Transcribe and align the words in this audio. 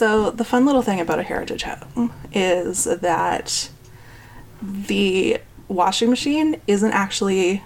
So 0.00 0.30
the 0.30 0.44
fun 0.44 0.64
little 0.64 0.80
thing 0.80 0.98
about 0.98 1.18
a 1.18 1.22
heritage 1.22 1.62
home 1.62 2.10
is 2.32 2.84
that 2.84 3.68
the 4.62 5.42
washing 5.68 6.08
machine 6.08 6.58
isn't 6.66 6.92
actually 6.92 7.62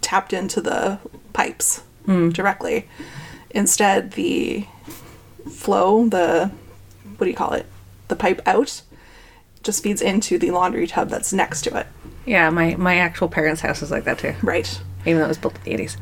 tapped 0.00 0.32
into 0.32 0.60
the 0.60 1.00
pipes 1.32 1.82
hmm. 2.06 2.28
directly. 2.28 2.88
Instead, 3.50 4.12
the 4.12 4.64
flow, 5.50 6.08
the 6.08 6.52
what 7.16 7.24
do 7.24 7.30
you 7.32 7.36
call 7.36 7.52
it? 7.54 7.66
The 8.06 8.14
pipe 8.14 8.40
out 8.46 8.82
just 9.64 9.82
feeds 9.82 10.00
into 10.00 10.38
the 10.38 10.52
laundry 10.52 10.86
tub 10.86 11.08
that's 11.08 11.32
next 11.32 11.62
to 11.62 11.76
it. 11.76 11.88
Yeah, 12.26 12.48
my, 12.50 12.76
my 12.76 12.98
actual 12.98 13.26
parents' 13.26 13.60
house 13.60 13.82
is 13.82 13.90
like 13.90 14.04
that 14.04 14.20
too, 14.20 14.36
Right. 14.40 14.80
even 15.04 15.18
though 15.18 15.24
it 15.24 15.28
was 15.30 15.38
built 15.38 15.56
in 15.56 15.76
the 15.76 15.82
80s. 15.84 15.96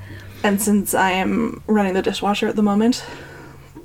And 0.45 0.61
since 0.61 0.93
I 0.93 1.13
am 1.13 1.63
running 1.67 1.95
the 1.95 2.03
dishwasher 2.03 2.49
at 2.49 2.57
the 2.57 2.63
moment, 2.63 3.03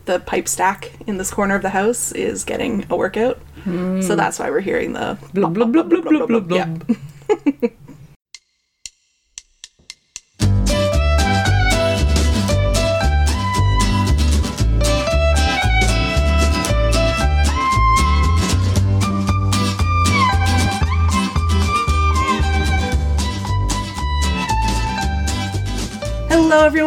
the 0.08 0.20
pipe 0.20 0.48
stack 0.48 0.92
in 1.06 1.18
this 1.18 1.30
corner 1.30 1.56
of 1.56 1.62
the 1.62 1.70
house 1.70 2.12
is 2.14 2.44
getting 2.44 2.86
a 2.90 2.96
workout. 2.96 3.40
So 3.66 3.72
hmm. 3.72 4.00
that's 4.16 4.40
why 4.40 4.50
we're 4.50 4.62
hearing 4.62 4.94
the 4.94 5.18
Blub, 5.34 5.54
blub, 5.54 5.74
blub, 5.74 5.90
blub, 5.90 6.04
blub, 6.06 6.28
blub, 6.28 6.52
Yeah. 6.52 6.66
blub. 6.66 6.98
Hello, 7.28 7.70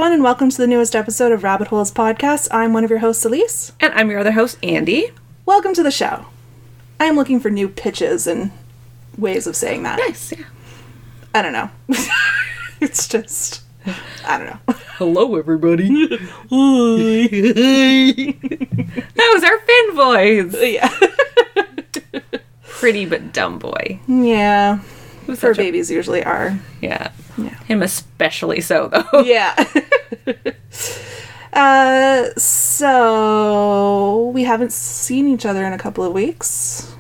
everyone, 0.01 0.15
and 0.15 0.23
welcome 0.23 0.49
to 0.49 0.57
the 0.57 0.67
newest 0.67 0.97
episode 0.97 1.31
of 1.31 1.43
Rabbit 1.43 1.69
Holes 1.69 1.93
Podcast. 1.93 2.49
I'm 2.51 2.73
one 2.73 2.85
of 2.85 2.91
your 2.91 3.01
hosts, 3.01 3.23
Elise. 3.27 3.73
And 3.81 3.93
I'm 3.93 4.11
your 4.11 4.21
other 4.21 4.33
host, 4.33 4.59
Andi. 4.63 5.13
Welcome 5.45 5.75
to 5.75 5.83
the 5.83 5.91
show. 5.91 6.25
I 6.99 7.05
am 7.05 7.17
looking 7.17 7.39
for 7.39 7.51
new 7.51 7.69
pitches 7.69 8.27
and 8.27 8.51
ways 9.19 9.47
of 9.47 9.55
saying 9.55 9.83
that. 9.83 9.99
Nice, 9.99 10.33
yeah. 10.33 10.47
I 11.35 11.43
don't 11.43 11.53
know. 11.53 11.69
it's 12.81 13.09
just, 13.09 13.61
I 14.25 14.39
don't 14.39 14.47
know. 14.47 14.75
Hello, 14.97 15.37
everybody. 15.37 16.07
that 16.17 16.21
was 19.35 19.45
our 19.45 19.59
Finn 19.59 19.97
voice. 19.97 20.73
yeah. 20.73 20.99
Pretty 22.63 23.05
but 23.05 23.35
dumb 23.35 23.59
boy. 23.59 24.01
Yeah. 24.09 24.79
Fur 25.27 25.37
such 25.37 25.59
a- 25.59 25.61
babies 25.61 25.91
usually 25.91 26.25
are. 26.25 26.59
Yeah. 26.81 27.11
Yeah. 27.45 27.59
Him 27.65 27.83
especially 27.83 28.61
so, 28.61 28.89
though. 29.13 29.21
Yeah. 29.23 29.55
uh, 31.53 32.29
so 32.37 34.31
we 34.35 34.45
haven't 34.45 34.73
seen 34.73 35.29
each 35.29 35.47
other 35.47 35.65
in 35.65 35.73
a 35.73 35.79
couple 35.79 36.05
of 36.05 36.13
weeks. 36.13 36.95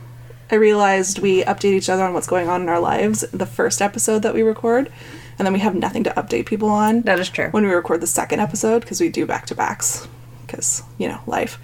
I 0.50 0.56
realized 0.56 1.20
we 1.20 1.44
update 1.44 1.74
each 1.74 1.88
other 1.88 2.02
on 2.04 2.12
what's 2.14 2.26
going 2.26 2.48
on 2.48 2.62
in 2.62 2.68
our 2.68 2.80
lives 2.80 3.20
the 3.32 3.46
first 3.46 3.80
episode 3.80 4.22
that 4.22 4.34
we 4.34 4.42
record, 4.42 4.90
and 5.38 5.46
then 5.46 5.52
we 5.52 5.60
have 5.60 5.76
nothing 5.76 6.02
to 6.04 6.10
update 6.10 6.46
people 6.46 6.68
on 6.68 7.02
That 7.02 7.20
is 7.20 7.28
true. 7.28 7.48
when 7.52 7.64
we 7.64 7.70
record 7.72 8.00
the 8.00 8.06
second 8.08 8.40
episode 8.40 8.80
because 8.80 9.00
we 9.00 9.08
do 9.08 9.26
back 9.26 9.46
to 9.46 9.54
backs 9.54 10.08
because 10.46 10.82
you 10.98 11.06
know 11.08 11.20
life. 11.26 11.58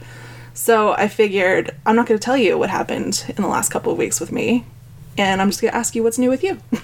So 0.54 0.92
I 0.92 1.08
figured 1.08 1.74
I'm 1.84 1.96
not 1.96 2.06
going 2.06 2.18
to 2.18 2.24
tell 2.24 2.36
you 2.36 2.56
what 2.56 2.70
happened 2.70 3.24
in 3.28 3.42
the 3.42 3.48
last 3.48 3.70
couple 3.70 3.90
of 3.92 3.98
weeks 3.98 4.20
with 4.20 4.30
me, 4.30 4.64
and 5.18 5.42
I'm 5.42 5.48
just 5.50 5.60
going 5.60 5.72
to 5.72 5.76
ask 5.76 5.94
you 5.96 6.02
what's 6.04 6.18
new 6.18 6.30
with 6.30 6.44
you. 6.44 6.58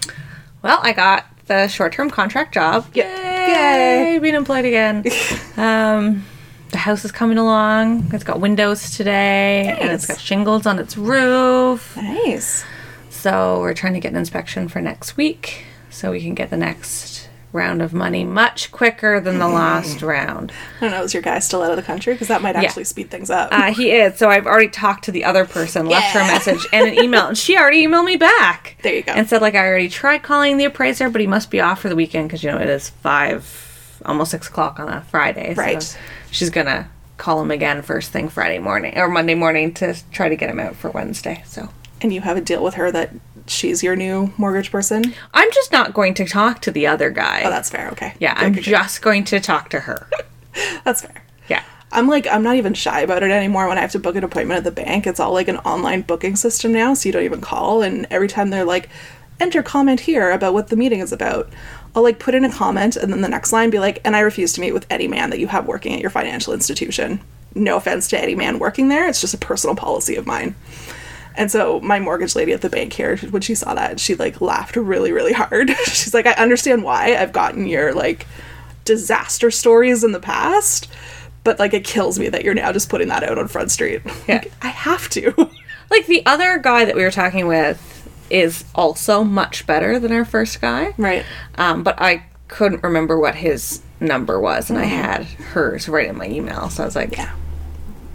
Well, 0.63 0.79
I 0.81 0.93
got 0.93 1.27
the 1.53 1.69
short-term 1.69 2.11
contract 2.11 2.55
job. 2.55 2.87
Yep. 2.95 3.07
Yay! 3.07 4.19
Being 4.21 4.35
employed 4.35 4.65
again. 4.65 5.05
um, 5.57 6.25
the 6.71 6.79
house 6.79 7.05
is 7.05 7.13
coming 7.13 7.37
along. 7.37 8.09
It's 8.13 8.25
got 8.25 8.41
windows 8.41 8.97
today, 8.97 9.77
and 9.79 9.93
it's 9.93 10.07
got 10.07 10.19
shingles 10.19 10.67
on 10.67 10.79
its 10.79 10.97
roof. 10.97 11.97
nice. 11.97 12.65
So 13.11 13.61
we're 13.61 13.75
trying 13.75 13.93
to 13.93 14.01
get 14.01 14.13
an 14.13 14.19
inspection 14.19 14.69
for 14.69 14.81
next 14.81 15.17
week, 15.17 15.67
so 15.91 16.11
we 16.11 16.21
can 16.23 16.35
get 16.35 16.51
the 16.51 16.57
next 16.57 17.22
round 17.53 17.83
of 17.83 17.93
money 17.93 18.25
much 18.25 18.73
quicker 18.73 19.21
than 19.21 19.39
the 19.39 19.49
last 19.49 20.03
round. 20.03 20.53
I 20.79 20.81
don't 20.81 20.91
know, 20.93 21.03
is 21.03 21.13
your 21.13 21.23
guy 21.23 21.39
still 21.41 21.63
out 21.63 21.71
of 21.71 21.77
the 21.77 21.83
country? 21.83 22.15
Because 22.15 22.29
that 22.29 22.43
might 22.43 22.57
actually 22.57 22.85
speed 22.85 23.11
things 23.11 23.31
up. 23.31 23.51
Uh, 23.53 23.73
he 23.73 23.91
is. 23.91 24.17
So 24.19 24.31
I've 24.31 24.47
already 24.47 24.69
talked 24.69 25.05
to 25.05 25.13
the 25.13 25.25
other 25.25 25.45
person, 25.45 25.87
left 25.87 26.15
her 26.15 26.21
a 26.21 26.27
message 26.27 26.67
and 26.73 26.89
an 26.89 26.95
email, 27.05 27.27
and 27.29 27.37
she 27.37 27.57
already 27.57 27.87
emailed 27.87 28.07
me 28.07 28.17
back. 28.17 28.77
There 28.83 28.95
you 28.95 29.03
go. 29.03 29.13
And 29.13 29.29
said 29.29 29.43
like 29.43 29.55
I 29.55 29.67
already 29.67 29.89
tried 29.89 30.23
calling 30.23 30.57
the 30.57 30.65
appraiser, 30.65 31.11
but 31.11 31.21
he 31.21 31.27
must 31.27 31.51
be 31.51 31.61
off 31.61 31.81
for 31.81 31.89
the 31.89 31.97
weekend 31.97 32.29
because 32.29 32.43
you 32.43 32.51
know 32.51 32.59
it 32.59 32.69
is 32.69 32.89
five, 32.89 34.01
almost 34.07 34.31
six 34.31 34.49
o'clock 34.49 34.81
on 34.81 34.89
a 34.89 35.03
Friday. 35.03 35.55
Right. 35.55 35.83
So 35.83 35.99
she's 36.31 36.51
gonna 36.51 36.91
call 37.19 37.41
him 37.41 37.51
again 37.51 37.83
first 37.83 38.11
thing 38.11 38.29
Friday 38.29 38.59
morning 38.59 38.99
or 38.99 39.09
Monday 39.09 39.35
morning 39.35 39.75
to 39.75 39.95
try 40.11 40.29
to 40.29 40.37
get 40.37 40.51
him 40.51 40.59
out 40.59 40.75
for 40.75 40.91
Wednesday. 40.91 41.43
So 41.47 41.69
and 42.01 42.13
you 42.13 42.21
have 42.23 42.37
a 42.37 42.41
deal 42.41 42.65
with 42.65 42.75
her 42.75 42.91
that 42.91 43.11
she's 43.47 43.83
your 43.83 43.97
new 43.97 44.33
mortgage 44.37 44.71
person. 44.71 45.15
I'm 45.35 45.51
just 45.53 45.73
not 45.73 45.95
going 45.95 46.15
to 46.15 46.25
talk 46.27 46.61
to 46.63 46.71
the 46.71 46.87
other 46.87 47.11
guy. 47.11 47.43
Oh, 47.45 47.51
that's 47.51 47.71
fair. 47.71 47.89
Okay. 47.91 48.15
yeah, 48.21 48.35
Good, 48.35 48.45
I'm 48.45 48.53
good, 48.53 48.65
good. 48.65 48.71
just 48.71 49.03
going 49.03 49.25
to 49.25 49.41
talk 49.41 49.69
to 49.71 49.81
her. 49.81 50.09
That's 50.85 51.01
fair. 51.03 51.25
Yeah. 51.49 51.63
I'm 51.91 52.09
like, 52.09 52.27
I'm 52.27 52.43
not 52.43 52.57
even 52.57 52.75
shy 52.75 53.01
about 53.01 53.23
it 53.23 53.31
anymore. 53.31 53.69
When 53.69 53.79
I 53.79 53.81
have 53.81 53.93
to 53.93 53.99
book 53.99 54.17
an 54.17 54.25
appointment 54.25 54.59
at 54.59 54.65
the 54.65 54.71
bank, 54.71 55.07
it's 55.07 55.19
all 55.19 55.33
like 55.33 55.49
an 55.49 55.57
online 55.59 56.03
booking 56.03 56.37
system 56.37 56.73
now, 56.73 56.93
so 56.95 57.09
you 57.09 57.13
don't 57.13 57.25
even 57.25 57.41
call. 57.41 57.83
And 57.83 58.07
every 58.11 58.29
time 58.29 58.51
they're 58.51 58.65
like, 58.65 58.89
enter 59.41 59.63
comment 59.63 60.01
here 60.01 60.31
about 60.31 60.53
what 60.53 60.69
the 60.69 60.77
meeting 60.77 61.01
is 61.01 61.11
about, 61.13 61.51
I'll 61.97 62.03
like 62.03 62.19
put 62.19 62.35
in 62.35 62.45
a 62.45 62.53
comment 62.53 62.97
and 62.97 63.13
then 63.13 63.23
the 63.23 63.29
next 63.29 63.53
line 63.53 63.71
be 63.71 63.79
like, 63.79 64.01
and 64.05 64.15
I 64.15 64.21
refuse 64.21 64.53
to 64.55 64.61
meet 64.61 64.73
with 64.73 64.87
any 64.91 65.09
man 65.09 65.31
that 65.31 65.39
you 65.41 65.47
have 65.49 65.67
working 65.67 65.95
at 65.95 66.01
your 66.01 66.11
financial 66.11 66.53
institution. 66.53 67.21
No 67.55 67.77
offense 67.77 68.09
to 68.09 68.21
any 68.21 68.35
man 68.35 68.59
working 68.59 68.89
there, 68.89 69.09
it's 69.09 69.21
just 69.21 69.35
a 69.35 69.39
personal 69.39 69.75
policy 69.77 70.17
of 70.17 70.27
mine. 70.27 70.55
And 71.37 71.51
so 71.51 71.81
my 71.81 71.99
mortgage 71.99 72.35
lady 72.37 72.53
at 72.53 72.61
the 72.61 72.69
bank 72.71 72.93
here, 72.93 73.17
when 73.19 73.43
she 73.43 73.55
saw 73.55 73.75
that, 73.75 74.01
she 74.01 74.15
like 74.15 74.41
laughed 74.41 74.77
really, 74.77 75.13
really 75.13 75.33
hard. 75.33 75.71
She's 75.85 76.15
like, 76.15 76.27
I 76.27 76.33
understand 76.33 76.83
why 76.85 77.17
I've 77.17 77.33
gotten 77.33 77.67
your 77.67 77.95
like 77.95 78.27
disaster 78.85 79.51
stories 79.51 80.05
in 80.05 80.13
the 80.13 80.21
past, 80.21 80.89
but 81.45 81.59
like 81.59 81.73
it 81.75 81.85
kills 81.85 82.19
me 82.19 82.29
that 82.29 82.45
you're 82.45 82.55
now 82.55 82.73
just 82.73 82.89
putting 82.89 83.09
that 83.09 83.23
out 83.23 83.39
on 83.39 83.49
Front 83.49 83.71
Street. 83.71 84.03
Yeah. 84.29 84.37
Like, 84.37 84.53
I 84.63 84.69
have 84.69 85.09
to. 85.11 85.51
Like 85.91 86.07
the 86.07 86.25
other 86.25 86.57
guy 86.57 86.87
that 86.87 86.95
we 86.95 87.03
were 87.03 87.11
talking 87.11 87.47
with 87.47 88.09
is 88.31 88.65
also 88.75 89.23
much 89.25 89.67
better 89.67 89.99
than 89.99 90.11
our 90.11 90.25
first 90.25 90.59
guy. 90.59 90.95
right. 90.97 91.23
Um, 91.57 91.83
but 91.83 92.01
I 92.01 92.25
couldn't 92.49 92.83
remember 92.83 93.19
what 93.21 93.35
his 93.35 93.83
number 94.01 94.41
was, 94.41 94.71
and 94.71 94.79
I 94.79 94.85
had 94.85 95.25
hers 95.25 95.91
right 95.91 96.09
in 96.09 96.17
my 96.17 96.27
email. 96.27 96.71
So 96.71 96.83
I 96.83 96.87
was 96.87 96.97
like, 96.97 97.15
Yeah. 97.15 97.31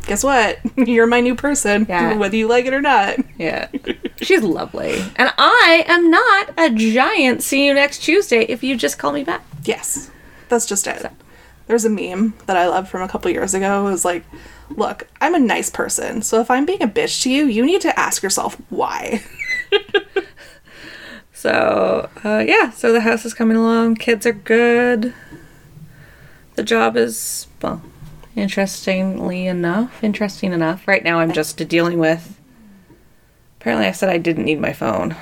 Guess 0.08 0.24
what? 0.24 0.60
You're 0.88 1.06
my 1.08 1.20
new 1.20 1.36
person, 1.36 1.86
Yeah. 1.88 2.16
whether 2.16 2.36
you 2.36 2.48
like 2.48 2.66
it 2.66 2.74
or 2.74 2.82
not. 2.82 3.18
yeah. 3.38 3.68
She's 4.22 4.42
lovely. 4.42 5.00
And 5.18 5.32
I 5.38 5.84
am 5.88 6.10
not 6.10 6.52
a 6.58 6.70
giant 6.70 7.44
see 7.44 7.66
you 7.66 7.74
next 7.74 8.00
Tuesday 8.00 8.42
if 8.44 8.64
you 8.64 8.76
just 8.78 8.98
call 8.98 9.12
me 9.12 9.24
back. 9.24 9.44
Yes. 9.66 10.10
That's 10.50 10.66
just 10.66 10.88
it. 10.88 11.12
There's 11.68 11.84
a 11.84 11.90
meme 11.90 12.34
that 12.46 12.56
I 12.56 12.68
love 12.68 12.88
from 12.90 13.02
a 13.02 13.08
couple 13.10 13.30
years 13.30 13.54
ago. 13.54 13.86
It 13.86 13.92
was 13.92 14.06
like, 14.06 14.24
look, 14.70 15.08
I'm 15.20 15.36
a 15.36 15.40
nice 15.40 15.70
person, 15.70 16.22
so 16.22 16.40
if 16.40 16.50
I'm 16.50 16.66
being 16.66 16.82
a 16.82 16.88
bitch 16.88 17.22
to 17.24 17.30
you, 17.30 17.46
you 17.46 17.66
need 17.66 17.82
to 17.82 18.00
ask 18.00 18.24
yourself 18.24 18.56
why. 18.70 19.22
So, 21.34 22.10
uh, 22.26 22.44
yeah, 22.48 22.72
so 22.72 22.92
the 22.92 23.02
house 23.02 23.24
is 23.24 23.36
coming 23.36 23.58
along. 23.58 23.96
Kids 23.98 24.26
are 24.26 24.34
good. 24.34 25.14
The 26.56 26.64
job 26.64 26.98
is, 26.98 27.46
well, 27.62 27.84
interestingly 28.38 29.48
enough, 29.48 30.04
interesting 30.04 30.54
enough. 30.54 30.88
Right 30.88 31.04
now, 31.04 31.20
I'm 31.20 31.32
just 31.32 31.58
dealing 31.68 31.98
with. 31.98 32.40
Apparently, 33.60 33.88
I 33.88 33.92
said 33.92 34.10
I 34.10 34.20
didn't 34.20 34.46
need 34.46 34.62
my 34.62 34.74
phone. 34.74 35.16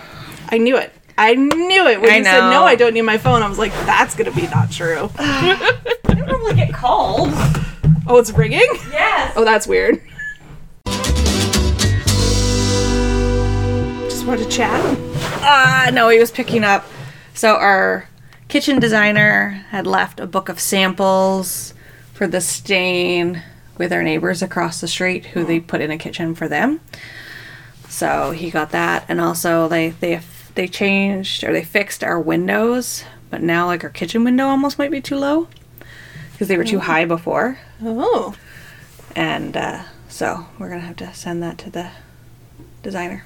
I 0.49 0.57
knew 0.57 0.77
it. 0.77 0.93
I 1.17 1.33
knew 1.33 1.87
it. 1.87 2.01
When 2.01 2.11
I 2.11 2.17
you 2.17 2.23
said 2.25 2.41
know. 2.41 2.51
no, 2.51 2.63
I 2.63 2.75
don't 2.75 2.93
need 2.93 3.01
my 3.03 3.17
phone, 3.17 3.41
I 3.41 3.47
was 3.47 3.57
like, 3.57 3.71
that's 3.85 4.15
gonna 4.15 4.31
be 4.31 4.47
not 4.47 4.69
true. 4.69 5.09
I 5.17 5.73
don't 6.03 6.27
normally 6.27 6.55
get 6.55 6.73
called. 6.73 7.29
Oh, 8.05 8.17
it's 8.17 8.31
ringing? 8.31 8.67
Yes. 8.91 9.33
Oh, 9.35 9.45
that's 9.45 9.65
weird. 9.65 10.01
Just 14.09 14.27
wanted 14.27 14.43
to 14.43 14.49
chat. 14.49 14.97
Uh, 15.41 15.91
no, 15.91 16.09
he 16.09 16.19
was 16.19 16.31
picking 16.31 16.63
up. 16.63 16.85
So 17.33 17.55
our 17.55 18.09
kitchen 18.49 18.79
designer 18.79 19.65
had 19.69 19.87
left 19.87 20.19
a 20.19 20.27
book 20.27 20.49
of 20.49 20.59
samples 20.59 21.73
for 22.15 22.27
the 22.27 22.41
stain 22.41 23.43
with 23.77 23.91
our 23.91 24.01
neighbors 24.01 24.41
across 24.41 24.79
the 24.79 24.87
street 24.87 25.25
who 25.27 25.43
they 25.43 25.59
put 25.59 25.81
in 25.81 25.91
a 25.91 25.97
kitchen 25.97 26.33
for 26.33 26.47
them. 26.47 26.79
So 27.89 28.31
he 28.31 28.49
got 28.49 28.71
that 28.71 29.05
and 29.09 29.21
also 29.21 29.67
they 29.67 29.89
they 29.89 30.21
they 30.55 30.67
changed 30.67 31.43
or 31.43 31.51
they 31.51 31.63
fixed 31.63 32.03
our 32.03 32.19
windows, 32.19 33.03
but 33.29 33.41
now 33.41 33.67
like 33.67 33.83
our 33.83 33.89
kitchen 33.89 34.23
window 34.23 34.47
almost 34.47 34.79
might 34.79 34.91
be 34.91 35.01
too 35.01 35.17
low 35.17 35.49
because 36.31 36.47
they 36.47 36.57
were 36.57 36.63
too 36.63 36.79
high 36.79 37.03
before. 37.03 37.59
Oh. 37.83 38.33
And 39.15 39.55
uh, 39.55 39.83
so 40.07 40.45
we're 40.57 40.69
going 40.69 40.79
to 40.79 40.87
have 40.87 40.95
to 40.97 41.13
send 41.13 41.43
that 41.43 41.57
to 41.59 41.69
the 41.69 41.91
designer. 42.81 43.25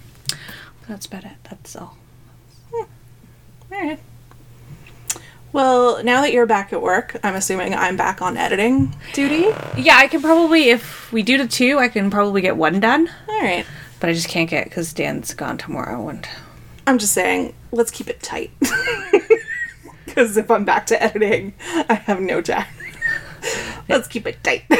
That's 0.88 1.06
about 1.06 1.24
it. 1.26 1.34
That's 1.48 1.76
all. 1.76 1.96
Alright. 3.72 4.00
Well, 5.52 6.04
now 6.04 6.22
that 6.22 6.32
you're 6.32 6.46
back 6.46 6.74
at 6.74 6.82
work, 6.82 7.18
I'm 7.24 7.36
assuming 7.36 7.74
I'm 7.74 7.98
back 7.98 8.22
on 8.22 8.38
editing 8.38 8.96
duty. 9.14 9.50
Yeah, 9.78 9.98
I 9.98 10.08
can 10.08 10.22
probably, 10.22 10.70
if 10.70 11.12
we 11.12 11.24
do 11.24 11.38
the 11.38 11.48
two, 11.48 11.80
I 11.80 11.88
can 11.88 12.12
probably 12.12 12.42
get 12.42 12.56
one 12.56 12.80
done. 12.80 13.10
All 13.28 13.42
right. 13.42 13.66
But 14.00 14.10
I 14.10 14.14
just 14.14 14.30
can't 14.30 14.50
get 14.50 14.66
because 14.66 14.94
Dan's 14.94 15.34
gone 15.34 15.58
tomorrow. 15.58 16.08
And 16.08 16.28
I'm 16.86 17.00
just 17.00 17.14
saying, 17.14 17.56
let's 17.72 17.92
keep 17.92 18.10
it 18.10 18.22
tight. 18.22 18.52
Because 20.10 20.38
if 20.38 20.50
I'm 20.50 20.66
back 20.66 20.88
to 20.88 21.02
editing, 21.02 21.54
I 21.88 21.94
have 21.94 22.20
no 22.20 22.42
time. 22.42 22.66
let's 23.90 24.08
keep 24.08 24.26
it 24.26 24.44
tight. 24.44 24.64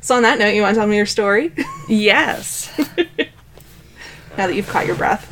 so, 0.00 0.16
on 0.16 0.24
that 0.24 0.40
note, 0.40 0.48
you 0.48 0.62
want 0.62 0.74
to 0.74 0.80
tell 0.80 0.88
me 0.88 0.96
your 0.96 1.06
story? 1.06 1.52
yes, 1.88 2.76
now 4.36 4.48
that 4.48 4.54
you've 4.54 4.68
caught 4.68 4.86
your 4.86 4.96
breath. 4.96 5.28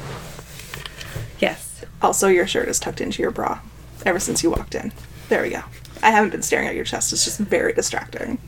Also, 2.03 2.29
your 2.29 2.47
shirt 2.47 2.69
is 2.69 2.79
tucked 2.79 3.01
into 3.01 3.23
your 3.23 3.31
bra 3.31 3.61
ever 4.07 4.19
since 4.19 4.43
you 4.43 4.51
walked 4.51 4.75
in. 4.75 4.93
There 5.29 5.43
we 5.43 5.51
go. 5.51 5.63
I 6.03 6.11
haven't 6.11 6.31
been 6.31 6.43
staring 6.43 6.69
at 6.69 6.75
your 6.75 6.85
chest. 6.85 7.13
It's 7.13 7.25
just 7.25 7.39
very 7.39 7.73
distracting. 7.73 8.39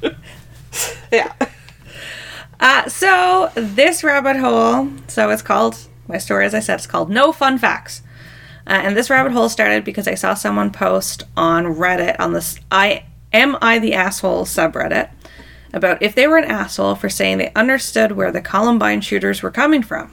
yeah. 1.12 1.32
Uh, 2.60 2.88
so 2.88 3.50
this 3.54 4.04
rabbit 4.04 4.36
hole, 4.36 4.88
so 5.08 5.30
it's 5.30 5.42
called 5.42 5.76
my 6.08 6.18
story, 6.18 6.44
as 6.44 6.54
I 6.54 6.60
said, 6.60 6.76
it's 6.76 6.86
called 6.86 7.10
No 7.10 7.32
Fun 7.32 7.58
Facts. 7.58 8.02
Uh, 8.66 8.80
and 8.84 8.96
this 8.96 9.10
rabbit 9.10 9.32
hole 9.32 9.48
started 9.48 9.82
because 9.82 10.06
I 10.06 10.14
saw 10.14 10.34
someone 10.34 10.70
post 10.70 11.24
on 11.36 11.64
Reddit 11.64 12.16
on 12.20 12.32
this 12.32 12.60
I 12.70 13.06
am 13.32 13.56
I 13.60 13.78
the 13.78 13.94
asshole 13.94 14.44
subreddit 14.44 15.10
about 15.72 16.02
if 16.02 16.14
they 16.14 16.28
were 16.28 16.38
an 16.38 16.44
asshole 16.44 16.94
for 16.94 17.08
saying 17.08 17.38
they 17.38 17.52
understood 17.54 18.12
where 18.12 18.30
the 18.30 18.40
Columbine 18.40 19.00
shooters 19.00 19.42
were 19.42 19.50
coming 19.50 19.82
from. 19.82 20.12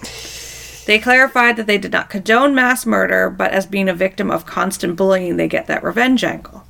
They 0.90 0.98
clarified 0.98 1.56
that 1.58 1.68
they 1.68 1.78
did 1.78 1.92
not 1.92 2.10
condone 2.10 2.56
mass 2.56 2.84
murder, 2.84 3.30
but 3.30 3.52
as 3.52 3.68
being 3.68 3.88
a 3.88 3.94
victim 3.94 4.32
of 4.32 4.48
constant 4.48 4.96
bullying, 4.96 5.38
they 5.38 5.48
get 5.48 5.68
that 5.68 5.84
revenge 5.84 6.24
angle. 6.24 6.64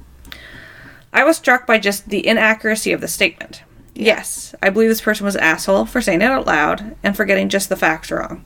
I 1.14 1.24
was 1.24 1.38
struck 1.38 1.66
by 1.66 1.80
just 1.80 2.10
the 2.10 2.28
inaccuracy 2.28 2.92
of 2.92 3.00
the 3.00 3.08
statement. 3.08 3.64
Yes, 3.96 4.54
I 4.62 4.72
believe 4.72 4.90
this 4.90 5.00
person 5.00 5.24
was 5.24 5.36
an 5.36 5.44
asshole 5.44 5.86
for 5.86 6.02
saying 6.02 6.22
it 6.22 6.26
out 6.26 6.46
loud 6.46 6.98
and 7.02 7.16
for 7.16 7.24
getting 7.24 7.48
just 7.48 7.70
the 7.70 7.78
facts 7.78 8.12
wrong. 8.12 8.44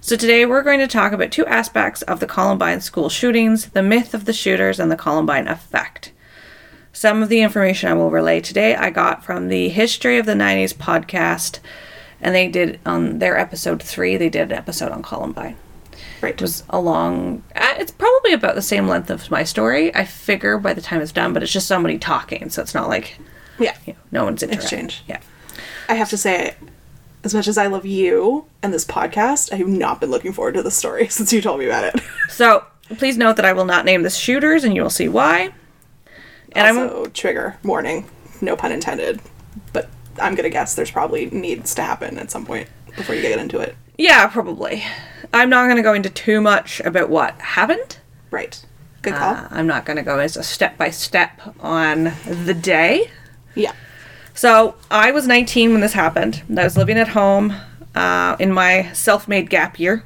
So 0.00 0.14
today 0.14 0.46
we're 0.46 0.62
going 0.62 0.78
to 0.78 0.86
talk 0.86 1.10
about 1.10 1.32
two 1.32 1.46
aspects 1.46 2.02
of 2.02 2.20
the 2.20 2.26
Columbine 2.28 2.80
school 2.80 3.08
shootings 3.08 3.70
the 3.70 3.82
myth 3.82 4.14
of 4.14 4.24
the 4.24 4.32
shooters 4.32 4.78
and 4.78 4.88
the 4.88 4.96
Columbine 4.96 5.48
effect. 5.48 6.12
Some 6.92 7.24
of 7.24 7.28
the 7.28 7.40
information 7.40 7.90
I 7.90 7.94
will 7.94 8.12
relay 8.12 8.40
today 8.40 8.76
I 8.76 8.90
got 8.90 9.24
from 9.24 9.48
the 9.48 9.68
History 9.68 10.16
of 10.16 10.26
the 10.26 10.34
90s 10.34 10.74
podcast, 10.74 11.58
and 12.20 12.34
they 12.34 12.48
did 12.48 12.80
on 12.84 13.18
their 13.18 13.38
episode 13.38 13.82
three, 13.82 14.16
they 14.16 14.28
did 14.28 14.52
an 14.52 14.58
episode 14.58 14.92
on 14.92 15.02
Columbine. 15.02 15.56
Right. 16.20 16.34
It 16.34 16.42
was 16.42 16.64
a 16.70 16.80
long, 16.80 17.42
uh, 17.54 17.74
it's 17.78 17.92
probably 17.92 18.32
about 18.32 18.54
the 18.54 18.62
same 18.62 18.88
length 18.88 19.10
of 19.10 19.30
my 19.30 19.44
story, 19.44 19.94
I 19.94 20.04
figure, 20.04 20.58
by 20.58 20.74
the 20.74 20.80
time 20.80 21.00
it's 21.00 21.12
done, 21.12 21.32
but 21.32 21.42
it's 21.42 21.52
just 21.52 21.68
somebody 21.68 21.98
talking, 21.98 22.50
so 22.50 22.60
it's 22.62 22.74
not 22.74 22.88
like 22.88 23.18
yeah. 23.58 23.76
you 23.86 23.92
know, 23.92 23.98
no 24.12 24.24
one's 24.24 24.42
interested. 24.42 24.64
Exchange. 24.64 25.04
Yeah. 25.06 25.20
I 25.88 25.94
have 25.94 26.10
to 26.10 26.16
say, 26.16 26.54
as 27.24 27.34
much 27.34 27.48
as 27.48 27.58
I 27.58 27.66
love 27.66 27.86
you 27.86 28.46
and 28.62 28.72
this 28.72 28.84
podcast, 28.84 29.52
I 29.52 29.56
have 29.56 29.68
not 29.68 30.00
been 30.00 30.10
looking 30.10 30.32
forward 30.32 30.54
to 30.54 30.62
this 30.62 30.76
story 30.76 31.08
since 31.08 31.32
you 31.32 31.40
told 31.40 31.60
me 31.60 31.66
about 31.66 31.84
it. 31.84 32.02
So 32.28 32.64
please 32.98 33.16
note 33.16 33.36
that 33.36 33.44
I 33.44 33.52
will 33.52 33.64
not 33.64 33.84
name 33.84 34.02
the 34.02 34.10
shooters, 34.10 34.62
and 34.62 34.76
you 34.76 34.82
will 34.82 34.90
see 34.90 35.08
why. 35.08 35.52
And 36.52 36.78
I'm 36.78 37.10
trigger 37.10 37.58
warning, 37.64 38.08
no 38.40 38.54
pun 38.54 38.70
intended. 38.70 39.20
But 39.72 39.88
I'm 40.20 40.34
gonna 40.34 40.50
guess 40.50 40.74
there's 40.74 40.90
probably 40.90 41.26
needs 41.26 41.74
to 41.76 41.82
happen 41.82 42.18
at 42.18 42.30
some 42.30 42.44
point 42.46 42.68
before 42.96 43.14
you 43.14 43.22
get 43.22 43.38
into 43.38 43.60
it. 43.60 43.76
yeah, 43.96 44.26
probably. 44.26 44.84
I'm 45.32 45.50
not 45.50 45.64
going 45.64 45.76
to 45.76 45.82
go 45.82 45.92
into 45.92 46.08
too 46.10 46.40
much 46.40 46.80
about 46.80 47.10
what 47.10 47.38
happened. 47.40 47.98
Right. 48.30 48.64
Good 49.02 49.14
call. 49.14 49.34
Uh, 49.34 49.48
I'm 49.50 49.66
not 49.66 49.84
going 49.84 49.96
to 49.98 50.02
go 50.02 50.18
as 50.18 50.36
a 50.36 50.42
step 50.42 50.76
by 50.78 50.90
step 50.90 51.40
on 51.60 52.12
the 52.26 52.54
day. 52.54 53.10
yeah. 53.54 53.72
So 54.34 54.76
I 54.90 55.10
was 55.10 55.26
19 55.26 55.72
when 55.72 55.80
this 55.80 55.92
happened. 55.92 56.42
I 56.56 56.64
was 56.64 56.76
living 56.76 56.96
at 56.96 57.08
home 57.08 57.54
uh, 57.94 58.36
in 58.38 58.52
my 58.52 58.90
self-made 58.92 59.50
gap 59.50 59.78
year. 59.80 60.04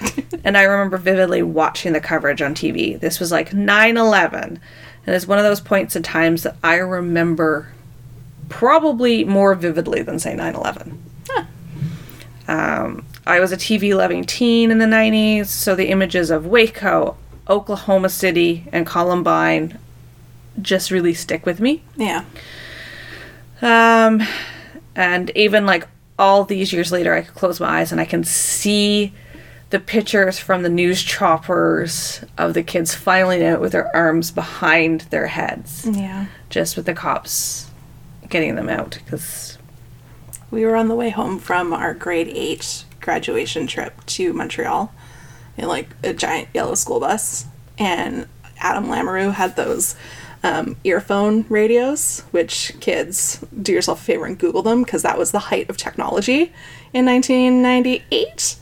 and 0.44 0.56
I 0.56 0.62
remember 0.62 0.96
vividly 0.96 1.42
watching 1.42 1.92
the 1.92 2.00
coverage 2.00 2.40
on 2.40 2.54
TV. 2.54 2.98
This 2.98 3.18
was 3.18 3.32
like 3.32 3.52
9 3.52 3.96
11. 3.96 4.60
And 5.06 5.14
it's 5.14 5.26
one 5.26 5.38
of 5.38 5.44
those 5.44 5.60
points 5.60 5.96
in 5.96 6.02
times 6.02 6.44
that 6.44 6.56
I 6.62 6.76
remember 6.76 7.72
probably 8.48 9.24
more 9.24 9.54
vividly 9.54 10.02
than, 10.02 10.18
say, 10.18 10.34
9 10.34 10.54
11. 10.54 11.00
Um, 12.46 13.06
I 13.26 13.40
was 13.40 13.52
a 13.52 13.56
TV 13.56 13.96
loving 13.96 14.24
teen 14.24 14.70
in 14.70 14.78
the 14.78 14.84
90s, 14.84 15.46
so 15.46 15.74
the 15.74 15.88
images 15.88 16.30
of 16.30 16.44
Waco, 16.46 17.16
Oklahoma 17.48 18.10
City, 18.10 18.66
and 18.70 18.86
Columbine 18.86 19.78
just 20.60 20.90
really 20.90 21.14
stick 21.14 21.46
with 21.46 21.58
me. 21.58 21.82
Yeah. 21.96 22.24
Um, 23.62 24.22
and 24.94 25.30
even 25.34 25.64
like 25.64 25.88
all 26.18 26.44
these 26.44 26.70
years 26.72 26.92
later, 26.92 27.14
I 27.14 27.22
could 27.22 27.34
close 27.34 27.60
my 27.60 27.80
eyes 27.80 27.92
and 27.92 28.00
I 28.00 28.04
can 28.04 28.24
see 28.24 29.14
the 29.70 29.80
pictures 29.80 30.38
from 30.38 30.62
the 30.62 30.68
news 30.68 31.02
choppers 31.02 32.22
of 32.36 32.52
the 32.52 32.62
kids 32.62 32.94
filing 32.94 33.42
out 33.42 33.60
with 33.60 33.72
their 33.72 33.94
arms 33.96 34.30
behind 34.30 35.00
their 35.10 35.28
heads, 35.28 35.88
Yeah. 35.90 36.26
just 36.50 36.76
with 36.76 36.84
the 36.86 36.94
cops 36.94 37.63
getting 38.34 38.56
them 38.56 38.68
out. 38.68 38.98
Because 39.04 39.58
We 40.50 40.66
were 40.66 40.74
on 40.74 40.88
the 40.88 40.96
way 40.96 41.10
home 41.10 41.38
from 41.38 41.72
our 41.72 41.94
grade 41.94 42.26
eight 42.28 42.84
graduation 43.00 43.68
trip 43.68 44.04
to 44.06 44.32
Montreal 44.32 44.92
in 45.56 45.68
like 45.68 45.90
a 46.02 46.12
giant 46.12 46.48
yellow 46.52 46.74
school 46.74 46.98
bus. 46.98 47.46
And 47.78 48.26
Adam 48.58 48.86
Lamoureux 48.86 49.34
had 49.34 49.54
those 49.54 49.94
um, 50.42 50.76
earphone 50.82 51.46
radios, 51.48 52.24
which 52.32 52.72
kids 52.80 53.38
do 53.62 53.72
yourself 53.72 54.00
a 54.00 54.04
favor 54.04 54.26
and 54.26 54.36
Google 54.36 54.62
them 54.62 54.82
because 54.82 55.02
that 55.02 55.16
was 55.16 55.30
the 55.30 55.38
height 55.38 55.70
of 55.70 55.76
technology 55.76 56.52
in 56.92 57.06
1998. 57.06 58.56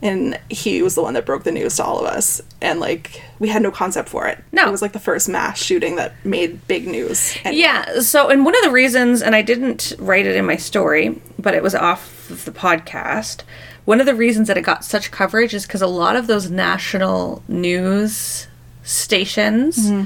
And 0.00 0.38
he 0.48 0.82
was 0.82 0.94
the 0.94 1.02
one 1.02 1.14
that 1.14 1.26
broke 1.26 1.42
the 1.42 1.52
news 1.52 1.76
to 1.76 1.84
all 1.84 1.98
of 1.98 2.06
us. 2.06 2.40
And 2.60 2.78
like, 2.78 3.22
we 3.38 3.48
had 3.48 3.62
no 3.62 3.70
concept 3.70 4.08
for 4.08 4.26
it. 4.28 4.42
No. 4.52 4.68
It 4.68 4.70
was 4.70 4.82
like 4.82 4.92
the 4.92 5.00
first 5.00 5.28
mass 5.28 5.60
shooting 5.60 5.96
that 5.96 6.14
made 6.24 6.66
big 6.68 6.86
news. 6.86 7.36
And 7.44 7.56
Yeah, 7.56 8.00
so 8.00 8.28
and 8.28 8.44
one 8.44 8.56
of 8.56 8.62
the 8.62 8.70
reasons, 8.70 9.22
and 9.22 9.34
I 9.34 9.42
didn't 9.42 9.92
write 9.98 10.26
it 10.26 10.36
in 10.36 10.46
my 10.46 10.56
story, 10.56 11.20
but 11.38 11.54
it 11.54 11.62
was 11.62 11.74
off 11.74 12.30
of 12.30 12.44
the 12.44 12.52
podcast. 12.52 13.42
One 13.84 14.00
of 14.00 14.06
the 14.06 14.14
reasons 14.14 14.48
that 14.48 14.56
it 14.56 14.62
got 14.62 14.84
such 14.84 15.10
coverage 15.10 15.54
is 15.54 15.66
because 15.66 15.82
a 15.82 15.86
lot 15.86 16.14
of 16.14 16.26
those 16.26 16.50
national 16.50 17.42
news 17.48 18.46
stations 18.82 19.90
mm-hmm. 19.90 20.04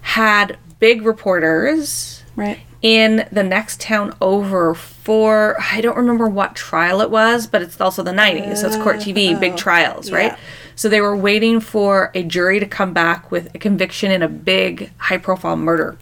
had 0.00 0.58
big 0.80 1.02
reporters 1.02 2.18
Right. 2.38 2.60
In 2.80 3.28
the 3.32 3.42
next 3.42 3.80
town 3.80 4.14
over 4.20 4.74
for 4.74 5.56
I 5.60 5.80
don't 5.80 5.96
remember 5.96 6.28
what 6.28 6.54
trial 6.54 7.00
it 7.00 7.10
was, 7.10 7.46
but 7.46 7.62
it's 7.62 7.80
also 7.80 8.02
the 8.02 8.12
90s, 8.12 8.58
so 8.58 8.68
it's 8.68 8.76
court 8.76 8.96
TV, 8.96 9.38
big 9.38 9.52
uh-huh. 9.52 9.58
trials, 9.58 10.10
right? 10.12 10.32
yeah. 10.32 10.38
So 10.76 10.88
they 10.88 11.00
were 11.00 11.16
waiting 11.16 11.58
for 11.58 12.12
a 12.14 12.22
jury 12.22 12.60
to 12.60 12.66
come 12.66 12.92
back 12.92 13.32
with 13.32 13.52
a 13.52 13.58
conviction 13.58 14.12
in 14.12 14.22
a 14.22 14.28
big 14.28 14.92
high 14.98 15.18
profile 15.18 15.56
murder 15.56 15.98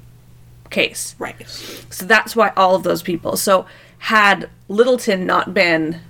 case. 0.68 1.14
Right. 1.18 1.48
So 1.48 2.04
that's 2.04 2.36
why 2.36 2.52
all 2.56 2.74
of 2.74 2.82
those 2.82 3.02
people. 3.02 3.38
So 3.38 3.64
had 3.98 4.50
Littleton 4.68 5.24
not 5.24 5.54
been 5.54 6.00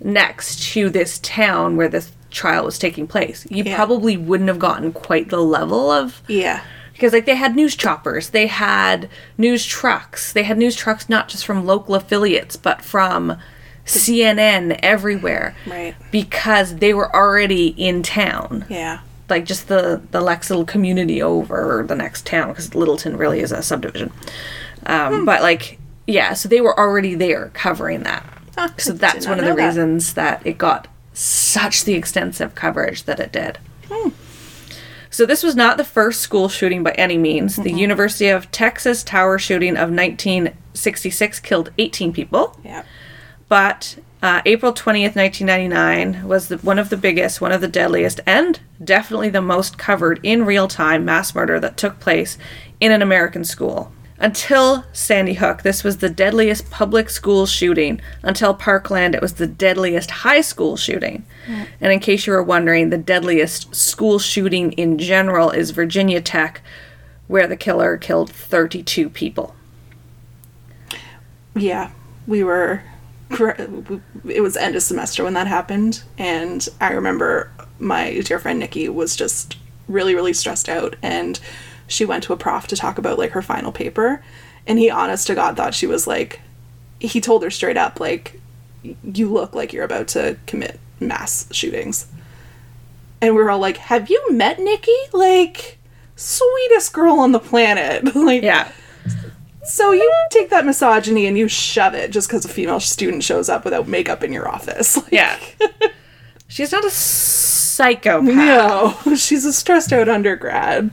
next 0.00 0.72
to 0.72 0.88
this 0.88 1.18
town 1.18 1.76
where 1.76 1.88
this 1.88 2.12
trial 2.30 2.64
was 2.64 2.78
taking 2.78 3.06
place, 3.06 3.46
you 3.50 3.64
Yeah. 3.64 3.76
probably 3.76 4.16
wouldn't 4.16 4.48
have 4.48 4.58
gotten 4.58 4.92
quite 4.92 5.28
the 5.28 5.42
level 5.42 5.90
of 5.90 6.22
Yeah. 6.28 6.60
Because 6.98 7.12
like 7.12 7.26
they 7.26 7.36
had 7.36 7.54
news 7.54 7.76
choppers 7.76 8.30
they 8.30 8.48
had 8.48 9.08
news 9.38 9.64
trucks 9.64 10.32
they 10.32 10.42
had 10.42 10.58
news 10.58 10.74
trucks 10.74 11.08
not 11.08 11.28
just 11.28 11.46
from 11.46 11.64
local 11.64 11.94
affiliates 11.94 12.56
but 12.56 12.82
from 12.82 13.38
cnn 13.86 14.78
everywhere. 14.82 15.54
Right. 15.66 15.94
because 16.10 16.76
they 16.76 16.92
were 16.92 17.14
already 17.14 17.68
in 17.68 18.02
town. 18.02 18.66
Yeah. 18.68 19.00
like 19.30 19.44
just 19.46 19.68
the 19.68 20.02
the 20.10 20.20
next 20.20 20.50
little 20.50 20.66
community 20.66 21.22
over 21.22 21.84
the 21.86 21.94
next 21.94 22.26
town 22.26 22.48
because 22.48 22.74
littleton 22.74 23.16
really 23.16 23.40
is 23.40 23.52
a 23.52 23.62
subdivision. 23.62 24.12
Um, 24.84 25.24
but 25.24 25.40
like 25.40 25.78
yeah 26.06 26.34
so 26.34 26.48
they 26.48 26.60
were 26.60 26.78
already 26.78 27.14
there 27.14 27.50
covering 27.54 28.02
that. 28.02 28.24
Huh, 28.56 28.70
so 28.76 28.92
that's 28.92 29.26
one 29.26 29.38
of 29.38 29.44
the 29.44 29.54
that. 29.54 29.66
reasons 29.68 30.14
that 30.14 30.44
it 30.44 30.58
got 30.58 30.88
such 31.14 31.84
the 31.84 31.94
extensive 31.94 32.54
coverage 32.56 33.04
that 33.04 33.20
it 33.20 33.30
did 33.32 33.58
so 35.18 35.26
this 35.26 35.42
was 35.42 35.56
not 35.56 35.76
the 35.76 35.84
first 35.84 36.20
school 36.20 36.48
shooting 36.48 36.84
by 36.84 36.92
any 36.92 37.18
means. 37.18 37.56
The 37.56 37.72
University 37.72 38.28
of 38.28 38.48
Texas 38.52 39.02
Tower 39.02 39.36
shooting 39.36 39.70
of 39.70 39.90
1966 39.90 41.40
killed 41.40 41.72
18 41.76 42.12
people, 42.12 42.56
Yeah. 42.64 42.84
but 43.48 43.98
uh, 44.22 44.42
April 44.46 44.72
20th, 44.72 45.16
1999 45.16 46.28
was 46.28 46.46
the, 46.46 46.58
one 46.58 46.78
of 46.78 46.88
the 46.88 46.96
biggest, 46.96 47.40
one 47.40 47.50
of 47.50 47.60
the 47.60 47.66
deadliest, 47.66 48.20
and 48.26 48.60
definitely 48.84 49.28
the 49.28 49.42
most 49.42 49.76
covered 49.76 50.20
in 50.22 50.44
real 50.44 50.68
time 50.68 51.04
mass 51.04 51.34
murder 51.34 51.58
that 51.58 51.76
took 51.76 51.98
place 51.98 52.38
in 52.78 52.92
an 52.92 53.02
American 53.02 53.42
school. 53.42 53.90
Until 54.20 54.84
Sandy 54.92 55.34
Hook, 55.34 55.62
this 55.62 55.84
was 55.84 55.98
the 55.98 56.08
deadliest 56.08 56.70
public 56.70 57.08
school 57.08 57.46
shooting. 57.46 58.00
Until 58.22 58.52
Parkland, 58.52 59.14
it 59.14 59.22
was 59.22 59.34
the 59.34 59.46
deadliest 59.46 60.10
high 60.10 60.40
school 60.40 60.76
shooting. 60.76 61.24
And 61.80 61.92
in 61.92 62.00
case 62.00 62.26
you 62.26 62.32
were 62.32 62.42
wondering, 62.42 62.90
the 62.90 62.98
deadliest 62.98 63.74
school 63.74 64.18
shooting 64.18 64.72
in 64.72 64.98
general 64.98 65.50
is 65.50 65.70
Virginia 65.70 66.20
Tech, 66.20 66.60
where 67.28 67.46
the 67.46 67.56
killer 67.56 67.96
killed 67.96 68.30
32 68.30 69.08
people. 69.08 69.54
Yeah, 71.54 71.90
we 72.26 72.42
were. 72.42 72.82
It 73.30 74.42
was 74.42 74.56
end 74.56 74.74
of 74.74 74.82
semester 74.82 75.22
when 75.22 75.34
that 75.34 75.46
happened, 75.46 76.02
and 76.16 76.66
I 76.80 76.92
remember 76.92 77.52
my 77.78 78.20
dear 78.20 78.38
friend 78.38 78.58
Nikki 78.58 78.88
was 78.88 79.14
just 79.14 79.56
really, 79.86 80.14
really 80.14 80.32
stressed 80.32 80.68
out, 80.68 80.96
and 81.02 81.38
she 81.88 82.04
went 82.04 82.22
to 82.24 82.32
a 82.32 82.36
prof 82.36 82.66
to 82.68 82.76
talk 82.76 82.98
about 82.98 83.18
like 83.18 83.32
her 83.32 83.42
final 83.42 83.72
paper, 83.72 84.22
and 84.66 84.78
he, 84.78 84.88
honest 84.90 85.26
to 85.26 85.34
God, 85.34 85.56
thought 85.56 85.74
she 85.74 85.86
was 85.88 86.06
like, 86.06 86.40
he 87.00 87.20
told 87.20 87.42
her 87.42 87.50
straight 87.50 87.76
up, 87.76 87.98
like, 88.00 88.40
you 89.02 89.32
look 89.32 89.54
like 89.54 89.72
you're 89.72 89.84
about 89.84 90.08
to 90.08 90.36
commit 90.46 90.78
mass 91.00 91.48
shootings, 91.52 92.06
and 93.20 93.34
we 93.34 93.42
were 93.42 93.50
all 93.50 93.58
like, 93.58 93.76
have 93.78 94.08
you 94.10 94.24
met 94.30 94.58
Nikki? 94.60 94.92
Like, 95.12 95.78
sweetest 96.16 96.92
girl 96.92 97.18
on 97.18 97.32
the 97.32 97.40
planet, 97.40 98.14
like, 98.14 98.42
Yeah. 98.42 98.70
so 99.64 99.92
you 99.92 100.12
take 100.30 100.50
that 100.50 100.66
misogyny 100.66 101.26
and 101.26 101.36
you 101.38 101.48
shove 101.48 101.94
it 101.94 102.10
just 102.10 102.28
because 102.28 102.44
a 102.44 102.48
female 102.48 102.80
student 102.80 103.22
shows 103.24 103.48
up 103.48 103.64
without 103.64 103.88
makeup 103.88 104.22
in 104.22 104.32
your 104.32 104.48
office. 104.48 104.96
Like, 105.02 105.12
Yeah. 105.12 105.38
She's 106.50 106.72
not 106.72 106.84
a 106.84 106.90
psychopath. 106.90 108.24
No, 109.04 109.14
she's 109.16 109.44
a 109.44 109.52
stressed 109.52 109.92
out 109.92 110.08
undergrad. 110.08 110.90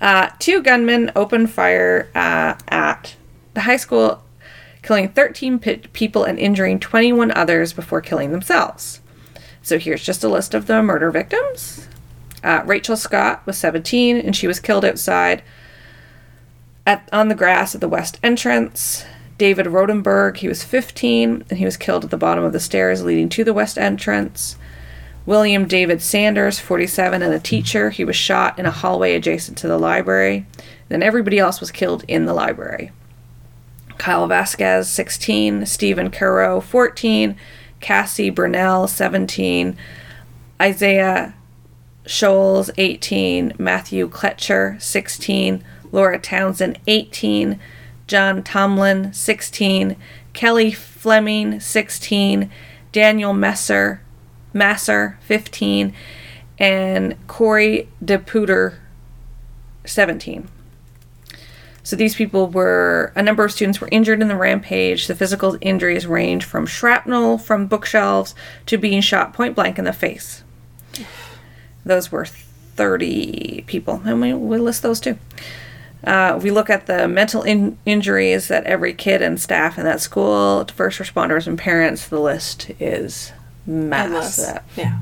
Uh, 0.00 0.30
two 0.38 0.62
gunmen 0.62 1.12
opened 1.14 1.50
fire 1.50 2.08
uh, 2.14 2.54
at 2.68 3.16
the 3.54 3.62
high 3.62 3.76
school, 3.76 4.22
killing 4.82 5.08
13 5.08 5.58
pe- 5.58 5.76
people 5.92 6.24
and 6.24 6.38
injuring 6.38 6.80
21 6.80 7.30
others 7.32 7.72
before 7.72 8.00
killing 8.00 8.32
themselves. 8.32 9.00
So 9.62 9.78
here's 9.78 10.02
just 10.02 10.24
a 10.24 10.28
list 10.28 10.54
of 10.54 10.66
the 10.66 10.82
murder 10.82 11.10
victims. 11.10 11.86
Uh, 12.42 12.62
Rachel 12.64 12.96
Scott 12.96 13.46
was 13.46 13.58
17 13.58 14.16
and 14.16 14.34
she 14.34 14.46
was 14.46 14.60
killed 14.60 14.84
outside 14.84 15.42
at, 16.86 17.06
on 17.12 17.28
the 17.28 17.34
grass 17.34 17.74
at 17.74 17.80
the 17.80 17.88
west 17.88 18.18
entrance. 18.22 19.04
David 19.36 19.66
Rodenberg, 19.66 20.38
he 20.38 20.48
was 20.48 20.64
15 20.64 21.44
and 21.48 21.58
he 21.58 21.64
was 21.64 21.76
killed 21.76 22.04
at 22.04 22.10
the 22.10 22.16
bottom 22.16 22.44
of 22.44 22.52
the 22.52 22.60
stairs 22.60 23.04
leading 23.04 23.28
to 23.30 23.44
the 23.44 23.52
west 23.52 23.76
entrance. 23.78 24.56
William 25.30 25.64
David 25.64 26.02
Sanders, 26.02 26.58
47, 26.58 27.22
and 27.22 27.32
a 27.32 27.38
teacher. 27.38 27.90
He 27.90 28.04
was 28.04 28.16
shot 28.16 28.58
in 28.58 28.66
a 28.66 28.72
hallway 28.72 29.14
adjacent 29.14 29.56
to 29.58 29.68
the 29.68 29.78
library. 29.78 30.44
Then 30.88 31.04
everybody 31.04 31.38
else 31.38 31.60
was 31.60 31.70
killed 31.70 32.04
in 32.08 32.24
the 32.24 32.34
library. 32.34 32.90
Kyle 33.96 34.26
Vasquez, 34.26 34.90
16, 34.90 35.66
Stephen 35.66 36.10
Caro, 36.10 36.60
14, 36.60 37.36
Cassie 37.78 38.32
Bernall, 38.32 38.88
17, 38.88 39.76
Isaiah 40.60 41.32
Shoels, 42.04 42.72
18, 42.76 43.52
Matthew 43.56 44.10
Kletcher, 44.10 44.82
16, 44.82 45.62
Laura 45.92 46.18
Townsend, 46.18 46.80
18, 46.88 47.60
John 48.08 48.42
Tomlin, 48.42 49.12
16, 49.12 49.94
Kelly 50.32 50.72
Fleming, 50.72 51.60
16, 51.60 52.50
Daniel 52.90 53.32
Messer, 53.32 54.00
Masser, 54.52 55.18
15, 55.22 55.94
and 56.58 57.26
Corey 57.26 57.88
DePooter, 58.04 58.76
17. 59.84 60.48
So 61.82 61.96
these 61.96 62.14
people 62.14 62.46
were, 62.46 63.12
a 63.16 63.22
number 63.22 63.44
of 63.44 63.52
students 63.52 63.80
were 63.80 63.88
injured 63.90 64.20
in 64.20 64.28
the 64.28 64.36
rampage. 64.36 65.06
The 65.06 65.14
physical 65.14 65.56
injuries 65.60 66.06
range 66.06 66.44
from 66.44 66.66
shrapnel 66.66 67.38
from 67.38 67.66
bookshelves 67.66 68.34
to 68.66 68.76
being 68.76 69.00
shot 69.00 69.32
point 69.32 69.56
blank 69.56 69.78
in 69.78 69.84
the 69.86 69.92
face. 69.92 70.44
Those 71.84 72.12
were 72.12 72.26
30 72.26 73.64
people, 73.66 74.02
and 74.04 74.20
we, 74.20 74.34
we 74.34 74.58
list 74.58 74.82
those 74.82 75.00
too. 75.00 75.18
Uh, 76.04 76.38
we 76.42 76.50
look 76.50 76.70
at 76.70 76.86
the 76.86 77.08
mental 77.08 77.42
in- 77.42 77.78
injuries 77.84 78.48
that 78.48 78.64
every 78.64 78.94
kid 78.94 79.20
and 79.20 79.40
staff 79.40 79.78
in 79.78 79.84
that 79.84 80.00
school, 80.00 80.64
first 80.74 80.98
responders 80.98 81.46
and 81.46 81.58
parents, 81.58 82.08
the 82.08 82.20
list 82.20 82.70
is 82.78 83.32
massive. 83.66 84.62
Yeah. 84.76 85.00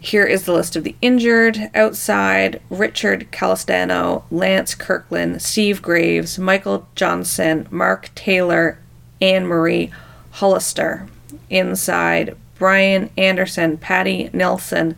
Here 0.00 0.24
is 0.24 0.44
the 0.44 0.52
list 0.52 0.76
of 0.76 0.84
the 0.84 0.94
injured 1.02 1.70
outside 1.74 2.60
Richard 2.70 3.28
Calistano, 3.32 4.22
Lance 4.30 4.74
Kirklin, 4.74 5.40
Steve 5.40 5.82
Graves, 5.82 6.38
Michael 6.38 6.86
Johnson, 6.94 7.66
Mark 7.70 8.10
Taylor, 8.14 8.78
Anne 9.20 9.46
Marie 9.46 9.90
Hollister. 10.32 11.08
Inside 11.50 12.36
Brian 12.58 13.10
Anderson, 13.16 13.78
Patty 13.78 14.30
Nelson, 14.32 14.96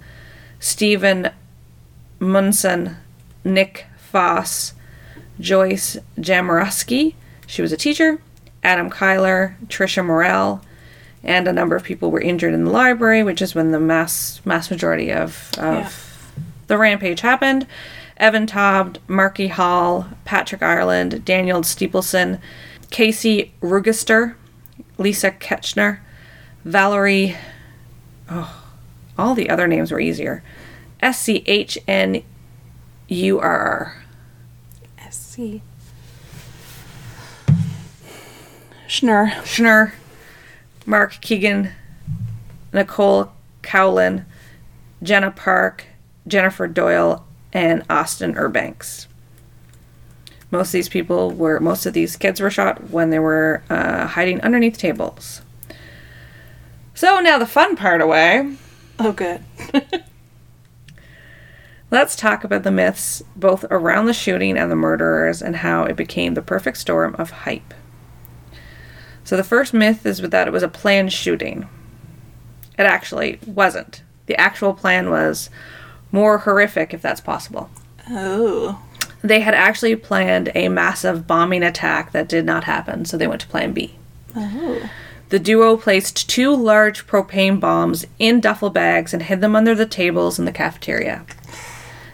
Stephen 0.59 1.31
Munson, 2.19 2.97
Nick 3.45 3.87
Foss, 3.97 4.75
Joyce 5.39 5.97
Jamorowski, 6.19 7.15
she 7.47 7.63
was 7.63 7.73
a 7.73 7.77
teacher, 7.77 8.21
Adam 8.63 8.91
Kyler, 8.91 9.55
Trisha 9.67 10.05
Morell, 10.05 10.63
and 11.23 11.47
a 11.47 11.53
number 11.53 11.77
of 11.77 11.83
people 11.85 12.11
were 12.11 12.21
injured 12.21 12.55
in 12.55 12.65
the 12.65 12.71
library, 12.71 13.23
which 13.23 13.43
is 13.43 13.55
when 13.55 13.71
the 13.73 13.81
mass 13.81 14.41
mass 14.45 14.71
majority 14.71 15.13
of, 15.13 15.51
of 15.59 15.75
Yeah. 15.75 15.91
the 16.69 16.79
rampage 16.79 17.21
happened. 17.21 17.67
Evan 18.17 18.47
Todd, 18.47 18.99
Marky 19.09 19.49
Hall, 19.49 20.07
Patrick 20.27 20.63
Ireland, 20.63 21.25
Daniel 21.25 21.63
Steepleton, 21.63 22.39
Casey 22.91 23.53
Rugister, 23.63 24.35
Lisa 24.99 25.31
Ketchner, 25.31 26.01
Valerie. 26.65 27.37
Oh, 28.31 28.63
all 29.19 29.35
the 29.35 29.49
other 29.49 29.67
names 29.67 29.91
were 29.91 30.01
easier. 30.01 30.43
S 31.01 31.19
C 31.21 31.43
H 31.47 31.79
N 31.89 32.23
U 33.09 33.39
R 33.41 33.59
R. 33.59 34.05
SC. 35.11 35.61
Schnurr. 38.89 39.31
Schnurr, 39.45 39.93
Mark 40.87 41.21
Keegan, 41.21 41.71
Nicole 42.73 43.33
Cowlin, 43.63 44.25
Jenna 45.03 45.31
Park, 45.31 45.87
Jennifer 46.27 46.67
Doyle, 46.67 47.27
and 47.53 47.85
Austin 47.91 48.35
Eubanks. 48.35 49.07
Most 50.51 50.69
of 50.69 50.73
these 50.73 50.89
people 50.89 51.31
were, 51.31 51.61
most 51.61 51.87
of 51.87 51.93
these 51.93 52.17
kids 52.17 52.41
were 52.41 52.51
shot 52.51 52.91
when 52.91 53.11
they 53.11 53.19
were 53.19 53.63
uh, 53.71 54.07
hiding 54.07 54.41
underneath 54.41 54.79
tables. 54.79 55.43
So 56.95 57.21
now 57.21 57.39
the 57.39 57.47
fun 57.47 57.77
part 57.77 58.01
away. 58.01 58.57
Oh, 58.99 59.13
good. 59.13 59.43
Let's 61.91 62.15
talk 62.15 62.45
about 62.45 62.63
the 62.63 62.71
myths 62.71 63.23
both 63.35 63.65
around 63.71 64.07
the 64.07 64.13
shooting 64.13 64.57
and 64.57 64.71
the 64.71 64.77
murderers 64.77 65.43
and 65.43 65.57
how 65.57 65.85
it 65.85 65.97
became 65.97 66.35
the 66.35 66.43
perfect 66.43 66.77
storm 66.77 67.17
of 67.19 67.31
hype. 67.31 67.75
So 69.31 69.37
the 69.37 69.45
first 69.45 69.73
myth 69.73 70.05
is 70.07 70.19
that 70.21 70.49
it 70.49 70.51
was 70.51 70.65
a 70.65 70.69
planned 70.69 71.13
shooting. 71.13 71.69
It 72.77 72.83
actually 72.83 73.39
wasn't. 73.47 74.03
The 74.27 74.37
actual 74.37 74.75
plan 74.75 75.09
was 75.09 75.51
more 76.11 76.39
horrific, 76.39 76.93
if 76.93 77.01
that's 77.01 77.21
possible. 77.21 77.71
Oh. 78.09 78.83
They 79.23 79.39
had 79.39 79.55
actually 79.55 79.95
planned 79.95 80.51
a 80.57 80.69
massive 80.69 81.29
bombing 81.29 81.63
attack 81.63 82.11
that 82.11 82.29
did 82.29 82.45
not 82.45 82.65
happen, 82.65 83.05
so 83.05 83.17
they 83.17 83.29
went 83.29 83.43
to 83.43 83.47
plan 83.47 83.73
B. 83.73 83.95
Oh. 84.35 84.91
The 85.29 85.39
duo 85.39 85.77
placed 85.77 86.29
two 86.29 86.53
large 86.53 87.07
propane 87.07 87.61
bombs 87.61 88.05
in 88.19 88.41
duffel 88.41 88.71
bags 88.71 89.15
and 89.15 89.23
hid 89.23 89.41
them 89.41 89.55
under 89.55 89.77
the 89.77 89.87
tables 89.87 90.41
in 90.41 90.45
the 90.45 90.51
cafeteria. 90.51 91.25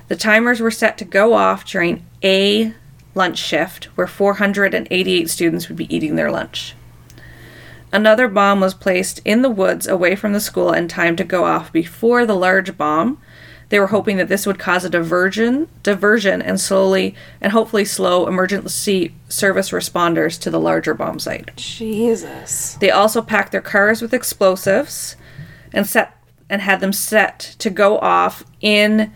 The 0.08 0.16
timers 0.16 0.60
were 0.60 0.70
set 0.70 0.98
to 0.98 1.06
go 1.06 1.32
off 1.32 1.64
during 1.64 2.04
a 2.22 2.74
lunch 3.14 3.38
shift 3.38 3.86
where 3.96 4.06
488 4.06 5.30
students 5.30 5.70
would 5.70 5.78
be 5.78 5.96
eating 5.96 6.16
their 6.16 6.30
lunch. 6.30 6.74
Another 7.92 8.28
bomb 8.28 8.60
was 8.60 8.74
placed 8.74 9.20
in 9.24 9.42
the 9.42 9.50
woods 9.50 9.86
away 9.86 10.16
from 10.16 10.32
the 10.32 10.40
school 10.40 10.70
and 10.70 10.90
timed 10.90 11.18
to 11.18 11.24
go 11.24 11.44
off 11.44 11.72
before 11.72 12.26
the 12.26 12.34
large 12.34 12.76
bomb. 12.76 13.20
They 13.68 13.80
were 13.80 13.88
hoping 13.88 14.16
that 14.18 14.28
this 14.28 14.46
would 14.46 14.58
cause 14.58 14.84
a 14.84 14.90
diversion, 14.90 15.68
diversion 15.82 16.40
and 16.40 16.60
slowly 16.60 17.14
and 17.40 17.52
hopefully 17.52 17.84
slow 17.84 18.26
emergency 18.26 19.14
service 19.28 19.70
responders 19.70 20.38
to 20.40 20.50
the 20.50 20.60
larger 20.60 20.94
bomb 20.94 21.18
site. 21.18 21.56
Jesus. 21.56 22.74
They 22.74 22.90
also 22.90 23.22
packed 23.22 23.52
their 23.52 23.60
cars 23.60 24.02
with 24.02 24.14
explosives 24.14 25.16
and 25.72 25.86
set 25.86 26.12
and 26.48 26.62
had 26.62 26.80
them 26.80 26.92
set 26.92 27.56
to 27.58 27.70
go 27.70 27.98
off 27.98 28.44
in 28.60 29.12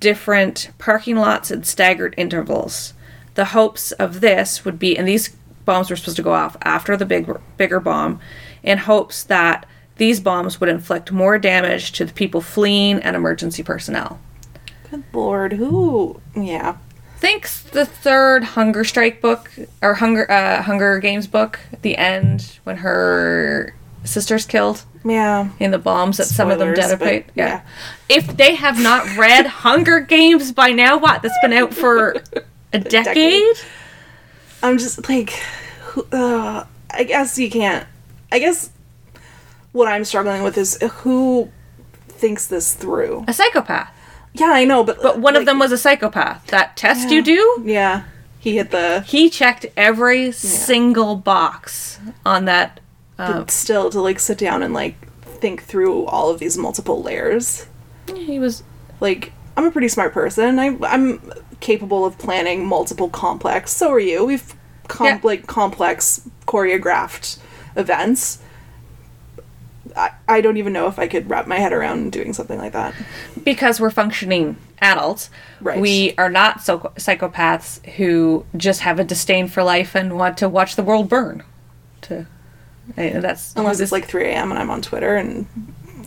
different 0.00 0.70
parking 0.78 1.16
lots 1.16 1.52
at 1.52 1.64
staggered 1.64 2.14
intervals. 2.16 2.94
The 3.34 3.46
hopes 3.46 3.92
of 3.92 4.20
this 4.20 4.64
would 4.64 4.78
be 4.78 4.98
and 4.98 5.06
these 5.06 5.36
bombs 5.64 5.90
were 5.90 5.96
supposed 5.96 6.16
to 6.16 6.22
go 6.22 6.32
off 6.32 6.56
after 6.62 6.96
the 6.96 7.06
big 7.06 7.28
bigger 7.56 7.80
bomb 7.80 8.20
in 8.62 8.78
hopes 8.78 9.22
that 9.24 9.66
these 9.96 10.20
bombs 10.20 10.58
would 10.60 10.68
inflict 10.68 11.12
more 11.12 11.38
damage 11.38 11.92
to 11.92 12.04
the 12.04 12.12
people 12.12 12.40
fleeing 12.40 12.98
and 13.00 13.14
emergency 13.14 13.62
personnel. 13.62 14.18
Good 14.90 15.04
lord. 15.12 15.52
Who? 15.54 16.20
Yeah. 16.36 16.76
think 17.18 17.48
the 17.72 17.86
third 17.86 18.44
Hunger 18.44 18.84
Strike 18.84 19.20
book 19.22 19.50
or 19.80 19.94
Hunger 19.94 20.30
uh, 20.30 20.62
Hunger 20.62 20.98
Games 20.98 21.26
book, 21.26 21.58
the 21.82 21.96
end 21.96 22.58
when 22.64 22.78
her 22.78 23.74
sister's 24.04 24.44
killed 24.44 24.84
Yeah. 25.04 25.48
in 25.58 25.70
the 25.70 25.78
bombs 25.78 26.18
that 26.18 26.26
some 26.26 26.50
of 26.50 26.58
them 26.58 26.74
Spoilers, 26.74 26.90
detonate. 26.98 27.26
Yeah. 27.34 27.46
yeah. 27.46 27.60
If 28.16 28.36
they 28.36 28.54
have 28.56 28.78
not 28.82 29.16
read 29.16 29.46
Hunger 29.46 30.00
Games 30.00 30.52
by 30.52 30.72
now, 30.72 30.98
what? 30.98 31.22
That's 31.22 31.38
been 31.40 31.52
out 31.54 31.72
for 31.72 32.16
a 32.72 32.78
decade? 32.78 32.92
decade. 33.04 33.56
I'm 34.64 34.78
just 34.78 35.08
like, 35.08 35.40
uh, 36.12 36.64
I 36.90 37.04
guess 37.04 37.38
you 37.38 37.50
can't. 37.50 37.86
I 38.32 38.38
guess 38.38 38.70
what 39.72 39.88
I'm 39.88 40.04
struggling 40.04 40.42
with 40.42 40.56
is 40.56 40.78
who 41.02 41.50
thinks 42.08 42.46
this 42.46 42.74
through. 42.74 43.24
A 43.28 43.32
psychopath. 43.32 43.90
Yeah, 44.32 44.50
I 44.50 44.64
know, 44.64 44.82
but 44.82 45.00
But 45.02 45.20
one 45.20 45.36
of 45.36 45.46
them 45.46 45.58
was 45.58 45.70
a 45.70 45.78
psychopath. 45.78 46.46
That 46.48 46.76
test 46.76 47.08
Yeah. 47.08 47.14
you 47.16 47.22
do, 47.22 47.62
Yeah, 47.64 48.02
he 48.38 48.56
hit 48.56 48.70
the. 48.70 49.02
he 49.06 49.30
checked 49.30 49.66
every 49.76 50.32
single 50.32 51.16
box 51.16 52.00
on 52.26 52.46
that. 52.46 52.80
Uh, 53.18 53.40
But 53.40 53.50
still, 53.50 53.90
to 53.90 54.00
like 54.00 54.18
sit 54.18 54.38
down 54.38 54.62
and 54.62 54.74
like 54.74 54.96
think 55.24 55.62
through 55.62 56.06
all 56.06 56.30
of 56.30 56.40
these 56.40 56.56
multiple 56.58 57.02
layers. 57.02 57.66
he 58.14 58.38
was 58.38 58.62
Like, 59.00 59.32
I'm 59.56 59.66
a 59.66 59.70
pretty 59.70 59.88
smart 59.88 60.12
person. 60.12 60.58
I, 60.58 60.76
I'm 60.82 61.20
capable 61.64 62.04
of 62.04 62.16
planning 62.18 62.64
multiple 62.66 63.08
complex. 63.08 63.72
So 63.72 63.90
are 63.90 63.98
you. 63.98 64.24
We've 64.26 64.54
com- 64.86 65.06
Yeah. 65.06 65.20
like 65.24 65.46
complex 65.46 66.20
choreographed 66.46 67.38
events. 67.74 68.38
I, 69.96 70.10
I 70.28 70.40
don't 70.40 70.56
even 70.58 70.72
know 70.72 70.86
if 70.88 70.98
I 70.98 71.06
could 71.08 71.28
wrap 71.30 71.46
my 71.46 71.56
head 71.58 71.72
around 71.72 72.12
doing 72.12 72.32
something 72.32 72.58
like 72.58 72.72
that. 72.72 72.94
because 73.44 73.80
we're 73.80 73.90
functioning 73.90 74.56
adults. 74.80 75.30
Right. 75.60 75.80
We 75.80 76.14
are 76.18 76.30
not 76.30 76.62
so 76.62 76.92
psychopaths 76.96 77.84
who 77.96 78.44
just 78.56 78.80
have 78.80 78.98
a 79.00 79.04
disdain 79.04 79.48
for 79.48 79.62
life 79.62 79.94
and 79.94 80.18
want 80.18 80.36
to 80.38 80.48
watch 80.48 80.76
the 80.76 80.82
world 80.82 81.08
burn. 81.08 81.42
To 82.02 82.26
eh, 82.98 83.20
that's 83.20 83.54
Unless 83.56 83.80
it's 83.80 83.92
like 83.92 84.04
3 84.06 84.26
a.m. 84.26 84.50
and 84.50 84.58
I'm 84.58 84.68
on 84.70 84.82
Twitter 84.82 85.16
and 85.16 85.46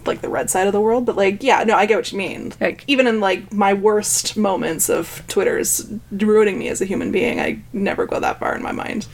like 0.07 0.21
the 0.21 0.29
red 0.29 0.49
side 0.49 0.67
of 0.67 0.73
the 0.73 0.81
world. 0.81 1.05
But 1.05 1.15
like, 1.15 1.43
yeah, 1.43 1.63
no, 1.63 1.75
I 1.75 1.85
get 1.85 1.97
what 1.97 2.11
you 2.11 2.17
mean. 2.17 2.53
Like- 2.59 2.83
even 2.87 3.07
in 3.07 3.19
like 3.19 3.51
my 3.53 3.73
worst 3.73 4.37
moments 4.37 4.89
of 4.89 5.23
Twitter's 5.27 5.85
ruining 6.11 6.57
me 6.57 6.69
as 6.69 6.81
a 6.81 6.85
human 6.85 7.11
being, 7.11 7.39
I 7.39 7.61
never 7.73 8.05
go 8.05 8.19
that 8.19 8.39
far 8.39 8.55
in 8.55 8.63
my 8.63 8.71
mind. 8.71 9.07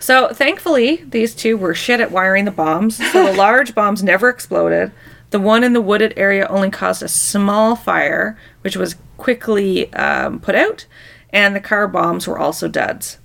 So 0.00 0.28
thankfully, 0.28 1.02
these 1.08 1.34
two 1.34 1.56
were 1.56 1.74
shit 1.74 2.00
at 2.00 2.10
wiring 2.10 2.44
the 2.44 2.50
bombs. 2.50 2.96
So 3.12 3.24
the 3.24 3.32
large 3.36 3.74
bombs 3.74 4.02
never 4.02 4.28
exploded. 4.28 4.92
The 5.30 5.40
one 5.40 5.64
in 5.64 5.72
the 5.72 5.80
wooded 5.80 6.12
area 6.16 6.46
only 6.48 6.70
caused 6.70 7.02
a 7.02 7.08
small 7.08 7.74
fire, 7.74 8.38
which 8.60 8.76
was 8.76 8.96
quickly 9.16 9.92
um, 9.94 10.38
put 10.40 10.54
out, 10.54 10.86
and 11.30 11.56
the 11.56 11.60
car 11.60 11.88
bombs 11.88 12.28
were 12.28 12.38
also 12.38 12.68
duds. 12.68 13.18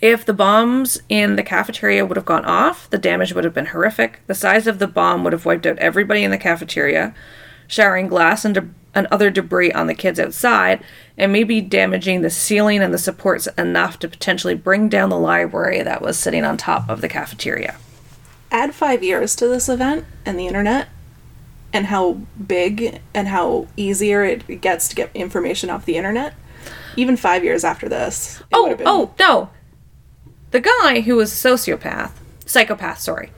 If 0.00 0.24
the 0.24 0.32
bombs 0.32 1.00
in 1.08 1.36
the 1.36 1.42
cafeteria 1.42 2.06
would 2.06 2.16
have 2.16 2.24
gone 2.24 2.44
off, 2.46 2.88
the 2.88 2.98
damage 2.98 3.34
would 3.34 3.44
have 3.44 3.52
been 3.54 3.66
horrific. 3.66 4.20
The 4.26 4.34
size 4.34 4.66
of 4.66 4.78
the 4.78 4.86
bomb 4.86 5.24
would 5.24 5.32
have 5.34 5.44
wiped 5.44 5.66
out 5.66 5.78
everybody 5.78 6.24
in 6.24 6.30
the 6.30 6.38
cafeteria, 6.38 7.14
showering 7.66 8.08
glass 8.08 8.44
and, 8.46 8.54
de- 8.54 8.68
and 8.94 9.06
other 9.08 9.28
debris 9.28 9.72
on 9.72 9.88
the 9.88 9.94
kids 9.94 10.18
outside, 10.18 10.82
and 11.18 11.30
maybe 11.32 11.60
damaging 11.60 12.22
the 12.22 12.30
ceiling 12.30 12.80
and 12.82 12.94
the 12.94 12.98
supports 12.98 13.46
enough 13.58 13.98
to 13.98 14.08
potentially 14.08 14.54
bring 14.54 14.88
down 14.88 15.10
the 15.10 15.18
library 15.18 15.82
that 15.82 16.00
was 16.00 16.18
sitting 16.18 16.44
on 16.44 16.56
top 16.56 16.88
of 16.88 17.02
the 17.02 17.08
cafeteria. 17.08 17.76
Add 18.50 18.74
five 18.74 19.02
years 19.04 19.36
to 19.36 19.48
this 19.48 19.68
event 19.68 20.06
and 20.24 20.38
the 20.38 20.46
internet, 20.46 20.88
and 21.74 21.86
how 21.86 22.14
big 22.48 23.00
and 23.14 23.28
how 23.28 23.68
easier 23.76 24.24
it 24.24 24.60
gets 24.62 24.88
to 24.88 24.96
get 24.96 25.10
information 25.14 25.68
off 25.70 25.84
the 25.84 25.96
internet. 25.96 26.34
Even 26.96 27.16
five 27.16 27.44
years 27.44 27.62
after 27.64 27.88
this. 27.88 28.40
it 28.40 28.46
oh, 28.54 28.62
would 28.62 28.66
Oh, 28.66 28.68
have 28.70 28.78
been- 28.78 28.86
oh, 28.88 29.14
no. 29.20 29.50
The 30.50 30.60
guy 30.60 31.00
who 31.00 31.16
was 31.16 31.32
a 31.32 31.48
sociopath, 31.48 32.12
psychopath, 32.46 32.98
sorry, 33.00 33.30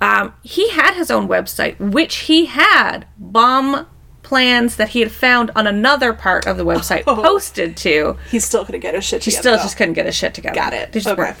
um, 0.00 0.32
he 0.42 0.70
had 0.70 0.94
his 0.94 1.10
own 1.10 1.28
website, 1.28 1.78
which 1.78 2.16
he 2.16 2.46
had 2.46 3.06
bomb 3.18 3.86
plans 4.22 4.76
that 4.76 4.90
he 4.90 5.00
had 5.00 5.10
found 5.12 5.50
on 5.54 5.66
another 5.66 6.12
part 6.14 6.46
of 6.46 6.56
the 6.56 6.64
website 6.64 7.02
Oh. 7.06 7.16
posted 7.16 7.76
to. 7.78 8.16
He 8.30 8.38
still 8.38 8.64
couldn't 8.64 8.80
get 8.80 8.94
his 8.94 9.04
shit 9.04 9.20
together. 9.22 9.36
He 9.36 9.40
still 9.40 9.56
though. 9.56 9.62
just 9.62 9.76
couldn't 9.76 9.94
get 9.94 10.06
his 10.06 10.14
shit 10.14 10.32
together. 10.32 10.54
Got 10.54 10.72
it. 10.72 10.92
They, 10.92 11.00
just 11.00 11.08
Okay. 11.12 11.20
weren't- 11.22 11.36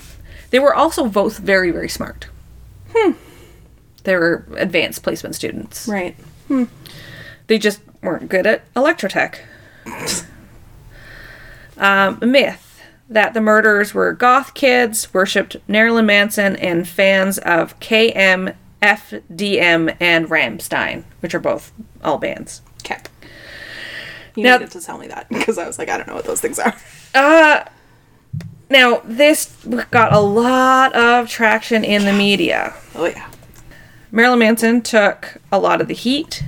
they 0.50 0.58
were 0.58 0.74
also 0.74 1.06
both 1.06 1.38
very, 1.38 1.70
very 1.70 1.88
smart. 1.88 2.26
Hmm. 2.94 3.12
They 4.04 4.16
were 4.16 4.44
advanced 4.56 5.02
placement 5.02 5.36
students. 5.36 5.86
Right. 5.86 6.16
Hmm. 6.48 6.64
They 7.46 7.58
just 7.58 7.80
weren't 8.02 8.28
good 8.28 8.46
at 8.46 8.72
electrotech. 8.74 9.36
um, 11.78 12.18
myth 12.22 12.66
that 13.10 13.34
the 13.34 13.40
murderers 13.40 13.92
were 13.92 14.12
goth 14.12 14.54
kids, 14.54 15.12
worshipped 15.12 15.56
Marilyn 15.68 16.06
Manson, 16.06 16.56
and 16.56 16.88
fans 16.88 17.38
of 17.38 17.78
KM, 17.80 18.54
FDM, 18.80 19.96
and 20.00 20.28
Rammstein, 20.28 21.02
which 21.20 21.34
are 21.34 21.40
both 21.40 21.72
all 22.02 22.18
bands. 22.18 22.62
Okay. 22.84 22.98
You 24.36 24.44
Now- 24.44 24.56
needed 24.58 24.70
to 24.72 24.80
tell 24.80 24.96
me 24.96 25.08
that 25.08 25.28
because 25.30 25.58
I 25.58 25.66
was 25.66 25.78
like, 25.78 25.88
I 25.90 25.96
don't 25.96 26.06
know 26.06 26.14
what 26.14 26.24
those 26.24 26.40
things 26.40 26.58
are. 26.58 26.74
Uh, 27.14 27.64
now, 28.70 29.02
this 29.04 29.56
got 29.90 30.12
a 30.12 30.20
lot 30.20 30.94
of 30.94 31.28
traction 31.28 31.82
in 31.82 32.04
the 32.04 32.12
media. 32.12 32.72
Oh 32.94 33.06
yeah. 33.06 33.28
Marilyn 34.12 34.38
Manson 34.38 34.80
took 34.82 35.38
a 35.50 35.58
lot 35.58 35.80
of 35.80 35.88
the 35.88 35.94
heat, 35.94 36.44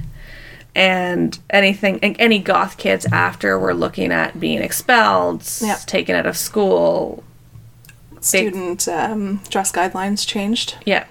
and 0.74 1.38
anything, 1.50 1.98
and 2.02 2.16
any 2.18 2.38
goth 2.38 2.76
kids 2.78 3.06
after 3.12 3.58
were 3.58 3.74
looking 3.74 4.11
at 4.12 4.40
being 4.40 4.62
expelled, 4.62 5.44
Yeah. 5.61 5.76
taken 5.87 6.14
out 6.16 6.26
of 6.26 6.37
school. 6.37 7.22
Student 8.20 8.87
um, 8.88 9.40
dress 9.50 9.72
guidelines 9.72 10.26
changed 10.26 10.76
Yeah. 10.85 11.04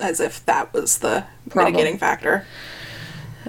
as 0.00 0.20
if 0.20 0.44
that 0.46 0.72
was 0.72 0.98
the 0.98 1.24
Problem. 1.48 1.72
mitigating 1.74 1.98
factor. 1.98 2.46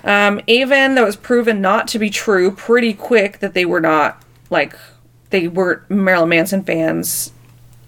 Um, 0.03 0.41
even 0.47 0.95
though 0.95 1.03
it 1.03 1.07
was 1.07 1.15
proven 1.15 1.61
not 1.61 1.87
to 1.89 1.99
be 1.99 2.09
true 2.09 2.51
pretty 2.51 2.93
quick 2.93 3.39
that 3.39 3.53
they 3.53 3.65
were 3.65 3.79
not 3.79 4.21
like 4.49 4.75
they 5.29 5.47
weren't 5.47 5.89
Marilyn 5.89 6.29
Manson 6.29 6.63
fans, 6.63 7.31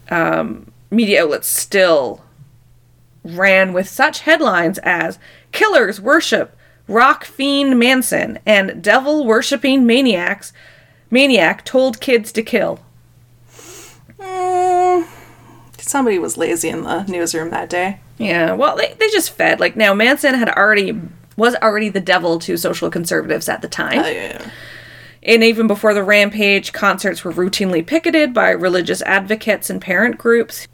um, 0.10 0.72
media 0.90 1.24
outlets 1.24 1.48
still 1.48 2.22
ran 3.24 3.74
with 3.74 3.90
such 3.90 4.22
headlines 4.22 4.78
as 4.80 5.20
"Killers 5.52 6.00
worship 6.00 6.55
rock 6.88 7.26
fiend 7.26 7.80
Manson" 7.80 8.40
and 8.46 8.82
"Devil 8.84 9.26
worshipping 9.26 9.86
maniacs 9.86 10.54
maniac 11.10 11.66
told 11.66 12.00
kids 12.00 12.32
to 12.34 12.44
kill." 12.44 12.80
Mm, 14.20 15.08
somebody 15.78 16.20
was 16.20 16.38
lazy 16.38 16.70
in 16.70 16.84
the 16.84 17.04
newsroom 17.04 17.50
that 17.50 17.70
day. 17.70 18.00
Yeah, 18.18 18.54
well, 18.54 18.78
they, 18.78 18.94
they 18.94 19.10
just 19.10 19.32
fed 19.32 19.60
like 19.60 19.76
now 19.76 19.94
Manson 19.94 20.36
had 20.36 20.50
already 20.50 21.00
was 21.38 21.56
already 21.56 21.90
the 21.90 22.00
devil 22.00 22.40
to 22.40 22.58
social 22.58 22.90
conservatives 22.90 23.50
at 23.50 23.62
the 23.62 23.68
time. 23.68 24.00
Uh, 24.00 24.08
yeah. 24.08 24.50
And 25.24 25.44
even 25.44 25.66
before 25.68 25.94
the 25.94 26.04
rampage, 26.04 26.72
concerts 26.72 27.24
were 27.24 27.34
routinely 27.34 27.86
picketed 27.86 28.34
by 28.34 28.52
religious 28.52 29.02
advocates 29.02 29.70
and 29.70 29.82
parent 29.82 30.18
groups 30.18 30.68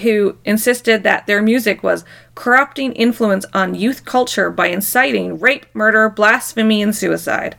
who 0.00 0.36
insisted 0.44 1.02
that 1.02 1.26
their 1.26 1.42
music 1.42 1.82
was 1.82 2.04
corrupting 2.34 2.92
influence 2.94 3.44
on 3.52 3.74
youth 3.74 4.04
culture 4.04 4.50
by 4.50 4.68
inciting 4.68 5.38
rape, 5.38 5.66
murder, 5.74 6.08
blasphemy, 6.08 6.80
and 6.82 6.94
suicide. 6.96 7.56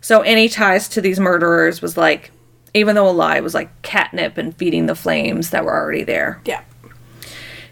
So 0.00 0.20
any 0.22 0.48
ties 0.48 0.88
to 0.90 1.00
these 1.00 1.20
murderers 1.20 1.82
was 1.82 1.96
like, 1.96 2.30
even 2.72 2.94
though 2.94 3.08
a 3.08 3.10
lie 3.10 3.40
was 3.40 3.54
like 3.54 3.82
catnip 3.82 4.38
and 4.38 4.56
feeding 4.56 4.86
the 4.86 4.94
flames 4.94 5.50
that 5.50 5.64
were 5.64 5.74
already 5.74 6.04
there. 6.04 6.40
Yeah. 6.44 6.62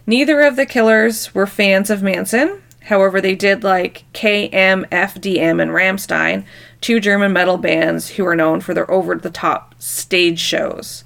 Neither 0.06 0.40
of 0.40 0.56
the 0.56 0.66
killers 0.66 1.34
were 1.34 1.46
fans 1.46 1.90
of 1.90 2.02
Manson. 2.02 2.62
However, 2.84 3.20
they 3.20 3.34
did 3.34 3.62
like 3.62 4.04
KMFDM, 4.14 5.60
and 5.60 5.70
Rammstein, 5.70 6.46
two 6.80 7.00
German 7.00 7.34
metal 7.34 7.58
bands 7.58 8.08
who 8.10 8.26
are 8.26 8.34
known 8.34 8.60
for 8.60 8.72
their 8.72 8.90
over 8.90 9.14
the 9.14 9.30
top 9.30 9.74
stage 9.78 10.40
shows. 10.40 11.04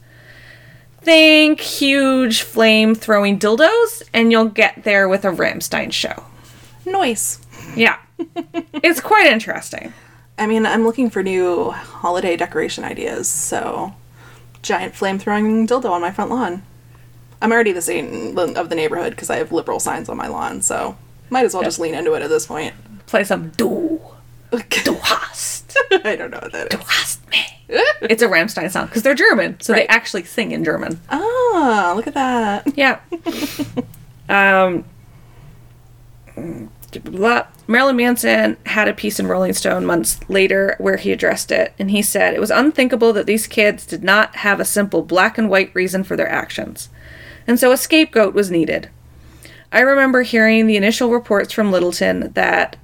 Think 1.03 1.61
huge 1.61 2.43
flame 2.43 2.95
throwing 2.95 3.39
dildos, 3.39 4.03
and 4.13 4.31
you'll 4.31 4.47
get 4.47 4.85
there 4.85 5.09
with 5.09 5.25
a 5.25 5.31
Rammstein 5.31 5.93
show. 5.93 6.25
Noise. 6.87 7.45
Yeah. 7.75 7.99
it's 8.73 9.01
quite 9.01 9.27
interesting. 9.27 9.93
I 10.39 10.47
mean, 10.47 10.65
I'm 10.65 10.85
looking 10.85 11.11
for 11.11 11.23
new 11.23 11.71
holiday 11.71 12.37
decoration 12.37 12.85
ideas, 12.85 13.29
so 13.29 13.95
giant 14.63 14.95
flame 14.95 15.19
throwing 15.19 15.67
dildo 15.67 15.91
on 15.91 16.01
my 16.01 16.13
front 16.13 16.31
lawn. 16.31 16.63
I'm 17.41 17.51
already 17.51 17.73
the 17.73 17.83
Satan 17.83 18.39
of 18.39 18.69
the 18.69 18.77
neighborhood 18.77 19.11
because 19.11 19.29
I 19.29 19.37
have 19.37 19.51
liberal 19.51 19.81
signs 19.81 20.09
on 20.09 20.17
my 20.17 20.29
lawn, 20.29 20.63
so 20.63 20.97
might 21.31 21.45
as 21.45 21.55
well 21.55 21.65
just 21.65 21.81
lean 21.81 21.95
into 21.95 22.15
it 22.15 22.23
at 22.23 22.29
this 22.29 22.47
point. 22.47 22.75
Play 23.07 23.25
some 23.25 23.51
Du, 23.51 24.01
Du 24.85 24.95
hast, 25.03 25.62
I 26.05 26.17
don't 26.17 26.31
know 26.31 26.41
what 26.41 26.53
that 26.53 26.73
is. 26.73 26.81
hast 26.89 27.31
me. 27.31 27.39
It's 28.03 28.23
a 28.23 28.29
Rammstein 28.29 28.71
song 28.71 28.87
because 28.87 29.03
they're 29.03 29.15
German, 29.15 29.59
so 29.61 29.73
they 29.73 29.87
actually 29.87 30.25
sing 30.25 30.53
in 30.53 30.65
German. 30.65 31.01
Ah, 31.09 31.93
look 31.97 32.07
at 32.07 32.15
that. 32.15 32.77
Yeah. 32.77 33.01
um, 34.29 34.85
blah. 37.05 37.47
Marilyn 37.67 37.97
Manson 37.97 38.57
had 38.67 38.89
a 38.89 38.93
piece 38.93 39.19
in 39.19 39.27
Rolling 39.27 39.55
Stone 39.55 39.87
months 39.87 40.21
later 40.29 40.77
where 40.79 40.97
he 40.97 41.13
addressed 41.13 41.51
it, 41.51 41.73
and 41.79 41.91
he 41.91 42.03
said 42.03 42.35
it 42.35 42.41
was 42.41 42.51
unthinkable 42.51 43.13
that 43.15 43.27
these 43.27 43.47
kids 43.47 43.87
did 43.87 44.03
not 44.03 44.37
have 44.37 44.61
a 44.61 44.65
simple 44.65 45.03
black 45.03 45.39
and 45.39 45.49
white 45.49 45.75
reason 45.75 46.05
for 46.05 46.17
their 46.17 46.29
actions, 46.29 46.91
and 47.47 47.59
so 47.59 47.73
a 47.73 47.77
scapegoat 47.77 48.35
was 48.35 48.51
needed. 48.51 48.91
I 49.73 49.81
remember 49.81 50.23
hearing 50.23 50.67
the 50.67 50.77
initial 50.77 51.11
reports 51.11 51.53
from 51.53 51.73
Littleton 51.73 52.33
that 52.35 52.77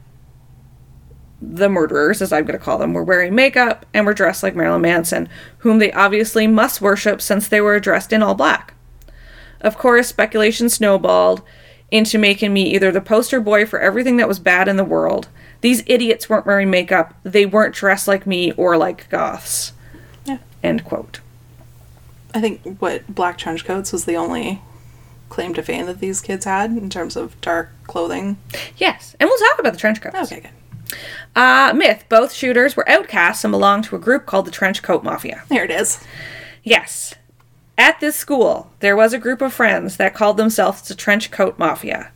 the 1.40 1.68
murderers, 1.68 2.20
as 2.20 2.32
I'm 2.32 2.44
going 2.44 2.58
to 2.58 2.64
call 2.64 2.78
them, 2.78 2.92
were 2.92 3.04
wearing 3.04 3.34
makeup 3.34 3.86
and 3.94 4.04
were 4.04 4.14
dressed 4.14 4.42
like 4.42 4.56
Marilyn 4.56 4.82
Manson, 4.82 5.28
whom 5.58 5.78
they 5.78 5.92
obviously 5.92 6.46
must 6.46 6.80
worship 6.80 7.20
since 7.20 7.48
they 7.48 7.60
were 7.60 7.78
dressed 7.78 8.12
in 8.12 8.22
all 8.22 8.34
black. 8.34 8.74
Of 9.60 9.78
course, 9.78 10.08
speculation 10.08 10.68
snowballed 10.68 11.42
into 11.90 12.18
making 12.18 12.52
me 12.52 12.74
either 12.74 12.92
the 12.92 13.00
poster 13.00 13.40
boy 13.40 13.66
for 13.66 13.80
everything 13.80 14.16
that 14.18 14.28
was 14.28 14.38
bad 14.38 14.68
in 14.68 14.76
the 14.76 14.84
world. 14.84 15.28
These 15.60 15.82
idiots 15.86 16.28
weren't 16.28 16.46
wearing 16.46 16.70
makeup, 16.70 17.14
they 17.24 17.46
weren't 17.46 17.74
dressed 17.74 18.06
like 18.06 18.26
me 18.26 18.52
or 18.52 18.76
like 18.76 19.08
goths. 19.08 19.72
Yeah. 20.24 20.38
End 20.62 20.84
quote. 20.84 21.20
I 22.34 22.40
think 22.40 22.78
what 22.78 23.12
black 23.12 23.38
trench 23.38 23.64
coats 23.64 23.92
was 23.92 24.04
the 24.04 24.16
only 24.16 24.60
claim 25.28 25.54
to 25.54 25.62
fame 25.62 25.86
that 25.86 26.00
these 26.00 26.20
kids 26.20 26.44
had 26.44 26.70
in 26.70 26.90
terms 26.90 27.16
of 27.16 27.40
dark 27.40 27.70
clothing. 27.84 28.38
Yes, 28.76 29.16
and 29.18 29.28
we'll 29.28 29.38
talk 29.38 29.58
about 29.58 29.72
the 29.72 29.78
trench 29.78 30.00
coats. 30.00 30.32
Okay, 30.32 30.40
good. 30.40 30.50
Uh, 31.36 31.72
myth 31.74 32.04
both 32.08 32.32
shooters 32.32 32.76
were 32.76 32.88
outcasts 32.88 33.44
and 33.44 33.52
belonged 33.52 33.84
to 33.84 33.96
a 33.96 34.00
group 34.00 34.26
called 34.26 34.46
the 34.46 34.50
Trench 34.50 34.82
Coat 34.82 35.04
Mafia. 35.04 35.44
There 35.48 35.64
it 35.64 35.70
is. 35.70 36.04
Yes. 36.62 37.14
At 37.76 38.00
this 38.00 38.16
school, 38.16 38.72
there 38.80 38.96
was 38.96 39.12
a 39.12 39.18
group 39.18 39.40
of 39.40 39.52
friends 39.52 39.96
that 39.98 40.14
called 40.14 40.36
themselves 40.36 40.82
the 40.82 40.94
Trench 40.94 41.30
Coat 41.30 41.58
Mafia, 41.58 42.10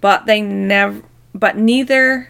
but 0.00 0.26
they 0.26 0.42
never, 0.42 1.02
but 1.34 1.56
neither, 1.56 2.28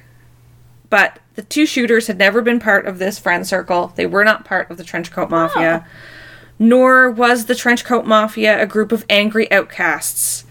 but 0.89 1.19
the 1.35 1.43
two 1.43 1.67
shooters 1.67 2.07
had 2.07 2.17
never 2.17 2.43
been 2.43 2.61
part 2.61 2.87
of 2.87 2.99
this 2.99 3.19
friend 3.19 3.47
circle. 3.47 3.93
They 3.97 4.07
were 4.07 4.25
not 4.25 4.45
part 4.45 4.71
of 4.71 4.77
the 4.77 4.85
Trench 4.85 5.11
Coat 5.11 5.31
Mafia, 5.31 5.85
nor 6.59 7.11
was 7.11 7.47
the 7.47 7.55
Trench 7.55 7.85
Coat 7.85 8.07
Mafia 8.07 8.63
a 8.63 8.67
group 8.67 8.93
of 8.93 9.05
angry 9.11 9.51
outcasts. 9.51 10.46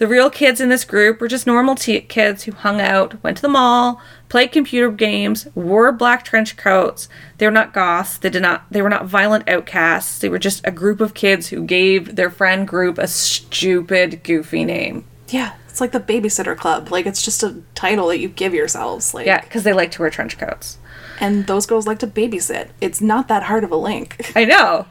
The 0.00 0.06
real 0.06 0.30
kids 0.30 0.62
in 0.62 0.70
this 0.70 0.86
group 0.86 1.20
were 1.20 1.28
just 1.28 1.46
normal 1.46 1.74
t- 1.74 2.00
kids 2.00 2.44
who 2.44 2.52
hung 2.52 2.80
out, 2.80 3.22
went 3.22 3.36
to 3.36 3.42
the 3.42 3.50
mall, 3.50 4.00
played 4.30 4.50
computer 4.50 4.90
games, 4.90 5.46
wore 5.54 5.92
black 5.92 6.24
trench 6.24 6.56
coats. 6.56 7.06
They 7.36 7.44
were 7.44 7.52
not 7.52 7.74
goths. 7.74 8.16
They 8.16 8.30
did 8.30 8.40
not. 8.40 8.64
They 8.70 8.80
were 8.80 8.88
not 8.88 9.04
violent 9.04 9.46
outcasts. 9.46 10.18
They 10.18 10.30
were 10.30 10.38
just 10.38 10.66
a 10.66 10.70
group 10.70 11.02
of 11.02 11.12
kids 11.12 11.48
who 11.48 11.62
gave 11.62 12.16
their 12.16 12.30
friend 12.30 12.66
group 12.66 12.96
a 12.96 13.06
stupid, 13.06 14.22
goofy 14.22 14.64
name. 14.64 15.04
Yeah, 15.28 15.52
it's 15.68 15.82
like 15.82 15.92
the 15.92 16.00
babysitter 16.00 16.56
club. 16.56 16.90
Like 16.90 17.04
it's 17.04 17.22
just 17.22 17.42
a 17.42 17.60
title 17.74 18.08
that 18.08 18.20
you 18.20 18.30
give 18.30 18.54
yourselves. 18.54 19.12
Like 19.12 19.26
Yeah, 19.26 19.42
because 19.42 19.64
they 19.64 19.74
like 19.74 19.90
to 19.90 20.00
wear 20.00 20.08
trench 20.08 20.38
coats. 20.38 20.78
And 21.20 21.46
those 21.46 21.66
girls 21.66 21.86
like 21.86 21.98
to 22.00 22.06
babysit. 22.06 22.70
It's 22.80 23.00
not 23.00 23.28
that 23.28 23.44
hard 23.44 23.62
of 23.62 23.70
a 23.70 23.76
link. 23.76 24.32
I 24.36 24.44
know. 24.46 24.86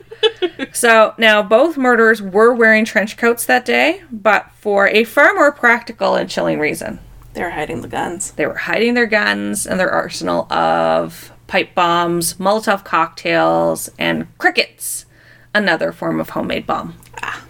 so 0.72 1.14
now 1.18 1.42
both 1.42 1.78
murderers 1.78 2.22
were 2.22 2.54
wearing 2.54 2.86
trench 2.86 3.18
coats 3.18 3.46
that 3.46 3.66
day, 3.66 4.04
but 4.12 4.52
for 4.60 4.88
a 4.88 5.04
far 5.04 5.34
more 5.34 5.52
practical 5.52 6.16
and 6.16 6.30
chilling 6.30 6.60
reason. 6.60 7.00
They 7.34 7.44
were 7.44 7.50
hiding 7.50 7.82
the 7.82 7.88
guns. 7.88 8.32
They 8.32 8.46
were 8.46 8.56
hiding 8.56 8.94
their 8.94 9.08
guns 9.08 9.66
and 9.66 9.80
their 9.80 9.92
arsenal 9.92 10.52
of 10.52 11.32
pipe 11.48 11.74
bombs, 11.74 12.36
Molotov 12.36 12.84
cocktails, 12.84 13.90
and 13.98 14.28
crickets, 14.38 15.06
another 15.54 15.92
form 15.92 16.20
of 16.20 16.30
homemade 16.30 16.68
bomb. 16.68 16.96
Ah. 17.22 17.46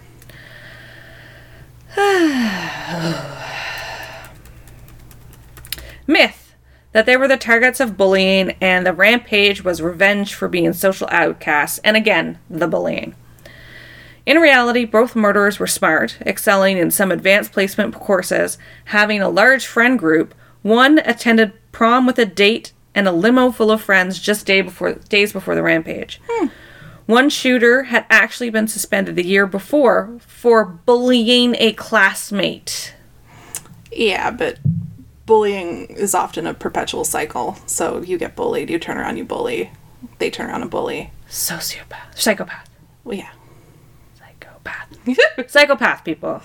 Myth 6.06 6.39
that 6.92 7.06
they 7.06 7.16
were 7.16 7.28
the 7.28 7.36
targets 7.36 7.80
of 7.80 7.96
bullying 7.96 8.50
and 8.60 8.86
the 8.86 8.92
rampage 8.92 9.62
was 9.62 9.80
revenge 9.80 10.34
for 10.34 10.48
being 10.48 10.72
social 10.72 11.08
outcasts, 11.10 11.78
and 11.84 11.96
again, 11.96 12.38
the 12.48 12.66
bullying. 12.66 13.14
In 14.26 14.38
reality, 14.38 14.84
both 14.84 15.16
murderers 15.16 15.58
were 15.58 15.66
smart, 15.66 16.18
excelling 16.20 16.78
in 16.78 16.90
some 16.90 17.10
advanced 17.10 17.52
placement 17.52 17.94
courses, 17.94 18.58
having 18.86 19.20
a 19.20 19.28
large 19.28 19.66
friend 19.66 19.98
group. 19.98 20.34
One 20.62 20.98
attended 20.98 21.52
prom 21.72 22.06
with 22.06 22.18
a 22.18 22.26
date 22.26 22.72
and 22.94 23.08
a 23.08 23.12
limo 23.12 23.50
full 23.50 23.70
of 23.70 23.80
friends 23.80 24.18
just 24.18 24.46
day 24.46 24.60
before 24.60 24.94
days 24.94 25.32
before 25.32 25.54
the 25.54 25.62
rampage. 25.62 26.20
Hmm. 26.28 26.48
One 27.06 27.30
shooter 27.30 27.84
had 27.84 28.06
actually 28.08 28.50
been 28.50 28.68
suspended 28.68 29.16
the 29.16 29.26
year 29.26 29.46
before 29.46 30.18
for 30.20 30.64
bullying 30.64 31.56
a 31.58 31.72
classmate. 31.72 32.94
Yeah, 33.90 34.30
but 34.30 34.58
bullying 35.26 35.86
is 35.86 36.14
often 36.14 36.46
a 36.46 36.54
perpetual 36.54 37.04
cycle. 37.04 37.56
So 37.66 38.02
you 38.02 38.18
get 38.18 38.36
bullied, 38.36 38.70
you 38.70 38.78
turn 38.78 38.98
around, 38.98 39.16
you 39.16 39.24
bully, 39.24 39.70
they 40.18 40.30
turn 40.30 40.50
around 40.50 40.62
and 40.62 40.70
bully. 40.70 41.12
Sociopath. 41.28 42.16
Psychopath. 42.16 42.68
Well, 43.04 43.16
yeah. 43.16 43.30
Psychopath. 44.18 45.50
Psychopath 45.50 46.04
people. 46.04 46.42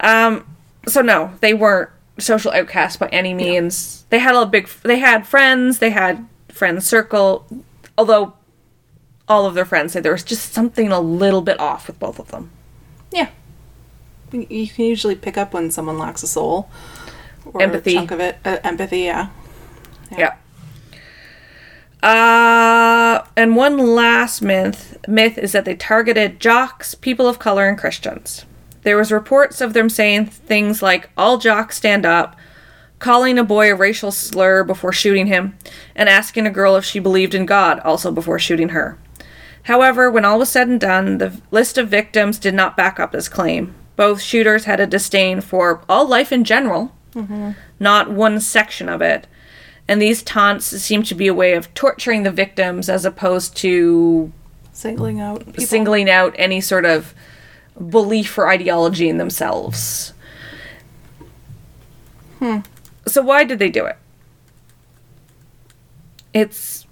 Um 0.00 0.46
so 0.88 1.02
no, 1.02 1.32
they 1.40 1.52
weren't 1.54 1.90
social 2.18 2.52
outcasts 2.52 2.96
by 2.96 3.08
any 3.08 3.34
means. 3.34 4.04
They 4.10 4.18
had 4.18 4.34
a 4.34 4.46
big 4.46 4.68
they 4.82 4.98
had 4.98 5.26
friends, 5.26 5.78
they 5.78 5.90
had 5.90 6.26
friend 6.48 6.82
circle, 6.82 7.46
although 7.98 8.34
all 9.28 9.46
of 9.46 9.54
their 9.54 9.64
friends 9.64 9.92
said 9.92 10.02
there 10.02 10.12
was 10.12 10.22
just 10.22 10.52
something 10.52 10.92
a 10.92 11.00
little 11.00 11.42
bit 11.42 11.58
off 11.58 11.86
with 11.86 11.98
both 11.98 12.18
of 12.18 12.28
them. 12.28 12.50
Yeah. 13.10 13.30
You 14.32 14.66
can 14.66 14.84
usually 14.84 15.14
pick 15.14 15.36
up 15.36 15.52
when 15.52 15.70
someone 15.70 15.98
lacks 15.98 16.22
a 16.22 16.26
soul. 16.26 16.68
Or 17.56 17.62
Empathy. 17.62 17.92
A 17.92 17.94
chunk 17.94 18.10
of 18.10 18.20
it. 18.20 18.38
Uh, 18.44 18.58
empathy, 18.62 19.00
yeah. 19.00 19.30
Yeah. 20.16 20.34
Uh, 22.02 23.24
and 23.36 23.56
one 23.56 23.78
last 23.78 24.42
myth 24.42 24.98
myth 25.08 25.38
is 25.38 25.52
that 25.52 25.64
they 25.64 25.74
targeted 25.74 26.38
jocks, 26.38 26.94
people 26.94 27.26
of 27.26 27.38
color, 27.38 27.66
and 27.66 27.78
Christians. 27.78 28.44
There 28.82 28.98
was 28.98 29.10
reports 29.10 29.60
of 29.60 29.72
them 29.72 29.88
saying 29.88 30.26
things 30.26 30.82
like 30.82 31.08
"all 31.16 31.38
jocks 31.38 31.76
stand 31.78 32.04
up," 32.04 32.36
calling 32.98 33.38
a 33.38 33.44
boy 33.44 33.72
a 33.72 33.74
racial 33.74 34.12
slur 34.12 34.62
before 34.62 34.92
shooting 34.92 35.26
him, 35.26 35.56
and 35.94 36.08
asking 36.08 36.46
a 36.46 36.50
girl 36.50 36.76
if 36.76 36.84
she 36.84 36.98
believed 36.98 37.34
in 37.34 37.46
God 37.46 37.80
also 37.80 38.12
before 38.12 38.38
shooting 38.38 38.68
her. 38.68 38.98
However, 39.62 40.10
when 40.10 40.24
all 40.24 40.38
was 40.38 40.50
said 40.50 40.68
and 40.68 40.80
done, 40.80 41.18
the 41.18 41.40
list 41.50 41.78
of 41.78 41.88
victims 41.88 42.38
did 42.38 42.54
not 42.54 42.76
back 42.76 43.00
up 43.00 43.10
this 43.10 43.28
claim. 43.28 43.74
Both 43.96 44.20
shooters 44.20 44.66
had 44.66 44.78
a 44.78 44.86
disdain 44.86 45.40
for 45.40 45.82
all 45.88 46.06
life 46.06 46.30
in 46.30 46.44
general, 46.44 46.92
not 47.80 48.10
one 48.10 48.40
section 48.40 48.88
of 48.88 49.00
it. 49.02 49.26
And 49.88 50.02
these 50.02 50.22
taunts 50.22 50.66
seem 50.66 51.02
to 51.04 51.14
be 51.14 51.26
a 51.28 51.34
way 51.34 51.52
of 51.54 51.72
torturing 51.74 52.24
the 52.24 52.30
victims 52.32 52.88
as 52.88 53.04
opposed 53.04 53.56
to 53.58 54.32
Singling 54.72 55.20
out 55.20 55.46
people. 55.46 55.64
singling 55.64 56.10
out 56.10 56.34
any 56.36 56.60
sort 56.60 56.84
of 56.84 57.14
belief 57.88 58.36
or 58.36 58.48
ideology 58.48 59.08
in 59.08 59.16
themselves. 59.18 60.12
Hmm. 62.40 62.58
So 63.06 63.22
why 63.22 63.44
did 63.44 63.58
they 63.58 63.70
do 63.70 63.86
it? 63.86 63.96
It's 66.34 66.86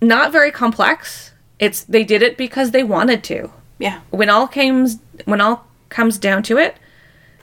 not 0.00 0.30
very 0.32 0.50
complex. 0.50 1.32
It's 1.58 1.82
they 1.84 2.04
did 2.04 2.22
it 2.22 2.36
because 2.36 2.70
they 2.70 2.82
wanted 2.84 3.24
to. 3.24 3.50
yeah. 3.78 4.00
When 4.10 4.30
all 4.30 4.46
comes 4.46 4.98
when 5.24 5.40
all 5.40 5.66
comes 5.88 6.18
down 6.18 6.42
to 6.44 6.56
it, 6.58 6.76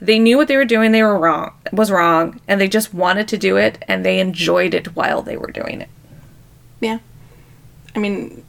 they 0.00 0.18
knew 0.18 0.36
what 0.36 0.48
they 0.48 0.56
were 0.56 0.64
doing 0.64 0.92
they 0.92 1.02
were 1.02 1.18
wrong 1.18 1.52
was 1.72 1.90
wrong 1.90 2.40
and 2.46 2.60
they 2.60 2.68
just 2.68 2.94
wanted 2.94 3.28
to 3.28 3.38
do 3.38 3.56
it 3.56 3.84
and 3.88 4.04
they 4.04 4.20
enjoyed 4.20 4.74
it 4.74 4.94
while 4.94 5.22
they 5.22 5.36
were 5.36 5.50
doing 5.50 5.80
it. 5.80 5.88
Yeah. 6.80 6.98
I 7.94 7.98
mean, 7.98 8.44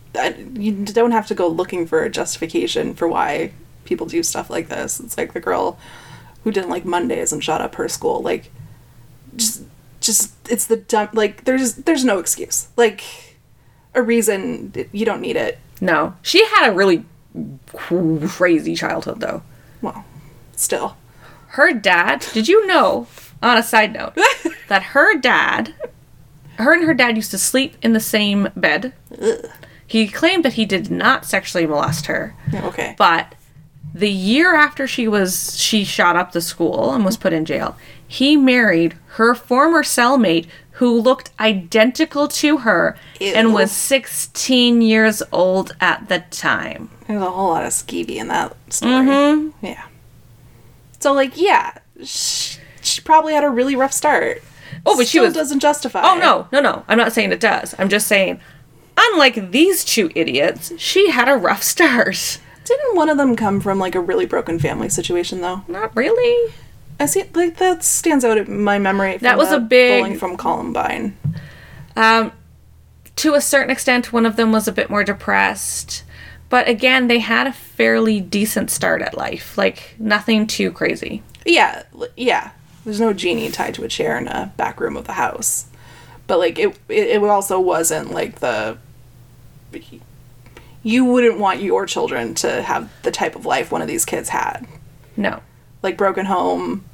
you 0.54 0.86
don't 0.86 1.12
have 1.12 1.28
to 1.28 1.36
go 1.36 1.48
looking 1.48 1.88
for 1.88 2.04
a 2.04 2.10
justification 2.10 2.94
for 2.94 3.08
why 3.08 3.52
people 3.86 4.06
do 4.06 4.22
stuff 4.22 4.50
like 4.50 4.70
this. 4.70 5.00
It's 5.00 5.18
like 5.18 5.34
the 5.34 5.40
girl 5.40 5.80
who 6.44 6.52
didn't 6.52 6.70
like 6.70 6.86
Mondays 6.86 7.34
and 7.34 7.44
shot 7.44 7.62
up 7.62 7.76
her 7.76 7.88
school. 7.88 8.22
Like, 8.22 8.52
just, 9.36 9.64
just 10.00 10.34
it's 10.50 10.68
the 10.68 10.78
dumb. 10.78 11.10
Like, 11.14 11.46
there's 11.46 11.76
there's 11.76 12.06
no 12.06 12.20
excuse. 12.20 12.68
Like, 12.76 13.04
a 13.96 14.02
reason 14.02 14.74
you 14.92 15.06
don't 15.06 15.22
need 15.22 15.36
it. 15.36 15.60
No. 15.82 16.16
She 16.22 16.46
had 16.46 16.70
a 16.70 16.74
really 16.74 17.06
crazy 17.74 18.76
childhood 18.76 19.20
though. 19.20 19.44
Well, 19.82 20.06
still. 20.56 20.98
Her 21.50 21.74
dad 21.74 22.26
did 22.34 22.48
you 22.48 22.66
know 22.68 23.08
on 23.42 23.58
a 23.58 23.64
side 23.64 23.94
note 23.94 24.14
that 24.68 24.84
her 24.84 25.18
dad 25.18 25.74
her 26.58 26.74
and 26.74 26.84
her 26.84 26.94
dad 26.94 27.16
used 27.16 27.32
to 27.32 27.38
sleep 27.38 27.76
in 27.82 27.94
the 27.94 28.00
same 28.00 28.50
bed 28.56 28.94
he 29.88 30.08
claimed 30.08 30.46
that 30.46 30.54
he 30.54 30.66
did 30.66 30.92
not 30.92 31.26
sexually 31.26 31.66
molest 31.66 32.06
her 32.08 32.36
Okay. 32.54 32.96
but 32.98 33.34
the 33.94 34.10
year 34.12 34.54
after 34.56 34.86
she 34.88 35.08
was 35.08 35.58
she 35.60 35.84
shot 35.84 36.16
up 36.16 36.32
the 36.32 36.42
school 36.42 36.94
and 36.94 37.04
was 37.06 37.18
put 37.18 37.34
in 37.34 37.46
jail 37.46 37.76
he 38.08 38.36
married 38.38 38.96
her 39.18 39.34
former 39.34 39.82
cellmate 39.84 40.48
who 40.74 40.98
looked 41.02 41.32
identical 41.40 42.28
to 42.28 42.60
her 42.60 42.96
and 43.20 43.54
was 43.54 43.72
16 43.72 44.82
years 44.82 45.22
old 45.32 45.76
at 45.82 46.08
the 46.08 46.20
time 46.32 46.90
There's 47.08 47.22
a 47.22 47.30
whole 47.30 47.50
lot 47.50 47.66
of 47.66 47.72
skeevy 47.72 48.16
in 48.18 48.28
that 48.30 48.56
story. 48.72 48.94
Mm-hmm. 48.94 49.66
Yeah. 49.66 49.84
So, 51.00 51.14
like, 51.14 51.34
yeah, 51.36 51.74
sh- 52.04 52.58
she 52.82 53.02
probably 53.02 53.34
had 53.34 53.44
a 53.44 53.50
really 53.50 53.76
rough 53.76 53.94
start. 53.94 54.42
Oh, 54.86 54.96
but 54.98 55.08
she 55.08 55.20
was- 55.20 55.34
doesn't 55.34 55.60
justify. 55.60 56.02
Oh 56.04 56.18
no, 56.18 56.48
no, 56.52 56.60
no. 56.62 56.84
I'm 56.88 56.98
not 56.98 57.14
saying 57.14 57.32
it 57.32 57.40
does. 57.40 57.76
I'm 57.80 57.90
just 57.90 58.08
saying, 58.08 58.40
unlike 58.98 59.52
these 59.52 59.84
two 59.84 60.12
idiots, 60.16 60.72
she 60.78 61.10
had 61.10 61.28
a 61.30 61.36
rough 61.36 61.64
start. 61.76 62.40
Didn't 62.66 62.96
one 62.96 63.10
of 63.10 63.18
them 63.18 63.36
come 63.36 63.60
from 63.62 63.80
like 63.80 63.96
a 63.96 64.00
really 64.00 64.26
broken 64.26 64.60
family 64.60 64.90
situation 64.90 65.42
though? 65.42 65.64
Not 65.68 65.96
really. 65.96 66.54
I 67.00 67.06
see 67.08 67.24
like 67.34 67.58
that 67.58 67.84
stands 67.84 68.24
out 68.26 68.38
in 68.38 68.62
my 68.64 68.78
memory. 68.78 69.18
That 69.18 69.38
was 69.38 69.52
a 69.52 69.60
big- 69.60 70.18
from 70.20 70.38
Columbine. 70.38 71.18
Um, 71.96 72.32
to 73.18 73.34
a 73.34 73.42
certain 73.42 73.72
extent, 73.72 74.14
one 74.14 74.26
of 74.26 74.36
them 74.36 74.52
was 74.52 74.68
a 74.68 74.72
bit 74.72 74.90
more 74.90 75.04
depressed. 75.04 76.04
But 76.50 76.68
again, 76.68 77.08
they 77.08 77.20
had 77.20 77.46
a 77.48 77.54
fairly 77.54 78.20
decent 78.20 78.72
start 78.72 79.02
at 79.02 79.16
life. 79.18 79.58
Like, 79.58 79.96
nothing 80.00 80.48
too 80.48 80.72
crazy. 80.72 81.22
Yeah, 81.46 81.84
yeah. 82.18 82.52
There's 82.86 83.00
no 83.00 83.14
genie 83.14 83.52
tied 83.52 83.76
to 83.76 83.84
a 83.84 83.88
chair 83.88 84.18
in 84.18 84.28
a 84.28 84.52
back 84.58 84.80
room 84.80 84.98
of 84.98 85.06
the 85.06 85.14
house, 85.14 85.68
but 86.28 86.40
like 86.40 86.58
it, 86.58 86.70
it, 86.88 87.08
it 87.10 87.24
also 87.24 87.60
wasn't 87.60 88.12
like 88.12 88.40
the. 88.40 88.78
You 90.82 91.06
wouldn't 91.06 91.38
want 91.40 91.62
your 91.62 91.86
children 91.86 92.34
to 92.36 92.62
have 92.62 92.90
the 93.04 93.12
type 93.12 93.36
of 93.36 93.46
life 93.46 93.72
one 93.72 93.82
of 93.82 93.88
these 93.88 94.06
kids 94.06 94.30
had, 94.30 94.66
No. 95.18 95.42
like 95.84 95.98
broken 95.98 96.26
home, 96.26 96.86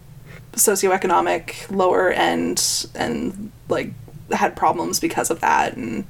socioeconomic, 0.53 1.69
lower 1.69 2.09
end, 2.09 2.87
and 2.95 3.51
like 3.69 3.91
had 4.31 4.55
problems 4.55 4.99
because 4.99 5.29
of 5.29 5.39
that. 5.41 5.77
And 5.77 6.05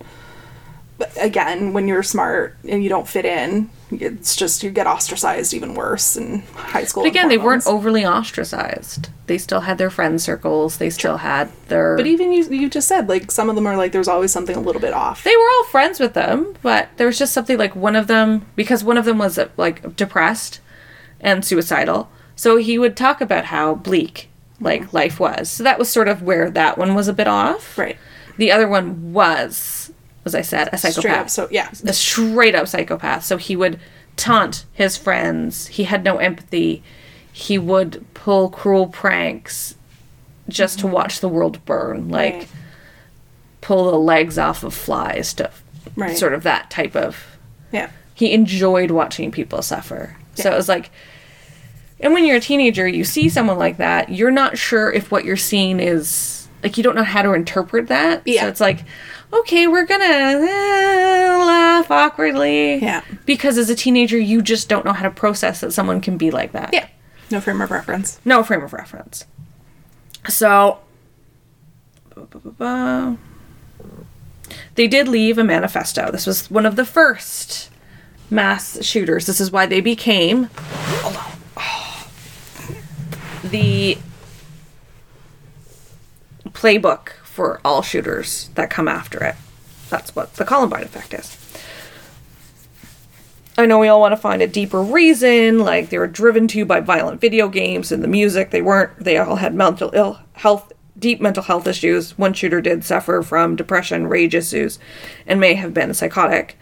again, 1.19 1.73
when 1.73 1.87
you're 1.87 2.03
smart 2.03 2.57
and 2.67 2.83
you 2.83 2.89
don't 2.89 3.07
fit 3.07 3.25
in, 3.25 3.69
it's 3.91 4.35
just 4.35 4.63
you 4.63 4.71
get 4.71 4.87
ostracized 4.87 5.53
even 5.53 5.73
worse 5.73 6.15
in 6.17 6.41
high 6.53 6.83
school. 6.83 7.03
But 7.03 7.09
again, 7.09 7.29
they 7.29 7.37
weren't 7.37 7.67
overly 7.67 8.05
ostracized. 8.05 9.09
They 9.27 9.37
still 9.37 9.61
had 9.61 9.77
their 9.77 9.89
friend 9.89 10.21
circles. 10.21 10.77
They 10.77 10.89
still 10.89 11.17
had 11.17 11.51
their. 11.67 11.95
But 11.95 12.07
even 12.07 12.31
you, 12.31 12.43
you 12.45 12.69
just 12.69 12.87
said 12.87 13.09
like 13.09 13.31
some 13.31 13.49
of 13.49 13.55
them 13.55 13.67
are 13.67 13.77
like 13.77 13.91
there's 13.91 14.07
always 14.07 14.31
something 14.31 14.55
a 14.55 14.61
little 14.61 14.81
bit 14.81 14.93
off. 14.93 15.23
they 15.23 15.35
were 15.35 15.49
all 15.49 15.63
friends 15.65 15.99
with 15.99 16.13
them, 16.13 16.55
but 16.61 16.89
there 16.97 17.07
was 17.07 17.19
just 17.19 17.33
something 17.33 17.57
like 17.57 17.75
one 17.75 17.95
of 17.95 18.07
them 18.07 18.45
because 18.55 18.83
one 18.83 18.97
of 18.97 19.05
them 19.05 19.17
was 19.17 19.39
like 19.57 19.95
depressed 19.95 20.59
and 21.19 21.43
suicidal. 21.45 22.09
So 22.35 22.57
he 22.57 22.77
would 22.77 22.97
talk 22.97 23.21
about 23.21 23.45
how 23.45 23.75
bleak 23.75 24.29
like 24.59 24.93
life 24.93 25.19
was. 25.19 25.49
So 25.49 25.63
that 25.63 25.79
was 25.79 25.89
sort 25.89 26.07
of 26.07 26.21
where 26.21 26.49
that 26.49 26.77
one 26.77 26.95
was 26.95 27.07
a 27.07 27.13
bit 27.13 27.27
off. 27.27 27.77
right. 27.77 27.97
The 28.37 28.51
other 28.51 28.67
one 28.67 29.13
was, 29.13 29.84
as 30.25 30.35
I 30.35 30.41
said, 30.41 30.69
a 30.71 30.77
psychopath. 30.77 31.01
Straight 31.01 31.17
up. 31.17 31.29
So 31.29 31.47
yeah. 31.51 31.69
a 31.83 31.93
straight 31.93 32.55
up 32.55 32.67
psychopath. 32.67 33.23
So 33.23 33.37
he 33.37 33.55
would 33.55 33.79
taunt 34.17 34.65
his 34.73 34.97
friends. 34.97 35.67
He 35.67 35.83
had 35.85 36.03
no 36.03 36.17
empathy. 36.17 36.83
He 37.31 37.57
would 37.57 38.05
pull 38.13 38.49
cruel 38.49 38.87
pranks 38.87 39.75
just 40.49 40.79
to 40.79 40.85
mm-hmm. 40.85 40.95
watch 40.95 41.19
the 41.19 41.29
world 41.29 41.63
burn, 41.65 42.09
like 42.09 42.33
Right. 42.33 42.47
pull 43.61 43.91
the 43.91 43.97
legs 43.97 44.37
off 44.37 44.63
of 44.63 44.73
flies 44.73 45.33
to 45.35 45.51
Right. 45.95 46.17
sort 46.17 46.33
of 46.33 46.43
that 46.43 46.69
type 46.69 46.95
of. 46.95 47.37
Yeah. 47.71 47.89
He 48.13 48.31
enjoyed 48.33 48.91
watching 48.91 49.31
people 49.31 49.61
suffer. 49.61 50.17
So 50.35 50.51
it 50.51 50.55
was 50.55 50.67
like 50.67 50.91
and 51.99 52.13
when 52.13 52.25
you're 52.25 52.37
a 52.37 52.41
teenager, 52.41 52.87
you 52.87 53.03
see 53.05 53.29
someone 53.29 53.57
like 53.57 53.77
that, 53.77 54.09
you're 54.09 54.31
not 54.31 54.57
sure 54.57 54.91
if 54.91 55.11
what 55.11 55.23
you're 55.23 55.37
seeing 55.37 55.79
is 55.79 56.47
like 56.61 56.77
you 56.77 56.83
don't 56.83 56.95
know 56.95 57.03
how 57.03 57.21
to 57.21 57.33
interpret 57.33 57.87
that. 57.87 58.23
Yeah. 58.25 58.41
So 58.41 58.47
it's 58.49 58.59
like, 58.59 58.83
okay, 59.33 59.67
we're 59.67 59.85
gonna 59.85 60.03
eh, 60.03 61.43
laugh 61.45 61.91
awkwardly. 61.91 62.75
Yeah. 62.75 63.03
Because 63.25 63.57
as 63.57 63.69
a 63.69 63.75
teenager, 63.75 64.17
you 64.17 64.41
just 64.41 64.69
don't 64.69 64.85
know 64.85 64.93
how 64.93 65.03
to 65.03 65.11
process 65.11 65.61
that 65.61 65.71
someone 65.71 66.01
can 66.01 66.17
be 66.17 66.31
like 66.31 66.51
that. 66.53 66.71
Yeah. 66.73 66.87
No 67.31 67.41
frame 67.41 67.61
of 67.61 67.71
reference. 67.71 68.19
No 68.25 68.43
frame 68.43 68.63
of 68.63 68.73
reference. 68.73 69.25
So. 70.27 70.79
They 74.75 74.87
did 74.87 75.07
leave 75.07 75.37
a 75.37 75.43
manifesto. 75.43 76.11
This 76.11 76.25
was 76.25 76.49
one 76.49 76.65
of 76.65 76.75
the 76.75 76.85
first 76.85 77.69
mass 78.29 78.83
shooters. 78.85 79.25
This 79.25 79.41
is 79.41 79.51
why 79.51 79.65
they 79.65 79.81
became 79.81 80.49
the 83.43 83.97
playbook 86.49 87.09
for 87.35 87.59
all 87.65 87.81
shooters 87.81 88.49
that 88.55 88.69
come 88.69 88.87
after 88.87 89.21
it. 89.21 89.35
That's 89.89 90.15
what 90.15 90.33
the 90.35 90.45
Columbine 90.45 90.83
effect 90.83 91.13
is. 91.13 91.37
I 93.57 93.65
know 93.65 93.77
we 93.77 93.89
all 93.89 93.99
want 93.99 94.13
to 94.13 94.17
find 94.17 94.41
a 94.41 94.47
deeper 94.47 94.81
reason, 94.81 95.59
like 95.59 95.89
they 95.89 95.97
were 95.97 96.07
driven 96.07 96.47
to 96.49 96.63
by 96.63 96.79
violent 96.79 97.19
video 97.19 97.49
games 97.49 97.91
and 97.91 98.01
the 98.01 98.07
music. 98.07 98.51
They 98.51 98.61
weren't. 98.61 98.97
They 98.97 99.17
all 99.17 99.35
had 99.35 99.53
mental 99.53 99.91
ill 99.93 100.19
health, 100.33 100.71
deep 100.97 101.19
mental 101.19 101.43
health 101.43 101.67
issues. 101.67 102.17
One 102.17 102.33
shooter 102.33 102.61
did 102.61 102.85
suffer 102.85 103.21
from 103.21 103.57
depression, 103.57 104.07
rage 104.07 104.33
issues, 104.33 104.79
and 105.27 105.39
may 105.39 105.55
have 105.55 105.73
been 105.73 105.93
psychotic. 105.93 106.57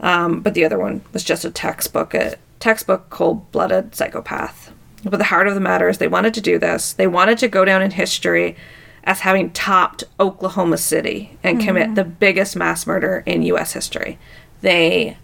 Um, 0.00 0.40
but 0.40 0.54
the 0.54 0.64
other 0.64 0.78
one 0.78 1.02
was 1.12 1.24
just 1.24 1.44
a 1.44 1.50
textbook, 1.50 2.14
a 2.14 2.36
textbook 2.58 3.10
cold-blooded 3.10 3.94
psychopath. 3.94 4.72
But 5.04 5.18
the 5.18 5.24
heart 5.24 5.46
of 5.46 5.54
the 5.54 5.60
matter 5.60 5.90
is, 5.90 5.98
they 5.98 6.08
wanted 6.08 6.32
to 6.34 6.40
do 6.40 6.58
this. 6.58 6.94
They 6.94 7.06
wanted 7.06 7.36
to 7.38 7.48
go 7.48 7.66
down 7.66 7.82
in 7.82 7.90
history 7.90 8.56
as 9.04 9.20
having 9.20 9.50
topped 9.50 10.04
Oklahoma 10.18 10.76
City 10.76 11.38
and 11.42 11.58
mm-hmm. 11.58 11.66
commit 11.66 11.94
the 11.94 12.04
biggest 12.04 12.56
mass 12.56 12.86
murder 12.86 13.22
in 13.26 13.42
U.S. 13.42 13.72
history. 13.72 14.18
They 14.60 15.16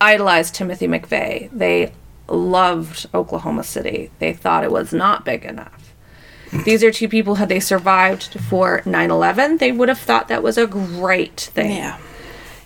idolized 0.00 0.54
Timothy 0.54 0.86
McVeigh. 0.86 1.50
They 1.52 1.92
loved 2.28 3.06
Oklahoma 3.14 3.64
City. 3.64 4.10
They 4.18 4.32
thought 4.32 4.64
it 4.64 4.70
was 4.72 4.92
not 4.92 5.24
big 5.24 5.44
enough. 5.44 5.84
These 6.64 6.84
are 6.84 6.92
two 6.92 7.08
people, 7.08 7.36
had 7.36 7.48
they 7.48 7.58
survived 7.58 8.38
for 8.40 8.82
9 8.86 9.10
11, 9.10 9.58
they 9.58 9.72
would 9.72 9.88
have 9.88 9.98
thought 9.98 10.28
that 10.28 10.42
was 10.42 10.56
a 10.56 10.66
great 10.66 11.40
thing. 11.40 11.72
Yeah. 11.72 11.98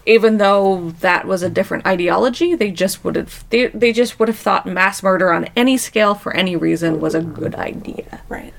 Even 0.05 0.39
though 0.39 0.91
that 1.01 1.27
was 1.27 1.43
a 1.43 1.51
different 1.51 1.87
ideology, 1.87 2.55
they 2.55 2.71
just 2.71 3.03
would 3.05 3.17
have 3.17 3.45
they, 3.51 3.67
they 3.69 3.93
just 3.93 4.19
would 4.19 4.29
have 4.29 4.39
thought 4.39 4.67
mass 4.67 5.03
murder 5.03 5.33
on 5.33 5.49
any 5.57 5.77
scale 5.77 6.15
for 6.15 6.35
any 6.35 6.57
reason 6.57 7.01
was 7.01 7.15
a 7.15 7.23
good 7.23 7.55
idea. 7.55 8.21
Right. 8.29 8.55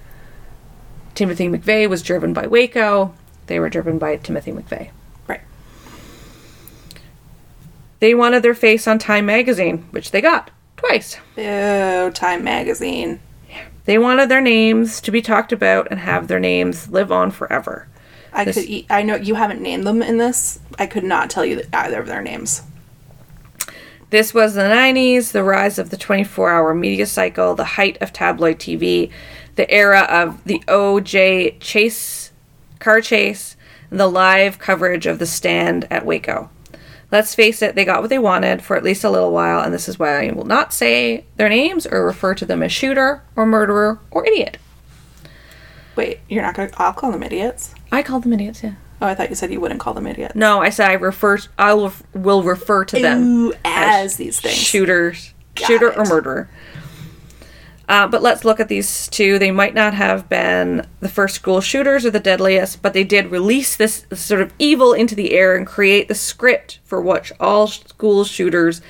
Timothy 1.20 1.50
McVeigh 1.50 1.90
was 1.90 2.02
driven 2.02 2.32
by 2.32 2.48
Waco. 2.48 3.14
They 3.48 3.60
were 3.60 3.68
driven 3.70 3.98
by 4.00 4.16
Timothy 4.16 4.54
McVeigh. 4.54 4.92
Right. 5.28 5.42
They 8.00 8.14
wanted 8.16 8.42
their 8.42 8.54
face 8.54 8.88
on 8.88 9.00
Time 9.00 9.26
magazine, 9.26 9.80
which 9.92 10.12
they 10.12 10.22
got 10.22 10.50
twice. 10.78 11.18
Oh, 11.38 12.10
Time 12.12 12.42
Magazine. 12.46 13.20
They 13.84 13.98
wanted 13.98 14.30
their 14.30 14.40
names 14.40 15.02
to 15.02 15.12
be 15.12 15.22
talked 15.22 15.52
about 15.52 15.90
and 15.92 16.00
have 16.00 16.30
their 16.30 16.40
names 16.40 16.90
live 16.90 17.12
on 17.12 17.32
forever. 17.32 17.90
I 18.32 18.46
This- 18.46 18.56
could. 18.56 18.64
E- 18.70 18.88
I 18.90 19.02
know 19.02 19.16
you 19.18 19.36
haven't 19.36 19.60
named 19.62 19.86
them 19.86 20.02
in 20.02 20.20
this. 20.20 20.60
I 20.80 20.86
could 20.86 21.04
not 21.04 21.30
tell 21.30 21.44
you 21.44 21.62
either 21.74 22.00
of 22.00 22.08
their 22.08 22.22
names. 22.22 22.62
This 24.10 24.34
was 24.34 24.54
the 24.54 24.62
90s, 24.70 25.34
the 25.34 25.44
rise 25.44 25.78
of 25.78 25.90
the 25.90 25.98
24 25.98 26.50
hour 26.50 26.74
media 26.74 27.06
cycle, 27.06 27.56
the 27.56 27.66
height 27.76 27.98
of 28.00 28.14
tabloid 28.14 28.58
TV, 28.58 29.12
the 29.60 29.70
era 29.70 30.08
of 30.10 30.42
the 30.46 30.64
OJ 30.70 31.60
chase, 31.60 32.32
car 32.80 33.02
chase, 33.02 33.58
and 33.92 34.00
the 34.00 34.08
live 34.08 34.58
coverage 34.58 35.06
of 35.06 35.20
the 35.20 35.26
stand 35.26 35.86
at 35.92 36.06
Waco. 36.06 36.50
Let's 37.12 37.36
face 37.36 37.62
it, 37.62 37.76
they 37.76 37.84
got 37.84 38.00
what 38.00 38.10
they 38.10 38.20
wanted 38.20 38.62
for 38.62 38.78
at 38.78 38.86
least 38.86 39.04
a 39.04 39.10
little 39.10 39.34
while, 39.34 39.60
and 39.60 39.74
this 39.74 39.90
is 39.90 40.00
why 40.00 40.26
I 40.30 40.32
will 40.32 40.46
not 40.46 40.74
say 40.74 41.26
their 41.36 41.50
names 41.50 41.86
or 41.86 42.06
refer 42.06 42.36
to 42.36 42.46
them 42.46 42.64
as 42.64 42.72
shooter 42.72 43.22
or 43.36 43.46
murderer 43.46 44.00
or 44.12 44.26
idiot. 44.26 44.58
Wait, 45.98 46.22
you're 46.30 46.42
not 46.44 46.56
gonna. 46.56 46.70
I'll 46.78 46.94
call 46.94 47.12
them 47.12 47.24
idiots. 47.24 47.76
I 47.92 48.02
call 48.02 48.22
them 48.22 48.32
idiots, 48.32 48.64
yeah. 48.64 48.76
Oh, 49.02 49.08
I 49.08 49.14
thought 49.16 49.30
you 49.30 49.36
said 49.36 49.52
you 49.52 49.60
wouldn't 49.60 49.82
call 49.82 49.94
them 49.94 50.08
idiots. 50.08 50.36
No, 50.36 50.62
I 50.62 50.70
said 50.70 50.90
I 50.90 50.94
refer. 50.94 51.38
I 51.58 51.74
will 51.74 51.92
will 52.14 52.44
refer 52.44 52.86
to 52.86 52.98
them 53.02 53.24
Ooh, 53.24 53.54
as 53.66 54.16
these 54.16 54.40
things. 54.40 54.56
shooters, 54.56 55.34
Got 55.56 55.68
shooter 55.68 55.94
or 55.94 56.06
murderer. 56.06 56.50
Uh, 57.90 58.08
but 58.08 58.22
let's 58.22 58.46
look 58.46 58.60
at 58.60 58.68
these 58.68 59.08
two. 59.08 59.40
They 59.40 59.50
might 59.50 59.74
not 59.74 59.96
have 59.96 60.30
been 60.30 60.86
the 61.00 61.10
first 61.10 61.34
school 61.34 61.60
shooters 61.60 62.06
or 62.06 62.12
the 62.12 62.20
deadliest, 62.20 62.84
but 62.84 62.94
they 62.94 63.04
did 63.04 63.32
release 63.32 63.76
this 63.76 64.06
sort 64.14 64.42
of 64.42 64.54
evil 64.60 64.94
into 64.94 65.16
the 65.16 65.34
air 65.34 65.56
and 65.56 65.66
create 65.66 66.08
the 66.08 66.14
script 66.14 66.80
for 66.84 67.02
which 67.02 67.34
all 67.40 67.66
school 67.66 68.24
shooters 68.24 68.82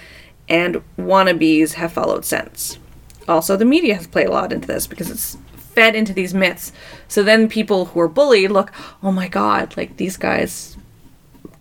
and 0.50 0.84
wannabes 0.98 1.76
have 1.76 1.94
followed 1.94 2.26
since. 2.26 2.78
Also, 3.26 3.56
the 3.56 3.64
media 3.64 3.96
has 3.96 4.06
played 4.06 4.28
a 4.28 4.32
lot 4.32 4.52
into 4.52 4.68
this 4.68 4.86
because 4.86 5.10
it's 5.10 5.38
fed 5.56 5.96
into 5.96 6.12
these 6.12 6.34
myths. 6.34 6.74
So 7.08 7.24
then 7.24 7.48
people 7.48 7.86
who 7.86 8.02
are 8.02 8.10
bullied 8.10 8.52
look, 8.52 8.74
oh 9.02 9.14
my 9.14 9.30
god, 9.30 9.78
like 9.78 9.96
these 9.96 10.18
guys 10.18 10.76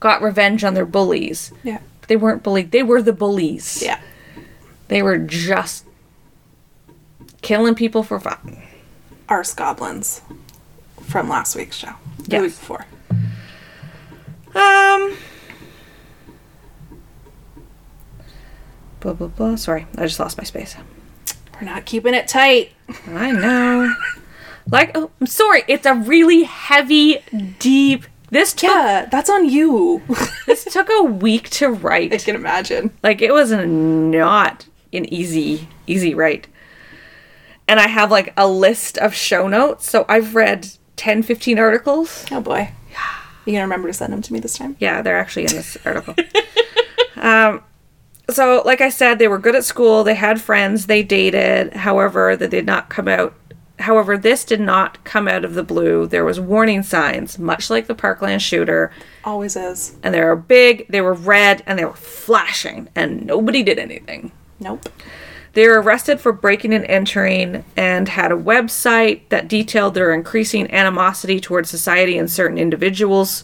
got 0.00 0.22
revenge 0.22 0.64
on 0.64 0.74
their 0.74 0.86
bullies. 0.86 1.52
Yeah. 1.62 1.78
They 2.08 2.16
weren't 2.16 2.42
bullied, 2.42 2.72
they 2.72 2.82
were 2.82 3.00
the 3.00 3.12
bullies. 3.12 3.80
Yeah. 3.80 4.00
They 4.88 5.02
were 5.02 5.18
just 5.18 5.84
killing 7.42 7.74
people 7.74 8.02
for 8.02 8.20
fun. 8.20 8.62
Arse 9.28 9.54
goblins 9.54 10.22
from 11.02 11.28
last 11.28 11.56
week's 11.56 11.76
show. 11.76 11.92
The 12.28 12.40
week 12.40 12.50
before. 12.50 12.86
Um. 14.54 15.16
Blah 19.00 19.12
blah 19.12 19.28
blah. 19.28 19.56
Sorry, 19.56 19.86
I 19.96 20.02
just 20.02 20.18
lost 20.18 20.38
my 20.38 20.44
space. 20.44 20.76
We're 21.54 21.66
not 21.66 21.86
keeping 21.86 22.14
it 22.14 22.28
tight. 22.28 22.72
I 23.06 23.32
know. 23.32 23.94
Like, 24.70 24.92
oh, 24.94 25.10
I'm 25.20 25.26
sorry, 25.26 25.62
it's 25.66 25.86
a 25.86 25.94
really 25.94 26.42
heavy, 26.44 27.20
deep. 27.58 28.04
This 28.30 28.52
took 28.52 28.70
Yeah, 28.70 29.08
that's 29.10 29.30
on 29.30 29.48
you. 29.48 30.02
this 30.46 30.64
took 30.64 30.88
a 30.90 31.04
week 31.04 31.48
to 31.50 31.70
write. 31.70 32.12
I 32.12 32.18
can 32.18 32.36
imagine. 32.36 32.90
Like 33.02 33.22
it 33.22 33.32
was 33.32 33.50
not 33.50 34.66
an 34.92 35.06
easy, 35.12 35.68
easy 35.86 36.14
write. 36.14 36.48
And 37.68 37.78
I 37.78 37.86
have 37.86 38.10
like 38.10 38.32
a 38.36 38.48
list 38.48 38.98
of 38.98 39.14
show 39.14 39.46
notes. 39.46 39.88
So 39.88 40.04
I've 40.08 40.34
read 40.34 40.68
10, 40.96 41.22
15 41.22 41.58
articles. 41.58 42.24
Oh 42.32 42.40
boy. 42.40 42.70
You 43.44 43.52
gonna 43.52 43.64
remember 43.64 43.88
to 43.88 43.94
send 43.94 44.12
them 44.12 44.20
to 44.22 44.32
me 44.32 44.40
this 44.40 44.58
time? 44.58 44.76
Yeah, 44.78 45.00
they're 45.00 45.18
actually 45.18 45.44
in 45.44 45.52
this 45.52 45.78
article. 45.84 46.14
um, 47.16 47.62
so, 48.28 48.62
like 48.66 48.82
I 48.82 48.90
said, 48.90 49.18
they 49.18 49.28
were 49.28 49.38
good 49.38 49.54
at 49.56 49.64
school. 49.64 50.04
They 50.04 50.16
had 50.16 50.38
friends. 50.38 50.84
They 50.84 51.02
dated. 51.02 51.72
However, 51.72 52.36
they 52.36 52.46
did 52.46 52.66
not 52.66 52.90
come 52.90 53.08
out. 53.08 53.32
However, 53.78 54.18
this 54.18 54.44
did 54.44 54.60
not 54.60 55.02
come 55.04 55.26
out 55.28 55.46
of 55.46 55.54
the 55.54 55.62
blue. 55.62 56.06
There 56.06 56.26
was 56.26 56.38
warning 56.38 56.82
signs, 56.82 57.38
much 57.38 57.70
like 57.70 57.86
the 57.86 57.94
Parkland 57.94 58.42
shooter, 58.42 58.92
Always 59.24 59.56
is. 59.56 59.96
and 60.02 60.12
they 60.12 60.22
were 60.22 60.36
big. 60.36 60.86
They 60.88 61.00
were 61.00 61.14
red, 61.14 61.62
and 61.64 61.78
they 61.78 61.86
were 61.86 61.94
flashing, 61.94 62.88
and 62.94 63.24
nobody 63.24 63.62
did 63.62 63.78
anything. 63.78 64.32
Nope. 64.60 64.90
They 65.58 65.66
were 65.66 65.82
arrested 65.82 66.20
for 66.20 66.30
breaking 66.30 66.72
and 66.72 66.84
entering 66.84 67.64
and 67.76 68.08
had 68.08 68.30
a 68.30 68.36
website 68.36 69.22
that 69.30 69.48
detailed 69.48 69.94
their 69.94 70.14
increasing 70.14 70.70
animosity 70.72 71.40
towards 71.40 71.68
society 71.68 72.16
and 72.16 72.30
certain 72.30 72.58
individuals. 72.58 73.42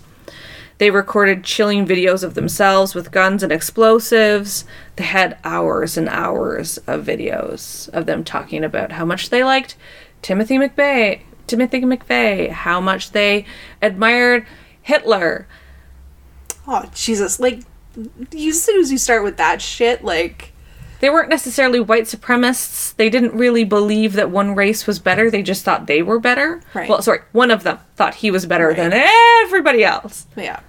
They 0.78 0.92
recorded 0.92 1.42
chilling 1.42 1.84
videos 1.84 2.22
of 2.22 2.34
themselves 2.34 2.94
with 2.94 3.10
guns 3.10 3.42
and 3.42 3.50
explosives. 3.50 4.64
They 4.94 5.02
had 5.02 5.38
hours 5.42 5.96
and 5.96 6.08
hours 6.08 6.78
of 6.86 7.04
videos 7.04 7.88
of 7.88 8.06
them 8.06 8.22
talking 8.22 8.62
about 8.62 8.92
how 8.92 9.04
much 9.04 9.30
they 9.30 9.42
liked 9.42 9.74
Timothy 10.22 10.56
McVeigh, 10.56 11.22
Timothy 11.48 11.80
McVeigh, 11.80 12.50
how 12.50 12.80
much 12.80 13.10
they 13.10 13.44
admired 13.82 14.46
Hitler. 14.80 15.48
Oh 16.68 16.88
Jesus! 16.94 17.40
Like, 17.40 17.62
you 18.30 18.50
as 18.50 18.62
soon 18.62 18.80
as 18.80 18.92
you 18.92 18.98
start 18.98 19.24
with 19.24 19.36
that 19.38 19.60
shit, 19.60 20.04
like, 20.04 20.52
They 21.00 21.10
weren't 21.10 21.28
necessarily 21.28 21.80
white 21.80 22.04
supremacists. 22.04 22.94
They 22.96 23.10
didn't 23.10 23.34
really 23.34 23.64
believe 23.64 24.14
that 24.14 24.30
one 24.30 24.54
race 24.54 24.86
was 24.86 24.98
better. 24.98 25.30
They 25.30 25.42
just 25.42 25.64
thought 25.64 25.86
they 25.86 26.02
were 26.02 26.18
better. 26.18 26.62
Right. 26.72 26.88
Well, 26.88 27.02
sorry, 27.02 27.20
one 27.32 27.50
of 27.50 27.62
them 27.62 27.78
thought 27.96 28.16
he 28.16 28.30
was 28.30 28.46
better 28.46 28.68
Right. 28.68 28.76
than 28.76 28.92
everybody 28.94 29.84
else. 29.84 30.26
yeah. 30.36 30.60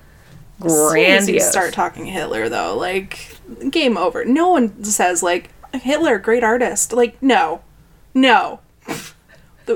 Soon 0.62 0.98
as 0.98 1.30
you 1.30 1.40
start 1.42 1.74
talking 1.74 2.06
Hitler, 2.06 2.48
though, 2.50 2.78
like, 2.78 3.38
game 3.70 3.98
over. 3.98 4.24
No 4.24 4.50
one 4.50 4.84
says 4.86 5.22
like 5.22 5.50
Hitler, 5.74 6.18
great 6.18 6.44
artist. 6.44 6.94
Like, 6.94 7.22
no, 7.22 7.62
no. 8.14 8.62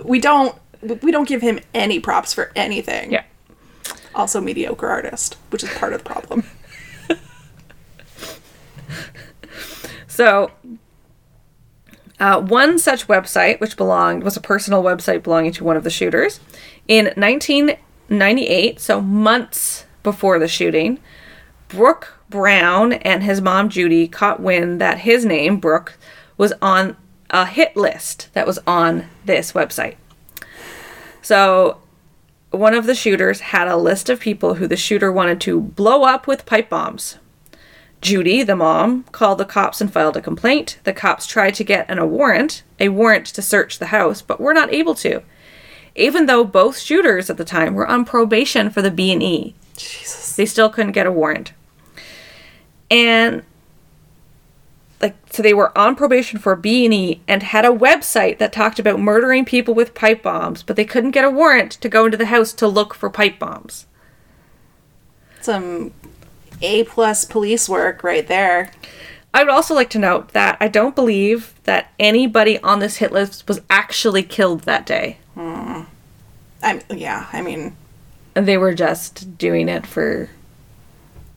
we 0.04 0.20
don't. 0.20 0.56
We 1.02 1.12
don't 1.12 1.28
give 1.28 1.42
him 1.42 1.60
any 1.74 2.00
props 2.00 2.34
for 2.34 2.52
anything. 2.56 3.12
Yeah. 3.12 3.24
Also, 4.16 4.40
mediocre 4.40 4.88
artist, 4.88 5.36
which 5.50 5.64
is 5.64 5.70
part 5.72 5.92
of 5.94 6.02
the 6.04 6.10
problem. 6.10 6.44
So, 10.20 10.52
uh, 12.20 12.42
one 12.42 12.78
such 12.78 13.08
website, 13.08 13.62
which 13.62 13.78
belonged, 13.78 14.22
was 14.22 14.36
a 14.36 14.42
personal 14.42 14.84
website 14.84 15.24
belonging 15.24 15.54
to 15.54 15.64
one 15.64 15.78
of 15.78 15.86
the 15.86 15.90
shooters. 15.90 16.42
In 16.90 17.06
1998, 17.16 18.82
so 18.82 19.00
months 19.00 19.86
before 20.04 20.38
the 20.38 20.50
shooting, 20.50 21.00
Brooks 21.70 22.10
Brown 22.30 22.92
and 22.92 23.24
his 23.24 23.40
mom 23.40 23.70
Judy 23.70 24.10
caught 24.10 24.42
wind 24.42 24.82
that 24.82 24.98
his 24.98 25.24
name, 25.24 25.58
Brooks, 25.58 25.94
was 26.38 26.52
on 26.62 26.98
a 27.30 27.46
hit 27.46 27.78
list 27.78 28.28
that 28.34 28.46
was 28.46 28.60
on 28.68 29.06
this 29.24 29.54
website. 29.54 29.96
So, 31.22 31.80
one 32.52 32.74
of 32.74 32.88
the 32.88 32.94
shooters 32.94 33.40
had 33.40 33.70
a 33.70 33.78
list 33.78 34.10
of 34.10 34.20
people 34.20 34.56
who 34.56 34.68
the 34.68 34.76
shooter 34.76 35.14
wanted 35.14 35.40
to 35.40 35.62
blow 35.62 36.04
up 36.04 36.28
with 36.28 36.46
pipe 36.46 36.70
bombs. 36.70 37.20
Judy, 38.02 38.44
the 38.44 38.56
mom, 38.56 39.04
called 39.12 39.40
the 39.40 39.46
cops 39.46 39.82
and 39.82 39.92
filed 39.92 40.16
a 40.16 40.22
complaint. 40.22 40.80
The 40.84 40.94
cops 40.94 41.28
tried 41.28 41.56
to 41.56 41.64
get 41.64 41.90
an, 41.90 42.00
a 42.00 42.06
warrant, 42.06 42.64
a 42.80 42.90
warrant 42.90 43.26
to 43.28 43.42
search 43.42 43.78
the 43.78 43.88
house, 43.88 44.22
but 44.22 44.40
were 44.40 44.54
not 44.54 44.74
able 44.74 44.96
to. 44.96 45.22
Even 45.96 46.26
though 46.26 46.46
both 46.46 46.78
shooters 46.78 47.30
at 47.30 47.38
the 47.38 47.44
time 47.44 47.74
were 47.74 47.88
on 47.88 48.06
probation 48.06 48.70
for 48.70 48.82
the 48.82 48.92
B&E, 48.92 49.54
Jesus. 49.76 50.36
they 50.36 50.46
still 50.46 50.70
couldn't 50.70 50.94
get 50.94 51.08
a 51.08 51.12
warrant. 51.12 51.54
And 52.90 53.44
like 55.02 55.16
so 55.30 55.42
they 55.42 55.54
were 55.54 55.78
on 55.78 55.96
probation 55.96 56.40
for 56.40 56.56
B&E 56.56 57.22
and 57.28 57.44
had 57.44 57.66
a 57.66 57.70
website 57.70 58.38
that 58.38 58.52
talked 58.52 58.80
about 58.80 59.00
murdering 59.00 59.46
people 59.46 59.74
with 59.74 59.94
pipe 59.94 60.24
bombs, 60.24 60.64
but 60.64 60.76
they 60.76 60.86
couldn't 60.86 61.12
get 61.12 61.26
a 61.26 61.30
warrant 61.30 61.72
to 61.74 61.90
go 61.90 62.06
into 62.06 62.18
the 62.18 62.26
house 62.28 62.54
to 62.54 62.68
look 62.68 62.94
for 62.94 63.10
pipe 63.10 63.40
bombs. 63.40 63.86
Some 65.42 65.94
A 66.62 66.84
plus 66.84 67.26
police 67.26 67.70
work 67.70 68.04
right 68.04 68.28
there. 68.28 68.72
I 69.34 69.44
would 69.44 69.52
also 69.52 69.76
like 69.76 69.90
to 69.92 70.00
note 70.00 70.30
that 70.30 70.58
I 70.60 70.68
don't 70.68 70.96
believe 70.96 71.54
that 71.64 71.92
anybody 72.00 72.60
on 72.60 72.80
this 72.80 72.98
hit 72.98 73.12
list 73.12 73.48
was 73.48 73.62
actually 73.70 74.24
killed 74.24 74.62
that 74.62 74.86
day. 74.86 75.18
Hmm. 75.36 75.82
I'm 76.62 76.82
yeah. 76.90 77.28
I 77.32 77.42
mean, 77.42 77.76
And 78.36 78.48
they 78.48 78.58
were 78.58 78.74
just 78.74 79.38
doing 79.38 79.70
it 79.70 79.86
for 79.86 80.30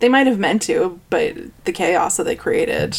they 0.00 0.08
might 0.08 0.26
have 0.26 0.38
meant 0.38 0.62
to, 0.62 0.98
but 1.10 1.36
the 1.64 1.70
chaos 1.70 2.16
that 2.16 2.24
they 2.24 2.34
created, 2.34 2.96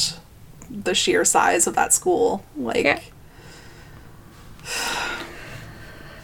the 0.70 0.96
sheer 0.96 1.26
size 1.26 1.68
of 1.68 1.76
that 1.76 1.92
school, 1.92 2.46
like, 2.56 2.86
Yeah. 2.86 3.02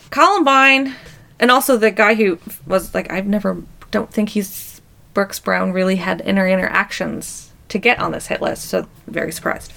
Columbine, 0.10 0.96
and 1.40 1.52
also 1.52 1.76
the 1.76 1.92
guy 1.92 2.16
who 2.16 2.40
was 2.66 2.94
like, 2.96 3.12
I've 3.12 3.28
never, 3.28 3.62
don't 3.92 4.12
think 4.12 4.30
he's 4.30 4.48
Brooks 5.20 5.40
Brown 5.42 5.74
really 5.74 5.98
had 5.98 6.22
inner 6.22 6.48
interactions 6.48 7.52
to 7.68 7.78
get 7.78 8.00
on 8.00 8.14
this 8.14 8.28
hit 8.28 8.42
list, 8.42 8.70
so 8.70 8.88
very 9.06 9.34
surprised. 9.34 9.74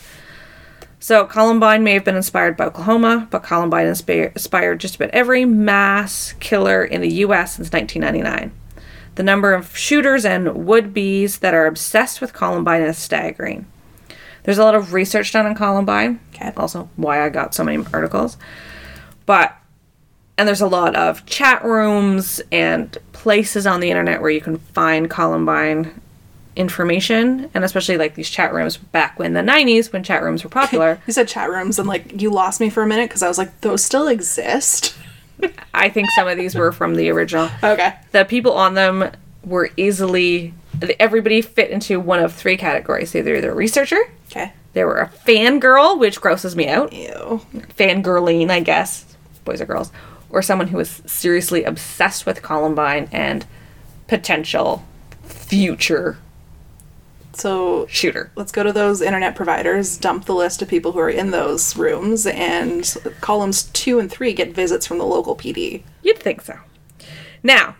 So 1.00 1.24
Columbine 1.24 1.82
may 1.82 1.94
have 1.94 2.04
been 2.04 2.14
inspired 2.14 2.56
by 2.56 2.66
Oklahoma, 2.66 3.26
but 3.28 3.42
Columbine 3.42 3.88
inspired 3.88 4.78
just 4.78 4.94
about 4.94 5.10
every 5.10 5.44
mass 5.44 6.34
killer 6.38 6.84
in 6.84 7.00
the 7.00 7.12
U.S. 7.14 7.56
since 7.56 7.72
1999. 7.72 8.52
The 9.16 9.22
number 9.24 9.52
of 9.52 9.76
shooters 9.76 10.24
and 10.24 10.64
would-be's 10.64 11.40
that 11.40 11.54
are 11.54 11.66
obsessed 11.66 12.20
with 12.20 12.32
Columbine 12.32 12.82
is 12.82 12.96
staggering. 12.96 13.66
There's 14.44 14.58
a 14.58 14.64
lot 14.64 14.76
of 14.76 14.92
research 14.92 15.32
done 15.32 15.46
on 15.46 15.56
Columbine. 15.56 16.20
Okay. 16.36 16.52
Also, 16.56 16.88
why 16.94 17.20
I 17.20 17.30
got 17.30 17.52
so 17.52 17.64
many 17.64 17.84
articles. 17.92 18.36
But 19.26 19.56
and 20.38 20.48
there's 20.48 20.60
a 20.60 20.66
lot 20.66 20.94
of 20.96 21.24
chat 21.26 21.64
rooms 21.64 22.40
and 22.50 22.96
places 23.12 23.66
on 23.66 23.80
the 23.80 23.90
internet 23.90 24.20
where 24.20 24.30
you 24.30 24.40
can 24.40 24.56
find 24.58 25.08
Columbine 25.10 26.00
information, 26.56 27.50
and 27.54 27.64
especially 27.64 27.96
like 27.96 28.14
these 28.14 28.28
chat 28.28 28.52
rooms 28.52 28.76
back 28.76 29.18
when 29.18 29.32
the 29.32 29.40
90s 29.40 29.92
when 29.92 30.02
chat 30.02 30.22
rooms 30.22 30.44
were 30.44 30.50
popular. 30.62 31.00
you 31.06 31.12
said 31.12 31.28
chat 31.28 31.50
rooms, 31.50 31.78
and 31.78 31.88
like 31.88 32.20
you 32.20 32.30
lost 32.30 32.60
me 32.60 32.70
for 32.70 32.82
a 32.82 32.86
minute 32.86 33.08
because 33.08 33.22
I 33.22 33.28
was 33.28 33.38
like, 33.38 33.60
those 33.62 33.84
still 33.84 34.08
exist. 34.08 34.94
I 35.74 35.88
think 35.88 36.08
some 36.14 36.28
of 36.28 36.36
these 36.36 36.54
were 36.54 36.72
from 36.72 36.94
the 36.94 37.10
original. 37.10 37.48
Okay. 37.64 37.94
The 38.12 38.24
people 38.24 38.52
on 38.52 38.74
them 38.74 39.10
were 39.44 39.70
easily 39.76 40.54
everybody 41.00 41.42
fit 41.42 41.70
into 41.70 42.00
one 42.00 42.18
of 42.20 42.32
three 42.32 42.56
categories. 42.56 43.14
Either 43.14 43.40
they're 43.40 43.52
a 43.52 43.54
researcher, 43.54 43.98
Okay. 44.30 44.52
they 44.72 44.84
were 44.84 44.98
a 45.00 45.08
fangirl, 45.26 45.98
which 45.98 46.20
grosses 46.20 46.54
me 46.56 46.68
out. 46.68 46.92
Ew. 46.92 47.40
fangirling, 47.78 48.50
I 48.50 48.60
guess, 48.60 49.04
boys 49.44 49.60
or 49.60 49.66
girls, 49.66 49.90
or 50.32 50.42
someone 50.42 50.68
who 50.68 50.80
is 50.80 51.02
seriously 51.06 51.62
obsessed 51.62 52.26
with 52.26 52.42
Columbine 52.42 53.08
and 53.12 53.46
potential 54.08 54.84
future 55.22 56.18
So 57.34 57.86
shooter. 57.86 58.32
let's 58.34 58.50
go 58.50 58.62
to 58.62 58.72
those 58.72 59.00
internet 59.00 59.36
providers, 59.36 59.96
dump 59.96 60.24
the 60.24 60.34
list 60.34 60.60
of 60.62 60.68
people 60.68 60.92
who 60.92 60.98
are 60.98 61.10
in 61.10 61.30
those 61.30 61.76
rooms, 61.76 62.26
and 62.26 62.96
columns 63.20 63.64
two 63.64 63.98
and 63.98 64.10
three 64.10 64.32
get 64.32 64.54
visits 64.54 64.86
from 64.86 64.98
the 64.98 65.04
local 65.04 65.36
PD. 65.36 65.82
You'd 66.02 66.18
think 66.18 66.40
so. 66.40 66.58
Now, 67.42 67.76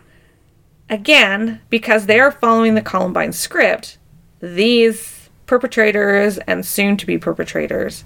again, 0.89 1.61
because 1.69 2.05
they 2.05 2.19
are 2.19 2.31
following 2.31 2.75
the 2.75 2.81
Columbine 2.81 3.33
script, 3.33 3.97
these 4.39 5.29
perpetrators 5.45 6.37
and 6.39 6.65
soon 6.65 6.97
to 6.97 7.05
be 7.05 7.17
perpetrators 7.17 8.03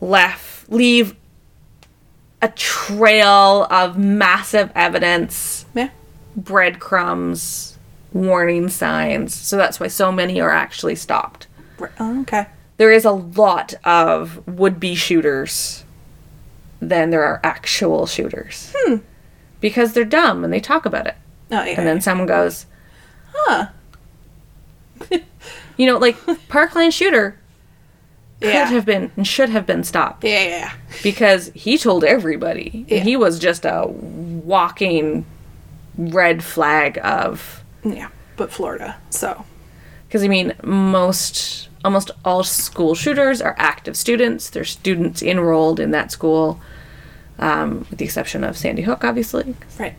left 0.00 0.70
leave 0.70 1.14
a 2.44 2.48
trail 2.48 3.66
of 3.70 3.96
massive 3.96 4.70
evidence 4.74 5.64
Yeah. 5.74 5.88
breadcrumbs, 6.36 7.78
warning 8.12 8.68
signs. 8.68 9.34
So 9.34 9.56
that's 9.56 9.80
why 9.80 9.88
so 9.88 10.12
many 10.12 10.40
are 10.40 10.50
actually 10.50 10.94
stopped. 10.94 11.46
Oh, 11.98 12.20
okay. 12.22 12.46
There 12.76 12.92
is 12.92 13.04
a 13.04 13.10
lot 13.12 13.74
of 13.84 14.46
would 14.46 14.78
be 14.78 14.94
shooters 14.94 15.84
than 16.80 17.10
there 17.10 17.24
are 17.24 17.40
actual 17.42 18.06
shooters. 18.06 18.72
Hmm. 18.76 18.96
Because 19.60 19.92
they're 19.94 20.04
dumb 20.04 20.44
and 20.44 20.52
they 20.52 20.60
talk 20.60 20.84
about 20.86 21.06
it. 21.06 21.14
Oh, 21.50 21.62
yeah. 21.64 21.74
And 21.78 21.86
then 21.86 22.00
someone 22.00 22.26
goes, 22.26 22.66
huh. 23.32 23.68
you 25.76 25.86
know, 25.86 25.98
like 25.98 26.16
Parkland 26.48 26.92
shooter. 26.92 27.38
Could 28.44 28.52
Yeah. 28.54 28.66
have 28.66 28.84
been 28.86 29.10
and 29.16 29.26
should 29.26 29.48
have 29.50 29.66
been 29.66 29.84
stopped 29.84 30.24
Yeah, 30.24 30.42
yeah, 30.44 30.72
because 31.02 31.50
he 31.54 31.76
told 31.78 32.04
everybody. 32.04 32.84
Yeah. 32.88 33.00
He 33.00 33.16
was 33.16 33.38
just 33.38 33.64
a 33.64 33.86
walking 33.88 35.24
red 35.96 36.42
flag 36.42 36.98
of 37.02 37.62
yeah. 37.84 38.08
But 38.36 38.50
Florida. 38.52 38.96
So, 39.10 39.44
because 40.08 40.22
I 40.24 40.28
mean 40.28 40.54
most 40.62 41.68
almost 41.84 42.10
all 42.24 42.42
school 42.44 42.94
shooters 42.94 43.40
are 43.42 43.54
active 43.58 43.96
students. 43.96 44.50
They're 44.50 44.64
students 44.64 45.22
enrolled 45.22 45.78
in 45.80 45.90
that 45.90 46.10
school, 46.10 46.60
um, 47.38 47.86
with 47.90 47.98
the 47.98 48.04
exception 48.06 48.42
of 48.42 48.56
Sandy 48.56 48.82
Hook, 48.82 49.04
obviously. 49.04 49.54
right. 49.78 49.94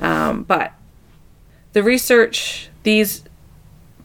Um, 0.00 0.42
but 0.44 0.72
the 1.72 1.82
research, 1.82 2.68
these 2.82 3.22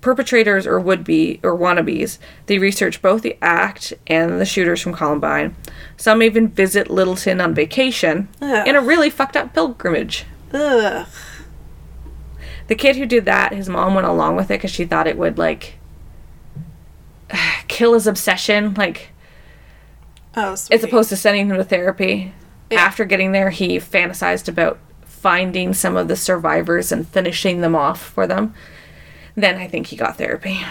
perpetrators 0.05 0.67
or 0.67 0.79
would 0.79 1.03
be 1.03 1.39
or 1.41 1.57
wannabes, 1.57 2.19
they 2.45 2.59
research 2.59 3.01
both 3.01 3.23
the 3.23 3.35
act 3.41 3.91
and 4.05 4.39
the 4.39 4.45
shooters 4.45 4.79
from 4.79 4.93
Columbine. 4.93 5.55
Some 5.97 6.21
even 6.21 6.47
visit 6.47 6.91
Littleton 6.91 7.41
on 7.41 7.55
vacation 7.55 8.29
Ugh. 8.39 8.67
in 8.67 8.75
a 8.75 8.81
really 8.81 9.09
fucked 9.09 9.35
up 9.35 9.55
pilgrimage. 9.55 10.25
Ugh. 10.53 11.07
The 12.67 12.75
kid 12.75 12.97
who 12.97 13.07
did 13.07 13.25
that, 13.25 13.51
his 13.51 13.67
mom 13.67 13.95
went 13.95 14.05
along 14.05 14.35
with 14.35 14.51
it 14.51 14.59
because 14.59 14.69
she 14.69 14.85
thought 14.85 15.07
it 15.07 15.17
would 15.17 15.39
like 15.39 15.79
kill 17.67 17.95
his 17.95 18.05
obsession, 18.05 18.75
like 18.75 19.09
Oh, 20.37 20.51
as 20.51 20.83
opposed 20.83 21.09
to 21.09 21.17
sending 21.17 21.49
him 21.49 21.57
to 21.57 21.63
therapy. 21.63 22.31
Yeah. 22.69 22.79
After 22.79 23.05
getting 23.05 23.31
there, 23.31 23.49
he 23.49 23.77
fantasized 23.77 24.47
about 24.47 24.77
finding 25.03 25.73
some 25.73 25.97
of 25.97 26.07
the 26.07 26.15
survivors 26.15 26.91
and 26.91 27.07
finishing 27.07 27.61
them 27.61 27.75
off 27.75 27.99
for 27.99 28.27
them. 28.27 28.53
Then 29.35 29.57
I 29.57 29.67
think 29.67 29.87
he 29.87 29.95
got 29.95 30.17
therapy. 30.17 30.61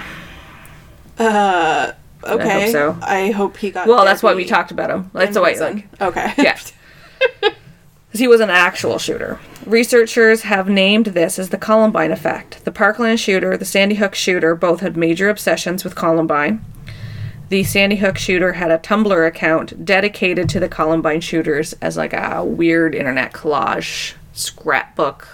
Uh, 1.18 1.92
okay. 2.24 2.62
hope 2.64 2.72
so. 2.72 2.98
I 3.02 3.30
hope 3.30 3.56
he 3.58 3.70
got. 3.70 3.86
Well, 3.86 4.04
that's 4.04 4.22
why 4.22 4.34
we 4.34 4.44
talked 4.44 4.70
about 4.70 4.90
him. 4.90 5.10
That's 5.12 5.38
why, 5.38 5.52
like, 5.52 5.86
Okay. 6.00 6.32
yeah. 6.38 6.58
he 8.12 8.26
was 8.26 8.40
an 8.40 8.50
actual 8.50 8.98
shooter. 8.98 9.38
Researchers 9.66 10.42
have 10.42 10.68
named 10.68 11.06
this 11.06 11.38
as 11.38 11.50
the 11.50 11.58
Columbine 11.58 12.10
effect. 12.12 12.64
The 12.64 12.72
Parkland 12.72 13.20
shooter, 13.20 13.56
the 13.56 13.64
Sandy 13.64 13.96
Hook 13.96 14.14
shooter, 14.14 14.54
both 14.54 14.80
had 14.80 14.96
major 14.96 15.28
obsessions 15.28 15.84
with 15.84 15.94
Columbine. 15.94 16.64
The 17.50 17.62
Sandy 17.62 17.96
Hook 17.96 18.18
shooter 18.18 18.54
had 18.54 18.70
a 18.70 18.78
Tumblr 18.78 19.26
account 19.26 19.84
dedicated 19.84 20.48
to 20.48 20.60
the 20.60 20.68
Columbine 20.68 21.20
shooters 21.20 21.74
as 21.74 21.96
like 21.96 22.12
a 22.12 22.42
weird 22.44 22.94
internet 22.94 23.32
collage 23.32 24.14
scrapbook 24.32 25.28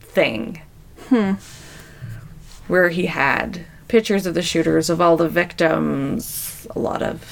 thing. 0.00 0.62
Hmm. 1.08 1.34
Where 2.68 2.88
he 2.88 3.06
had 3.06 3.66
pictures 3.88 4.26
of 4.26 4.34
the 4.34 4.42
shooters, 4.42 4.90
of 4.90 5.00
all 5.00 5.16
the 5.16 5.28
victims, 5.28 6.66
a 6.74 6.78
lot 6.78 7.02
of 7.02 7.24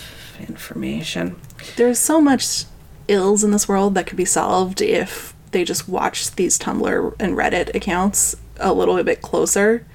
information. 0.49 1.37
There's 1.77 1.99
so 1.99 2.21
much 2.21 2.65
ills 3.09 3.45
in 3.45 3.51
this 3.51 3.69
world 3.69 3.95
that 3.95 4.07
could 4.07 4.17
be 4.17 4.25
solved 4.25 4.81
if 4.81 5.35
they 5.51 5.65
just 5.65 5.89
watched 5.89 6.37
these 6.37 6.59
Tumblr 6.59 7.15
and 7.19 7.37
Reddit 7.37 7.75
accounts 7.75 8.37
a 8.59 8.73
little 8.73 9.03
bit 9.03 9.23
closer. 9.23 9.87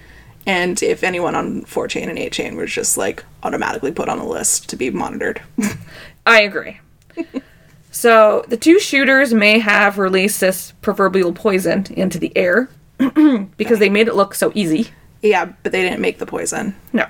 And 0.45 0.81
if 0.81 1.03
anyone 1.03 1.35
on 1.35 1.63
4chan 1.63 2.09
and 2.09 2.17
8chan 2.17 2.55
was 2.55 2.71
just 2.71 2.97
like 2.97 3.23
automatically 3.43 3.91
put 3.91 4.09
on 4.09 4.19
a 4.19 4.27
list 4.27 4.69
to 4.69 4.75
be 4.75 4.89
monitored. 4.89 5.41
I 6.25 6.41
agree. 6.41 6.79
so 7.91 8.45
the 8.47 8.57
two 8.57 8.79
shooters 8.79 9.33
may 9.33 9.59
have 9.59 9.97
released 9.97 10.39
this 10.39 10.73
proverbial 10.81 11.33
poison 11.33 11.85
into 11.91 12.19
the 12.19 12.35
air 12.35 12.69
because 13.57 13.79
they 13.79 13.89
made 13.89 14.07
it 14.07 14.15
look 14.15 14.35
so 14.35 14.51
easy. 14.55 14.89
yeah, 15.21 15.45
but 15.63 15.71
they 15.71 15.81
didn't 15.81 16.01
make 16.01 16.19
the 16.19 16.25
poison. 16.25 16.75
No. 16.93 17.07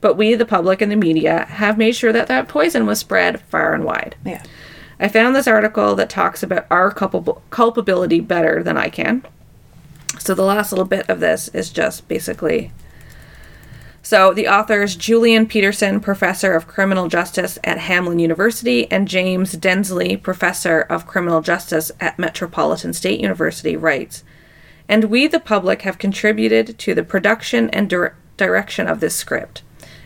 But 0.00 0.16
we, 0.16 0.34
the 0.34 0.46
public 0.46 0.80
and 0.80 0.90
the 0.90 0.96
media, 0.96 1.44
have 1.46 1.78
made 1.78 1.92
sure 1.92 2.12
that 2.12 2.26
that 2.28 2.48
poison 2.48 2.86
was 2.86 2.98
spread 2.98 3.40
far 3.42 3.74
and 3.74 3.84
wide. 3.84 4.16
Yeah. 4.24 4.42
I 4.98 5.08
found 5.08 5.34
this 5.34 5.46
article 5.46 5.94
that 5.96 6.10
talks 6.10 6.42
about 6.42 6.66
our 6.70 6.92
culpab- 6.92 7.40
culpability 7.50 8.20
better 8.20 8.62
than 8.62 8.76
I 8.76 8.88
can. 8.88 9.24
So 10.18 10.34
the 10.34 10.42
last 10.42 10.72
little 10.72 10.84
bit 10.84 11.08
of 11.08 11.20
this 11.20 11.48
is 11.48 11.70
just 11.70 12.08
basically. 12.08 12.72
So 14.02 14.32
the 14.32 14.48
authors 14.48 14.96
Jillian 14.96 15.48
Peterson, 15.48 16.00
professor 16.00 16.54
of 16.54 16.66
criminal 16.66 17.08
justice 17.08 17.58
at 17.64 17.78
Hamline 17.78 18.20
University, 18.20 18.90
and 18.90 19.06
James 19.06 19.54
Densley, 19.56 20.16
professor 20.16 20.80
of 20.80 21.06
criminal 21.06 21.42
justice 21.42 21.92
at 22.00 22.18
Metropolitan 22.18 22.92
State 22.92 23.20
University, 23.20 23.76
writes, 23.76 24.24
and 24.90 25.04
we, 25.04 25.28
the 25.28 25.38
public, 25.38 25.82
have 25.82 25.98
contributed 25.98 26.76
to 26.80 26.94
the 26.94 27.04
production 27.04 27.70
and 27.70 27.88
dir- 27.88 28.16
direction 28.36 28.88
of 28.88 28.98
this 28.98 29.14
script. 29.14 29.62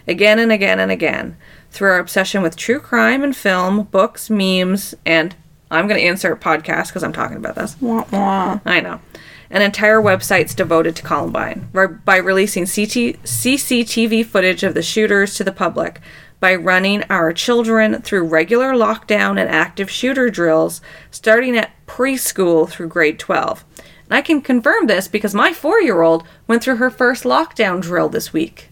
Again 0.06 0.38
and 0.38 0.52
again 0.52 0.78
and 0.78 0.92
again, 0.92 1.38
through 1.70 1.90
our 1.90 1.98
obsession 1.98 2.42
with 2.42 2.54
true 2.54 2.78
crime 2.78 3.24
and 3.24 3.34
film, 3.34 3.84
books, 3.84 4.28
memes, 4.28 4.94
and 5.06 5.34
I'm 5.70 5.88
going 5.88 5.98
to 5.98 6.06
insert 6.06 6.42
podcast 6.42 6.88
because 6.88 7.02
I'm 7.02 7.14
talking 7.14 7.38
about 7.38 7.54
this. 7.54 7.80
Wah, 7.80 8.04
wah. 8.12 8.60
I 8.66 8.80
know. 8.80 9.00
An 9.48 9.62
entire 9.62 10.02
websites 10.02 10.54
devoted 10.54 10.96
to 10.96 11.02
Columbine 11.02 11.66
re- 11.72 11.86
by 11.86 12.18
releasing 12.18 12.64
CT- 12.66 13.22
CCTV 13.24 14.26
footage 14.26 14.62
of 14.64 14.74
the 14.74 14.82
shooters 14.82 15.34
to 15.36 15.44
the 15.44 15.52
public, 15.52 16.02
by 16.40 16.54
running 16.54 17.04
our 17.04 17.32
children 17.32 18.02
through 18.02 18.24
regular 18.24 18.74
lockdown 18.74 19.40
and 19.40 19.48
active 19.48 19.90
shooter 19.90 20.28
drills 20.28 20.82
starting 21.10 21.56
at 21.56 21.70
preschool 21.86 22.68
through 22.68 22.88
grade 22.88 23.18
12. 23.18 23.64
And 24.08 24.16
I 24.16 24.22
can 24.22 24.40
confirm 24.40 24.86
this 24.86 25.08
because 25.08 25.34
my 25.34 25.52
four 25.52 25.80
year 25.80 26.02
old 26.02 26.24
went 26.46 26.62
through 26.62 26.76
her 26.76 26.90
first 26.90 27.24
lockdown 27.24 27.80
drill 27.80 28.08
this 28.08 28.32
week. 28.32 28.68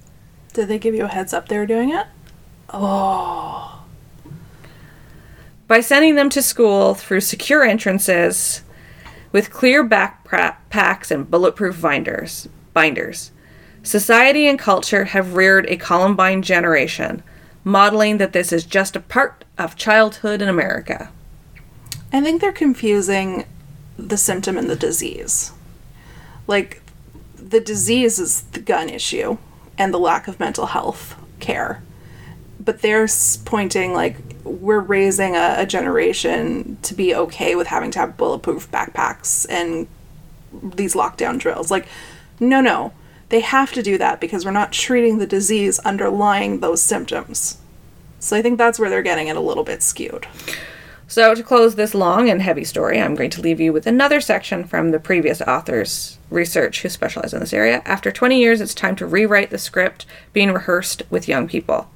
Did 0.52 0.68
they 0.68 0.78
give 0.78 0.94
you 0.94 1.04
a 1.04 1.08
heads 1.08 1.32
up 1.32 1.48
they 1.48 1.58
were 1.58 1.66
doing 1.66 1.90
it? 1.90 2.06
Oh. 2.70 3.84
By 5.66 5.80
sending 5.80 6.14
them 6.14 6.28
to 6.30 6.42
school 6.42 6.94
through 6.94 7.20
secure 7.20 7.64
entrances 7.64 8.62
with 9.32 9.50
clear 9.50 9.86
backpacks 9.86 11.10
and 11.10 11.30
bulletproof 11.30 11.80
binders. 11.80 12.48
Binders. 12.74 13.30
Society 13.82 14.46
and 14.46 14.58
culture 14.58 15.06
have 15.06 15.34
reared 15.34 15.66
a 15.66 15.76
Columbine 15.76 16.42
generation, 16.42 17.22
modeling 17.64 18.18
that 18.18 18.32
this 18.32 18.52
is 18.52 18.64
just 18.64 18.94
a 18.94 19.00
part 19.00 19.44
of 19.58 19.76
childhood 19.76 20.40
in 20.40 20.48
America. 20.48 21.10
I 22.12 22.20
think 22.20 22.40
they're 22.40 22.52
confusing 22.52 23.46
the 23.96 24.16
symptom 24.16 24.56
and 24.56 24.68
the 24.68 24.76
disease. 24.76 25.52
Like, 26.46 26.82
the 27.36 27.60
disease 27.60 28.18
is 28.18 28.42
the 28.42 28.60
gun 28.60 28.88
issue 28.88 29.38
and 29.78 29.92
the 29.92 29.98
lack 29.98 30.28
of 30.28 30.40
mental 30.40 30.66
health 30.66 31.16
care. 31.40 31.82
But 32.58 32.82
they're 32.82 33.08
pointing, 33.44 33.92
like, 33.92 34.16
we're 34.44 34.80
raising 34.80 35.36
a, 35.36 35.56
a 35.58 35.66
generation 35.66 36.78
to 36.82 36.94
be 36.94 37.14
okay 37.14 37.54
with 37.54 37.68
having 37.68 37.90
to 37.92 37.98
have 37.98 38.16
bulletproof 38.16 38.70
backpacks 38.70 39.46
and 39.48 39.88
these 40.62 40.94
lockdown 40.94 41.38
drills. 41.38 41.70
Like, 41.70 41.86
no, 42.38 42.60
no. 42.60 42.92
They 43.28 43.40
have 43.40 43.72
to 43.72 43.82
do 43.82 43.96
that 43.98 44.20
because 44.20 44.44
we're 44.44 44.50
not 44.50 44.72
treating 44.72 45.18
the 45.18 45.26
disease 45.26 45.78
underlying 45.80 46.60
those 46.60 46.82
symptoms. 46.82 47.58
So 48.20 48.36
I 48.36 48.42
think 48.42 48.58
that's 48.58 48.78
where 48.78 48.90
they're 48.90 49.02
getting 49.02 49.28
it 49.28 49.36
a 49.36 49.40
little 49.40 49.64
bit 49.64 49.82
skewed. 49.82 50.26
So, 51.12 51.34
to 51.34 51.42
close 51.42 51.74
this 51.74 51.94
long 51.94 52.30
and 52.30 52.40
heavy 52.40 52.64
story, 52.64 52.98
I'm 52.98 53.14
going 53.14 53.28
to 53.28 53.42
leave 53.42 53.60
you 53.60 53.70
with 53.70 53.86
another 53.86 54.18
section 54.18 54.64
from 54.64 54.92
the 54.92 54.98
previous 54.98 55.42
author's 55.42 56.16
research 56.30 56.80
who 56.80 56.88
specialized 56.88 57.34
in 57.34 57.40
this 57.40 57.52
area. 57.52 57.82
After 57.84 58.10
20 58.10 58.38
years, 58.40 58.62
it's 58.62 58.72
time 58.72 58.96
to 58.96 59.04
rewrite 59.04 59.50
the 59.50 59.58
script 59.58 60.06
being 60.32 60.54
rehearsed 60.54 61.02
with 61.10 61.28
young 61.28 61.48
people. 61.48 61.90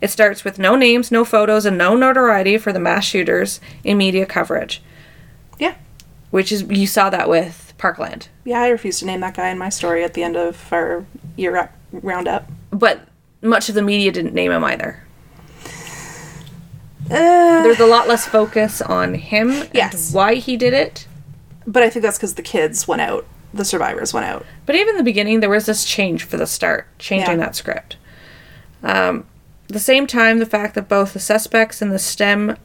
It 0.00 0.08
starts 0.08 0.44
with 0.44 0.58
no 0.58 0.76
names, 0.76 1.12
no 1.12 1.26
photos, 1.26 1.66
and 1.66 1.76
no 1.76 1.94
notoriety 1.94 2.56
for 2.56 2.72
the 2.72 2.80
mass 2.80 3.04
shooters 3.04 3.60
in 3.84 3.98
media 3.98 4.24
coverage, 4.24 4.82
Yeah. 5.58 5.74
which 6.30 6.50
is, 6.50 6.62
you 6.62 6.86
saw 6.86 7.10
that 7.10 7.28
with 7.28 7.74
Parkland. 7.76 8.28
Yeah, 8.46 8.62
I 8.62 8.68
refuse 8.68 8.98
to 9.00 9.04
name 9.04 9.20
that 9.20 9.34
guy 9.36 9.50
in 9.50 9.58
my 9.58 9.68
story 9.68 10.02
at 10.04 10.14
the 10.14 10.22
end 10.22 10.36
of 10.36 10.72
our 10.72 11.04
year 11.36 11.68
roundup. 11.92 12.50
But 12.70 13.00
much 13.42 13.68
of 13.68 13.74
the 13.74 13.82
media 13.82 14.10
didn't 14.10 14.32
name 14.32 14.52
him 14.52 14.64
either. 14.64 15.03
Uh, 17.10 17.62
There's 17.62 17.80
a 17.80 17.86
lot 17.86 18.08
less 18.08 18.26
focus 18.26 18.80
on 18.80 19.14
him 19.14 19.64
Yes. 19.72 20.06
and 20.08 20.14
why 20.14 20.34
he 20.36 20.56
did 20.56 20.72
it. 20.72 21.06
but 21.66 21.82
I 21.82 21.88
think 21.90 22.02
that's 22.02 22.18
because 22.18 22.34
the 22.34 22.42
kids 22.42 22.86
went 22.88 23.00
out, 23.02 23.26
the 23.52 23.64
survivors 23.64 24.12
went 24.12 24.26
out. 24.26 24.44
But 24.66 24.74
even 24.76 24.90
in 24.90 24.96
the 24.96 25.02
beginning, 25.02 25.40
there 25.40 25.50
was 25.50 25.66
this 25.66 25.84
change 25.84 26.24
for 26.24 26.36
the 26.36 26.46
start, 26.46 26.86
changing 26.98 27.38
Yeah. 27.38 27.44
that 27.46 27.56
script. 27.56 27.96
Um, 28.82 29.24
the 29.68 29.78
same 29.78 30.06
time, 30.06 30.38
the 30.40 30.46
fact 30.46 30.74
that 30.74 30.88
both 30.88 31.12
the 31.14 31.20
suspects 31.20 31.80
in 31.80 31.88
the 31.90 31.98
STEM 31.98 32.56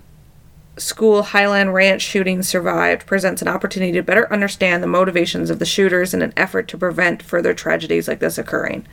school 0.78 1.24
Highland 1.24 1.74
Ranch 1.74 2.02
shooting 2.02 2.42
survived 2.44 3.06
presents 3.06 3.42
an 3.42 3.48
opportunity 3.50 3.92
to 3.94 4.02
better 4.04 4.32
understand 4.32 4.82
the 4.84 4.88
motivations 4.88 5.50
of 5.50 5.60
the 5.60 5.66
shooters 5.66 6.14
in 6.14 6.22
an 6.22 6.34
effort 6.38 6.68
to 6.70 6.78
prevent 6.78 7.22
further 7.24 7.54
tragedies 7.54 8.08
like 8.08 8.20
this 8.20 8.38
occurring. 8.38 8.86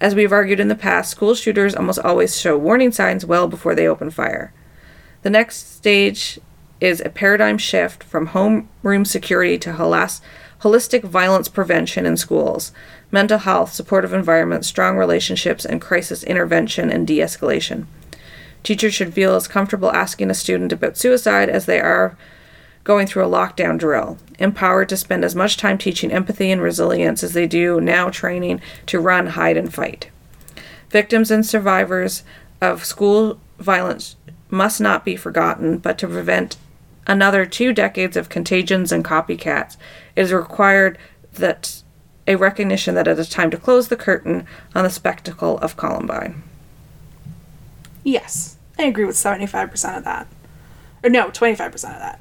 As 0.00 0.14
we've 0.14 0.32
argued 0.32 0.60
in 0.60 0.68
the 0.68 0.74
past, 0.74 1.10
school 1.10 1.34
shooters 1.34 1.74
almost 1.74 1.98
always 2.00 2.38
show 2.38 2.56
warning 2.58 2.92
signs 2.92 3.24
well 3.26 3.46
before 3.46 3.74
they 3.74 3.86
open 3.86 4.10
fire. 4.10 4.52
The 5.22 5.30
next 5.30 5.76
stage 5.76 6.40
is 6.80 7.00
a 7.00 7.08
paradigm 7.08 7.58
shift 7.58 8.02
from 8.02 8.28
homeroom 8.28 9.06
security 9.06 9.56
to 9.58 9.72
holistic 9.72 11.02
violence 11.04 11.48
prevention 11.48 12.04
in 12.06 12.16
schools, 12.16 12.72
mental 13.12 13.38
health, 13.38 13.72
supportive 13.72 14.12
environments, 14.12 14.66
strong 14.66 14.96
relationships, 14.96 15.64
and 15.64 15.80
crisis 15.80 16.24
intervention 16.24 16.90
and 16.90 17.06
de 17.06 17.18
escalation. 17.18 17.86
Teachers 18.64 18.94
should 18.94 19.14
feel 19.14 19.34
as 19.36 19.46
comfortable 19.46 19.92
asking 19.92 20.30
a 20.30 20.34
student 20.34 20.72
about 20.72 20.96
suicide 20.96 21.48
as 21.48 21.66
they 21.66 21.80
are 21.80 22.16
going 22.82 23.06
through 23.06 23.24
a 23.24 23.28
lockdown 23.28 23.78
drill, 23.78 24.18
empowered 24.40 24.88
to 24.88 24.96
spend 24.96 25.24
as 25.24 25.36
much 25.36 25.56
time 25.56 25.78
teaching 25.78 26.10
empathy 26.10 26.50
and 26.50 26.60
resilience 26.60 27.22
as 27.22 27.32
they 27.32 27.46
do 27.46 27.80
now 27.80 28.10
training 28.10 28.60
to 28.86 28.98
run, 28.98 29.28
hide, 29.28 29.56
and 29.56 29.72
fight. 29.72 30.10
Victims 30.90 31.30
and 31.30 31.46
survivors 31.46 32.24
of 32.60 32.84
school 32.84 33.38
violence 33.58 34.16
must 34.52 34.80
not 34.80 35.04
be 35.04 35.16
forgotten, 35.16 35.78
but 35.78 35.96
to 35.98 36.06
prevent 36.06 36.56
another 37.06 37.46
two 37.46 37.72
decades 37.72 38.16
of 38.16 38.28
contagions 38.28 38.92
and 38.92 39.04
copycats, 39.04 39.76
it 40.14 40.22
is 40.22 40.32
required 40.32 40.98
that 41.32 41.82
a 42.28 42.36
recognition 42.36 42.94
that 42.94 43.08
it 43.08 43.18
is 43.18 43.28
time 43.28 43.50
to 43.50 43.56
close 43.56 43.88
the 43.88 43.96
curtain 43.96 44.46
on 44.74 44.84
the 44.84 44.90
spectacle 44.90 45.58
of 45.58 45.76
Columbine. 45.76 46.42
Yes, 48.04 48.56
I 48.78 48.84
agree 48.84 49.06
with 49.06 49.16
75% 49.16 49.96
of 49.96 50.04
that. 50.04 50.26
Or 51.02 51.10
no, 51.10 51.30
25% 51.30 51.72
of 51.72 51.80
that. 51.80 52.20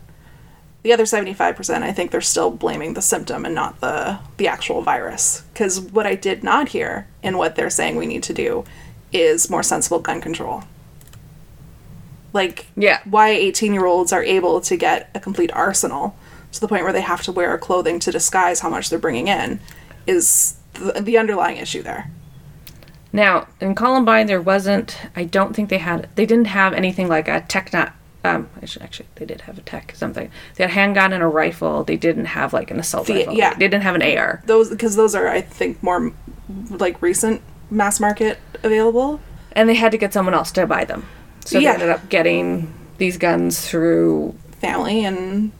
The 0.83 0.93
other 0.93 1.03
75%, 1.03 1.83
I 1.83 1.91
think 1.91 2.09
they're 2.09 2.21
still 2.21 2.49
blaming 2.49 2.93
the 2.93 3.01
symptom 3.01 3.45
and 3.45 3.53
not 3.53 3.81
the 3.81 4.17
the 4.37 4.47
actual 4.47 4.81
virus. 4.81 5.43
Cuz 5.53 5.79
what 5.79 6.07
I 6.07 6.15
did 6.15 6.43
not 6.43 6.69
hear 6.69 7.05
in 7.21 7.37
what 7.37 7.55
they're 7.55 7.69
saying 7.69 7.97
we 7.97 8.07
need 8.07 8.23
to 8.23 8.33
do 8.33 8.63
is 9.11 9.49
more 9.49 9.61
sensible 9.61 9.99
gun 9.99 10.21
control. 10.21 10.63
Like 12.33 12.67
Yeah. 12.77 12.99
why 13.05 13.29
18-year-olds 13.31 14.13
are 14.13 14.23
able 14.23 14.61
to 14.61 14.77
get 14.77 15.09
a 15.13 15.19
complete 15.19 15.51
arsenal 15.53 16.15
to 16.53 16.59
the 16.61 16.67
point 16.67 16.83
where 16.83 16.93
they 16.93 17.01
have 17.01 17.21
to 17.23 17.31
wear 17.31 17.57
clothing 17.57 17.99
to 17.99 18.11
disguise 18.11 18.59
how 18.61 18.69
much 18.69 18.89
they're 18.89 18.99
bringing 18.99 19.27
in 19.27 19.59
is 20.07 20.55
the, 20.73 21.01
the 21.01 21.17
underlying 21.17 21.57
issue 21.57 21.81
there. 21.81 22.09
Now, 23.13 23.47
in 23.59 23.75
Columbine, 23.75 24.27
there 24.27 24.41
wasn't. 24.41 24.97
I 25.15 25.25
don't 25.25 25.53
think 25.53 25.69
they 25.69 25.79
had. 25.79 26.07
They 26.15 26.25
didn't 26.25 26.45
have 26.47 26.73
anything 26.73 27.07
like 27.09 27.27
a 27.27 27.41
tech. 27.41 27.73
Not. 27.73 27.93
Um, 28.23 28.49
actually, 28.61 28.85
actually, 28.85 29.07
they 29.15 29.25
did 29.25 29.41
have 29.41 29.57
a 29.57 29.61
tech 29.61 29.93
something. 29.95 30.29
They 30.55 30.63
had 30.63 30.71
a 30.71 30.73
handgun 30.73 31.11
and 31.11 31.21
a 31.23 31.27
rifle. 31.27 31.83
They 31.83 31.97
didn't 31.97 32.25
have 32.25 32.53
like 32.53 32.71
an 32.71 32.79
assault 32.79 33.07
The- 33.07 33.15
rifle. 33.15 33.33
yeah. 33.33 33.53
They 33.55 33.67
didn't 33.67 33.83
have 33.83 33.95
an 33.95 34.01
AR. 34.03 34.41
those 34.45 34.69
because 34.69 34.95
those 34.95 35.13
are 35.15 35.27
I 35.27 35.41
think 35.41 35.81
more 35.83 36.13
like 36.69 37.01
recent 37.01 37.41
mass 37.69 37.99
market 37.99 38.39
available. 38.63 39.19
and 39.53 39.67
they 39.67 39.75
had 39.75 39.91
to 39.91 39.97
get 39.97 40.13
someone 40.13 40.33
else 40.33 40.51
to 40.53 40.65
buy 40.65 40.85
them. 40.85 41.05
So 41.45 41.59
Yeah. 41.59 41.69
they 41.71 41.73
ended 41.75 41.89
up 41.89 42.09
getting 42.09 42.71
these 42.97 43.17
guns 43.17 43.67
through. 43.67 44.35
family 44.61 45.03
and 45.03 45.51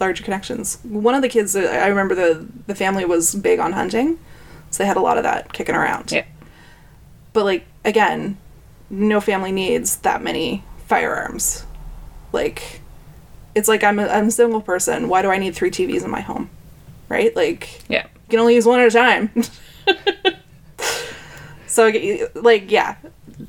larger 0.00 0.24
connections. 0.24 0.78
One 0.82 1.14
of 1.14 1.22
the 1.22 1.28
kids, 1.28 1.54
uh, 1.54 1.60
I 1.60 1.86
remember 1.86 2.14
the 2.16 2.46
the 2.66 2.74
family 2.74 3.04
was 3.04 3.32
big 3.36 3.60
on 3.60 3.72
hunting, 3.72 4.18
so 4.70 4.82
they 4.82 4.88
had 4.88 4.96
a 4.96 5.00
lot 5.00 5.16
of 5.18 5.22
that 5.22 5.52
kicking 5.52 5.76
around. 5.76 6.10
Yeah. 6.10 6.24
But 7.32 7.44
like 7.44 7.64
again, 7.84 8.36
no 8.90 9.20
family 9.20 9.52
needs 9.52 9.96
that 9.98 10.20
many 10.22 10.64
firearms. 10.88 11.64
Like, 12.32 12.80
it's 13.54 13.68
like 13.68 13.84
I'm 13.84 14.00
a, 14.00 14.06
I'm 14.08 14.26
a 14.26 14.30
single 14.32 14.60
person. 14.60 15.08
Why 15.08 15.22
do 15.22 15.30
I 15.30 15.38
need 15.38 15.54
three 15.54 15.70
TVs 15.70 16.02
in 16.04 16.10
my 16.10 16.20
home? 16.20 16.50
Right? 17.08 17.34
Like, 17.36 17.82
Yeah. 17.88 18.02
you 18.04 18.30
can 18.30 18.40
only 18.40 18.56
use 18.56 18.66
one 18.66 18.80
at 18.80 18.88
a 18.88 18.90
time. 18.90 19.30
so, 21.66 21.92
like, 22.34 22.70
yeah, 22.70 22.96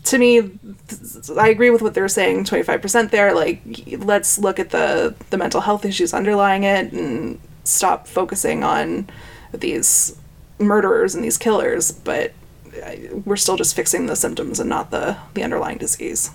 to 0.05 0.17
me, 0.17 0.41
th- 0.41 1.29
I 1.38 1.49
agree 1.49 1.69
with 1.69 1.81
what 1.81 1.93
they're 1.93 2.07
saying. 2.07 2.45
Twenty 2.45 2.63
five 2.63 2.81
percent 2.81 3.11
there. 3.11 3.33
Like, 3.36 3.61
let's 3.99 4.38
look 4.39 4.59
at 4.59 4.69
the 4.71 5.15
the 5.29 5.38
mental 5.38 5.61
health 5.61 5.86
issues 5.86 6.13
underlying 6.13 6.63
it 6.63 6.91
and 6.93 7.39
stop 7.63 8.07
focusing 8.07 8.63
on 8.63 9.09
these 9.53 10.17
murderers 10.59 11.13
and 11.15 11.23
these 11.23 11.38
killers. 11.38 11.91
But 11.91 12.33
I- 12.83 13.09
we're 13.25 13.36
still 13.38 13.55
just 13.57 13.75
fixing 13.75 14.05
the 14.07 14.15
symptoms 14.15 14.59
and 14.59 14.69
not 14.69 14.91
the 14.91 15.17
the 15.33 15.43
underlying 15.43 15.77
disease 15.77 16.31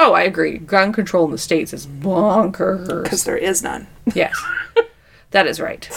Oh, 0.00 0.12
I 0.12 0.22
agree. 0.22 0.58
Gun 0.58 0.92
control 0.92 1.24
in 1.24 1.32
the 1.32 1.38
states 1.38 1.72
is 1.72 1.84
bonkers. 1.84 3.02
because 3.02 3.24
there 3.24 3.36
is 3.36 3.64
none. 3.64 3.88
Yes, 4.14 4.40
that 5.32 5.46
is 5.48 5.58
right. 5.60 5.88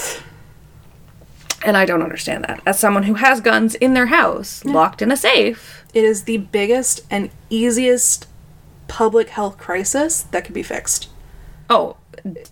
And 1.64 1.78
I 1.78 1.86
don't 1.86 2.02
understand 2.02 2.44
that. 2.46 2.62
As 2.66 2.80
someone 2.80 3.04
who 3.04 3.14
has 3.16 3.40
guns 3.42 3.76
in 3.76 3.94
their 3.94 4.08
house, 4.08 4.66
locked 4.66 5.04
in 5.04 5.12
a 5.12 5.16
safe, 5.18 5.81
It 5.94 6.04
is 6.04 6.24
the 6.24 6.38
biggest 6.38 7.02
and 7.10 7.30
easiest 7.50 8.28
public 8.88 9.30
health 9.30 9.58
crisis 9.58 10.24
that 10.24 10.46
could 10.46 10.54
be 10.54 10.64
fixed. 10.64 11.10
oh, 11.70 11.98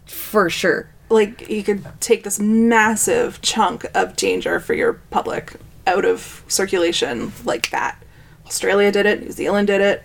for 0.05 0.49
sure. 0.49 0.89
like 1.09 1.47
you 1.49 1.63
could 1.63 1.85
take 1.99 2.23
this 2.23 2.39
massive 2.39 3.41
chunk 3.41 3.85
of 3.93 4.15
danger 4.15 4.59
for 4.59 4.73
your 4.73 4.93
public 5.11 5.53
out 5.85 6.05
of 6.05 6.43
circulation 6.47 7.31
like 7.45 7.69
that. 7.71 8.01
Australia 8.45 8.91
did 8.91 9.05
it, 9.05 9.21
New 9.21 9.31
Zealand 9.31 9.67
did 9.67 9.81
it. 9.81 10.03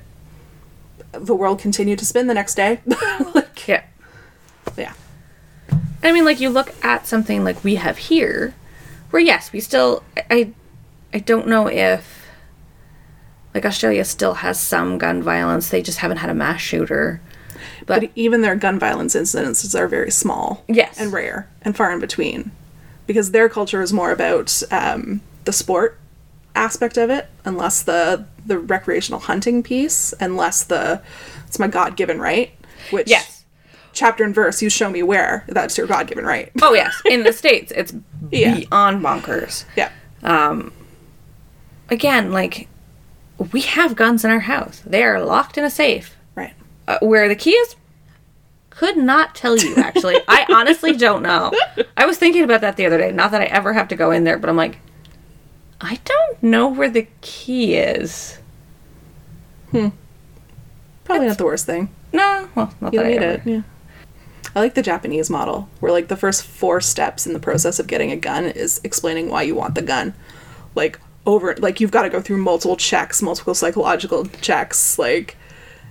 The 1.12 1.34
world 1.34 1.58
continued 1.60 1.98
to 2.00 2.04
spin 2.04 2.26
the 2.26 2.34
next 2.34 2.54
day. 2.56 2.80
like, 3.34 3.66
Yeah. 3.68 3.84
yeah. 4.76 4.92
I 6.02 6.12
mean, 6.12 6.24
like 6.24 6.40
you 6.40 6.50
look 6.50 6.74
at 6.84 7.06
something 7.06 7.44
like 7.44 7.62
we 7.64 7.76
have 7.76 7.96
here, 7.96 8.54
where 9.10 9.22
yes, 9.22 9.52
we 9.52 9.60
still. 9.60 10.02
I, 10.30 10.52
I 11.14 11.18
don't 11.20 11.46
know 11.46 11.68
if, 11.68 12.23
like 13.54 13.64
Australia 13.64 14.04
still 14.04 14.34
has 14.34 14.60
some 14.60 14.98
gun 14.98 15.22
violence. 15.22 15.68
They 15.70 15.82
just 15.82 15.98
haven't 15.98 16.16
had 16.18 16.30
a 16.30 16.34
mass 16.34 16.60
shooter. 16.60 17.20
But, 17.86 18.00
But 18.00 18.10
even 18.14 18.40
their 18.40 18.56
gun 18.56 18.78
violence 18.78 19.14
incidences 19.14 19.78
are 19.78 19.86
very 19.88 20.10
small. 20.10 20.64
Yes. 20.68 20.98
And 20.98 21.12
rare 21.12 21.48
and 21.62 21.76
far 21.76 21.92
in 21.92 22.00
between. 22.00 22.50
Because 23.06 23.30
their 23.30 23.48
culture 23.48 23.82
is 23.82 23.92
more 23.92 24.10
about 24.10 24.62
um, 24.70 25.20
the 25.44 25.52
sport 25.52 25.98
aspect 26.56 26.96
of 26.96 27.10
it, 27.10 27.28
and 27.44 27.56
less 27.58 27.82
the 27.82 28.24
the 28.46 28.58
recreational 28.58 29.20
hunting 29.20 29.62
piece, 29.62 30.12
and 30.14 30.36
less 30.36 30.62
the 30.64 31.02
it's 31.46 31.58
my 31.58 31.66
God 31.68 31.96
given 31.96 32.18
right. 32.18 32.52
Which 32.90 33.08
yes. 33.08 33.44
chapter 33.92 34.24
and 34.24 34.34
verse, 34.34 34.62
you 34.62 34.70
show 34.70 34.88
me 34.90 35.02
where 35.02 35.44
that's 35.48 35.76
your 35.76 35.86
God 35.86 36.06
given 36.06 36.24
right. 36.24 36.50
Oh 36.62 36.72
yes, 36.74 36.94
in 37.04 37.22
the 37.24 37.32
states, 37.42 37.72
it's 37.76 37.92
Yeah. 38.30 38.54
beyond 38.56 39.02
bonkers. 39.04 39.64
Yeah. 39.76 39.90
Um, 40.22 40.72
Again, 41.90 42.32
like 42.32 42.68
we 43.52 43.62
have 43.62 43.96
guns 43.96 44.24
in 44.24 44.30
our 44.30 44.40
house. 44.40 44.82
They 44.86 45.02
are 45.02 45.22
locked 45.24 45.58
in 45.58 45.64
a 45.64 45.70
safe. 45.70 46.16
Right. 46.34 46.54
Uh, 46.86 46.98
where 47.00 47.28
the 47.28 47.34
key 47.36 47.50
is, 47.52 47.76
could 48.70 48.96
not 48.96 49.34
tell 49.34 49.56
you. 49.56 49.74
Actually, 49.76 50.16
I 50.28 50.46
honestly 50.52 50.92
don't 50.96 51.22
know. 51.22 51.52
I 51.96 52.06
was 52.06 52.18
thinking 52.18 52.42
about 52.42 52.60
that 52.62 52.76
the 52.76 52.86
other 52.86 52.98
day. 52.98 53.12
Not 53.12 53.30
that 53.30 53.40
I 53.42 53.46
ever 53.46 53.72
have 53.72 53.88
to 53.88 53.96
go 53.96 54.10
in 54.10 54.24
there, 54.24 54.38
but 54.38 54.50
I'm 54.50 54.56
like, 54.56 54.78
I 55.80 55.98
don't 56.04 56.42
know 56.42 56.68
where 56.68 56.90
the 56.90 57.06
key 57.20 57.74
is. 57.74 58.38
Hmm. 59.70 59.88
Probably 61.04 61.26
not 61.26 61.38
the 61.38 61.44
worst 61.44 61.66
thing. 61.66 61.90
No, 62.12 62.48
well, 62.54 62.72
not 62.80 62.92
You 62.94 63.00
that 63.00 63.04
don't 63.04 63.12
I 63.12 63.14
need 63.16 63.22
ever. 63.22 63.34
it. 63.34 63.52
Yeah. 63.54 63.62
I 64.56 64.60
like 64.60 64.74
the 64.74 64.82
Japanese 64.82 65.28
model, 65.30 65.68
where 65.80 65.90
like 65.92 66.08
the 66.08 66.16
first 66.16 66.44
four 66.44 66.80
steps 66.80 67.26
in 67.26 67.32
the 67.32 67.40
process 67.40 67.78
of 67.80 67.88
getting 67.88 68.12
a 68.12 68.16
gun 68.16 68.44
is 68.44 68.80
explaining 68.84 69.28
why 69.28 69.42
you 69.42 69.54
want 69.54 69.74
the 69.74 69.82
gun. 69.82 70.14
Like 70.76 71.00
over 71.26 71.54
like 71.56 71.80
you've 71.80 71.90
got 71.90 72.02
to 72.02 72.10
go 72.10 72.20
through 72.20 72.38
multiple 72.38 72.76
checks, 72.76 73.22
multiple 73.22 73.54
psychological 73.54 74.26
checks, 74.26 74.98
like 74.98 75.36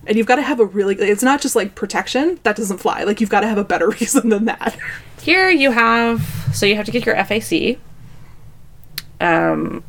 and 0.05 0.17
you've 0.17 0.27
got 0.27 0.35
to 0.35 0.41
have 0.41 0.59
a 0.59 0.65
really 0.65 0.95
it's 0.95 1.23
not 1.23 1.41
just 1.41 1.55
like 1.55 1.75
protection, 1.75 2.39
that 2.43 2.55
doesn't 2.55 2.77
fly. 2.79 3.03
Like 3.03 3.21
you've 3.21 3.29
got 3.29 3.41
to 3.41 3.47
have 3.47 3.57
a 3.57 3.63
better 3.63 3.89
reason 3.99 4.29
than 4.29 4.45
that. 4.45 4.77
Here 5.21 5.49
you 5.49 5.71
have 5.71 6.21
so 6.53 6.65
you 6.65 6.75
have 6.75 6.85
to 6.85 6.91
get 6.91 7.05
your 7.05 7.15
FAC, 7.23 7.79
um, 9.19 9.83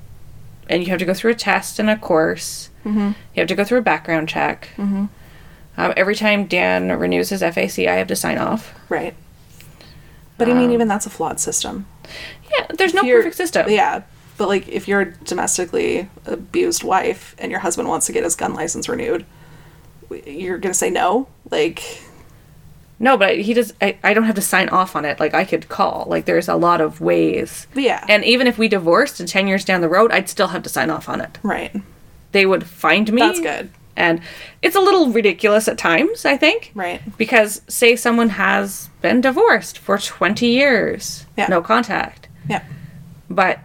and 0.69 0.83
you 0.83 0.91
have 0.91 0.99
to 1.01 1.05
go 1.05 1.15
through 1.15 1.33
a 1.33 1.35
test 1.35 1.79
and 1.79 1.91
a 1.91 1.97
course. 1.97 2.71
Mm-hmm. 2.85 3.09
You 3.35 3.41
have 3.41 3.49
to 3.49 3.55
go 3.55 3.65
through 3.65 3.79
a 3.79 3.83
background 3.83 4.29
check. 4.29 4.71
Mm-hmm. 4.77 5.07
Um, 5.77 5.93
every 5.97 6.15
time 6.15 6.47
Dan 6.47 6.89
renews 6.99 7.31
his 7.31 7.41
FAC, 7.41 7.81
I 7.81 7.95
have 7.95 8.07
to 8.07 8.17
sign 8.17 8.39
off. 8.39 8.75
right. 8.89 9.15
But 10.37 10.49
I 10.49 10.55
mean 10.55 10.73
even 10.73 10.89
that's 10.89 11.07
a 11.07 11.11
flawed 11.11 11.39
system. 11.39 11.87
Yeah, 12.51 12.67
there's 12.77 12.93
no 12.93 13.03
perfect 13.03 13.37
system. 13.37 13.71
Yeah. 13.71 14.03
But 14.37 14.49
like 14.49 14.69
if 14.69 14.89
you're 14.89 15.01
a 15.03 15.13
domestically 15.25 16.09
abused 16.27 16.83
wife 16.83 17.35
and 17.39 17.51
your 17.51 17.61
husband 17.61 17.89
wants 17.89 18.07
to 18.07 18.13
get 18.13 18.25
his 18.25 18.35
gun 18.37 18.55
license 18.55 18.89
renewed, 18.89 19.25
you're 20.11 20.59
going 20.59 20.73
to 20.73 20.79
say 20.79 20.91
no? 20.91 21.29
Like 21.51 21.83
No, 22.99 23.17
but 23.17 23.39
he 23.39 23.55
does. 23.55 23.73
I, 23.81 23.97
I 24.03 24.15
don't 24.15 24.25
have 24.25 24.35
to 24.37 24.41
sign 24.43 24.69
off 24.71 24.97
on 24.97 25.05
it. 25.05 25.21
Like 25.21 25.35
I 25.35 25.45
could 25.45 25.69
call. 25.69 26.07
Like 26.09 26.25
there's 26.25 26.49
a 26.49 26.55
lot 26.57 26.81
of 26.81 27.01
ways. 27.01 27.67
Yeah. 27.75 28.05
And 28.09 28.25
even 28.25 28.47
if 28.47 28.59
we 28.59 28.69
divorced 28.69 29.21
and 29.21 29.29
ten 29.29 29.47
years 29.47 29.65
down 29.65 29.81
the 29.81 29.89
road, 29.89 30.11
I'd 30.13 30.29
still 30.29 30.49
have 30.49 30.63
to 30.65 30.69
sign 30.69 30.91
off 30.91 31.09
on 31.09 31.21
it. 31.21 31.39
right. 31.43 31.75
They 32.33 32.47
would 32.47 32.67
find 32.67 33.13
me. 33.13 33.21
That's 33.21 33.39
good. 33.41 33.71
And 33.97 34.21
it's 34.61 34.75
a 34.75 34.81
little 34.81 35.11
ridiculous 35.11 35.69
at 35.69 35.79
times. 35.79 36.25
I 36.25 36.37
think. 36.37 36.73
Right. 36.75 37.01
Because 37.17 37.63
say 37.69 37.95
someone 37.95 38.31
has 38.31 38.89
been 39.01 39.21
divorced 39.21 39.79
for 39.79 39.99
twenty 39.99 40.49
years, 40.49 41.27
Yeah. 41.37 41.47
no 41.47 41.63
contact, 41.63 42.27
Yeah. 42.49 42.65
but 43.31 43.61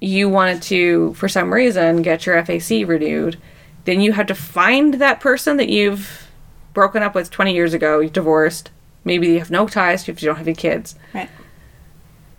you 0.00 0.28
wanted 0.28 0.62
to, 0.62 1.14
for 1.14 1.28
some 1.28 1.52
reason, 1.52 2.02
get 2.02 2.26
your 2.26 2.42
FAC 2.44 2.86
renewed, 2.86 3.38
then 3.84 4.00
you 4.00 4.12
had 4.12 4.28
to 4.28 4.34
find 4.34 4.94
that 4.94 5.20
person 5.20 5.56
that 5.56 5.68
you've 5.68 6.28
broken 6.74 7.02
up 7.02 7.14
with 7.14 7.30
20 7.30 7.52
years 7.54 7.74
ago, 7.74 8.00
you 8.00 8.10
divorced, 8.10 8.70
maybe 9.04 9.28
you 9.28 9.38
have 9.38 9.50
no 9.50 9.66
ties 9.66 10.08
if 10.08 10.22
you 10.22 10.26
don't 10.26 10.36
have 10.36 10.46
any 10.46 10.54
kids. 10.54 10.94
Right. 11.12 11.28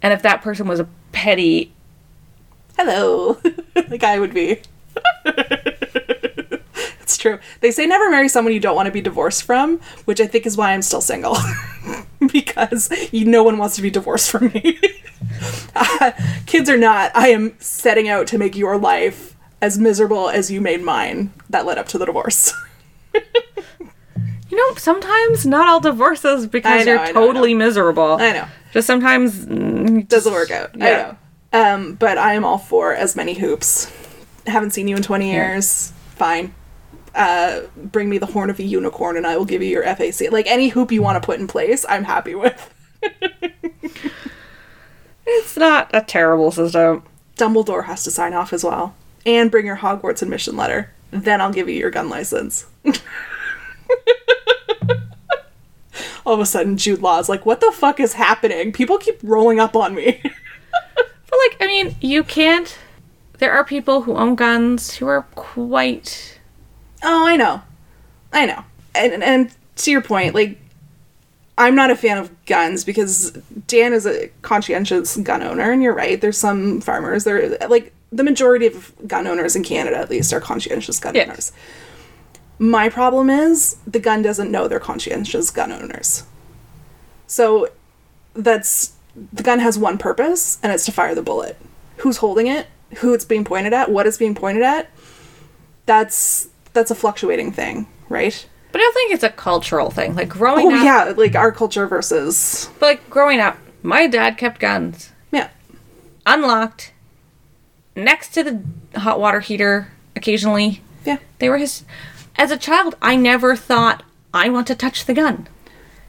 And 0.01 0.13
if 0.13 0.21
that 0.21 0.41
person 0.41 0.67
was 0.67 0.79
a 0.79 0.87
petty, 1.11 1.73
Hello. 2.77 3.37
like 3.89 4.05
I 4.05 4.19
would 4.19 4.33
be. 4.33 4.61
it's 7.09 7.17
true. 7.17 7.39
They 7.61 7.71
say 7.71 7.87
never 7.87 8.11
marry 8.11 8.29
someone 8.29 8.53
you 8.53 8.59
don't 8.59 8.75
want 8.75 8.85
to 8.85 8.91
be 8.91 9.01
divorced 9.01 9.41
from, 9.41 9.79
which 10.05 10.21
I 10.21 10.27
think 10.27 10.45
is 10.45 10.55
why 10.55 10.73
I'm 10.73 10.83
still 10.83 11.01
single. 11.01 11.35
because 12.31 12.91
you, 13.11 13.25
no 13.25 13.41
one 13.41 13.57
wants 13.57 13.75
to 13.77 13.81
be 13.81 13.89
divorced 13.89 14.29
from 14.29 14.49
me. 14.49 14.79
Uh, 15.75 16.11
kids 16.45 16.69
or 16.69 16.77
not, 16.77 17.11
I 17.15 17.29
am 17.29 17.59
setting 17.59 18.07
out 18.07 18.27
to 18.27 18.37
make 18.37 18.55
your 18.55 18.77
life 18.77 19.35
as 19.59 19.79
miserable 19.79 20.29
as 20.29 20.51
you 20.51 20.61
made 20.61 20.83
mine 20.83 21.33
that 21.49 21.65
led 21.65 21.79
up 21.79 21.87
to 21.87 21.97
the 21.97 22.05
divorce. 22.05 22.53
you 23.13 23.21
know, 24.51 24.75
sometimes 24.75 25.47
not 25.47 25.67
all 25.67 25.79
divorces 25.79 26.45
because 26.45 26.85
know, 26.85 26.91
you're 26.91 27.01
I 27.01 27.11
know, 27.11 27.21
I 27.21 27.25
totally 27.25 27.55
miserable. 27.55 28.17
I 28.19 28.33
know. 28.33 28.47
Just 28.71 28.85
sometimes 28.85 29.47
mm, 29.47 30.07
Doesn't 30.07 30.31
work 30.31 30.51
out. 30.51 30.75
Yeah. 30.75 30.85
I 30.85 30.91
know. 30.91 31.75
Um, 31.75 31.93
but 31.95 32.19
I 32.19 32.35
am 32.35 32.45
all 32.45 32.59
for 32.59 32.93
as 32.93 33.15
many 33.15 33.33
hoops. 33.33 33.91
Haven't 34.45 34.71
seen 34.71 34.87
you 34.87 34.95
in 34.95 35.01
20 35.01 35.31
years. 35.31 35.91
Fine. 36.15 36.53
Uh, 37.15 37.61
bring 37.75 38.09
me 38.09 38.17
the 38.17 38.27
horn 38.27 38.49
of 38.49 38.59
a 38.59 38.63
unicorn 38.63 39.17
and 39.17 39.25
I 39.25 39.35
will 39.37 39.45
give 39.45 39.61
you 39.61 39.69
your 39.69 39.83
FAC. 39.83 40.31
Like 40.31 40.47
any 40.47 40.69
hoop 40.69 40.91
you 40.91 41.01
want 41.01 41.21
to 41.21 41.25
put 41.25 41.39
in 41.39 41.47
place, 41.47 41.85
I'm 41.89 42.03
happy 42.03 42.35
with. 42.35 42.73
It's 45.31 45.55
not 45.55 45.91
a 45.93 46.01
terrible 46.01 46.49
system. 46.51 47.03
Dumbledore 47.37 47.85
has 47.85 48.03
to 48.03 48.11
sign 48.11 48.33
off 48.33 48.51
as 48.51 48.63
well. 48.63 48.95
And 49.25 49.51
bring 49.51 49.67
your 49.67 49.77
Hogwarts 49.77 50.23
admission 50.23 50.57
letter. 50.57 50.91
Then 51.11 51.39
I'll 51.39 51.53
give 51.53 51.69
you 51.69 51.75
your 51.75 51.91
gun 51.91 52.09
license. 52.09 52.65
All 56.25 56.33
of 56.33 56.39
a 56.39 56.45
sudden, 56.45 56.77
Jude 56.77 57.01
Law 57.01 57.19
is 57.19 57.29
like, 57.29 57.45
what 57.45 57.61
the 57.61 57.71
fuck 57.71 57.99
is 57.99 58.13
happening? 58.13 58.71
People 58.71 58.97
keep 58.97 59.19
rolling 59.21 59.59
up 59.59 59.75
on 59.75 59.93
me. 59.95 60.21
But 61.31 61.37
like, 61.47 61.57
I 61.61 61.67
mean, 61.67 61.95
you 62.01 62.23
can't. 62.23 62.75
There 63.37 63.51
are 63.51 63.63
people 63.63 64.01
who 64.01 64.15
own 64.17 64.33
guns 64.33 64.95
who 64.95 65.05
are 65.05 65.21
quite. 65.35 66.38
Oh, 67.03 67.25
I 67.27 67.35
know. 67.37 67.61
I 68.33 68.45
know. 68.45 68.63
And 68.95 69.23
and 69.23 69.51
to 69.77 69.91
your 69.91 70.01
point, 70.01 70.35
like 70.35 70.57
I'm 71.57 71.75
not 71.75 71.91
a 71.91 71.95
fan 71.95 72.17
of 72.17 72.31
guns 72.45 72.83
because 72.83 73.31
Dan 73.67 73.93
is 73.93 74.05
a 74.05 74.29
conscientious 74.41 75.17
gun 75.17 75.43
owner 75.43 75.71
and 75.71 75.81
you're 75.83 75.93
right. 75.93 76.19
There's 76.19 76.37
some 76.37 76.81
farmers 76.81 77.23
there 77.23 77.57
like 77.69 77.93
the 78.11 78.23
majority 78.23 78.65
of 78.65 78.91
gun 79.07 79.27
owners 79.27 79.55
in 79.55 79.63
Canada 79.63 79.97
at 79.97 80.09
least 80.09 80.33
are 80.33 80.39
conscientious 80.41 80.99
gun 80.99 81.15
Yes. 81.15 81.27
owners. 81.27 81.51
My 82.57 82.89
problem 82.89 83.29
is 83.29 83.77
the 83.87 83.99
gun 83.99 84.21
doesn't 84.21 84.51
know 84.51 84.67
they're 84.67 84.79
conscientious 84.79 85.51
gun 85.51 85.71
owners. 85.71 86.23
So 87.27 87.69
that's 88.33 88.93
the 89.33 89.43
gun 89.43 89.59
has 89.59 89.77
one 89.77 89.97
purpose 89.97 90.57
and 90.63 90.71
it's 90.73 90.85
to 90.85 90.91
fire 90.91 91.13
the 91.15 91.21
bullet. 91.21 91.57
Who's 91.97 92.17
holding 92.17 92.47
it? 92.47 92.67
Who 92.97 93.13
it's 93.13 93.25
being 93.25 93.43
pointed 93.45 93.73
at? 93.73 93.91
What 93.91 94.07
it's 94.07 94.17
being 94.17 94.33
pointed 94.35 94.63
at? 94.63 94.89
That's 95.85 96.49
that's 96.79 96.91
a 96.91 96.95
fluctuating 96.95 97.51
thing, 97.51 97.87
right? 98.07 98.47
But 98.71 98.79
I 98.79 98.83
don't 98.83 98.93
think 98.93 99.13
it's 99.13 99.23
a 99.23 99.29
cultural 99.29 99.91
thing. 99.91 100.15
Like 100.15 100.29
growing 100.29 100.67
Oh 100.71 100.75
up. 100.77 100.83
yeah, 100.83 101.13
like 101.17 101.35
our 101.35 101.51
culture 101.51 101.85
versus 101.87 102.69
But 102.79 102.85
like 102.85 103.09
growing 103.09 103.39
up, 103.39 103.57
my 103.83 104.07
dad 104.07 104.37
kept 104.37 104.59
guns 104.59 105.11
yeah. 105.31 105.49
unlocked 106.25 106.93
next 107.95 108.29
to 108.35 108.43
the 108.43 108.99
hot 108.99 109.19
water 109.19 109.39
heater 109.39 109.91
occasionally. 110.15 110.81
Yeah. 111.05 111.17
They 111.39 111.49
were 111.49 111.57
his. 111.57 111.83
As 112.37 112.51
a 112.51 112.57
child, 112.57 112.95
I 113.01 113.15
never 113.15 113.55
thought 113.55 114.03
I 114.33 114.49
want 114.49 114.67
to 114.67 114.75
touch 114.75 115.05
the 115.05 115.13
gun 115.13 115.47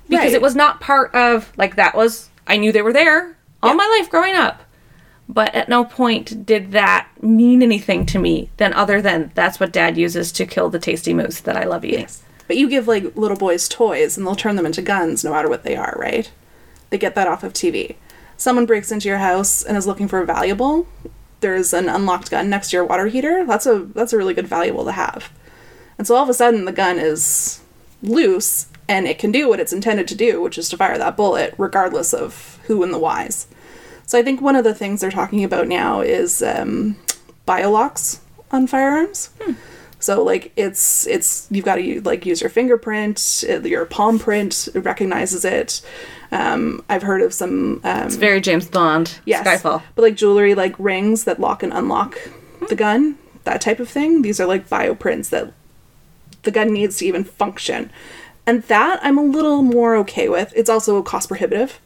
because 0.09 0.27
Right. 0.27 0.35
it 0.35 0.43
was 0.43 0.55
not 0.55 0.81
part 0.81 1.15
of 1.15 1.53
like 1.57 1.77
that 1.77 1.95
was. 1.97 2.29
I 2.47 2.57
knew 2.57 2.73
they 2.73 2.83
were 2.83 2.93
there 2.93 3.37
all 3.63 3.71
Yeah. 3.71 3.77
my 3.77 3.97
life 3.99 4.11
growing 4.11 4.35
up, 4.35 4.63
but 5.33 5.55
at 5.55 5.69
no 5.69 5.85
point 5.85 6.45
did 6.45 6.73
that 6.73 7.09
mean 7.23 7.63
anything 7.63 8.05
to 8.07 8.19
me. 8.19 8.51
Then 8.57 8.73
other 8.73 9.01
than 9.01 9.31
that's 9.35 9.61
what 9.61 9.73
Dad 9.73 9.97
uses 9.97 10.33
to 10.33 10.45
kill 10.45 10.71
the 10.71 10.81
tasty 10.81 11.15
moose 11.15 11.41
that 11.41 11.57
I 11.57 11.65
love 11.65 11.85
eating. 11.85 12.09
But 12.49 12.57
you 12.57 12.69
give 12.69 12.89
like 12.89 13.17
little 13.17 13.37
boys 13.37 13.69
toys 13.69 14.17
and 14.17 14.27
they'll 14.27 14.35
turn 14.35 14.57
them 14.57 14.67
into 14.67 14.83
guns 14.83 15.23
no 15.23 15.31
matter 15.31 15.49
what 15.49 15.63
they 15.63 15.77
are, 15.77 15.95
right? 15.97 16.31
They 16.91 16.99
get 16.99 17.15
that 17.15 17.29
off 17.29 17.45
of 17.45 17.53
TV. 17.53 17.95
Someone 18.37 18.67
breaks 18.67 18.91
into 18.91 19.09
your 19.09 19.19
house 19.19 19.63
and 19.63 19.77
is 19.77 19.87
looking 19.87 20.09
for 20.09 20.19
a 20.19 20.27
valuable. 20.27 20.89
There's 21.39 21.73
an 21.73 21.89
unlocked 21.89 22.31
gun 22.31 22.51
next 22.51 22.71
to 22.71 22.79
your 22.79 22.85
water 22.85 23.07
heater. 23.07 23.47
That's 23.47 23.67
a 23.67 23.79
that's 23.95 24.13
a 24.13 24.17
really 24.17 24.35
good 24.35 24.49
valuable 24.49 24.85
to 24.85 24.93
have. 24.93 25.31
And 25.97 26.07
so 26.09 26.17
all 26.17 26.25
of 26.25 26.29
a 26.29 26.35
sudden 26.35 26.65
the 26.65 26.73
gun 26.73 26.99
is 26.99 27.61
loose 28.03 28.67
and 28.89 29.07
it 29.07 29.21
can 29.21 29.31
do 29.31 29.49
what 29.49 29.61
it's 29.61 29.73
intended 29.73 30.09
to 30.09 30.17
do, 30.17 30.43
which 30.43 30.59
is 30.59 30.69
to 30.71 30.77
fire 30.77 30.99
that 30.99 31.17
bullet 31.17 31.55
regardless 31.57 32.13
of 32.13 32.59
who 32.65 32.83
and 32.83 32.93
the 32.93 32.99
whys. 32.99 33.47
So 34.11 34.19
I 34.19 34.25
think 34.25 34.41
one 34.41 34.57
of 34.57 34.65
the 34.65 34.75
things 34.75 35.01
they're 35.01 35.11
talking 35.13 35.45
about 35.45 35.69
now 35.69 36.01
is 36.01 36.43
um, 36.43 36.97
biolocks 37.47 38.19
on 38.51 38.67
firearms. 38.67 39.31
So 40.01 40.25
like 40.25 40.51
it's 40.57 41.07
it's 41.07 41.47
you've 41.49 41.65
got 41.65 41.77
to 41.77 42.01
like 42.01 42.27
use 42.27 42.41
your 42.41 42.51
fingerprint, 42.51 43.45
uh, 43.49 43.61
your 43.61 43.85
palm 43.85 44.19
print 44.19 44.69
it 44.75 44.81
recognizes 44.81 45.45
it. 45.45 45.81
Um, 46.33 46.85
I've 46.89 47.05
heard 47.05 47.23
of 47.23 47.33
some 47.33 47.81
um, 47.85 48.09
It's 48.09 48.17
very 48.17 48.41
James 48.41 48.67
Bond. 48.67 49.21
yes, 49.27 49.47
Skyfall. 49.47 49.81
but 49.95 50.03
like 50.03 50.17
jewelry 50.17 50.57
like 50.57 50.75
rings 50.81 51.23
that 51.23 51.39
lock 51.39 51.63
and 51.63 51.73
unlock 51.73 52.19
the 52.69 52.75
gun, 52.75 53.17
that 53.45 53.61
type 53.61 53.79
of 53.79 53.89
thing. 53.89 54.23
These 54.23 54.41
are 54.41 54.47
like 54.47 54.69
bioprints 54.69 55.31
that 55.31 55.53
the 56.43 56.51
gun 56.51 56.73
needs 56.73 56.97
to 56.97 57.07
even 57.07 57.23
function, 57.23 57.93
and 58.45 58.65
that 58.65 58.99
I'm 59.05 59.19
a 59.19 59.23
little 59.23 59.63
more 59.63 59.95
okay 59.99 60.29
with. 60.29 60.53
It's 60.57 60.69
also 60.69 61.01
cost 61.01 61.29
prohibitive 61.29 61.79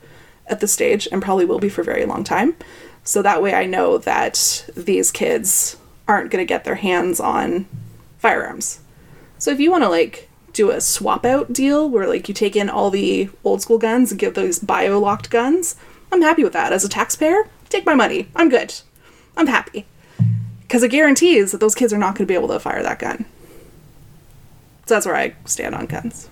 at 0.46 0.60
this 0.60 0.72
stage 0.72 1.08
and 1.10 1.22
probably 1.22 1.44
will 1.44 1.58
be 1.58 1.68
for 1.68 1.80
a 1.80 1.84
very 1.84 2.04
long 2.04 2.24
time. 2.24 2.56
So 3.02 3.22
that 3.22 3.42
way 3.42 3.54
I 3.54 3.66
know 3.66 3.98
that 3.98 4.68
these 4.76 5.10
kids 5.10 5.76
aren't 6.08 6.30
going 6.30 6.44
to 6.44 6.48
get 6.48 6.64
their 6.64 6.76
hands 6.76 7.20
on 7.20 7.66
firearms. 8.18 8.80
So 9.38 9.50
if 9.50 9.60
you 9.60 9.70
want 9.70 9.84
to 9.84 9.88
like 9.88 10.28
do 10.52 10.70
a 10.70 10.80
swap 10.80 11.26
out 11.26 11.52
deal 11.52 11.88
where 11.88 12.06
like 12.06 12.28
you 12.28 12.34
take 12.34 12.56
in 12.56 12.70
all 12.70 12.90
the 12.90 13.28
old 13.42 13.60
school 13.60 13.78
guns 13.78 14.10
and 14.10 14.20
give 14.20 14.34
those 14.34 14.58
bio 14.58 14.98
locked 14.98 15.30
guns, 15.30 15.76
I'm 16.12 16.22
happy 16.22 16.44
with 16.44 16.52
that. 16.52 16.72
As 16.72 16.84
a 16.84 16.88
taxpayer, 16.88 17.48
take 17.68 17.84
my 17.84 17.94
money. 17.94 18.28
I'm 18.36 18.48
good. 18.48 18.74
I'm 19.36 19.48
happy. 19.48 19.86
Because 20.62 20.82
it 20.82 20.90
guarantees 20.90 21.52
that 21.52 21.58
those 21.58 21.74
kids 21.74 21.92
are 21.92 21.98
not 21.98 22.14
going 22.14 22.26
to 22.26 22.30
be 22.30 22.34
able 22.34 22.48
to 22.48 22.60
fire 22.60 22.82
that 22.82 22.98
gun. 22.98 23.26
So 24.86 24.94
that's 24.94 25.06
where 25.06 25.16
I 25.16 25.34
stand 25.44 25.74
on 25.74 25.86
guns. 25.86 26.28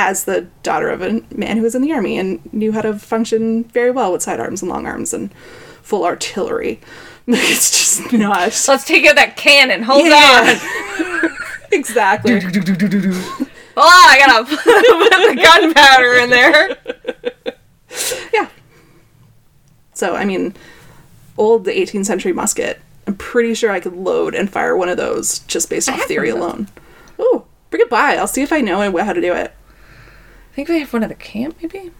As 0.00 0.26
the 0.26 0.42
daughter 0.62 0.90
of 0.90 1.02
a 1.02 1.22
man 1.34 1.56
who 1.56 1.64
was 1.64 1.74
in 1.74 1.82
the 1.82 1.92
army 1.92 2.16
and 2.16 2.52
knew 2.52 2.70
how 2.70 2.82
to 2.82 2.96
function 2.96 3.64
very 3.64 3.90
well 3.90 4.12
with 4.12 4.22
sidearms 4.22 4.62
and 4.62 4.70
long 4.70 4.86
arms 4.86 5.12
and 5.12 5.34
full 5.82 6.04
artillery. 6.04 6.78
it's 7.26 7.72
just 7.72 8.12
not. 8.12 8.64
Let's 8.68 8.84
take 8.84 9.04
out 9.06 9.16
that 9.16 9.36
cannon. 9.36 9.82
Hold 9.82 10.06
on. 10.12 11.30
exactly. 11.72 12.34
Oh, 13.76 14.06
I 14.08 14.18
gotta 14.18 14.44
put 14.56 14.64
the 14.64 15.42
gunpowder 15.42 16.14
in 16.14 16.30
there. 16.30 16.76
Yeah. 18.32 18.48
So, 19.94 20.14
I 20.14 20.24
mean, 20.24 20.54
old 21.36 21.66
18th 21.66 22.06
century 22.06 22.32
musket. 22.32 22.80
I'm 23.08 23.16
pretty 23.16 23.54
sure 23.54 23.72
I 23.72 23.80
could 23.80 23.94
load 23.94 24.36
and 24.36 24.48
fire 24.48 24.76
one 24.76 24.88
of 24.88 24.96
those 24.96 25.40
just 25.40 25.68
based 25.68 25.88
off 25.88 26.02
theory 26.02 26.28
alone. 26.28 26.68
Ooh, 27.18 27.46
bring 27.70 27.82
it 27.82 27.90
by. 27.90 28.14
I'll 28.14 28.28
see 28.28 28.42
if 28.42 28.52
I 28.52 28.60
know 28.60 28.96
how 28.96 29.12
to 29.12 29.20
do 29.20 29.32
it. 29.32 29.54
I 30.58 30.60
think 30.60 30.70
they 30.70 30.80
have 30.80 30.92
one 30.92 31.04
at 31.04 31.08
the 31.08 31.14
camp, 31.14 31.56
maybe. 31.62 31.92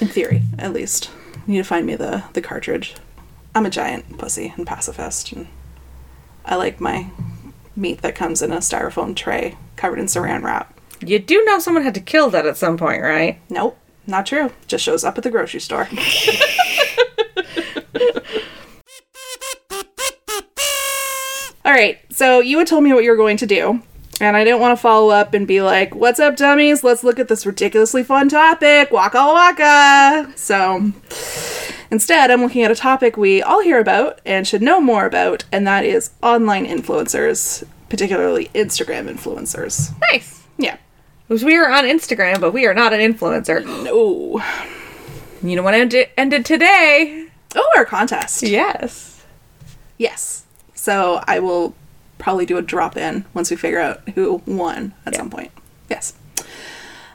In 0.00 0.08
theory, 0.08 0.42
at 0.58 0.72
least. 0.72 1.08
You 1.46 1.52
need 1.52 1.58
to 1.58 1.64
find 1.64 1.86
me 1.86 1.94
the, 1.94 2.24
the 2.32 2.42
cartridge. 2.42 2.96
I'm 3.54 3.64
a 3.64 3.70
giant 3.70 4.18
pussy 4.18 4.52
and 4.56 4.66
pacifist, 4.66 5.30
and 5.30 5.46
I 6.44 6.56
like 6.56 6.80
my 6.80 7.10
meat 7.76 8.02
that 8.02 8.16
comes 8.16 8.42
in 8.42 8.50
a 8.50 8.56
styrofoam 8.56 9.14
tray 9.14 9.56
covered 9.76 10.00
in 10.00 10.06
saran 10.06 10.42
wrap. 10.42 10.76
You 10.98 11.20
do 11.20 11.44
know 11.44 11.60
someone 11.60 11.84
had 11.84 11.94
to 11.94 12.00
kill 12.00 12.28
that 12.30 12.44
at 12.44 12.56
some 12.56 12.76
point, 12.76 13.02
right? 13.02 13.38
Nope, 13.48 13.78
not 14.04 14.26
true. 14.26 14.50
Just 14.66 14.82
shows 14.82 15.04
up 15.04 15.16
at 15.16 15.22
the 15.22 15.30
grocery 15.30 15.60
store. 15.60 15.88
All 21.64 21.72
right, 21.72 22.00
so 22.10 22.40
you 22.40 22.58
had 22.58 22.66
told 22.66 22.82
me 22.82 22.92
what 22.92 23.04
you 23.04 23.10
were 23.10 23.16
going 23.16 23.36
to 23.36 23.46
do, 23.46 23.80
and 24.20 24.36
I 24.36 24.44
didn't 24.44 24.60
want 24.60 24.76
to 24.76 24.80
follow 24.80 25.10
up 25.10 25.34
and 25.34 25.46
be 25.46 25.62
like, 25.62 25.94
"What's 25.94 26.20
up, 26.20 26.36
dummies? 26.36 26.84
Let's 26.84 27.02
look 27.04 27.18
at 27.18 27.28
this 27.28 27.46
ridiculously 27.46 28.02
fun 28.04 28.28
topic, 28.28 28.90
waka 28.90 29.18
waka." 29.18 30.32
So 30.36 30.92
instead, 31.90 32.30
I'm 32.30 32.42
looking 32.42 32.62
at 32.62 32.70
a 32.70 32.76
topic 32.76 33.16
we 33.16 33.42
all 33.42 33.60
hear 33.62 33.78
about 33.78 34.20
and 34.26 34.46
should 34.46 34.62
know 34.62 34.80
more 34.80 35.06
about, 35.06 35.44
and 35.52 35.66
that 35.66 35.84
is 35.84 36.10
online 36.22 36.66
influencers, 36.66 37.64
particularly 37.88 38.50
Instagram 38.54 39.10
influencers. 39.10 39.92
Nice. 40.12 40.42
Yeah. 40.58 40.76
Because 41.28 41.44
we 41.44 41.56
are 41.56 41.70
on 41.70 41.84
Instagram, 41.84 42.40
but 42.40 42.52
we 42.52 42.66
are 42.66 42.74
not 42.74 42.92
an 42.92 43.00
influencer. 43.00 43.64
No. 43.64 44.42
You 45.42 45.56
know 45.56 45.62
what 45.62 45.74
ended, 45.74 46.08
ended 46.16 46.44
today? 46.44 47.26
Oh, 47.54 47.72
our 47.76 47.84
contest. 47.84 48.42
Yes. 48.42 49.24
Yes. 49.98 50.44
So 50.74 51.22
I 51.26 51.38
will 51.38 51.74
probably 52.22 52.46
do 52.46 52.56
a 52.56 52.62
drop 52.62 52.96
in 52.96 53.24
once 53.34 53.50
we 53.50 53.56
figure 53.56 53.80
out 53.80 54.08
who 54.14 54.40
won 54.46 54.94
at 55.04 55.12
Yeah. 55.12 55.18
some 55.18 55.30
point. 55.30 55.50
Yes. 55.90 56.14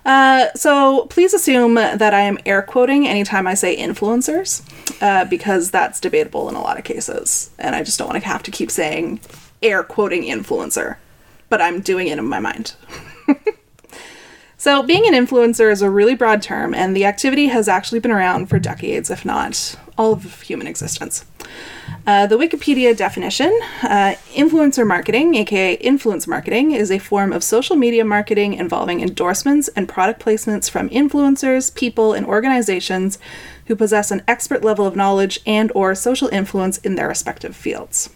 Uh, 0.05 0.47
so 0.55 1.05
please 1.07 1.33
assume 1.33 1.73
that 1.75 2.13
I 2.13 2.21
am 2.21 2.37
air 2.45 2.61
quoting 2.61 3.07
anytime 3.07 3.45
I 3.47 3.55
say 3.55 3.75
influencers. 3.77 4.61
uh, 5.01 5.25
because 5.25 5.69
that's 5.69 5.99
debatable 5.99 6.49
in 6.49 6.55
a 6.55 6.61
lot 6.61 6.77
of 6.79 6.83
cases. 6.83 7.51
And 7.59 7.75
I 7.75 7.83
just 7.83 7.99
don't 7.99 8.07
want 8.09 8.21
to 8.21 8.27
have 8.27 8.41
to 8.43 8.51
keep 8.51 8.71
saying 8.71 9.19
air 9.61 9.83
quoting 9.83 10.23
influencer, 10.23 10.95
but 11.49 11.61
I'm 11.61 11.81
doing 11.81 12.07
it 12.07 12.17
in 12.17 12.25
my 12.25 12.39
mind. 12.39 12.73
so, 14.57 14.81
being 14.81 15.05
an 15.07 15.13
influencer 15.13 15.71
is 15.71 15.81
a 15.83 15.89
really 15.89 16.15
broad 16.15 16.41
term, 16.41 16.73
and 16.73 16.95
the 16.95 17.05
activity 17.05 17.47
has 17.47 17.67
actually 17.67 17.99
been 17.99 18.11
around 18.11 18.47
for 18.47 18.57
decades, 18.59 19.11
if 19.11 19.23
not 19.23 19.75
all 19.99 20.13
of 20.13 20.41
human 20.41 20.65
existence. 20.67 21.25
Uh, 22.05 22.25
the 22.25 22.37
Wikipedia 22.37 22.95
definition 22.95 23.57
uh, 23.83 24.15
influencer 24.33 24.87
marketing, 24.87 25.35
aka 25.35 25.73
influence 25.75 26.25
marketing, 26.25 26.71
is 26.71 26.89
a 26.89 26.99
form 26.99 27.33
of 27.33 27.43
social 27.43 27.75
media 27.75 28.05
marketing 28.05 28.53
involving 28.53 29.01
endorsements 29.01 29.67
and 29.69 29.89
product 29.89 30.23
placements 30.23 30.69
from 30.69 30.89
influencers, 30.89 31.73
people, 31.75 32.13
and 32.13 32.25
organizations 32.25 33.19
who 33.65 33.75
possess 33.75 34.09
an 34.11 34.23
expert 34.27 34.63
level 34.63 34.85
of 34.85 34.95
knowledge 34.95 35.39
and 35.45 35.71
or 35.75 35.93
social 35.93 36.29
influence 36.29 36.77
in 36.77 36.95
their 36.95 37.09
respective 37.09 37.55
fields. 37.55 38.09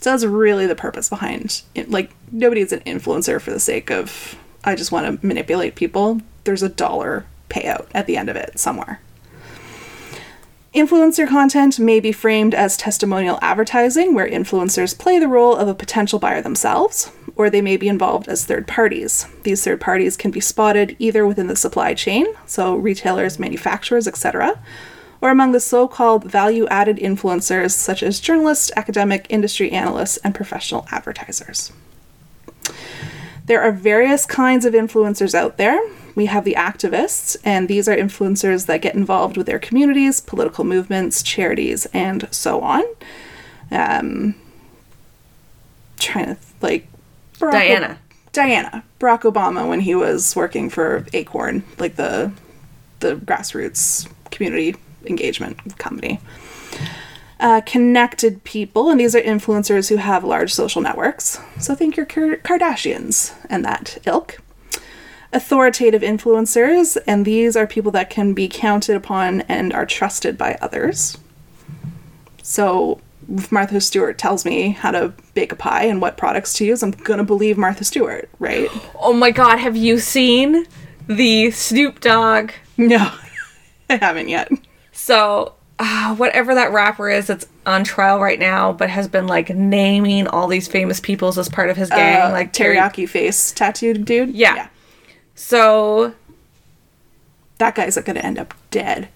So 0.00 0.10
that's 0.10 0.24
really 0.24 0.66
the 0.66 0.74
purpose 0.74 1.10
behind 1.10 1.62
it. 1.74 1.90
Like 1.90 2.10
nobody 2.32 2.62
is 2.62 2.72
an 2.72 2.80
influencer 2.80 3.38
for 3.40 3.50
the 3.50 3.60
sake 3.60 3.90
of 3.90 4.36
I 4.64 4.74
just 4.74 4.92
want 4.92 5.20
to 5.20 5.26
manipulate 5.26 5.74
people. 5.74 6.20
There's 6.44 6.62
a 6.62 6.70
dollar 6.70 7.26
payout 7.50 7.86
at 7.94 8.06
the 8.06 8.16
end 8.16 8.30
of 8.30 8.36
it 8.36 8.58
somewhere. 8.58 9.00
Influencer 10.74 11.26
content 11.28 11.80
may 11.80 11.98
be 11.98 12.12
framed 12.12 12.54
as 12.54 12.76
testimonial 12.76 13.40
advertising, 13.42 14.14
where 14.14 14.28
influencers 14.28 14.96
play 14.96 15.18
the 15.18 15.26
role 15.26 15.56
of 15.56 15.66
a 15.66 15.74
potential 15.74 16.20
buyer 16.20 16.40
themselves, 16.40 17.10
or 17.34 17.50
they 17.50 17.60
may 17.60 17.76
be 17.76 17.88
involved 17.88 18.28
as 18.28 18.44
third 18.44 18.68
parties. 18.68 19.26
These 19.42 19.64
third 19.64 19.80
parties 19.80 20.16
can 20.16 20.30
be 20.30 20.38
spotted 20.38 20.94
either 21.00 21.26
within 21.26 21.48
the 21.48 21.56
supply 21.56 21.94
chain, 21.94 22.24
so 22.46 22.76
retailers, 22.76 23.36
manufacturers, 23.36 24.06
etc., 24.06 24.62
or 25.20 25.30
among 25.30 25.50
the 25.50 25.58
so 25.58 25.88
called 25.88 26.22
value 26.22 26.68
added 26.68 26.98
influencers, 26.98 27.72
such 27.72 28.00
as 28.00 28.20
journalists, 28.20 28.70
academic, 28.76 29.26
industry 29.28 29.72
analysts, 29.72 30.18
and 30.18 30.36
professional 30.36 30.86
advertisers. 30.92 31.72
There 33.46 33.60
are 33.60 33.72
various 33.72 34.24
kinds 34.24 34.64
of 34.64 34.74
influencers 34.74 35.34
out 35.34 35.56
there. 35.56 35.80
We 36.14 36.26
have 36.26 36.44
the 36.44 36.54
activists, 36.54 37.36
and 37.44 37.68
these 37.68 37.88
are 37.88 37.96
influencers 37.96 38.66
that 38.66 38.82
get 38.82 38.94
involved 38.94 39.36
with 39.36 39.46
their 39.46 39.58
communities, 39.58 40.20
political 40.20 40.64
movements, 40.64 41.22
charities, 41.22 41.86
and 41.86 42.28
so 42.30 42.60
on. 42.60 42.82
Um, 43.70 44.34
trying 45.98 46.34
to 46.34 46.36
like 46.60 46.86
Barack 47.34 47.52
Diana. 47.52 47.98
Diana, 48.32 48.84
Barack 48.98 49.22
Obama, 49.22 49.68
when 49.68 49.80
he 49.80 49.94
was 49.94 50.36
working 50.36 50.70
for 50.70 51.06
Acorn, 51.12 51.64
like 51.78 51.96
the 51.96 52.32
the 53.00 53.16
grassroots 53.16 54.10
community 54.30 54.76
engagement 55.06 55.78
company. 55.78 56.20
Uh, 57.38 57.62
connected 57.62 58.44
people, 58.44 58.90
and 58.90 59.00
these 59.00 59.14
are 59.14 59.22
influencers 59.22 59.88
who 59.88 59.96
have 59.96 60.22
large 60.22 60.52
social 60.52 60.82
networks. 60.82 61.40
So 61.58 61.74
think 61.74 61.96
your 61.96 62.04
Kardashians 62.04 63.34
and 63.48 63.64
that 63.64 63.96
ilk. 64.04 64.40
Authoritative 65.32 66.02
influencers, 66.02 66.98
and 67.06 67.24
these 67.24 67.56
are 67.56 67.66
people 67.66 67.92
that 67.92 68.10
can 68.10 68.34
be 68.34 68.48
counted 68.48 68.96
upon 68.96 69.42
and 69.42 69.72
are 69.72 69.86
trusted 69.86 70.36
by 70.36 70.58
others. 70.60 71.18
So 72.42 73.00
if 73.32 73.52
Martha 73.52 73.80
Stewart 73.80 74.18
tells 74.18 74.44
me 74.44 74.70
how 74.70 74.90
to 74.90 75.12
bake 75.34 75.52
a 75.52 75.56
pie 75.56 75.84
and 75.84 76.00
what 76.00 76.16
products 76.16 76.54
to 76.54 76.64
use, 76.64 76.82
I'm 76.82 76.90
gonna 76.90 77.22
believe 77.24 77.56
Martha 77.56 77.84
Stewart, 77.84 78.28
right? 78.40 78.68
Oh 78.98 79.12
my 79.12 79.30
god, 79.30 79.58
have 79.58 79.76
you 79.76 79.98
seen 79.98 80.66
the 81.06 81.50
Snoop 81.52 82.00
Dogg? 82.00 82.50
No, 82.76 83.12
I 83.90 83.96
haven't 83.96 84.28
yet. 84.28 84.50
So, 84.92 85.54
uh, 85.78 86.16
whatever 86.16 86.54
that 86.56 86.72
rapper 86.72 87.08
is 87.08 87.28
that's 87.28 87.46
on 87.66 87.84
trial 87.84 88.18
right 88.20 88.38
now, 88.38 88.72
but 88.72 88.90
has 88.90 89.06
been 89.06 89.28
like 89.28 89.50
naming 89.50 90.26
all 90.26 90.48
these 90.48 90.66
famous 90.66 90.98
peoples 90.98 91.38
as 91.38 91.48
part 91.48 91.70
of 91.70 91.76
his 91.76 91.88
gang, 91.88 92.20
Uh, 92.20 92.32
like 92.32 92.52
Terry. 92.52 92.76
teriyaki 92.76 93.08
face 93.08 93.52
tattooed 93.52 94.04
dude. 94.04 94.30
Yeah. 94.34 94.66
So, 95.42 96.12
that 97.56 97.74
guy's 97.74 97.96
gonna 97.96 98.20
end 98.20 98.38
up 98.38 98.52
dead. 98.70 99.08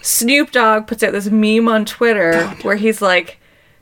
Snoop 0.00 0.50
Dogg 0.50 0.86
puts 0.86 1.02
out 1.02 1.12
this 1.12 1.28
meme 1.28 1.68
on 1.68 1.84
Twitter 1.84 2.46
where 2.62 2.76
he's 2.76 3.02
like, 3.02 3.38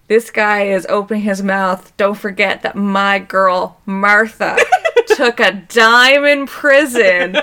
This 0.08 0.30
guy 0.32 0.64
is 0.64 0.86
opening 0.90 1.22
his 1.22 1.40
mouth. 1.42 1.96
Don't 1.96 2.18
forget 2.18 2.62
that 2.62 2.74
my 2.74 3.20
girl, 3.20 3.80
Martha, 3.86 4.58
took 5.06 5.38
a 5.38 5.52
dime 5.52 6.24
in 6.24 6.46
prison, 6.46 7.36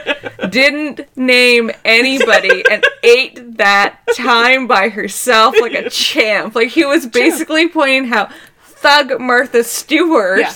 didn't 0.50 1.08
name 1.16 1.72
anybody, 1.86 2.62
and 2.70 2.84
ate 3.04 3.58
that 3.58 4.00
time 4.16 4.68
by 4.68 4.90
herself 4.90 5.56
like 5.62 5.74
a 5.74 5.90
champ. 5.90 6.56
Like 6.56 6.70
he 6.70 6.84
was 6.86 7.08
basically 7.08 7.70
pointing 7.70 8.10
how 8.10 8.30
thug 8.64 9.18
Martha 9.20 9.64
Stewart. 9.64 10.42
Yeah. 10.42 10.54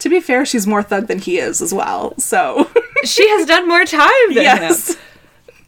To 0.00 0.08
be 0.08 0.20
fair, 0.20 0.44
she's 0.44 0.66
more 0.66 0.82
thug 0.82 1.06
than 1.06 1.18
he 1.18 1.38
is 1.38 1.62
as 1.62 1.72
well. 1.72 2.14
So 2.18 2.70
She 3.04 3.28
has 3.30 3.46
done 3.46 3.66
more 3.68 3.84
time 3.84 4.34
than 4.34 4.42
yes, 4.44 4.90
him. 4.94 4.96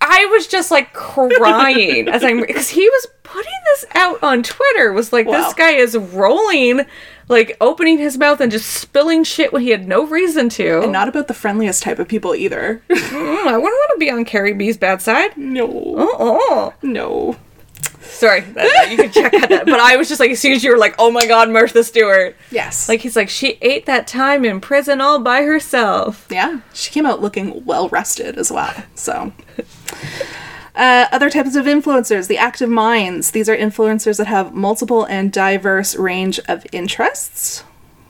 I 0.01 0.26
was 0.26 0.47
just 0.49 0.70
like 0.70 0.93
crying 0.93 2.09
as 2.09 2.24
I'm 2.24 2.41
because 2.41 2.68
he 2.70 2.83
was 2.89 3.07
putting 3.22 3.53
this 3.66 3.85
out 3.95 4.22
on 4.22 4.43
Twitter. 4.43 4.93
Was 4.93 5.12
like 5.12 5.26
Wow. 5.26 5.43
this 5.45 5.55
guy 5.55 5.70
is 5.70 5.97
rolling, 5.97 6.80
like 7.28 7.57
opening 7.61 7.99
his 7.99 8.18
mouth 8.18 8.41
and 8.41 8.51
just 8.51 8.68
spilling 8.68 9.22
shit 9.24 9.53
when 9.53 9.62
he 9.62 9.70
had 9.70 9.87
no 9.87 10.05
reason 10.07 10.49
to. 10.51 10.83
and 10.83 10.93
not 10.93 11.09
about 11.09 11.28
the 11.28 11.35
friendliest 11.35 11.83
type 11.83 11.99
of 12.01 12.09
people 12.09 12.35
either. 12.35 12.83
Mm, 12.91 13.47
I 13.47 13.57
wouldn't 13.57 13.62
want 13.62 13.91
to 13.95 13.99
be 13.99 14.11
on 14.11 14.24
Cardi 14.24 14.53
B's 14.55 14.76
bad 14.76 15.01
side. 15.01 15.37
no, 15.37 15.66
Oh, 15.97 16.74
no. 16.83 17.37
Sorry, 18.03 18.41
that, 18.41 18.55
that- 18.55 18.91
you 18.91 18.97
can 18.97 19.11
check 19.13 19.33
out 19.35 19.49
that. 19.49 19.67
But 19.67 19.81
I 19.81 19.97
was 19.97 20.09
just 20.09 20.21
like, 20.21 20.31
as 20.31 20.41
soon 20.41 20.53
as 20.53 20.63
you 20.65 20.71
were 20.71 20.79
like, 20.79 20.95
"Oh 20.99 21.11
my 21.11 21.27
God, 21.27 21.49
Martha 21.51 21.83
Stewart," 21.85 22.37
Yes, 22.51 22.89
like 22.89 23.01
he's 23.01 23.17
like, 23.17 23.29
she 23.29 23.59
ate 23.63 23.87
that 23.87 24.07
time 24.07 24.45
in 24.45 24.61
prison 24.61 25.01
all 25.01 25.19
by 25.21 25.43
herself. 25.43 26.27
yeah, 26.31 26.61
she 26.75 26.91
came 26.91 27.07
out 27.07 27.21
looking 27.23 27.65
well 27.65 27.89
rested 27.89 28.37
as 28.39 28.51
well. 28.53 28.75
So. 28.95 29.33
Uh, 30.75 31.07
other 31.13 31.29
types 31.29 31.55
of 31.55 31.67
influencers, 31.67 32.29
the 32.29 32.39
active 32.39 32.71
minds. 32.71 33.33
These 33.33 33.47
are 33.51 33.57
influencers 33.57 34.17
that 34.17 34.27
have 34.27 34.55
multiple 34.55 35.05
and 35.05 35.31
diverse 35.31 35.95
range 35.97 36.41
of 36.49 36.65
interests. 36.73 37.63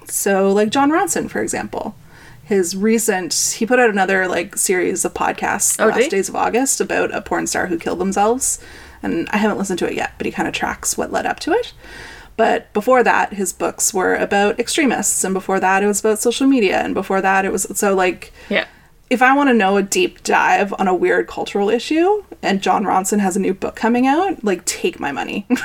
So, 0.07 0.53
like 0.53 0.71
Jon 0.71 0.91
Ronson, 0.93 1.29
for 1.29 1.43
example, 1.43 1.97
his 2.45 2.77
recent 2.77 3.55
he 3.57 3.67
put 3.67 3.81
out 3.81 3.91
another 3.91 4.29
like 4.29 4.57
series 4.57 5.05
of 5.05 5.13
podcasts 5.13 5.77
the 5.77 5.85
Oh, 5.85 5.89
last 5.89 6.11
days 6.11 6.29
of 6.29 6.37
August 6.37 6.81
about 6.81 7.13
a 7.13 7.21
porn 7.21 7.49
star 7.49 7.67
who 7.67 7.79
killed 7.79 7.99
themselves, 7.99 8.61
and 9.03 9.29
I 9.31 9.37
haven't 9.39 9.59
listened 9.59 9.79
to 9.81 9.89
it 9.89 9.95
yet, 9.95 10.13
but 10.19 10.27
he 10.27 10.33
kind 10.33 10.49
of 10.49 10.55
tracks 10.55 10.97
what 10.97 11.13
led 11.13 11.27
up 11.27 11.41
to 11.41 11.53
it. 11.53 11.73
But 12.37 12.73
before 12.73 13.03
that, 13.03 13.35
his 13.35 13.53
books 13.53 13.93
were 13.93 14.15
about 14.17 14.59
extremists, 14.59 15.23
and 15.25 15.35
before 15.35 15.61
that, 15.61 15.83
it 15.83 15.87
was 15.87 16.01
about 16.01 16.19
social 16.19 16.47
media, 16.47 16.81
and 16.81 16.95
before 16.95 17.21
that, 17.21 17.45
it 17.45 17.53
was 17.53 17.67
so 17.79 17.95
like 17.95 18.33
Yeah. 18.49 18.65
if 19.11 19.21
I 19.21 19.35
want 19.37 19.51
to 19.51 19.55
know 19.55 19.77
a 19.77 19.83
deep 19.83 20.23
dive 20.23 20.73
on 20.79 20.89
a 20.89 20.95
weird 20.95 21.27
cultural 21.29 21.69
issue, 21.69 22.25
and 22.43 22.63
Jon 22.63 22.85
Ronson 22.85 23.19
has 23.21 23.37
a 23.37 23.41
new 23.41 23.53
book 23.53 23.77
coming 23.77 24.07
out, 24.07 24.43
like 24.43 24.65
take 24.65 24.99
my 25.01 25.13
money. 25.13 25.47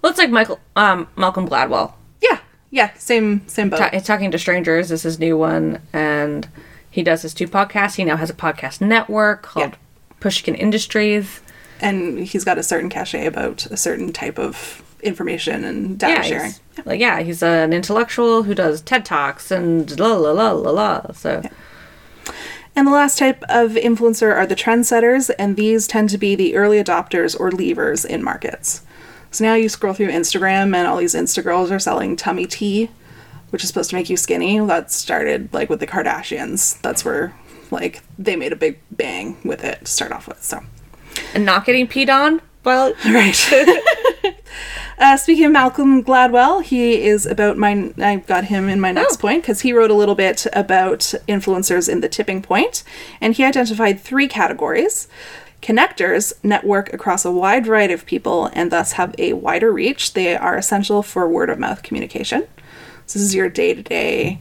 Well, 0.00 0.10
it's 0.10 0.18
like 0.18 0.30
Michael, 0.30 0.58
um, 0.76 1.06
Malcolm 1.16 1.48
Gladwell. 1.48 1.92
yeah, 2.20 2.38
yeah, 2.70 2.90
same 2.94 3.46
same 3.48 3.68
boat. 3.70 3.78
Ta- 3.78 3.98
Talking 4.00 4.30
to 4.32 4.38
Strangers 4.38 4.90
is 4.90 5.02
his 5.02 5.18
new 5.20 5.36
one, 5.36 5.80
and 5.92 6.48
he 6.90 7.02
does 7.04 7.22
his 7.22 7.34
two 7.34 7.46
podcasts. 7.46 7.94
He 7.96 8.04
now 8.04 8.16
has 8.16 8.28
a 8.30 8.34
podcast 8.34 8.80
network 8.80 9.42
called 9.42 9.70
Yeah. 9.72 9.76
Pushkin 10.20 10.54
Industries. 10.56 11.40
And 11.82 12.20
he's 12.20 12.44
got 12.44 12.56
a 12.56 12.62
certain 12.62 12.88
cachet 12.88 13.26
about 13.26 13.66
a 13.66 13.76
certain 13.76 14.12
type 14.12 14.38
of 14.38 14.82
information 15.02 15.64
and 15.64 15.98
data 15.98 16.14
yeah, 16.14 16.22
sharing. 16.22 16.52
he's, 16.52 16.86
like 16.86 17.00
yeah, 17.00 17.20
he's 17.20 17.42
an 17.42 17.72
intellectual 17.72 18.44
who 18.44 18.54
does 18.54 18.80
TED 18.80 19.04
talks 19.04 19.50
and 19.50 19.98
la 19.98 20.14
la 20.14 20.30
la 20.30 20.52
la 20.52 20.70
la. 20.70 21.12
So 21.12 21.42
And 22.74 22.86
the 22.86 22.92
last 22.92 23.18
type 23.18 23.42
of 23.50 23.72
influencer 23.72 24.34
are 24.34 24.46
the 24.46 24.56
trendsetters, 24.56 25.30
and 25.38 25.56
these 25.56 25.86
tend 25.86 26.08
to 26.10 26.18
be 26.18 26.34
the 26.34 26.56
early 26.56 26.82
adopters 26.82 27.38
or 27.38 27.50
leavers 27.50 28.06
in 28.06 28.22
markets. 28.22 28.82
So 29.30 29.44
now 29.44 29.54
you 29.54 29.68
scroll 29.68 29.92
through 29.92 30.08
Instagram, 30.08 30.74
and 30.74 30.86
all 30.86 30.96
these 30.96 31.14
Insta 31.14 31.42
girls 31.42 31.70
are 31.70 31.78
selling 31.78 32.16
tummy 32.16 32.46
tea, 32.46 32.90
which 33.50 33.62
is 33.62 33.68
supposed 33.68 33.90
to 33.90 33.96
make 33.96 34.08
you 34.08 34.16
skinny. 34.16 34.58
That 34.58 34.90
started 34.90 35.52
like 35.52 35.68
with 35.68 35.80
the 35.80 35.86
Kardashians. 35.86 36.80
That's 36.80 37.04
where 37.04 37.34
like 37.70 38.02
they 38.18 38.36
made 38.36 38.52
a 38.52 38.56
big 38.56 38.78
bang 38.90 39.36
with 39.44 39.64
it 39.64 39.80
to 39.80 39.90
start 39.90 40.12
off 40.12 40.26
with. 40.26 40.42
So 40.42 40.62
and 41.34 41.44
not 41.44 41.64
getting 41.64 41.86
peed 41.86 42.08
on. 42.08 42.40
Well, 42.64 42.94
Right. 43.04 43.36
uh, 44.98 45.16
speaking 45.16 45.46
of 45.46 45.52
Malcolm 45.52 46.02
Gladwell, 46.04 46.62
he 46.62 47.02
is 47.02 47.26
about 47.26 47.56
my. 47.58 47.92
I 47.98 48.16
got 48.16 48.44
him 48.44 48.68
in 48.68 48.80
my 48.80 48.92
next 48.92 49.14
Oh. 49.16 49.20
point 49.22 49.42
because 49.42 49.62
he 49.62 49.72
wrote 49.72 49.90
a 49.90 49.94
little 49.94 50.14
bit 50.14 50.46
about 50.52 51.00
influencers 51.28 51.88
in 51.88 52.00
the 52.00 52.08
tipping 52.08 52.40
point, 52.42 52.84
and 53.20 53.34
he 53.34 53.44
identified 53.44 54.00
three 54.00 54.28
categories. 54.28 55.08
Connectors 55.60 56.32
network 56.42 56.92
across 56.92 57.24
a 57.24 57.30
wide 57.30 57.66
variety 57.66 57.94
of 57.94 58.04
people 58.04 58.50
and 58.52 58.72
thus 58.72 58.92
have 58.92 59.14
a 59.16 59.32
wider 59.34 59.70
reach. 59.72 60.12
They 60.14 60.34
are 60.36 60.56
essential 60.56 61.04
for 61.04 61.28
word 61.28 61.50
of 61.50 61.58
mouth 61.60 61.84
communication. 61.84 62.48
So 63.06 63.18
this 63.20 63.22
is 63.28 63.34
your 63.34 63.48
day 63.48 63.72
to 63.72 63.80
day. 63.82 64.40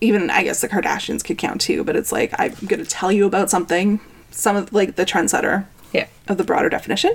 Even 0.00 0.30
I 0.30 0.44
guess 0.44 0.60
the 0.60 0.68
Kardashians 0.68 1.24
could 1.24 1.36
count 1.36 1.60
too, 1.60 1.82
but 1.82 1.96
it's 1.96 2.12
like 2.12 2.32
I'm 2.38 2.54
gonna 2.68 2.84
tell 2.84 3.10
you 3.10 3.26
about 3.26 3.50
something. 3.50 3.98
Some 4.30 4.56
of 4.56 4.72
like 4.72 4.96
the 4.96 5.04
trendsetter 5.06 5.66
Yeah. 5.92 6.06
of 6.28 6.36
the 6.38 6.44
broader 6.44 6.68
definition. 6.68 7.14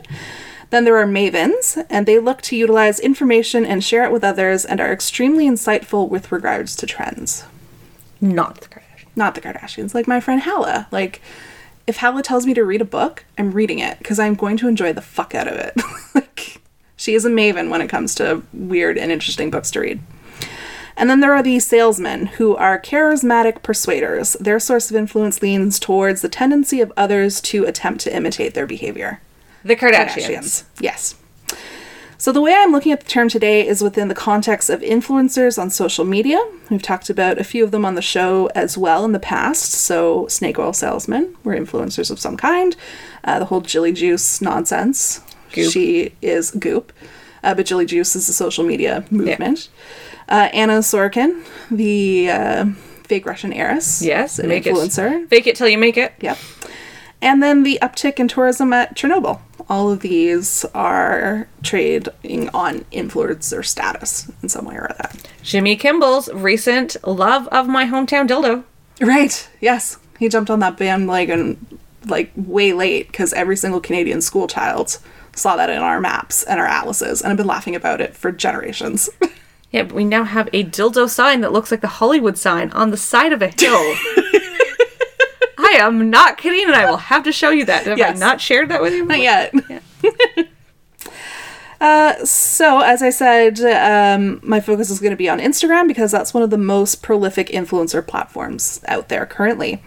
Then 0.71 0.83
there 0.83 0.97
are 0.97 1.05
mavens, 1.05 1.85
and 1.91 2.05
they 2.05 2.17
look 2.19 2.41
to 2.43 2.55
utilize 2.55 2.99
information 2.99 3.65
and 3.65 3.83
share 3.83 4.03
it 4.03 4.11
with 4.11 4.23
others 4.23 4.65
and 4.65 4.81
are 4.81 4.91
extremely 4.91 5.47
insightful 5.47 6.09
with 6.09 6.31
regards 6.31 6.75
to 6.77 6.87
trends. 6.87 7.43
Not 8.19 8.61
the 8.61 8.67
Kardashians. 8.67 9.15
Not 9.15 9.35
the 9.35 9.41
Kardashians, 9.41 9.93
like 9.93 10.07
my 10.07 10.19
friend 10.19 10.41
Hala. 10.41 10.87
Like, 10.91 11.21
if 11.85 11.97
Hala 11.97 12.23
tells 12.23 12.47
me 12.47 12.55
to 12.55 12.63
read 12.65 12.81
a 12.81 12.85
book, 12.85 13.25
I'm 13.37 13.51
reading 13.51 13.77
it 13.77 13.99
because 13.99 14.17
I'm 14.17 14.33
going 14.33 14.57
to 14.57 14.67
enjoy 14.67 14.91
the 14.91 15.01
fuck 15.01 15.35
out 15.35 15.47
of 15.47 15.53
it. 15.53 15.79
like, 16.15 16.59
she 16.95 17.13
is 17.13 17.25
a 17.25 17.29
maven 17.29 17.69
when 17.69 17.81
it 17.81 17.87
comes 17.87 18.15
to 18.15 18.41
weird 18.51 18.97
and 18.97 19.11
interesting 19.11 19.51
books 19.51 19.69
to 19.71 19.79
read. 19.81 19.99
And 20.97 21.09
then 21.09 21.19
there 21.19 21.33
are 21.33 21.43
the 21.43 21.59
salesmen 21.59 22.27
who 22.27 22.55
are 22.55 22.79
charismatic 22.79 23.61
persuaders. 23.63 24.33
Their 24.39 24.59
source 24.59 24.89
of 24.89 24.95
influence 24.95 25.41
leans 25.41 25.79
towards 25.79 26.21
the 26.21 26.29
tendency 26.29 26.81
of 26.81 26.93
others 26.95 27.41
to 27.41 27.65
attempt 27.65 28.01
to 28.01 28.15
imitate 28.15 28.53
their 28.53 28.67
behavior. 28.67 29.21
The 29.63 29.75
Kardashians. 29.75 30.27
Kardashians. 30.27 30.63
Yes. 30.79 31.15
So 32.17 32.31
the 32.31 32.41
way 32.41 32.55
I'm 32.55 32.71
looking 32.71 32.93
at 32.93 33.01
the 33.01 33.09
term 33.09 33.27
today 33.27 33.67
is 33.67 33.81
within 33.81 34.07
the 34.07 34.15
context 34.15 34.69
of 34.69 34.79
influencers 34.79 35.61
on 35.61 35.69
social 35.69 36.05
media. 36.05 36.39
We've 36.69 36.81
talked 36.81 37.09
about 37.09 37.37
a 37.37 37.43
few 37.43 37.63
of 37.63 37.71
them 37.71 37.83
on 37.83 37.95
the 37.95 38.01
show 38.01 38.49
as 38.55 38.77
well 38.77 39.03
in 39.03 39.11
the 39.11 39.19
past. 39.19 39.73
So 39.73 40.27
snake 40.27 40.57
oil 40.57 40.71
salesmen 40.71 41.35
were 41.43 41.55
influencers 41.55 42.09
of 42.09 42.19
some 42.19 42.37
kind. 42.37 42.75
Uh, 43.23 43.39
the 43.39 43.45
whole 43.45 43.61
Jilly 43.61 43.91
Juice 43.91 44.41
nonsense. 44.41 45.21
Goop. 45.51 45.71
She 45.71 46.13
is 46.21 46.51
goop. 46.51 46.93
Uh, 47.43 47.53
but 47.53 47.65
Jilly 47.65 47.85
Juice 47.85 48.15
is 48.15 48.27
a 48.27 48.33
social 48.33 48.63
media 48.63 49.05
movement. 49.11 49.69
Uh, 50.27 50.49
Anna 50.53 50.79
Sorokin, 50.79 51.45
the 51.69 52.29
uh, 52.29 52.65
fake 53.03 53.25
Russian 53.25 53.53
heiress. 53.53 54.01
Yes, 54.01 54.39
an 54.39 54.49
influencer. 54.49 55.23
it. 55.23 55.29
Fake 55.29 55.47
it 55.47 55.55
till 55.55 55.67
you 55.67 55.77
make 55.77 55.97
it. 55.97 56.13
Yep. 56.21 56.37
And 57.21 57.41
then 57.41 57.63
the 57.63 57.79
uptick 57.81 58.19
in 58.19 58.27
tourism 58.27 58.73
at 58.73 58.95
Chernobyl. 58.95 59.39
All 59.67 59.91
of 59.91 60.01
these 60.01 60.63
are 60.75 61.47
trading 61.63 62.49
on 62.53 62.81
influencer 62.91 63.65
status 63.65 64.31
in 64.43 64.49
some 64.49 64.65
way 64.65 64.75
or 64.75 64.91
other. 64.91 65.09
Jimmy 65.41 65.75
Kimmel's 65.75 66.31
recent 66.33 66.95
love 67.07 67.47
of 67.47 67.67
my 67.67 67.85
hometown 67.85 68.27
dildo. 68.27 68.63
Right. 69.01 69.49
Yes. 69.59 69.97
He 70.19 70.29
jumped 70.29 70.49
on 70.51 70.59
that 70.59 70.77
bandwagon 70.77 71.79
like 72.05 72.31
way 72.35 72.73
late 72.73 73.07
because 73.07 73.33
every 73.33 73.57
single 73.57 73.81
Canadian 73.81 74.21
school 74.21 74.47
child 74.47 74.99
saw 75.33 75.55
that 75.55 75.69
in 75.69 75.79
our 75.79 75.99
maps 75.99 76.43
and 76.43 76.59
our 76.59 76.67
atlases 76.67 77.21
and 77.21 77.29
have 77.29 77.37
been 77.37 77.47
laughing 77.47 77.75
about 77.75 78.01
it 78.01 78.15
for 78.15 78.31
generations. 78.31 79.09
Yeah, 79.75 79.83
but 79.83 79.95
we 79.95 80.05
now 80.05 80.23
have 80.23 80.47
a 80.53 80.63
dildo 80.63 81.09
sign 81.09 81.41
that 81.41 81.51
looks 81.51 81.69
like 81.69 81.81
the 81.81 81.87
Hollywood 81.87 82.37
sign 82.37 82.71
on 82.71 82.91
the 82.91 82.97
side 82.97 83.33
of 83.33 83.41
a 83.41 83.47
hill. 83.47 83.55
I 85.57 85.79
am 85.79 86.09
not 86.09 86.37
kidding, 86.37 86.65
and 86.65 86.73
I 86.73 86.89
will 86.89 86.95
have 86.95 87.23
to 87.23 87.33
show 87.33 87.49
you 87.49 87.65
that. 87.65 87.85
Have 87.85 87.97
Yes. 87.97 88.15
I 88.15 88.19
not 88.25 88.39
shared 88.39 88.69
that 88.69 88.81
with 88.81 88.93
you? 88.93 89.05
Not 89.05 89.19
yet. 89.19 89.53
uh, 91.81 92.23
so, 92.23 92.79
as 92.79 93.03
I 93.03 93.09
said, 93.09 93.59
um, 93.59 94.39
my 94.43 94.61
focus 94.61 94.89
is 94.89 95.01
going 95.01 95.11
to 95.11 95.17
be 95.17 95.27
on 95.27 95.39
Instagram 95.39 95.89
because 95.89 96.09
that's 96.09 96.33
one 96.33 96.41
of 96.41 96.51
the 96.51 96.57
most 96.57 97.03
prolific 97.03 97.49
influencer 97.49 98.05
platforms 98.07 98.79
out 98.87 99.09
there 99.09 99.25
currently. 99.25 99.83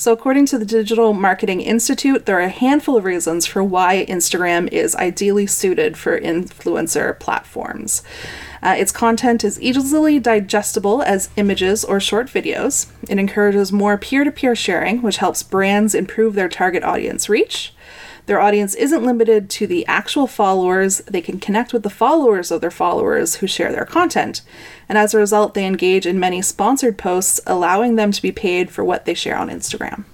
So, 0.00 0.12
according 0.12 0.46
to 0.46 0.58
the 0.58 0.64
Digital 0.64 1.12
Marketing 1.12 1.60
Institute, 1.60 2.24
there 2.24 2.38
are 2.38 2.42
a 2.42 2.48
handful 2.48 2.96
of 2.96 3.02
reasons 3.02 3.46
for 3.46 3.64
why 3.64 4.06
Instagram 4.08 4.68
is 4.68 4.94
ideally 4.94 5.48
suited 5.48 5.96
for 5.96 6.20
influencer 6.20 7.18
platforms. 7.18 8.04
Uh, 8.62 8.76
its 8.78 8.92
content 8.92 9.42
is 9.42 9.60
easily 9.60 10.20
digestible 10.20 11.02
as 11.02 11.30
images 11.34 11.84
or 11.84 11.98
short 11.98 12.28
videos. 12.28 12.86
It 13.08 13.18
encourages 13.18 13.72
more 13.72 13.98
peer 13.98 14.22
to 14.22 14.30
peer 14.30 14.54
sharing, 14.54 15.02
which 15.02 15.16
helps 15.16 15.42
brands 15.42 15.96
improve 15.96 16.34
their 16.34 16.48
target 16.48 16.84
audience 16.84 17.28
reach. 17.28 17.74
Their 18.28 18.40
audience 18.42 18.74
isn't 18.74 19.06
limited 19.06 19.48
to 19.48 19.66
the 19.66 19.86
actual 19.86 20.26
followers, 20.26 20.98
they 21.06 21.22
can 21.22 21.40
connect 21.40 21.72
with 21.72 21.82
the 21.82 21.88
followers 21.88 22.50
of 22.50 22.60
their 22.60 22.70
followers 22.70 23.36
who 23.36 23.46
share 23.46 23.72
their 23.72 23.86
content. 23.86 24.42
And 24.86 24.98
as 24.98 25.14
a 25.14 25.18
result, 25.18 25.54
they 25.54 25.64
engage 25.64 26.04
in 26.04 26.20
many 26.20 26.42
sponsored 26.42 26.98
posts, 26.98 27.40
allowing 27.46 27.96
them 27.96 28.12
to 28.12 28.20
be 28.20 28.30
paid 28.30 28.70
for 28.70 28.84
what 28.84 29.06
they 29.06 29.14
share 29.14 29.34
on 29.38 29.48
Instagram. 29.48 30.04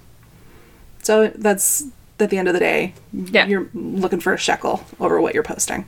So 1.03 1.27
that's 1.35 1.83
at 2.17 2.29
the 2.29 2.37
end 2.37 2.47
of 2.47 2.53
the 2.53 2.59
day, 2.61 2.93
Yeah. 3.11 3.47
you're 3.47 3.67
looking 3.73 4.21
for 4.21 4.33
a 4.33 4.37
shekel 4.37 4.85
over 4.97 5.19
what 5.19 5.33
you're 5.33 5.43
posting. 5.43 5.85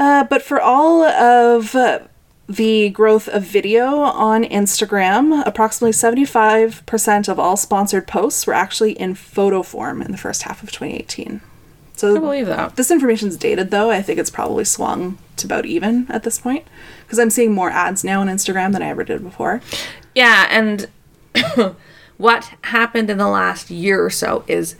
Uh, 0.00 0.24
but 0.24 0.42
for 0.42 0.60
all 0.60 1.04
of 1.04 1.76
uh, 1.76 2.00
the 2.48 2.90
growth 2.90 3.28
of 3.28 3.42
video 3.42 3.86
on 3.86 4.44
Instagram, 4.44 5.46
approximately 5.46 5.92
75% 5.92 7.28
of 7.28 7.38
all 7.38 7.56
sponsored 7.56 8.06
posts 8.06 8.46
were 8.46 8.52
actually 8.52 8.92
in 8.92 9.14
photo 9.14 9.62
form 9.62 10.02
in 10.02 10.12
the 10.12 10.18
first 10.18 10.42
half 10.42 10.62
of 10.62 10.70
2018. 10.70 11.40
So 11.96 12.16
I 12.16 12.18
believe 12.18 12.46
that. 12.46 12.76
this 12.76 12.90
information's 12.90 13.36
dated 13.36 13.70
though. 13.70 13.90
I 13.90 14.02
think 14.02 14.18
it's 14.18 14.30
probably 14.30 14.64
swung 14.64 15.16
to 15.36 15.46
about 15.46 15.64
even 15.64 16.06
at 16.10 16.24
this 16.24 16.38
point 16.38 16.66
because 17.04 17.18
I'm 17.18 17.30
seeing 17.30 17.52
more 17.52 17.70
ads 17.70 18.04
now 18.04 18.20
on 18.20 18.26
Instagram 18.26 18.72
than 18.72 18.82
I 18.82 18.88
ever 18.88 19.04
did 19.04 19.22
before. 19.22 19.60
Yeah, 20.14 20.48
and 20.50 20.88
what 22.16 22.50
happened 22.62 23.10
in 23.10 23.18
the 23.18 23.28
last 23.28 23.70
year 23.70 24.04
or 24.04 24.10
so 24.10 24.44
is 24.48 24.76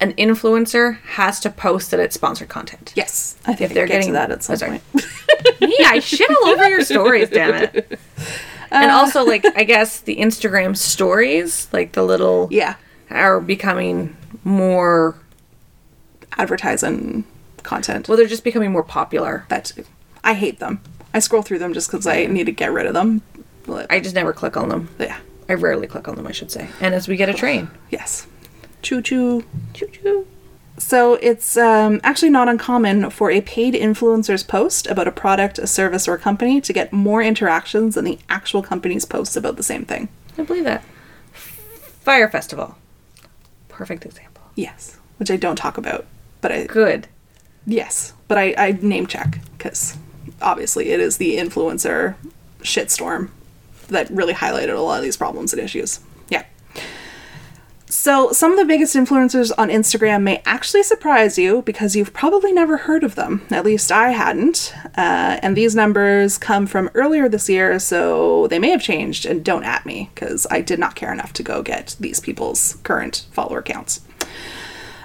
an 0.00 0.12
influencer 0.14 1.00
has 1.02 1.40
to 1.40 1.50
post 1.50 1.90
that 1.90 2.00
it's 2.00 2.14
sponsored 2.14 2.48
content. 2.48 2.92
Yes, 2.96 3.36
I 3.44 3.54
think 3.54 3.70
If 3.70 3.74
they're 3.74 3.86
get 3.86 3.98
getting- 4.00 4.12
that 4.14 4.30
at 4.30 4.42
some 4.42 4.56
oh, 4.62 4.66
point. 4.68 4.82
yeah, 5.60 5.90
I 5.90 6.00
shit 6.00 6.30
all 6.30 6.48
over 6.48 6.68
your 6.68 6.82
stories, 6.84 7.28
damn 7.28 7.54
it. 7.54 7.98
and 8.70 8.90
uh, 8.90 8.94
also, 8.94 9.24
like, 9.24 9.44
I 9.56 9.64
guess 9.64 10.00
the 10.00 10.16
Instagram 10.16 10.76
stories, 10.76 11.68
like 11.72 11.92
the 11.92 12.02
little, 12.02 12.48
yeah, 12.50 12.76
are 13.10 13.40
becoming 13.40 14.16
more. 14.44 15.16
advertising 16.38 17.24
content. 17.62 18.08
Well, 18.08 18.16
they're 18.16 18.26
just 18.26 18.44
becoming 18.44 18.72
more 18.72 18.82
popular. 18.84 19.44
that 19.48 19.72
I 20.24 20.34
hate 20.34 20.58
them. 20.60 20.80
I 21.12 21.18
scroll 21.18 21.42
through 21.42 21.58
them 21.58 21.74
just 21.74 21.90
because 21.90 22.06
I 22.06 22.26
need 22.26 22.44
to 22.46 22.52
get 22.52 22.72
rid 22.72 22.86
of 22.86 22.94
them. 22.94 23.22
But, 23.64 23.90
I 23.90 24.00
just 24.00 24.14
never 24.14 24.32
click 24.32 24.56
on 24.56 24.68
them. 24.68 24.88
yeah, 24.98 25.18
I 25.48 25.54
rarely 25.54 25.86
click 25.86 26.08
on 26.08 26.14
them, 26.14 26.26
I 26.26 26.32
should 26.32 26.50
say. 26.50 26.68
And 26.80 26.94
as 26.94 27.08
we 27.08 27.16
get 27.16 27.28
a 27.28 27.34
train, 27.34 27.70
yes. 27.90 28.26
Choo 28.82 29.02
choo. 29.02 29.44
choo 29.74 29.88
choo. 29.88 30.26
So 30.78 31.14
it's 31.14 31.58
um, 31.58 32.00
actually 32.02 32.30
not 32.30 32.48
uncommon 32.48 33.10
for 33.10 33.30
a 33.30 33.42
paid 33.42 33.74
influencer's 33.74 34.42
post 34.42 34.86
about 34.86 35.06
a 35.06 35.12
product, 35.12 35.58
a 35.58 35.66
service, 35.66 36.08
or 36.08 36.14
a 36.14 36.18
company 36.18 36.60
to 36.62 36.72
get 36.72 36.92
more 36.92 37.22
interactions 37.22 37.96
than 37.96 38.06
the 38.06 38.18
actual 38.30 38.62
company's 38.62 39.04
posts 39.04 39.36
about 39.36 39.56
the 39.56 39.62
same 39.62 39.84
thing. 39.84 40.08
I 40.38 40.42
believe 40.42 40.64
that. 40.64 40.82
Fyre 41.34 42.30
Festival. 42.30 42.76
Perfect 43.68 44.06
example. 44.06 44.42
Yes, 44.54 44.96
which 45.18 45.30
I 45.30 45.36
don't 45.36 45.56
talk 45.56 45.76
about, 45.76 46.06
but 46.40 46.50
I 46.50 46.66
Good. 46.66 47.08
yes, 47.66 48.14
but 48.26 48.38
I, 48.38 48.54
I 48.56 48.78
name 48.80 49.06
check 49.06 49.38
because 49.56 49.98
obviously 50.40 50.90
it 50.90 51.00
is 51.00 51.18
the 51.18 51.36
influencer 51.36 52.14
shitstorm 52.60 53.28
that 53.88 54.10
really 54.10 54.34
highlighted 54.34 54.74
a 54.74 54.80
lot 54.80 54.96
of 54.98 55.02
these 55.02 55.16
problems 55.16 55.52
and 55.52 55.60
issues. 55.60 56.00
So, 57.90 58.30
some 58.30 58.52
of 58.52 58.58
the 58.58 58.64
biggest 58.64 58.94
influencers 58.94 59.50
on 59.58 59.68
Instagram 59.68 60.22
may 60.22 60.40
actually 60.44 60.84
surprise 60.84 61.36
you 61.36 61.62
because 61.62 61.96
you've 61.96 62.12
probably 62.12 62.52
never 62.52 62.76
heard 62.76 63.02
of 63.02 63.16
them. 63.16 63.44
At 63.50 63.64
least 63.64 63.90
I 63.90 64.10
hadn't. 64.10 64.72
Uh, 64.96 65.40
and 65.42 65.56
these 65.56 65.74
numbers 65.74 66.38
come 66.38 66.68
from 66.68 66.88
earlier 66.94 67.28
this 67.28 67.48
year, 67.48 67.80
so 67.80 68.46
they 68.46 68.60
may 68.60 68.70
have 68.70 68.80
changed. 68.80 69.26
And 69.26 69.44
don't 69.44 69.64
at 69.64 69.84
me 69.86 70.08
because 70.14 70.46
I 70.52 70.60
did 70.60 70.78
not 70.78 70.94
care 70.94 71.12
enough 71.12 71.32
to 71.32 71.42
go 71.42 71.62
get 71.62 71.96
these 71.98 72.20
people's 72.20 72.78
current 72.84 73.26
follower 73.32 73.60
counts. 73.60 74.02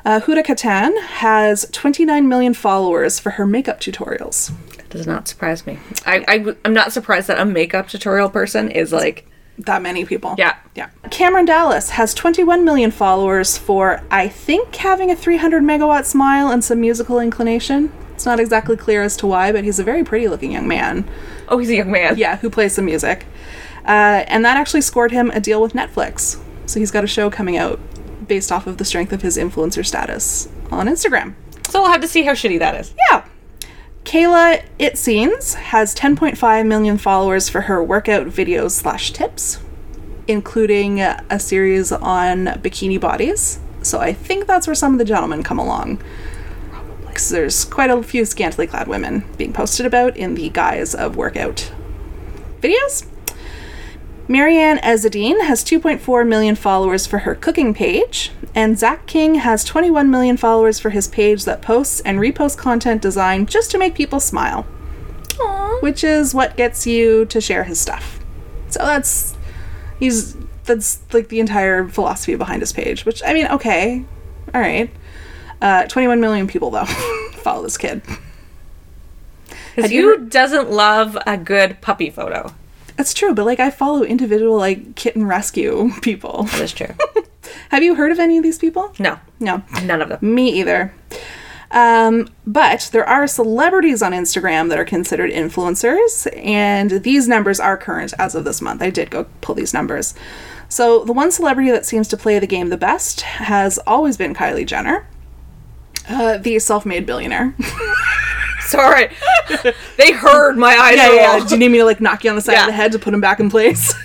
Uh, 0.06 0.20
Huda 0.20 0.46
Kattan 0.46 1.02
has 1.02 1.68
29 1.72 2.30
million 2.30 2.54
followers 2.54 3.18
for 3.20 3.32
her 3.32 3.48
makeup 3.48 3.80
tutorials. 3.80 4.52
That 4.78 4.90
does 4.90 5.08
not 5.08 5.28
surprise 5.28 5.66
me. 5.66 5.80
I'm 6.06 6.74
not 6.74 6.92
surprised 6.92 7.30
that 7.30 7.40
a 7.40 7.46
makeup 7.46 7.88
tutorial 7.88 8.30
person 8.30 8.70
is 8.70 8.94
like, 8.94 9.28
That 9.58 9.82
many 9.82 10.06
people. 10.06 10.36
Yeah. 10.38 10.58
Yeah. 10.76 10.90
Cameron 11.12 11.46
Dallas 11.46 11.92
has 11.92 12.14
21 12.14 12.66
million 12.66 12.92
followers 12.92 13.58
for, 13.58 14.02
I 14.12 14.28
think, 14.28 14.76
having 14.76 15.10
a 15.10 15.16
300 15.16 15.64
megawatt 15.64 16.06
smile 16.06 16.50
and 16.52 16.64
some 16.64 16.82
musical 16.82 17.20
inclination. 17.20 17.92
It's 18.14 18.26
not 18.26 18.40
exactly 18.40 18.76
clear 18.78 19.02
as 19.04 19.16
to 19.18 19.28
why, 19.28 19.52
but 19.52 19.64
he's 19.64 19.80
a 19.80 19.84
very 19.84 20.04
pretty 20.04 20.28
looking 20.28 20.52
young 20.52 20.68
man. 20.68 21.08
oh, 21.48 21.58
he's 21.58 21.70
a 21.70 21.76
young 21.76 21.92
man. 21.92 22.18
Yeah, 22.18 22.38
who 22.38 22.50
plays 22.50 22.74
some 22.74 22.86
music. 22.86 23.26
Uh, 23.86 24.24
and 24.28 24.44
that 24.44 24.58
actually 24.58 24.82
scored 24.82 25.12
him 25.12 25.30
a 25.32 25.40
deal 25.40 25.62
with 25.62 25.74
Netflix. 25.74 26.42
So 26.66 26.80
he's 26.80 26.92
got 26.92 27.04
a 27.04 27.08
show 27.08 27.30
coming 27.30 27.56
out 27.58 27.80
based 28.28 28.52
off 28.52 28.68
of 28.68 28.78
the 28.78 28.86
strength 28.86 29.14
of 29.14 29.22
his 29.22 29.38
influencer 29.38 29.86
status 29.86 30.50
on 30.72 30.88
Instagram. 30.88 31.36
So 31.70 31.82
we'll 31.82 31.92
have 31.92 32.02
to 32.02 32.08
see 32.08 32.24
how 32.24 32.34
shitty 32.34 32.60
that 32.60 32.76
is. 32.76 32.94
Yeah. 33.12 33.26
Kayla 34.06 34.64
Itsines 34.80 35.56
has 35.56 35.96
10.5 35.96 36.68
million 36.68 37.00
followers 37.00 37.50
for 37.50 37.62
her 37.62 37.84
workout 37.84 38.28
videos 38.28 38.72
slash 38.72 39.12
tips, 39.12 39.60
including 40.28 41.02
a 41.02 41.40
series 41.40 41.92
on 41.92 42.46
bikini 42.46 43.02
bodies. 43.02 43.60
So 43.82 44.00
I 44.00 44.14
think 44.14 44.46
that's 44.46 44.68
where 44.68 44.76
some 44.76 44.94
of 44.94 45.00
the 45.00 45.06
gentlemen 45.06 45.42
come 45.42 45.58
along. 45.58 46.04
Because 47.08 47.30
there's 47.30 47.66
quite 47.66 47.90
a 47.90 48.04
few 48.04 48.26
scantily 48.26 48.68
clad 48.68 48.88
women 48.88 49.26
being 49.38 49.54
posted 49.54 49.88
about 49.88 50.16
in 50.16 50.36
the 50.36 50.50
guise 50.50 50.94
of 50.94 51.16
workout 51.16 51.72
videos. 52.62 53.08
Marianne 54.28 54.78
Ezadine 54.78 55.42
has 55.46 55.64
2.4 55.64 56.28
million 56.28 56.54
followers 56.54 57.08
for 57.08 57.20
her 57.20 57.34
cooking 57.34 57.74
page, 57.74 58.32
And 58.56 58.80
Zach 58.80 59.06
King 59.06 59.36
has 59.36 59.66
21 59.66 60.10
million 60.10 60.38
followers 60.38 60.80
for 60.80 60.90
his 60.90 61.10
page 61.10 61.44
that 61.44 61.62
posts 61.62 62.00
and 62.00 62.20
reposts 62.20 62.58
content 62.58 63.02
designed 63.02 63.50
just 63.50 63.70
to 63.72 63.78
make 63.78 63.96
people 63.96 64.22
smile, 64.22 64.66
Aww. 65.34 65.82
which 65.82 66.06
is 66.06 66.34
what 66.34 66.56
gets 66.56 66.88
you 66.88 67.26
to 67.26 67.42
share 67.42 67.66
his 67.66 67.82
stuff. 67.82 68.20
So 68.70 68.80
that's 68.80 69.36
he's 70.00 70.38
that's 70.64 71.02
like 71.14 71.28
the 71.28 71.42
entire 71.42 71.88
philosophy 71.90 72.36
behind 72.36 72.62
his 72.62 72.72
page. 72.72 73.06
Which 73.06 73.22
I 73.26 73.34
mean, 73.34 73.48
okay, 73.48 74.06
all 74.54 74.62
right. 74.62 74.90
Uh, 75.62 75.84
21 75.88 76.22
million 76.22 76.48
people 76.48 76.70
though 76.72 76.86
follow 77.34 77.64
this 77.64 77.78
kid. 77.78 78.02
Because 79.76 79.92
Had 79.92 79.92
you 79.92 80.18
who 80.18 80.26
doesn't 80.28 80.72
love 80.72 81.18
a 81.28 81.38
good 81.38 81.82
puppy 81.82 82.10
photo? 82.10 82.54
That's 82.96 83.14
true, 83.14 83.34
but 83.34 83.46
like 83.46 83.60
I 83.60 83.70
follow 83.70 84.04
individual 84.04 84.58
like 84.58 84.96
kitten 84.96 85.28
rescue 85.28 85.90
people. 86.02 86.44
That 86.44 86.62
is 86.62 86.72
true. 86.72 86.96
Have 87.70 87.84
you 87.84 87.96
heard 87.96 88.12
of 88.12 88.20
any 88.20 88.38
of 88.38 88.44
these 88.44 88.58
people? 88.58 88.94
no, 89.00 89.20
No. 89.40 89.64
none 89.84 90.02
of 90.02 90.10
them. 90.10 90.20
Me 90.22 90.50
either. 90.60 90.94
Um, 91.72 92.30
but 92.48 92.90
there 92.94 93.08
are 93.08 93.28
celebrities 93.28 94.02
on 94.02 94.12
Instagram 94.14 94.70
that 94.70 94.78
are 94.80 94.86
considered 94.86 95.32
influencers, 95.32 96.26
and 96.38 96.92
these 97.04 97.28
numbers 97.28 97.60
are 97.60 97.76
current 97.76 98.14
as 98.20 98.34
of 98.36 98.46
this 98.46 98.62
month. 98.62 98.82
I 98.82 98.90
did 98.92 99.10
go 99.10 99.26
pull 99.42 99.56
these 99.56 99.74
numbers. 99.74 100.14
So 100.70 101.04
the 101.04 101.12
one 101.12 101.32
celebrity 101.32 101.72
that 101.72 101.86
seems 101.86 102.08
to 102.10 102.18
play 102.18 102.40
the 102.40 102.48
game 102.48 102.70
the 102.70 102.78
best 102.78 103.22
has 103.22 103.78
always 103.86 104.16
been 104.16 104.34
Kylie 104.34 104.66
Jenner, 104.66 105.06
uh, 106.08 106.38
the 106.38 106.60
self-made 106.60 107.06
billionaire. 107.06 107.56
Sorry, 108.62 109.10
they 109.98 110.12
heard 110.12 110.58
my 110.58 110.76
eyes 110.76 110.96
yeah, 110.98 111.14
yeah. 111.14 111.36
roll. 111.38 111.46
Do 111.46 111.56
you 111.56 111.60
need 111.60 111.70
me 111.70 111.78
to 111.80 111.86
like 111.86 112.00
knock 112.00 112.24
you 112.24 112.30
on 112.30 112.36
the 112.36 112.42
side 112.42 112.54
Yeah. 112.54 112.62
of 112.62 112.68
the 112.68 112.74
head 112.74 112.92
to 112.94 113.00
put 113.00 113.14
him 113.14 113.22
back 113.22 113.40
in 113.40 113.50
place? 113.50 113.94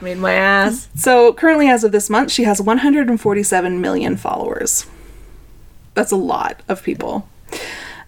Made 0.00 0.18
my 0.18 0.32
ass. 0.32 0.88
So 0.94 1.32
currently, 1.32 1.68
as 1.68 1.84
of 1.84 1.92
this 1.92 2.08
month, 2.08 2.32
she 2.32 2.44
has 2.44 2.60
147 2.60 3.80
million 3.80 4.16
followers. 4.16 4.86
That's 5.94 6.12
a 6.12 6.16
lot 6.16 6.62
of 6.68 6.82
people. 6.82 7.28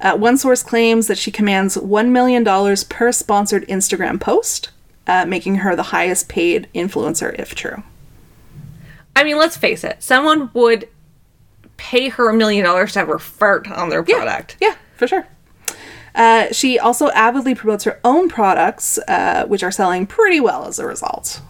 Uh, 0.00 0.16
one 0.16 0.36
source 0.36 0.62
claims 0.62 1.06
that 1.06 1.18
she 1.18 1.30
commands 1.30 1.76
$1 1.76 2.08
million 2.08 2.44
per 2.88 3.12
sponsored 3.12 3.66
Instagram 3.68 4.20
post, 4.20 4.70
uh, 5.06 5.24
making 5.26 5.56
her 5.56 5.76
the 5.76 5.84
highest 5.84 6.28
paid 6.28 6.68
influencer, 6.74 7.38
if 7.38 7.54
true. 7.54 7.82
I 9.14 9.24
mean, 9.24 9.36
let's 9.36 9.56
face 9.56 9.84
it. 9.84 10.02
Someone 10.02 10.50
would 10.54 10.88
pay 11.76 12.08
her 12.08 12.30
a 12.30 12.34
million 12.34 12.64
dollars 12.64 12.94
to 12.94 13.00
have 13.00 13.08
her 13.08 13.18
fart 13.18 13.70
on 13.70 13.90
their 13.90 14.02
product. 14.02 14.56
Yeah, 14.60 14.74
for 14.96 15.06
sure. 15.06 15.26
Uh, 16.14 16.52
she 16.52 16.78
also 16.78 17.10
avidly 17.10 17.54
promotes 17.54 17.84
her 17.84 18.00
own 18.04 18.28
products, 18.28 18.98
uh, 19.08 19.46
which 19.46 19.62
are 19.62 19.70
selling 19.70 20.06
pretty 20.06 20.40
well 20.40 20.66
as 20.66 20.78
a 20.78 20.86
result. 20.86 21.40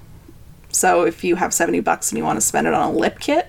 So 0.73 1.05
if 1.05 1.23
you 1.23 1.37
have 1.37 1.55
70 1.55 1.81
bucks 1.81 2.11
and 2.11 2.19
you 2.19 2.25
want 2.25 2.39
to 2.39 2.45
spend 2.45 2.67
it 2.67 2.75
on 2.75 2.89
a 2.89 2.93
lip 2.93 3.21
kit, 3.21 3.49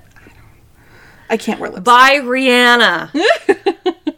I 1.29 1.37
can't 1.37 1.59
wear 1.59 1.69
lipstick. 1.69 1.85
By 1.85 2.19
Rihanna. 2.19 3.11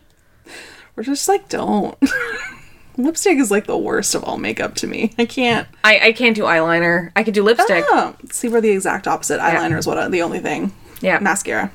We're 0.95 1.03
just 1.03 1.27
like, 1.27 1.49
don't. 1.49 1.97
Lipstick 2.97 3.37
is 3.37 3.51
like 3.51 3.67
the 3.67 3.77
worst 3.77 4.15
of 4.15 4.23
all 4.23 4.37
makeup 4.37 4.75
to 4.75 4.87
me. 4.87 5.13
I 5.17 5.25
can't. 5.25 5.67
I, 5.83 5.99
I 5.99 6.11
can't 6.13 6.35
do 6.35 6.43
eyeliner. 6.43 7.11
I 7.15 7.23
can 7.23 7.33
do 7.33 7.43
lipstick. 7.43 7.83
Oh, 7.89 8.15
see, 8.31 8.47
we're 8.47 8.61
the 8.61 8.69
exact 8.69 9.05
opposite. 9.05 9.39
Eyeliner 9.41 9.77
is 9.77 9.85
what 9.85 10.09
the 10.11 10.21
only 10.21 10.39
thing. 10.39 10.71
Yeah. 11.01 11.19
Mascara. 11.19 11.71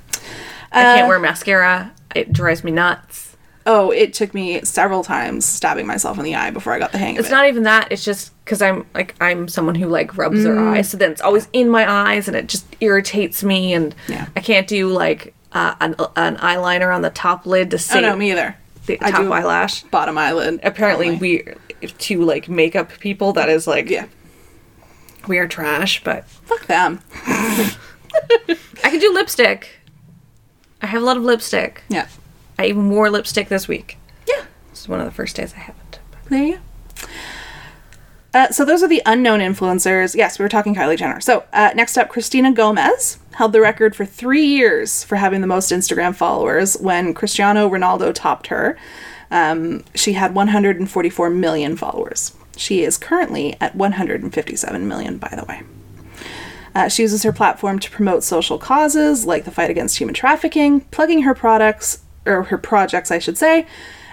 I 0.73 0.83
can't 0.83 1.05
uh, 1.05 1.09
wear 1.09 1.19
mascara. 1.19 1.93
It 2.15 2.33
drives 2.33 2.65
me 2.65 2.71
nuts. 2.71 3.30
Oh, 3.67 3.91
it 3.91 4.15
took 4.15 4.33
me 4.33 4.63
several 4.65 5.05
times 5.05 5.45
stabbing 5.45 5.87
myself 5.87 6.19
in 6.19 6.25
the 6.25 6.35
eye 6.35 6.51
before 6.51 6.73
I 6.73 6.79
got 6.79 6.93
the 6.93 6.99
hang 6.99 7.17
of 7.17 7.21
It's 7.21 7.27
it. 7.27 7.29
It's 7.29 7.31
not 7.33 7.47
even 7.47 7.65
that. 7.65 7.93
It's 7.93 8.03
just 8.05 8.33
because 8.45 8.63
I'm 8.63 8.87
like 8.95 9.15
I'm 9.21 9.49
someone 9.49 9.75
who 9.75 9.87
like 9.87 10.17
rubs 10.17 10.43
their 10.45 10.55
Mm. 10.57 10.77
eyes, 10.77 10.89
so 10.91 10.97
then 10.97 11.13
it's 11.13 11.21
always 11.21 11.47
in 11.53 11.69
my 11.69 11.89
eyes, 11.91 12.27
and 12.27 12.37
it 12.37 12.47
just 12.47 12.65
irritates 12.81 13.45
me. 13.45 13.75
And 13.75 13.95
Yeah. 14.09 14.27
I 14.35 14.41
can't 14.41 14.67
do 14.67 14.89
like 14.89 15.35
uh, 15.53 15.75
an, 15.81 15.95
an 16.17 16.37
eyeliner 16.39 16.95
on 16.95 17.03
the 17.03 17.11
top 17.11 17.45
lid 17.45 17.71
to 17.73 17.77
oh 17.77 17.79
save 17.79 18.03
no, 18.03 18.17
me 18.17 18.31
either. 18.33 18.57
the 18.87 18.99
I 19.03 19.11
top 19.11 19.31
eyelash. 19.31 19.83
Bottom 19.85 20.17
eyelid. 20.17 20.61
Apparently, 20.63 21.09
only. 21.11 21.19
we 21.83 21.89
to 21.99 22.25
like 22.25 22.49
makeup 22.49 22.91
people 22.99 23.33
that 23.35 23.49
is 23.51 23.67
like 23.67 23.91
Yeah. 23.91 24.07
we 25.29 25.39
are 25.39 25.47
trash, 25.49 26.03
but 26.03 26.25
Fuck 26.29 26.67
them. 26.67 27.01
I 27.27 28.57
can 28.91 28.99
do 29.01 29.13
lipstick. 29.13 29.81
I 30.83 30.87
have 30.87 31.03
a 31.03 31.05
lot 31.05 31.17
of 31.19 31.23
lipstick. 31.25 31.83
Yeah. 31.89 32.07
I 32.61 32.67
even 32.67 32.91
wore 32.91 33.09
lipstick 33.09 33.49
this 33.49 33.67
week. 33.67 33.97
Yeah. 34.29 34.45
This 34.69 34.83
is 34.83 34.89
one 34.89 35.01
of 35.01 35.07
the 35.07 35.13
first 35.13 35.35
days 35.35 35.55
I 35.55 35.61
haven't. 35.61 35.99
There 36.29 36.45
you 36.45 36.59
go. 36.59 37.09
Uh, 38.35 38.49
so 38.51 38.67
those 38.67 38.83
are 38.83 38.89
the 38.89 39.01
unknown 39.07 39.41
influencers. 39.41 40.15
Yes, 40.15 40.39
we 40.39 40.43
were 40.43 40.51
talking 40.51 40.75
Kylie 40.75 40.99
Jenner. 40.99 41.23
So 41.23 41.45
uh, 41.55 41.71
next 41.75 41.97
up, 41.97 42.11
Christina 42.11 42.53
Gomez 42.53 43.19
held 43.33 43.55
the 43.55 43.63
record 43.63 43.97
for 43.97 44.05
three 44.05 44.45
years 44.45 45.03
for 45.03 45.17
having 45.17 45.41
the 45.41 45.47
most 45.47 45.73
Instagram 45.73 46.15
followers 46.15 46.77
when 46.77 47.15
Cristiano 47.15 47.67
Ronaldo 47.67 48.15
topped 48.15 48.49
her. 48.49 48.77
Um, 49.31 49.83
she 49.95 50.13
had 50.13 50.35
144 50.35 51.31
million 51.31 51.79
followers. 51.79 52.37
She 52.59 52.85
is 52.85 52.99
currently 52.99 53.57
at 53.59 53.75
157 53.75 54.87
million, 54.87 55.17
by 55.17 55.35
the 55.35 55.47
way. 55.47 55.63
Uh, 56.75 56.89
she 56.89 57.03
uses 57.03 57.23
her 57.23 57.33
platform 57.33 57.79
to 57.79 57.91
promote 57.91 58.23
social 58.23 58.59
causes 58.59 59.25
like 59.25 59.47
the 59.47 59.51
fight 59.51 59.71
against 59.71 59.97
human 59.97 60.15
trafficking, 60.15 60.83
plugging 60.83 61.23
her 61.23 61.35
products, 61.35 62.03
or 62.27 62.45
her 62.45 62.59
projects, 62.59 63.11
I 63.11 63.19
should 63.19 63.39
say, 63.39 63.67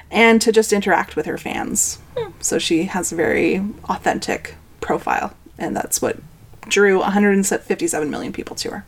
and 0.09 0.41
to 0.41 0.51
just 0.51 0.73
interact 0.73 1.15
with 1.15 1.25
her 1.25 1.37
fans. 1.37 1.99
Hmm. 2.17 2.31
So 2.39 2.59
she 2.59 2.83
has 2.83 3.11
a 3.11 3.15
very 3.15 3.63
authentic 3.85 4.55
profile, 4.79 5.33
and 5.57 5.75
that's 5.75 6.01
what 6.01 6.17
drew 6.67 6.99
157 6.99 8.09
million 8.09 8.33
people 8.33 8.55
to 8.57 8.71
her. 8.71 8.85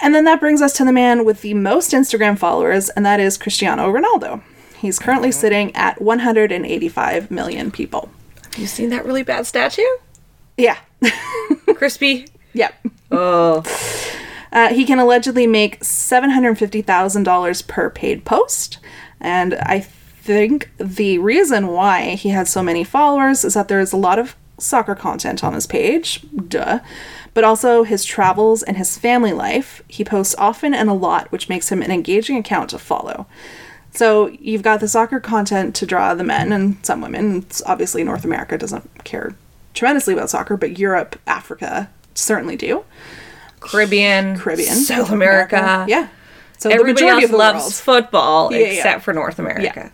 And 0.00 0.14
then 0.14 0.24
that 0.24 0.40
brings 0.40 0.60
us 0.60 0.72
to 0.74 0.84
the 0.84 0.92
man 0.92 1.24
with 1.24 1.42
the 1.42 1.54
most 1.54 1.92
Instagram 1.92 2.36
followers, 2.36 2.88
and 2.90 3.06
that 3.06 3.20
is 3.20 3.38
Cristiano 3.38 3.92
Ronaldo. 3.92 4.42
He's 4.76 4.98
currently 4.98 5.30
sitting 5.30 5.74
at 5.76 6.02
185 6.02 7.30
million 7.30 7.70
people. 7.70 8.10
Have 8.46 8.58
you 8.58 8.66
seen 8.66 8.90
that 8.90 9.04
really 9.04 9.22
bad 9.22 9.46
statue? 9.46 9.82
Yeah. 10.56 10.76
Crispy. 11.76 12.26
yep. 12.52 12.74
Oh. 13.12 13.62
Uh, 14.52 14.68
he 14.68 14.84
can 14.84 14.98
allegedly 14.98 15.46
make 15.46 15.80
$750,000 15.80 17.66
per 17.66 17.90
paid 17.90 18.24
post. 18.24 18.78
And 19.20 19.54
I 19.54 19.80
think 19.80 20.70
the 20.78 21.18
reason 21.18 21.68
why 21.68 22.14
he 22.14 22.28
has 22.30 22.50
so 22.50 22.62
many 22.62 22.84
followers 22.84 23.44
is 23.44 23.54
that 23.54 23.68
there's 23.68 23.92
a 23.92 23.96
lot 23.96 24.18
of 24.18 24.36
soccer 24.58 24.94
content 24.94 25.42
on 25.42 25.54
his 25.54 25.66
page, 25.66 26.24
duh, 26.48 26.80
but 27.34 27.44
also 27.44 27.82
his 27.82 28.04
travels 28.04 28.62
and 28.62 28.76
his 28.76 28.98
family 28.98 29.32
life. 29.32 29.82
He 29.88 30.04
posts 30.04 30.34
often 30.38 30.74
and 30.74 30.88
a 30.88 30.94
lot, 30.94 31.32
which 31.32 31.48
makes 31.48 31.72
him 31.72 31.82
an 31.82 31.90
engaging 31.90 32.36
account 32.36 32.70
to 32.70 32.78
follow. 32.78 33.26
So 33.90 34.28
you've 34.28 34.62
got 34.62 34.80
the 34.80 34.88
soccer 34.88 35.20
content 35.20 35.74
to 35.76 35.86
draw 35.86 36.14
the 36.14 36.24
men 36.24 36.52
and 36.52 36.84
some 36.84 37.00
women. 37.00 37.38
It's 37.38 37.62
obviously 37.64 38.04
North 38.04 38.24
America 38.24 38.56
doesn't 38.56 39.04
care 39.04 39.34
tremendously 39.74 40.14
about 40.14 40.30
soccer, 40.30 40.56
but 40.56 40.78
Europe, 40.78 41.18
Africa 41.26 41.90
certainly 42.14 42.56
do. 42.56 42.84
Caribbean. 43.62 44.36
Caribbean, 44.38 44.74
South 44.76 45.10
America. 45.10 45.84
yeah. 45.88 46.08
So 46.58 46.70
Everybody 46.70 46.92
the 46.92 47.06
majority 47.06 47.22
else 47.22 47.24
of 47.24 47.30
the 47.32 47.36
loves 47.36 47.62
world. 47.64 47.74
football 47.74 48.52
Yeah, 48.52 48.58
yeah. 48.58 48.64
except 48.66 49.02
for 49.02 49.12
North 49.12 49.38
America. 49.40 49.90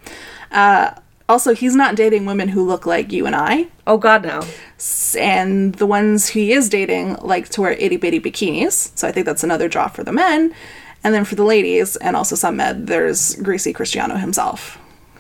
Uh, 0.53 0.91
also, 1.29 1.55
he's 1.55 1.75
not 1.75 1.95
dating 1.97 2.25
women 2.27 2.49
who 2.49 2.67
look 2.67 2.85
like 2.87 3.13
you 3.13 3.27
and 3.27 3.35
I, 3.37 3.69
Oh 3.87 3.97
God, 3.99 4.23
no. 4.25 4.43
And 5.19 5.75
the 5.75 5.87
ones 5.87 6.29
he 6.29 6.53
is 6.53 6.69
dating 6.69 7.15
like 7.23 7.49
to 7.51 7.63
wear 7.63 7.73
itty 7.73 7.97
bitty 7.97 8.21
bikinis. 8.21 8.93
So 8.97 9.09
I 9.09 9.13
think 9.13 9.25
that's 9.27 9.43
another 9.45 9.67
draw 9.69 9.89
for 9.89 10.05
the 10.05 10.13
men. 10.13 10.55
And 11.05 11.15
then 11.15 11.25
for 11.25 11.35
the 11.37 11.45
ladies, 11.45 11.97
and 11.97 12.17
also 12.17 12.35
some 12.37 12.57
med, 12.57 12.87
there's 12.87 13.35
Greasy 13.37 13.73
Cristiano 13.73 14.17
himself, 14.17 14.78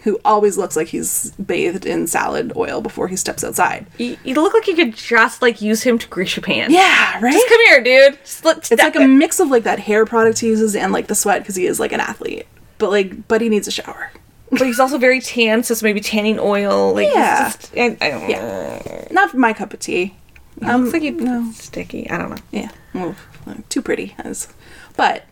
who 0.09 0.19
always 0.25 0.57
looks 0.57 0.75
like 0.75 0.89
he's 0.89 1.33
bathed 1.33 1.85
in 1.85 2.07
salad 2.07 2.51
oil 2.57 2.81
before 2.81 3.09
he 3.09 3.17
steps 3.17 3.45
outside. 3.45 3.87
You, 3.99 4.17
you 4.25 4.35
look 4.35 4.55
like 4.55 4.67
you 4.67 4.75
could 4.75 4.95
just 4.95 5.43
like 5.43 5.61
use 5.61 5.83
him 5.83 5.99
to 5.99 6.09
grease 6.09 6.35
your 6.35 6.43
pants. 6.43 6.73
Yeah, 6.73 7.21
right. 7.21 7.33
Just 7.33 7.47
come 7.47 7.61
here, 7.67 7.83
dude. 7.83 8.19
Just 8.21 8.45
let, 8.45 8.73
it's 8.73 8.83
like 8.83 8.97
a 8.97 9.07
mix 9.07 9.39
of 9.39 9.49
like 9.49 9.65
that 9.65 9.79
hair 9.79 10.07
product 10.07 10.39
he 10.39 10.47
uses 10.47 10.75
and 10.75 10.93
like 10.93 11.09
the 11.09 11.15
sweat 11.15 11.43
because 11.43 11.57
he 11.57 11.67
is 11.67 11.79
like 11.79 11.93
an 11.93 12.01
athlete. 12.01 12.47
But 12.79 12.91
like, 12.91 13.29
but 13.29 13.43
he 13.43 13.51
needs 13.51 13.69
a 13.69 13.71
shower. 13.71 14.11
but 14.51 14.63
he's 14.63 14.81
also 14.81 14.97
very 14.97 15.21
tan, 15.21 15.63
so 15.63 15.73
it's 15.73 15.83
maybe 15.83 16.01
tanning 16.01 16.39
oil. 16.39 16.95
Like, 16.95 17.09
Yeah. 17.13 17.53
Just, 17.53 17.73
I, 17.77 17.99
I 18.01 18.11
don't 18.11 18.31
Yeah. 18.31 19.09
Not 19.11 19.35
my 19.35 19.53
cup 19.53 19.75
of 19.75 19.81
tea. 19.81 20.17
know. 20.61 20.79
Looks 20.79 20.87
um, 20.87 20.93
like 20.93 21.03
he's 21.03 21.21
no. 21.21 21.53
sticky. 21.53 22.09
I 22.09 22.17
don't 22.17 22.31
know. 22.31 22.43
Yeah, 22.51 23.15
too 23.69 23.83
pretty. 23.83 24.15
As, 24.19 24.49
but 24.97 25.25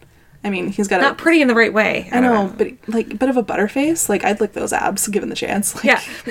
I 0.46 0.50
mean, 0.50 0.68
he's 0.70 0.86
got 0.86 1.00
Not 1.00 1.12
a. 1.12 1.16
pretty 1.16 1.42
in 1.42 1.48
the 1.48 1.54
right 1.56 1.72
way. 1.72 2.08
I 2.12 2.20
don't 2.20 2.32
know, 2.32 2.54
but 2.56 2.68
like 2.86 3.12
a 3.12 3.16
bit 3.16 3.28
of 3.28 3.36
a 3.36 3.42
butterface. 3.42 4.08
Like 4.08 4.24
I'd 4.24 4.40
lick 4.40 4.52
those 4.52 4.72
abs 4.72 5.08
given 5.08 5.28
the 5.28 5.34
chance. 5.34 5.74
Like, 5.74 5.84
Yeah. 5.84 6.00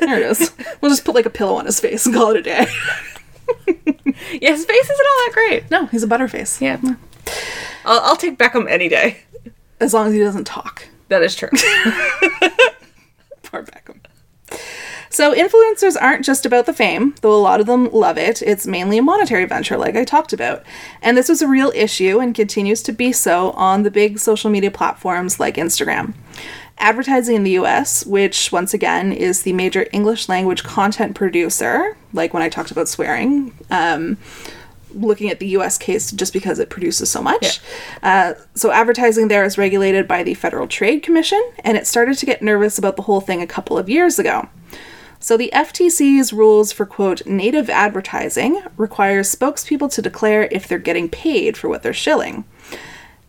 there 0.00 0.18
it 0.18 0.22
is. 0.30 0.52
We'll 0.80 0.90
just 0.90 1.04
put 1.04 1.14
like 1.14 1.26
a 1.26 1.30
pillow 1.30 1.54
on 1.54 1.66
his 1.66 1.78
face 1.78 2.04
and 2.04 2.14
call 2.14 2.30
it 2.30 2.38
a 2.38 2.42
day. 2.42 2.66
yeah, 4.40 4.50
his 4.50 4.64
face 4.64 4.90
isn't 4.90 5.06
all 5.06 5.24
that 5.24 5.30
great. 5.32 5.70
no, 5.70 5.86
he's 5.86 6.02
a 6.02 6.08
butterface. 6.08 6.60
Yeah. 6.60 6.80
I'll, 7.84 8.00
I'll 8.00 8.16
take 8.16 8.38
Beckham 8.38 8.68
any 8.68 8.88
day. 8.88 9.18
as 9.80 9.94
long 9.94 10.08
as 10.08 10.12
he 10.14 10.18
doesn't 10.18 10.44
talk. 10.44 10.88
That 11.08 11.22
is 11.22 11.36
true. 11.36 11.48
Poor 13.44 13.62
Beckham. 13.62 13.98
So, 15.12 15.34
influencers 15.34 15.94
aren't 16.00 16.24
just 16.24 16.46
about 16.46 16.64
the 16.64 16.72
fame, 16.72 17.14
though 17.20 17.34
a 17.34 17.36
lot 17.36 17.60
of 17.60 17.66
them 17.66 17.90
love 17.92 18.16
it. 18.16 18.40
It's 18.40 18.66
mainly 18.66 18.96
a 18.96 19.02
monetary 19.02 19.44
venture, 19.44 19.76
like 19.76 19.94
I 19.94 20.04
talked 20.04 20.32
about. 20.32 20.64
And 21.02 21.18
this 21.18 21.28
was 21.28 21.42
a 21.42 21.46
real 21.46 21.70
issue 21.74 22.18
and 22.18 22.34
continues 22.34 22.82
to 22.84 22.92
be 22.92 23.12
so 23.12 23.50
on 23.50 23.82
the 23.82 23.90
big 23.90 24.18
social 24.18 24.48
media 24.48 24.70
platforms 24.70 25.38
like 25.38 25.56
Instagram. 25.56 26.14
Advertising 26.78 27.36
in 27.36 27.44
the 27.44 27.58
US, 27.58 28.06
which 28.06 28.52
once 28.52 28.72
again 28.72 29.12
is 29.12 29.42
the 29.42 29.52
major 29.52 29.86
English 29.92 30.30
language 30.30 30.64
content 30.64 31.14
producer, 31.14 31.94
like 32.14 32.32
when 32.32 32.42
I 32.42 32.48
talked 32.48 32.70
about 32.70 32.88
swearing, 32.88 33.52
um, 33.70 34.16
looking 34.94 35.28
at 35.28 35.40
the 35.40 35.48
US 35.48 35.76
case 35.76 36.10
just 36.10 36.32
because 36.32 36.58
it 36.58 36.70
produces 36.70 37.10
so 37.10 37.20
much. 37.20 37.60
Uh, 38.02 38.32
so, 38.54 38.70
advertising 38.70 39.28
there 39.28 39.44
is 39.44 39.58
regulated 39.58 40.08
by 40.08 40.22
the 40.22 40.32
Federal 40.32 40.66
Trade 40.66 41.02
Commission, 41.02 41.42
and 41.58 41.76
it 41.76 41.86
started 41.86 42.16
to 42.16 42.24
get 42.24 42.40
nervous 42.40 42.78
about 42.78 42.96
the 42.96 43.02
whole 43.02 43.20
thing 43.20 43.42
a 43.42 43.46
couple 43.46 43.76
of 43.76 43.90
years 43.90 44.18
ago. 44.18 44.48
So, 45.22 45.36
the 45.36 45.52
FTC's 45.54 46.32
rules 46.32 46.72
for 46.72 46.84
quote 46.84 47.24
native 47.26 47.70
advertising 47.70 48.60
requires 48.76 49.32
spokespeople 49.32 49.92
to 49.92 50.02
declare 50.02 50.48
if 50.50 50.66
they're 50.66 50.80
getting 50.80 51.08
paid 51.08 51.56
for 51.56 51.68
what 51.68 51.84
they're 51.84 51.92
shilling. 51.92 52.42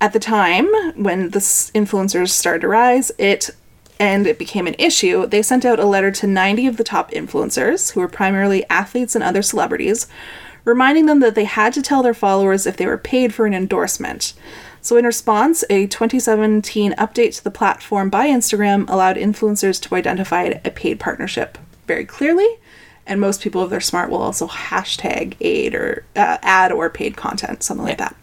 At 0.02 0.12
the 0.12 0.20
time, 0.20 0.66
when 0.96 1.30
the 1.30 1.38
influencers 1.38 2.30
started 2.30 2.62
to 2.62 2.68
rise, 2.68 3.12
it 3.20 3.52
and 4.00 4.26
it 4.26 4.40
became 4.40 4.66
an 4.66 4.74
issue, 4.80 5.28
they 5.28 5.44
sent 5.44 5.66
out 5.66 5.80
a 5.80 5.86
letter 5.86 6.10
to 6.10 6.26
90 6.26 6.66
of 6.66 6.78
the 6.78 6.84
top 6.84 7.12
influencers, 7.12 7.92
who 7.92 8.00
were 8.00 8.08
primarily 8.08 8.68
athletes 8.72 9.14
and 9.14 9.24
other 9.24 9.44
celebrities, 9.44 10.08
reminding 10.66 11.06
them 11.06 11.20
that 11.20 11.36
they 11.36 11.46
had 11.46 11.74
to 11.74 11.84
tell 11.84 12.02
their 12.02 12.16
followers 12.16 12.66
if 12.66 12.76
they 12.76 12.88
were 12.88 12.98
paid 12.98 13.36
for 13.36 13.46
an 13.46 13.54
endorsement. 13.54 14.34
So, 14.82 14.98
in 14.98 15.06
response, 15.06 15.64
a 15.70 15.86
2017 15.86 16.94
update 16.94 17.36
to 17.38 17.44
the 17.44 17.52
platform 17.52 18.10
by 18.10 18.30
Instagram 18.30 18.90
allowed 18.90 19.16
influencers 19.16 19.80
to 19.84 19.94
identify 19.94 20.60
a 20.66 20.72
paid 20.72 21.00
partnership 21.00 21.60
very 21.88 22.06
clearly, 22.06 22.48
and 23.06 23.20
most 23.20 23.42
people, 23.42 23.64
if 23.64 23.70
they're 23.70 23.82
smart, 23.82 24.10
will 24.10 24.22
also 24.22 24.48
hashtag 24.48 25.36
aid 25.42 25.76
or 25.76 26.06
uh, 26.16 26.38
ad 26.42 26.72
or 26.72 26.90
paid 26.90 27.18
content, 27.18 27.64
something 27.64 27.86
like 27.86 27.98
that. 27.98 28.16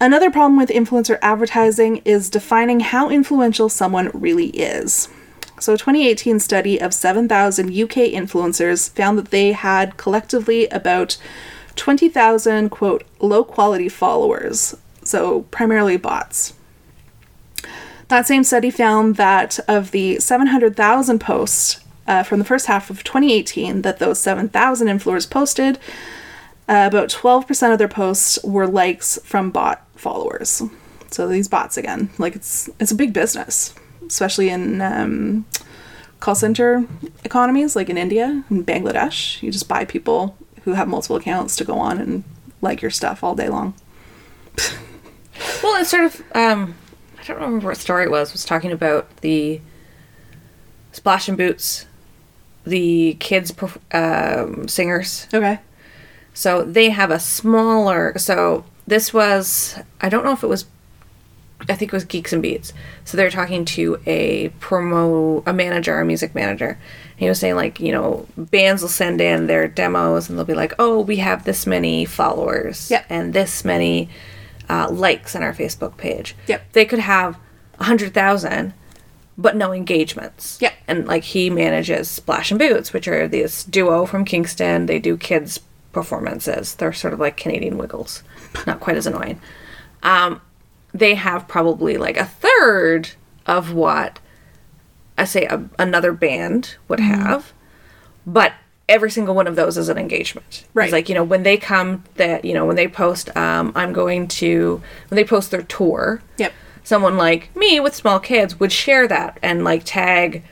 Another 0.00 0.30
problem 0.30 0.56
with 0.56 0.68
influencer 0.70 1.18
advertising 1.22 1.98
is 2.04 2.28
defining 2.28 2.80
how 2.80 3.08
influential 3.08 3.68
someone 3.68 4.10
really 4.12 4.48
is. 4.48 5.08
So, 5.60 5.74
a 5.74 5.78
2018 5.78 6.40
study 6.40 6.80
of 6.80 6.92
7,000 6.92 7.68
UK 7.68 8.10
influencers 8.12 8.90
found 8.90 9.18
that 9.18 9.30
they 9.30 9.52
had 9.52 9.96
collectively 9.96 10.66
about 10.68 11.16
20,000, 11.76 12.70
quote, 12.70 13.04
low 13.20 13.44
quality 13.44 13.88
followers, 13.88 14.76
so 15.02 15.42
primarily 15.50 15.96
bots. 15.96 16.54
That 18.08 18.26
same 18.26 18.44
study 18.44 18.70
found 18.70 19.16
that 19.16 19.58
of 19.66 19.90
the 19.92 20.18
700,000 20.18 21.18
posts 21.20 21.80
uh, 22.06 22.22
from 22.22 22.38
the 22.38 22.44
first 22.44 22.66
half 22.66 22.90
of 22.90 23.04
2018 23.04 23.82
that 23.82 23.98
those 23.98 24.20
7,000 24.20 24.88
influencers 24.88 25.28
posted, 25.28 25.78
uh, 26.68 26.84
about 26.88 27.08
12% 27.08 27.72
of 27.72 27.78
their 27.78 27.88
posts 27.88 28.38
were 28.42 28.66
likes 28.66 29.18
from 29.24 29.50
bot 29.50 29.86
followers. 29.96 30.62
So 31.10 31.28
these 31.28 31.48
bots 31.48 31.76
again, 31.76 32.10
like 32.18 32.34
it's 32.34 32.68
it's 32.80 32.90
a 32.90 32.94
big 32.96 33.12
business, 33.12 33.72
especially 34.06 34.48
in 34.48 34.80
um, 34.80 35.46
call 36.18 36.34
center 36.34 36.86
economies 37.22 37.76
like 37.76 37.88
in 37.88 37.96
India 37.96 38.44
and 38.48 38.66
Bangladesh. 38.66 39.40
You 39.40 39.52
just 39.52 39.68
buy 39.68 39.84
people 39.84 40.36
who 40.62 40.72
have 40.72 40.88
multiple 40.88 41.16
accounts 41.16 41.54
to 41.56 41.64
go 41.64 41.78
on 41.78 41.98
and 41.98 42.24
like 42.62 42.82
your 42.82 42.90
stuff 42.90 43.22
all 43.22 43.34
day 43.34 43.48
long. 43.48 43.74
Well, 45.62 45.80
it's 45.80 45.90
sort 45.90 46.04
of 46.04 46.22
um, 46.34 46.74
I 47.18 47.24
don't 47.24 47.36
remember 47.36 47.68
what 47.68 47.76
story 47.76 48.04
it 48.04 48.10
was. 48.10 48.32
Was 48.32 48.44
talking 48.44 48.72
about 48.72 49.16
the 49.18 49.60
Splash 50.92 51.28
and 51.28 51.36
Boots, 51.36 51.86
the 52.64 53.14
kids 53.20 53.52
um, 53.92 54.68
singers. 54.68 55.26
Okay. 55.32 55.58
So 56.32 56.62
they 56.62 56.90
have 56.90 57.10
a 57.10 57.20
smaller. 57.20 58.14
So 58.18 58.64
this 58.86 59.12
was 59.14 59.78
I 60.00 60.08
don't 60.08 60.24
know 60.24 60.32
if 60.32 60.42
it 60.42 60.48
was. 60.48 60.66
I 61.68 61.74
think 61.76 61.92
it 61.92 61.96
was 61.96 62.04
Geeks 62.04 62.32
and 62.32 62.42
Beats. 62.42 62.74
So 63.04 63.16
they're 63.16 63.30
talking 63.30 63.64
to 63.66 63.98
a 64.04 64.50
promo, 64.60 65.42
a 65.46 65.52
manager, 65.52 65.98
a 65.98 66.04
music 66.04 66.34
manager. 66.34 66.70
And 67.12 67.20
he 67.20 67.28
was 67.28 67.38
saying 67.38 67.54
like, 67.54 67.80
you 67.80 67.90
know, 67.92 68.26
bands 68.36 68.82
will 68.82 68.88
send 68.90 69.20
in 69.20 69.46
their 69.46 69.66
demos 69.68 70.28
and 70.28 70.36
they'll 70.36 70.44
be 70.44 70.52
like, 70.54 70.74
oh, 70.78 71.00
we 71.00 71.16
have 71.16 71.44
this 71.44 71.66
many 71.66 72.04
followers 72.04 72.90
Yep. 72.90 73.06
and 73.08 73.32
this 73.32 73.64
many 73.64 74.10
uh, 74.68 74.90
likes 74.90 75.34
on 75.34 75.42
our 75.42 75.54
Facebook 75.54 75.96
page. 75.96 76.34
Yep. 76.48 76.72
They 76.72 76.84
could 76.84 76.98
have 76.98 77.38
a 77.78 77.84
hundred 77.84 78.12
thousand, 78.12 78.74
but 79.36 79.56
no 79.56 79.72
engagements. 79.72 80.58
Yeah. 80.60 80.72
And 80.86 81.06
like 81.06 81.24
he 81.24 81.50
manages 81.50 82.08
Splash 82.10 82.50
and 82.50 82.58
Boots, 82.58 82.92
which 82.92 83.08
are 83.08 83.26
this 83.28 83.64
duo 83.64 84.06
from 84.06 84.24
Kingston. 84.24 84.86
They 84.86 84.98
do 84.98 85.16
kids 85.16 85.60
performances. 85.92 86.74
They're 86.74 86.92
sort 86.92 87.14
of 87.14 87.20
like 87.20 87.36
Canadian 87.36 87.78
Wiggles, 87.78 88.22
not 88.66 88.80
quite 88.80 88.96
as 88.96 89.06
annoying. 89.06 89.40
Um, 90.02 90.40
they 90.92 91.14
have 91.14 91.48
probably 91.48 91.96
like 91.96 92.16
a 92.16 92.24
third 92.26 93.10
of 93.46 93.72
what 93.72 94.20
I 95.18 95.24
say 95.24 95.46
a, 95.46 95.64
another 95.78 96.12
band 96.12 96.76
would 96.88 96.98
Mm-hmm. 96.98 97.22
have, 97.22 97.52
but 98.26 98.52
every 98.88 99.10
single 99.10 99.34
one 99.34 99.46
of 99.46 99.56
those 99.56 99.78
is 99.78 99.88
an 99.88 99.96
engagement. 99.98 100.64
Right. 100.74 100.84
It's 100.84 100.92
like 100.92 101.08
you 101.08 101.14
know 101.14 101.24
when 101.24 101.42
they 101.42 101.56
come 101.56 102.04
that 102.16 102.44
you 102.44 102.52
know 102.54 102.66
when 102.66 102.76
they 102.76 102.86
post, 102.88 103.34
um, 103.36 103.72
I'm 103.74 103.92
going 103.92 104.28
to 104.28 104.82
when 105.08 105.16
they 105.16 105.24
post 105.24 105.50
their 105.50 105.62
tour 105.62 106.22
Yep. 106.38 106.52
Someone 106.84 107.16
like 107.16 107.54
me 107.56 107.80
with 107.80 107.94
small 107.94 108.20
kids 108.20 108.60
would 108.60 108.70
share 108.70 109.08
that 109.08 109.38
and 109.42 109.64
like 109.64 109.82
tag 109.84 110.44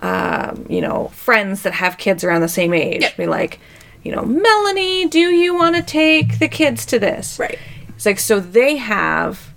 um, 0.00 0.64
you 0.68 0.80
know 0.80 1.08
friends 1.08 1.62
that 1.62 1.74
have 1.74 1.98
kids 1.98 2.24
around 2.24 2.40
the 2.40 2.48
same 2.48 2.72
age 2.72 3.02
Yep. 3.02 3.16
be 3.18 3.26
like 3.26 3.58
you 4.02 4.10
know 4.14 4.22
melanie 4.24 5.06
do 5.06 5.18
you 5.18 5.54
want 5.54 5.76
to 5.76 5.82
take 5.82 6.38
the 6.38 6.48
kids 6.48 6.86
to 6.86 6.98
this 6.98 7.38
Right. 7.38 7.58
it's 7.90 8.06
like 8.06 8.18
so 8.18 8.40
they 8.40 8.76
have 8.76 9.52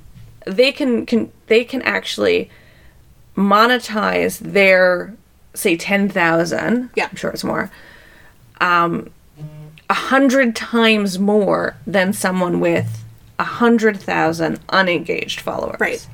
they 0.45 0.71
can 0.73 1.05
can 1.05 1.31
they 1.47 1.63
can 1.63 1.81
actually 1.83 2.49
monetize 3.37 4.39
their 4.39 5.13
say 5.53 5.77
10,000 5.77 6.89
Yeah. 6.95 7.07
I'm 7.09 7.15
sure 7.15 7.31
it's 7.31 7.43
more 7.43 7.71
um 8.59 9.09
a 9.89 9.93
hundred 9.93 10.55
times 10.55 11.19
more 11.19 11.75
than 11.85 12.13
someone 12.13 12.59
with 12.59 13.03
a 13.39 13.43
hundred 13.43 13.99
thousand 13.99 14.59
unengaged 14.69 15.39
followers 15.39 15.79
Right. 15.79 16.07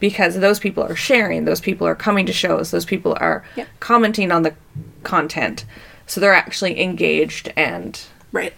Because 0.00 0.40
those 0.40 0.58
people 0.58 0.82
are 0.82 0.96
sharing 0.96 1.44
those 1.44 1.60
people 1.60 1.86
are 1.86 1.94
coming 1.94 2.26
to 2.26 2.32
shows 2.32 2.70
those 2.70 2.84
people 2.84 3.16
are 3.20 3.44
Yeah. 3.54 3.66
commenting 3.78 4.32
on 4.32 4.42
the 4.42 4.54
content 5.02 5.64
so 6.06 6.20
they're 6.20 6.34
actually 6.34 6.80
engaged 6.80 7.52
and 7.56 8.00
Right. 8.32 8.52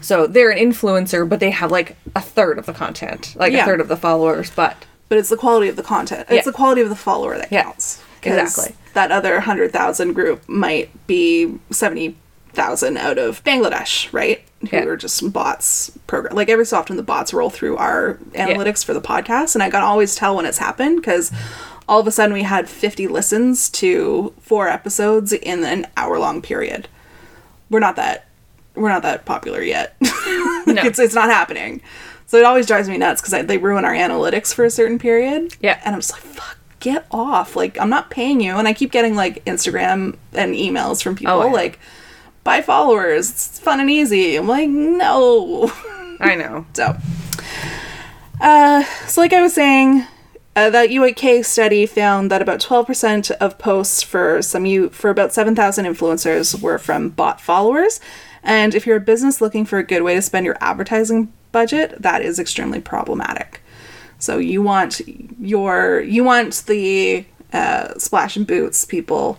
so 0.00 0.26
they're 0.26 0.50
an 0.50 0.58
influencer 0.58 1.28
but 1.28 1.38
they 1.40 1.50
have 1.50 1.70
like 1.70 1.96
a 2.16 2.20
third 2.20 2.58
of 2.58 2.66
the 2.66 2.72
content 2.72 3.34
like 3.36 3.52
Yeah. 3.52 3.62
a 3.62 3.66
third 3.66 3.80
of 3.80 3.88
the 3.88 3.96
followers 3.96 4.50
but 4.54 4.86
But 5.08 5.18
it's 5.18 5.28
the 5.28 5.36
quality 5.36 5.68
of 5.68 5.74
the 5.74 5.82
content. 5.82 6.20
It's 6.28 6.36
Yeah. 6.36 6.42
the 6.42 6.52
quality 6.52 6.82
of 6.82 6.88
the 6.88 6.94
follower 6.94 7.36
that 7.36 7.48
Yeah. 7.50 7.64
counts. 7.64 7.98
Exactly. 8.22 8.76
That 8.94 9.10
other 9.10 9.40
hundred 9.40 9.72
thousand 9.72 10.12
group 10.12 10.48
might 10.48 10.88
be 11.08 11.58
seventy 11.72 12.16
thousand 12.52 12.96
out 12.96 13.18
of 13.18 13.42
Bangladesh, 13.42 14.06
right? 14.12 14.40
Who 14.62 14.68
Yeah. 14.76 14.84
are 14.84 14.96
just 14.96 15.32
bots 15.32 15.90
program. 16.06 16.36
Like 16.36 16.48
every 16.50 16.66
so 16.66 16.76
often, 16.78 16.96
the 16.96 17.02
bots 17.02 17.32
roll 17.32 17.48
through 17.50 17.76
our 17.78 18.18
analytics 18.34 18.84
for 18.84 18.92
the 18.92 19.00
podcast, 19.00 19.54
and 19.54 19.62
I 19.62 19.70
can 19.70 19.80
always 19.82 20.14
tell 20.14 20.36
when 20.36 20.44
it's 20.46 20.58
happened 20.58 20.96
because 20.96 21.32
all 21.88 21.98
of 22.00 22.06
a 22.06 22.10
sudden 22.10 22.34
we 22.34 22.42
had 22.42 22.68
fifty 22.68 23.06
listens 23.08 23.70
to 23.70 24.34
four 24.40 24.68
episodes 24.68 25.32
in 25.32 25.64
an 25.64 25.86
hour 25.96 26.18
long 26.18 26.42
period. 26.42 26.88
We're 27.70 27.80
not 27.80 27.96
that. 27.96 28.26
We're 28.74 28.88
not 28.90 29.02
that 29.02 29.24
popular 29.24 29.62
yet. 29.62 29.96
No. 30.66 30.82
it's 30.84 30.98
it's 31.00 31.14
not 31.14 31.30
happening. 31.30 31.80
So 32.26 32.36
it 32.38 32.44
always 32.44 32.66
drives 32.66 32.88
me 32.88 32.96
nuts 32.98 33.20
because 33.22 33.46
they 33.46 33.58
ruin 33.58 33.84
our 33.84 33.94
analytics 33.94 34.54
for 34.54 34.64
a 34.64 34.70
certain 34.70 34.98
period. 35.00 35.56
Yeah. 35.60 35.80
And 35.84 35.94
I'm 35.94 36.00
just 36.00 36.12
like, 36.12 36.20
fuck, 36.22 36.58
get 36.78 37.06
off. 37.10 37.56
Like, 37.56 37.76
I'm 37.80 37.90
not 37.90 38.08
paying 38.10 38.40
you. 38.40 38.54
And 38.54 38.68
I 38.68 38.72
keep 38.72 38.92
getting 38.92 39.16
like 39.16 39.44
Instagram 39.46 40.16
and 40.32 40.54
emails 40.54 41.02
from 41.02 41.16
people 41.16 41.32
Oh, 41.34 41.46
yeah. 41.46 41.52
like, 41.52 41.80
buy 42.50 42.60
followers. 42.60 43.30
It's 43.30 43.60
fun 43.60 43.78
and 43.78 43.88
easy. 43.88 44.34
I'm 44.34 44.48
like, 44.48 44.68
no. 44.68 45.70
i 46.18 46.34
know 46.34 46.66
so, 46.72 46.96
uh, 48.40 48.82
so 49.06 49.20
like 49.20 49.32
I 49.32 49.40
was 49.40 49.54
saying, 49.54 50.04
uh, 50.56 50.68
that 50.70 50.90
UAK 50.90 51.44
study 51.44 51.86
found 51.86 52.28
that 52.32 52.42
about 52.42 52.58
12% 52.58 53.30
of 53.30 53.56
posts 53.58 54.02
for 54.02 54.42
some 54.42 54.66
you 54.66 54.88
for 54.88 55.10
about 55.10 55.32
7,000 55.32 55.84
influencers 55.84 56.60
were 56.60 56.78
from 56.78 57.10
bot 57.10 57.40
followers. 57.40 58.00
And 58.42 58.74
if 58.74 58.84
you're 58.84 58.96
a 58.96 59.00
business 59.12 59.40
looking 59.40 59.64
for 59.64 59.78
a 59.78 59.84
good 59.84 60.02
way 60.02 60.16
to 60.16 60.22
spend 60.22 60.44
your 60.44 60.56
advertising 60.60 61.32
budget, 61.52 62.02
that 62.02 62.20
is 62.20 62.40
extremely 62.40 62.80
problematic. 62.80 63.62
So 64.18 64.38
you 64.38 64.60
want 64.60 65.00
your 65.38 66.00
you 66.00 66.24
want 66.24 66.64
the 66.66 67.24
uh, 67.52 67.96
splash 67.96 68.36
and 68.36 68.44
boots 68.44 68.84
people 68.84 69.38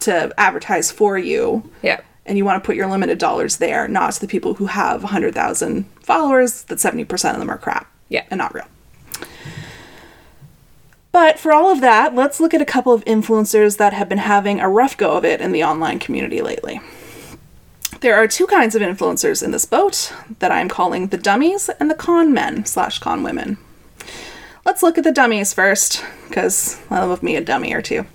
to 0.00 0.32
advertise 0.38 0.90
for 0.90 1.18
you 1.18 1.70
yeah 1.82 2.00
and 2.26 2.38
you 2.38 2.44
want 2.44 2.62
to 2.62 2.66
put 2.66 2.76
your 2.76 2.86
limited 2.86 3.18
dollars 3.18 3.58
there, 3.58 3.86
not 3.88 4.12
to 4.14 4.20
the 4.20 4.26
people 4.26 4.54
who 4.54 4.66
have 4.66 5.02
100,000 5.02 5.84
followers, 6.00 6.62
that 6.64 6.78
70% 6.78 7.32
of 7.34 7.38
them 7.38 7.50
are 7.50 7.58
crap 7.58 7.90
Yeah. 8.08 8.24
and 8.30 8.38
not 8.38 8.54
real. 8.54 8.66
But 11.12 11.38
for 11.38 11.52
all 11.52 11.70
of 11.70 11.80
that, 11.80 12.14
let's 12.14 12.40
look 12.40 12.54
at 12.54 12.60
a 12.62 12.66
couple 12.66 12.92
of 12.92 13.04
influencers 13.04 13.76
that 13.76 13.92
have 13.92 14.08
been 14.08 14.18
having 14.18 14.58
a 14.60 14.68
rough 14.68 14.96
go 14.96 15.12
of 15.12 15.24
it 15.24 15.40
in 15.40 15.52
the 15.52 15.62
online 15.62 15.98
community 16.00 16.40
lately. 16.42 16.80
There 18.00 18.16
are 18.16 18.26
two 18.26 18.46
kinds 18.48 18.74
of 18.74 18.82
influencers 18.82 19.42
in 19.42 19.52
this 19.52 19.64
boat 19.64 20.12
that 20.40 20.50
I'm 20.50 20.68
calling 20.68 21.06
the 21.08 21.16
dummies 21.16 21.68
and 21.80 21.88
the 21.90 21.94
con 21.94 22.32
men 22.34 22.66
slash 22.66 22.98
con 22.98 23.22
women. 23.22 23.58
Let's 24.66 24.82
look 24.82 24.98
at 24.98 25.04
the 25.04 25.12
dummies 25.12 25.54
first, 25.54 26.02
because 26.28 26.80
I 26.90 27.04
love 27.04 27.22
me 27.22 27.36
a 27.36 27.40
dummy 27.40 27.72
or 27.72 27.82
two. 27.82 28.06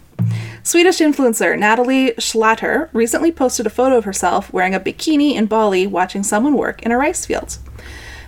Swedish 0.64 1.00
influencer 1.00 1.58
Natalie 1.58 2.12
Schlatter 2.14 2.90
recently 2.94 3.32
posted 3.32 3.66
a 3.66 3.70
photo 3.70 3.98
of 3.98 4.06
herself 4.06 4.52
wearing 4.52 4.76
a 4.76 4.80
bikini 4.80 5.34
in 5.34 5.46
Bali 5.46 5.88
watching 5.88 6.24
someone 6.24 6.56
work 6.56 6.82
in 6.84 6.92
a 6.92 6.98
rice 6.98 7.26
field. 7.26 7.58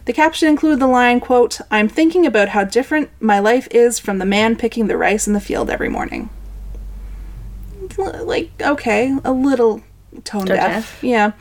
The 0.06 0.14
caption 0.14 0.48
included 0.48 0.80
the 0.80 0.88
line, 0.88 1.20
quote, 1.20 1.60
I'm 1.70 1.88
thinking 1.88 2.26
about 2.26 2.50
how 2.50 2.64
different 2.64 3.10
my 3.20 3.40
life 3.40 3.68
is 3.70 4.00
from 4.00 4.18
the 4.18 4.26
man 4.26 4.56
picking 4.56 4.88
the 4.88 4.98
rice 4.98 5.28
in 5.28 5.34
the 5.34 5.40
field 5.40 5.70
every 5.70 5.90
morning. 5.90 6.30
Like, 7.98 8.52
okay, 8.62 9.16
a 9.24 9.32
little 9.32 9.84
tone 10.24 10.46
deaf. 10.46 11.04
Yeah. 11.04 11.34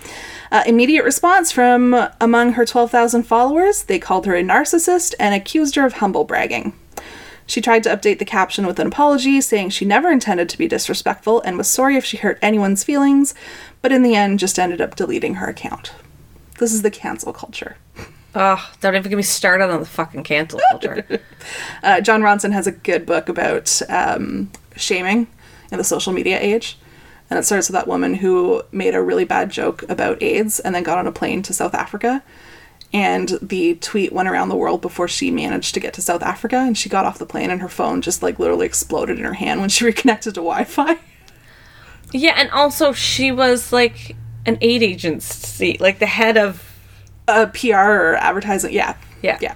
Uh, 0.52 0.62
immediate 0.66 1.04
response 1.04 1.52
from 1.52 2.08
among 2.20 2.54
her 2.54 2.66
12,000 2.66 3.22
followers 3.22 3.84
they 3.84 3.98
called 3.98 4.26
her 4.26 4.34
a 4.34 4.42
narcissist 4.42 5.14
and 5.20 5.34
accused 5.34 5.76
her 5.76 5.86
of 5.86 5.94
humble 5.94 6.24
bragging. 6.24 6.72
She 7.50 7.60
tried 7.60 7.82
to 7.82 7.88
update 7.88 8.20
the 8.20 8.24
caption 8.24 8.64
with 8.64 8.78
an 8.78 8.86
apology, 8.86 9.40
saying 9.40 9.70
she 9.70 9.84
never 9.84 10.08
intended 10.08 10.48
to 10.50 10.56
be 10.56 10.68
disrespectful 10.68 11.40
and 11.40 11.58
was 11.58 11.68
sorry 11.68 11.96
if 11.96 12.04
she 12.04 12.16
hurt 12.16 12.38
anyone's 12.40 12.84
feelings, 12.84 13.34
but 13.82 13.90
in 13.90 14.04
the 14.04 14.14
end 14.14 14.38
just 14.38 14.56
ended 14.56 14.80
up 14.80 14.94
deleting 14.94 15.34
her 15.34 15.48
account. 15.48 15.90
This 16.60 16.72
is 16.72 16.82
the 16.82 16.92
cancel 16.92 17.32
culture. 17.32 17.76
Oh, 18.36 18.70
don't 18.80 18.94
even 18.94 19.10
get 19.10 19.16
me 19.16 19.24
started 19.24 19.68
on 19.68 19.80
the 19.80 19.86
fucking 19.86 20.22
cancel 20.22 20.60
culture. 20.70 21.04
Uh, 21.82 22.00
Jon 22.00 22.20
Ronson 22.20 22.52
has 22.52 22.66
a 22.66 22.72
good 22.72 23.06
book 23.06 23.28
about 23.30 23.80
um, 23.88 24.52
shaming 24.76 25.26
in 25.72 25.78
the 25.78 25.84
social 25.84 26.12
media 26.12 26.38
age. 26.38 26.78
And 27.30 27.38
it 27.38 27.44
starts 27.44 27.68
with 27.68 27.74
that 27.74 27.88
woman 27.88 28.14
who 28.14 28.62
made 28.70 28.94
a 28.94 29.02
really 29.02 29.24
bad 29.24 29.50
joke 29.50 29.82
about 29.88 30.22
AIDS 30.22 30.60
and 30.60 30.74
then 30.74 30.82
got 30.82 30.98
on 30.98 31.06
a 31.06 31.12
plane 31.12 31.42
to 31.42 31.54
South 31.54 31.74
Africa. 31.74 32.22
And 32.92 33.38
the 33.40 33.76
tweet 33.76 34.12
went 34.12 34.28
around 34.28 34.48
the 34.48 34.56
world 34.56 34.80
before 34.80 35.06
she 35.06 35.30
managed 35.30 35.74
to 35.74 35.80
get 35.80 35.94
to 35.94 36.02
South 36.02 36.22
Africa. 36.22 36.56
And 36.56 36.76
she 36.76 36.88
got 36.88 37.04
off 37.04 37.18
the 37.18 37.26
plane 37.26 37.50
and 37.50 37.60
her 37.60 37.68
phone 37.68 38.00
just 38.02 38.22
like 38.22 38.38
literally 38.38 38.66
exploded 38.66 39.18
in 39.18 39.24
her 39.24 39.34
hand 39.34 39.60
when 39.60 39.68
she 39.68 39.84
reconnected 39.92 40.34
to 40.34 40.40
Wi 40.40 40.64
Fi. 40.64 40.98
yeah, 42.12 42.34
and 42.36 42.50
also 42.50 42.92
she 42.92 43.30
was 43.30 43.72
like 43.72 44.16
an 44.44 44.58
aid 44.60 44.82
agency, 44.82 45.76
like 45.80 45.98
the 45.98 46.06
head 46.06 46.36
of. 46.36 46.66
A 47.28 47.46
PR 47.46 47.76
or 47.76 48.16
advertising. 48.16 48.72
Yeah. 48.72 48.96
Yeah. 49.22 49.38
Yeah. 49.40 49.54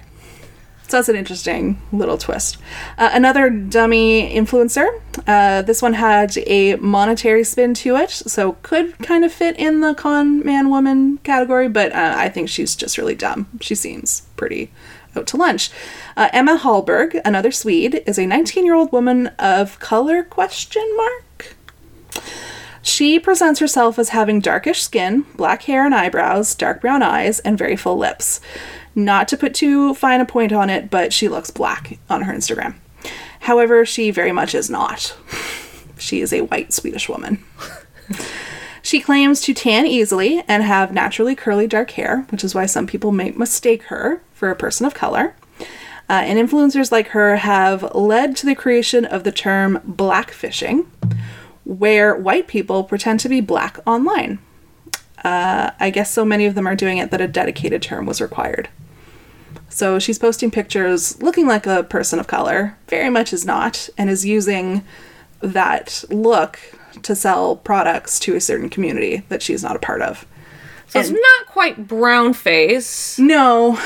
So 0.87 0.97
that's 0.97 1.09
an 1.09 1.15
interesting 1.15 1.81
little 1.91 2.17
twist. 2.17 2.57
Uh, 2.97 3.09
another 3.11 3.49
dummy 3.49 4.31
influencer. 4.35 4.87
Uh, 5.25 5.63
this 5.63 5.81
one 5.81 5.93
had 5.93 6.37
a 6.45 6.75
monetary 6.75 7.43
spin 7.43 7.73
to 7.75 7.95
it, 7.95 8.11
so 8.11 8.53
could 8.61 8.97
kind 8.99 9.25
of 9.25 9.33
fit 9.33 9.57
in 9.57 9.81
the 9.81 9.95
con 9.95 10.45
man 10.45 10.69
woman 10.69 11.17
category, 11.23 11.67
but 11.67 11.91
uh, 11.91 12.13
I 12.17 12.29
think 12.29 12.49
she's 12.49 12.75
just 12.75 12.99
really 12.99 13.15
dumb. 13.15 13.47
She 13.61 13.73
seems 13.73 14.21
pretty 14.35 14.71
out 15.15 15.25
to 15.27 15.37
lunch. 15.37 15.71
Uh, 16.15 16.29
Emma 16.31 16.57
Hallberg, 16.57 17.19
another 17.25 17.51
Swede, 17.51 18.03
is 18.05 18.19
a 18.19 18.27
19 18.27 18.63
year 18.63 18.75
old 18.75 18.91
woman 18.91 19.27
of 19.39 19.79
color 19.79 20.23
question 20.23 20.87
mark. 20.95 21.55
She 22.83 23.19
presents 23.19 23.59
herself 23.59 23.97
as 23.97 24.09
having 24.09 24.39
darkish 24.39 24.83
skin, 24.83 25.25
black 25.35 25.63
hair 25.63 25.85
and 25.87 25.95
eyebrows, 25.95 26.53
dark 26.53 26.81
brown 26.81 27.01
eyes, 27.01 27.39
and 27.39 27.57
very 27.57 27.75
full 27.75 27.97
lips. 27.97 28.39
Not 28.95 29.27
to 29.27 29.37
put 29.37 29.53
too 29.53 29.93
fine 29.93 30.21
a 30.21 30.25
point 30.25 30.53
on 30.53 30.69
it, 30.69 30.89
but 30.89 31.11
she 31.11 31.27
looks 31.27 31.51
black 31.51 31.99
on 32.09 32.23
her 32.23 32.33
Instagram. 32.33 32.75
However, 33.41 33.85
she 33.85 34.09
very 34.09 34.31
much 34.31 34.55
is 34.55 34.69
not. 34.69 35.15
She 35.97 36.21
is 36.21 36.33
a 36.33 36.41
white 36.41 36.73
Swedish 36.73 37.07
woman. 37.09 37.43
She 38.81 38.99
claims 38.99 39.41
to 39.41 39.53
tan 39.55 39.87
easily 39.87 40.43
and 40.47 40.61
have 40.61 40.93
naturally 40.93 41.35
curly 41.35 41.65
dark 41.65 41.91
hair, 41.91 42.27
which 42.29 42.43
is 42.43 42.53
why 42.53 42.67
some 42.67 42.85
people 42.85 43.11
may 43.11 43.31
mistake 43.31 43.83
her 43.83 44.21
for 44.31 44.51
a 44.51 44.55
person 44.55 44.85
of 44.85 44.93
color. 44.93 45.35
Uh, 46.07 46.21
and 46.21 46.37
influencers 46.37 46.91
like 46.91 47.07
her 47.07 47.37
have 47.37 47.95
led 47.95 48.35
to 48.37 48.45
the 48.45 48.53
creation 48.53 49.03
of 49.03 49.23
the 49.23 49.31
term 49.31 49.79
blackfishing, 49.87 50.85
where 51.63 52.15
white 52.15 52.47
people 52.47 52.83
pretend 52.83 53.19
to 53.21 53.29
be 53.29 53.41
black 53.41 53.79
online. 53.87 54.37
Uh, 55.23 55.71
I 55.79 55.89
guess 55.89 56.11
so 56.13 56.23
many 56.23 56.45
of 56.45 56.53
them 56.53 56.67
are 56.67 56.75
doing 56.75 56.99
it 56.99 57.09
that 57.09 57.21
a 57.21 57.27
dedicated 57.27 57.81
term 57.81 58.05
was 58.05 58.21
required. 58.21 58.69
So 59.75 59.99
she's 59.99 60.17
posting 60.17 60.51
pictures 60.51 61.21
looking 61.21 61.47
like 61.47 61.67
a 61.67 61.83
person 61.83 62.17
of 62.17 62.27
color, 62.27 62.77
very 62.87 63.09
much 63.09 63.33
is 63.33 63.43
not, 63.43 63.89
and 63.97 64.09
is 64.09 64.25
using 64.25 64.85
that 65.41 66.05
look 66.09 66.57
to 67.03 67.13
sell 67.13 67.57
products 67.57 68.17
to 68.21 68.37
a 68.37 68.39
certain 68.39 68.69
community 68.69 69.25
that 69.27 69.41
she's 69.41 69.63
not 69.63 69.75
a 69.75 69.79
part 69.79 70.01
of. 70.01 70.25
So 70.87 71.01
it's 71.01 71.09
not 71.09 71.47
quite 71.47 71.89
brown 71.89 72.33
face 72.33 73.19
No, 73.19 73.77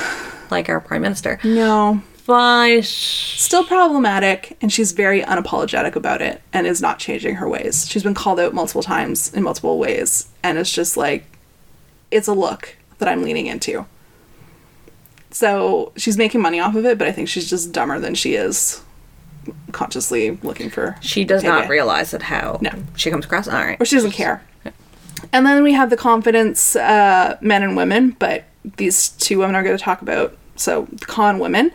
like 0.51 0.69
our 0.69 0.79
prime 0.79 1.01
minister, 1.01 1.39
no. 1.43 2.03
but 2.27 2.83
Still 2.83 3.63
problematic, 3.63 4.57
and 4.61 4.71
she's 4.71 4.91
very 4.91 5.21
unapologetic 5.23 5.95
about 5.95 6.21
it 6.21 6.43
and 6.53 6.67
is 6.67 6.83
not 6.83 6.99
changing 6.99 7.37
her 7.37 7.49
ways. 7.49 7.89
She's 7.89 8.03
been 8.03 8.13
called 8.13 8.39
out 8.39 8.53
multiple 8.53 8.83
times 8.83 9.33
in 9.33 9.41
multiple 9.41 9.79
ways, 9.79 10.27
and 10.43 10.59
it's 10.59 10.71
just 10.71 10.97
like, 10.97 11.25
it's 12.11 12.27
a 12.27 12.33
look 12.33 12.77
that 12.99 13.09
I'm 13.09 13.23
leaning 13.23 13.47
into. 13.47 13.87
So 15.39 15.93
she's 15.95 16.17
making 16.17 16.41
money 16.41 16.59
off 16.59 16.75
of 16.75 16.85
it, 16.85 16.97
but 16.97 17.07
I 17.07 17.13
think 17.13 17.29
she's 17.29 17.49
just 17.49 17.71
dumber 17.71 17.97
than 17.97 18.13
she 18.13 18.35
is 18.35 18.81
consciously 19.71 20.31
looking 20.43 20.69
for. 20.69 20.97
she 20.99 21.23
does 21.23 21.43
not 21.45 21.69
realize 21.69 22.11
that 22.11 22.23
how 22.23 22.57
No. 22.61 22.71
she 22.97 23.09
comes 23.09 23.23
across. 23.23 23.47
All 23.47 23.53
right. 23.53 23.77
or 23.79 23.85
she 23.85 23.95
doesn't 23.95 24.11
care. 24.11 24.43
And 25.31 25.45
then 25.45 25.63
we 25.63 25.71
have 25.71 25.89
the 25.89 25.95
confidence 25.95 26.75
uh, 26.75 27.37
men 27.39 27.63
and 27.63 27.77
women, 27.77 28.17
but 28.19 28.43
these 28.75 29.09
two 29.09 29.37
women 29.39 29.55
are 29.55 29.63
going 29.63 29.77
to 29.77 29.81
talk 29.83 30.01
about. 30.01 30.35
So, 30.57 30.87
the 30.91 31.05
con 31.05 31.39
women, 31.39 31.71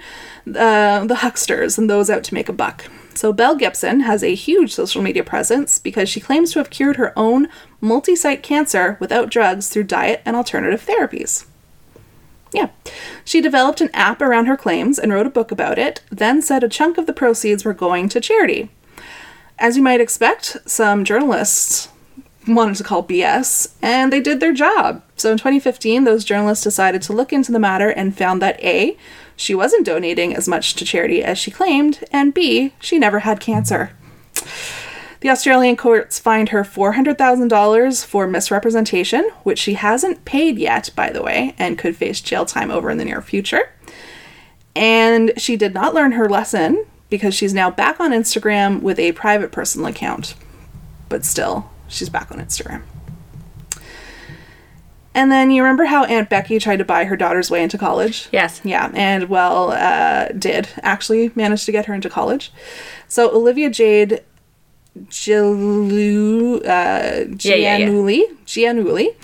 uh, 0.47 1.07
the 1.07 1.17
hucksters, 1.25 1.79
and 1.79 1.89
those 1.89 2.11
out 2.11 2.23
to 2.25 2.35
make 2.35 2.51
a 2.51 2.53
buck. 2.53 2.85
So, 3.15 3.33
Belle 3.33 3.57
Gibson 3.57 4.01
has 4.01 4.23
a 4.23 4.35
huge 4.35 4.75
social 4.75 5.01
media 5.01 5.25
presence 5.25 5.79
because 5.79 6.11
she 6.11 6.21
claims 6.21 6.53
to 6.53 6.59
have 6.59 6.69
cured 6.69 6.97
her 6.97 7.19
own 7.19 7.49
multi 7.81 8.15
site 8.15 8.43
cancer 8.43 8.99
without 9.01 9.31
drugs 9.31 9.71
through 9.71 9.85
diet 9.85 10.21
and 10.27 10.37
alternative 10.37 10.85
therapies. 10.85 11.47
Yeah. 12.55 12.71
She 13.25 13.41
developed 13.41 13.81
an 13.81 13.91
app 13.93 14.23
around 14.23 14.47
her 14.47 14.57
claims 14.57 14.99
and 14.99 15.13
wrote 15.13 15.27
a 15.27 15.31
book 15.31 15.51
about 15.51 15.77
it, 15.77 16.03
then 16.11 16.41
said 16.41 16.63
a 16.63 16.69
chunk 16.69 16.97
of 16.97 17.07
the 17.07 17.13
proceeds 17.13 17.65
were 17.65 17.75
going 17.75 18.09
to 18.11 18.21
charity. 18.21 18.71
As 19.59 19.77
you 19.77 19.83
might 19.83 20.01
expect, 20.01 20.57
some 20.65 21.05
journalists 21.05 21.89
wanted 22.47 22.77
to 22.77 22.85
call 22.85 23.03
BS, 23.03 23.75
and 23.83 24.13
they 24.13 24.21
did 24.21 24.39
their 24.39 24.53
job. 24.53 25.03
So 25.17 25.33
in 25.33 25.39
2015, 25.39 26.05
those 26.05 26.25
journalists 26.25 26.63
decided 26.63 27.03
to 27.03 27.13
look 27.13 27.33
into 27.33 27.51
the 27.51 27.59
matter 27.59 27.89
and 27.89 28.17
found 28.17 28.41
that 28.43 28.63
A, 28.63 28.97
she 29.37 29.55
wasn't 29.55 29.87
donating 29.87 30.35
as 30.37 30.47
much 30.47 30.75
to 30.75 30.85
charity 30.85 31.25
as 31.25 31.39
she 31.39 31.51
claimed, 31.51 32.05
and 32.13 32.33
B, 32.33 32.73
she 32.79 32.99
never 32.99 33.21
had 33.21 33.41
cancer. 33.41 33.97
The 35.25 35.31
Australian 35.31 35.77
courts 35.77 36.19
fined 36.19 36.51
her 36.51 36.65
$400,000 36.65 38.05
for 38.05 38.27
misrepresentation, 38.27 39.31
which 39.43 39.59
she 39.59 39.73
hasn't 39.73 40.27
paid 40.27 40.59
yet, 40.59 40.91
by 40.95 41.09
the 41.09 41.23
way, 41.23 41.55
and 41.59 41.79
could 41.79 41.97
face 41.97 42.21
jail 42.21 42.45
time 42.45 42.71
over 42.71 42.91
in 42.91 42.99
the 42.99 43.07
near 43.07 43.23
future. 43.23 43.73
And 44.77 45.33
she 45.39 45.57
did 45.57 45.73
not 45.73 45.95
learn 45.95 46.13
her 46.13 46.29
lesson 46.29 46.85
because 47.09 47.35
she's 47.35 47.55
now 47.55 47.71
back 47.71 48.01
on 48.01 48.11
Instagram 48.11 48.83
with 48.83 48.99
a 48.99 49.13
private 49.13 49.51
personal 49.51 49.87
account. 49.87 50.35
But 51.09 51.25
still, 51.25 51.71
she's 51.89 52.11
back 52.11 52.31
on 52.31 52.37
Instagram. 52.37 52.83
And 55.15 55.33
then 55.33 55.51
you 55.51 55.63
remember 55.63 55.87
how 55.87 56.05
Aunt 56.05 56.29
Becky 56.29 56.59
tried 56.59 56.81
to 56.81 56.85
buy 56.85 57.05
her 57.05 57.17
daughter's 57.17 57.51
way 57.51 57.63
into 57.63 57.79
college? 57.79 58.29
Yes. 58.31 58.61
Yeah, 58.63 58.91
and 58.93 59.31
well, 59.31 59.71
uh, 59.71 60.29
did 60.39 60.69
actually 60.83 61.33
manage 61.35 61.65
to 61.65 61.73
get 61.73 61.87
her 61.87 61.95
into 61.95 62.11
college. 62.11 62.53
So 63.09 63.35
Olivia 63.35 63.71
Jade 63.71 64.21
Gilu, 65.09 66.57
uh, 66.65 67.35
Yeah, 67.41 67.55
yeah, 67.55 67.77
yeah. 67.77 67.87
Giannulli, 67.87 68.23
Giannulli 68.47 69.15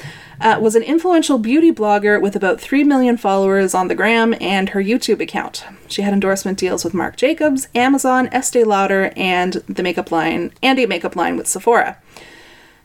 uh, 0.41 0.59
was 0.61 0.75
an 0.75 0.83
influential 0.83 1.39
beauty 1.39 1.71
blogger 1.71 2.21
with 2.21 2.35
about 2.35 2.61
3 2.61 2.83
million 2.85 3.17
followers 3.17 3.75
on 3.75 3.89
the 3.89 3.95
gram 3.95 4.35
and 4.41 4.71
her 4.71 4.83
YouTube 4.83 5.21
account. 5.21 5.65
She 5.87 6.03
had 6.03 6.13
endorsement 6.13 6.59
deals 6.59 6.85
with 6.85 6.95
Marc 6.95 7.17
Jacobs, 7.17 7.69
Amazon, 7.75 8.29
Estee 8.33 8.65
Lauder, 8.65 9.13
and 9.17 9.55
the 9.69 9.83
makeup 9.83 10.11
line, 10.11 10.53
and 10.63 10.79
a 10.79 10.87
makeup 10.87 11.15
line 11.15 11.37
with 11.37 11.47
Sephora. 11.47 11.99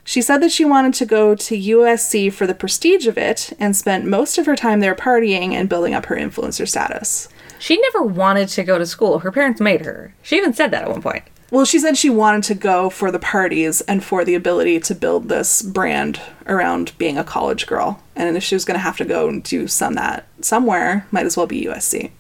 She 0.04 0.22
said 0.22 0.38
that 0.44 0.52
she 0.52 0.66
wanted 0.66 0.94
to 0.96 1.06
go 1.06 1.34
to 1.34 1.58
USC 1.58 2.32
for 2.32 2.46
the 2.46 2.54
prestige 2.54 3.08
of 3.08 3.18
it 3.18 3.54
and 3.58 3.76
spent 3.76 4.06
most 4.06 4.38
of 4.38 4.46
her 4.46 4.56
time 4.56 4.80
there 4.80 4.94
partying 4.94 5.54
and 5.54 5.68
building 5.68 5.96
up 5.96 6.06
her 6.06 6.16
influencer 6.16 6.68
status. 6.68 7.28
She 7.58 7.82
never 7.82 8.04
wanted 8.04 8.50
to 8.50 8.64
go 8.64 8.78
to 8.78 8.86
school. 8.86 9.20
Her 9.20 9.32
parents 9.32 9.60
made 9.60 9.84
her. 9.86 10.14
She 10.22 10.38
even 10.38 10.54
said 10.54 10.70
that 10.72 10.84
at 10.84 10.92
one 10.92 11.02
point. 11.02 11.24
Well, 11.52 11.66
she 11.66 11.80
said 11.80 11.96
she 11.96 12.10
wanted 12.10 12.44
to 12.46 12.56
go 12.56 12.90
for 12.90 13.12
the 13.12 13.20
parties 13.20 13.82
and 13.82 14.04
for 14.04 14.26
the 14.26 14.36
ability 14.36 14.80
to 14.82 14.96
build 14.96 15.30
this 15.30 15.62
brand 15.62 16.20
around 16.48 16.98
being 16.98 17.18
a 17.18 17.24
college 17.24 17.68
girl. 17.68 18.02
And 18.16 18.36
if 18.36 18.44
she 18.44 18.56
was 18.56 18.66
going 18.66 18.76
to 18.76 18.84
have 18.84 18.98
to 18.98 19.06
go 19.06 19.30
and 19.30 19.44
do 19.44 19.68
some 19.68 19.94
that 19.94 20.26
somewhere, 20.42 21.06
might 21.12 21.26
as 21.26 21.38
well 21.38 21.46
be 21.46 21.66
USC. 21.66 22.12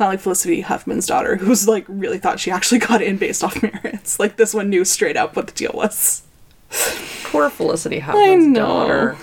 Not 0.00 0.08
like 0.08 0.20
Felicity 0.20 0.62
Huffman's 0.62 1.06
daughter, 1.06 1.36
who's 1.40 1.68
like 1.68 1.84
really 1.88 2.18
thought 2.18 2.40
she 2.40 2.50
actually 2.50 2.78
got 2.78 3.00
in 3.00 3.16
based 3.16 3.44
off 3.44 3.62
merits. 3.84 4.18
Like 4.18 4.36
this 4.36 4.52
one 4.54 4.70
knew 4.70 4.84
straight 4.84 5.16
up 5.16 5.36
what 5.36 5.46
the 5.46 5.54
deal 5.54 5.72
was. 5.72 6.22
Poor 7.24 7.48
Felicity 7.50 8.00
Huffman's 8.00 8.56
daughter. 8.56 9.16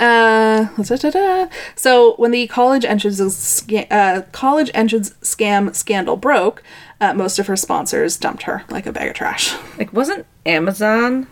Uh, 0.00 0.66
da-da-da. 0.82 1.48
so 1.76 2.14
when 2.16 2.30
the 2.30 2.46
college 2.46 2.84
entrance 2.84 3.20
sca- 3.36 3.92
uh, 3.92 4.22
college 4.32 4.70
entrance 4.72 5.10
scam 5.20 5.74
scandal 5.74 6.16
broke, 6.16 6.62
uh, 7.00 7.12
most 7.14 7.38
of 7.38 7.46
her 7.46 7.56
sponsors 7.56 8.16
dumped 8.16 8.44
her 8.44 8.64
like 8.70 8.86
a 8.86 8.92
bag 8.92 9.08
of 9.08 9.14
trash. 9.14 9.54
Like, 9.78 9.92
wasn't 9.92 10.26
Amazon? 10.46 11.26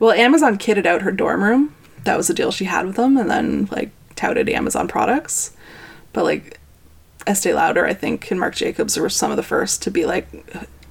Well, 0.00 0.12
Amazon 0.12 0.58
kitted 0.58 0.86
out 0.86 1.02
her 1.02 1.12
dorm 1.12 1.42
room. 1.42 1.74
That 2.04 2.16
was 2.16 2.28
the 2.28 2.34
deal 2.34 2.50
she 2.50 2.64
had 2.64 2.86
with 2.86 2.96
them, 2.96 3.16
and 3.16 3.30
then 3.30 3.68
like 3.70 3.90
touted 4.16 4.48
Amazon 4.48 4.88
products. 4.88 5.56
But 6.12 6.24
like 6.24 6.58
Estee 7.26 7.54
Lauder, 7.54 7.86
I 7.86 7.94
think, 7.94 8.30
and 8.30 8.40
Marc 8.40 8.54
Jacobs 8.56 8.98
were 8.98 9.08
some 9.08 9.30
of 9.30 9.36
the 9.36 9.42
first 9.42 9.82
to 9.82 9.90
be 9.90 10.04
like, 10.04 10.28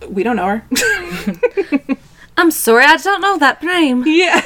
we 0.08 0.24
don't 0.24 0.36
know 0.36 0.48
her. 0.48 1.98
I'm 2.38 2.52
sorry, 2.52 2.86
I 2.86 2.98
don't 2.98 3.22
know 3.22 3.38
that 3.38 3.62
name. 3.62 4.04
yeah. 4.08 4.42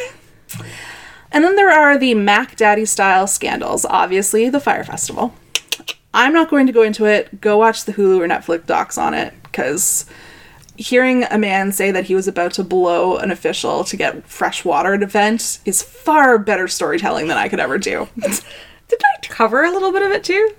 And 1.36 1.44
then 1.44 1.58
there 1.58 1.70
are 1.70 1.98
the 1.98 2.14
Mac 2.14 2.56
Daddy 2.56 2.86
style 2.86 3.28
scandals. 3.28 3.84
Obviously, 3.84 4.48
the 4.48 4.62
Fyre 4.62 4.86
Festival. 4.86 5.36
I'm 6.14 6.32
not 6.32 6.50
going 6.50 6.66
to 6.66 6.72
go 6.72 6.82
into 6.82 7.04
it. 7.04 7.42
Go 7.42 7.58
watch 7.58 7.84
the 7.84 7.92
Hulu 7.92 8.22
or 8.22 8.28
Netflix 8.28 8.66
docs 8.66 8.98
on 8.98 9.14
it 9.14 9.34
because 9.44 10.06
hearing 10.78 11.26
a 11.26 11.38
man 11.38 11.74
say 11.74 11.92
that 11.92 12.06
he 12.06 12.16
was 12.16 12.30
about 12.30 12.54
to 12.54 12.64
blow 12.64 13.18
an 13.18 13.32
official 13.32 13.84
to 13.84 13.98
get 13.98 14.26
fresh 14.26 14.64
water 14.64 14.94
at 14.94 15.00
an 15.02 15.04
event 15.04 15.60
is 15.66 15.84
far 15.84 16.38
better 16.38 16.70
storytelling 16.70 17.28
than 17.28 17.36
I 17.36 17.50
could 17.50 17.60
ever 17.60 17.78
do. 17.78 18.08
Did 18.16 19.02
I 19.04 19.28
cover 19.28 19.66
a 19.66 19.72
little 19.72 19.92
bit 19.92 20.04
of 20.04 20.12
it 20.12 20.24
too? 20.24 20.52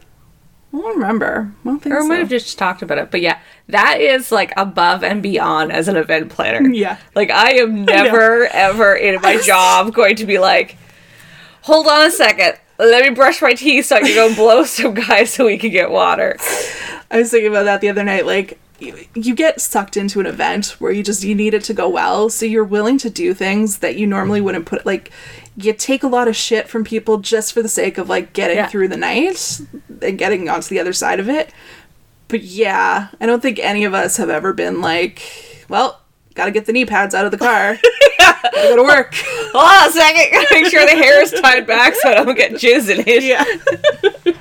I 0.77 0.81
don't 0.83 0.95
remember. 0.97 1.53
I 1.65 1.69
don't 1.69 1.81
think 1.83 1.95
Or 1.95 2.03
so. 2.03 2.09
might 2.09 2.19
have 2.19 2.29
just 2.29 2.59
talked 2.59 2.83
about 2.83 2.99
it. 2.99 3.11
But 3.11 3.21
yeah, 3.23 3.39
that 3.69 4.01
is 4.01 4.31
like 4.31 4.53
above 4.57 5.03
and 5.03 5.23
beyond 5.23 5.73
as 5.73 5.89
an 5.89 5.97
event 5.97 6.31
planner. 6.31 6.69
Yeah. 6.69 6.99
Like 7.15 7.31
I 7.31 7.53
am 7.55 7.85
never 7.87 8.47
ever 8.47 8.95
in 8.95 9.21
my 9.23 9.37
job 9.43 9.95
going 9.95 10.17
to 10.17 10.27
be 10.27 10.39
like, 10.39 10.77
hold 11.63 11.87
on 11.87 12.03
a 12.07 12.11
second. 12.11 12.59
Let 12.79 13.03
me 13.09 13.15
brush 13.15 13.41
my 13.41 13.55
teeth 13.55 13.87
so 13.87 13.97
I 13.97 14.01
can 14.03 14.15
go 14.15 14.35
blow 14.35 14.65
some 14.67 14.93
guys 14.95 15.33
so 15.33 15.47
we 15.47 15.57
can 15.57 15.71
get 15.71 15.91
water. 15.91 16.37
I 17.11 17.19
was 17.19 17.31
thinking 17.31 17.51
about 17.51 17.65
that 17.65 17.81
the 17.81 17.89
other 17.89 18.05
night. 18.05 18.27
Like, 18.27 18.59
you, 18.79 19.07
you 19.15 19.35
get 19.35 19.61
sucked 19.63 19.97
into 19.97 20.21
an 20.21 20.27
event 20.27 20.77
where 20.79 20.93
you 20.93 21.03
just 21.03 21.25
you 21.25 21.35
need 21.35 21.55
it 21.55 21.65
to 21.65 21.73
go 21.73 21.89
well, 21.89 22.29
so 22.29 22.45
you're 22.45 22.65
willing 22.65 22.99
to 22.99 23.09
do 23.09 23.33
things 23.33 23.79
that 23.79 23.97
you 23.97 24.07
normally 24.07 24.43
wouldn't 24.43 24.67
put. 24.67 24.85
Like, 24.85 25.11
you 25.57 25.73
take 25.73 26.03
a 26.03 26.07
lot 26.09 26.29
of 26.29 26.37
shit 26.37 26.69
from 26.69 26.85
people 26.85 27.19
just 27.19 27.53
for 27.53 27.63
the 27.63 27.69
sake 27.69 27.97
of 27.99 28.09
like 28.09 28.33
getting 28.33 28.57
Yeah. 28.59 28.67
through 28.69 28.89
the 28.89 28.97
night 28.97 29.61
and 30.03 30.19
getting 30.19 30.49
onto 30.49 30.69
the 30.69 30.79
other 30.81 30.93
side 30.93 31.19
of 31.21 31.29
it. 31.29 31.51
But 32.29 32.43
yeah, 32.43 33.09
I 33.21 33.27
don't 33.27 33.41
think 33.41 33.59
any 33.61 33.85
of 33.85 33.95
us 33.95 34.17
have 34.19 34.29
ever 34.31 34.53
been 34.53 34.81
like, 34.81 35.23
well, 35.69 36.01
gotta 36.35 36.51
get 36.51 36.67
the 36.67 36.73
knee 36.73 36.85
pads 36.85 37.15
out 37.15 37.25
of 37.25 37.31
the 37.31 37.39
car. 37.39 37.79
gotta 38.19 38.51
go 38.53 38.77
to 38.77 38.83
work. 38.83 39.15
Hold 39.15 39.65
on 39.65 39.89
a 39.89 39.93
second. 39.93 40.33
Gotta 40.33 40.49
make 40.55 40.67
sure 40.67 40.85
the 40.85 40.93
hair 40.93 41.23
is 41.23 41.31
tied 41.41 41.67
back 41.67 41.95
so 41.95 42.11
I 42.11 42.15
don't 42.25 42.35
get 42.37 42.53
jizz 42.53 42.91
in 42.91 43.05
it. 43.07 43.23
Yeah. 43.23 44.33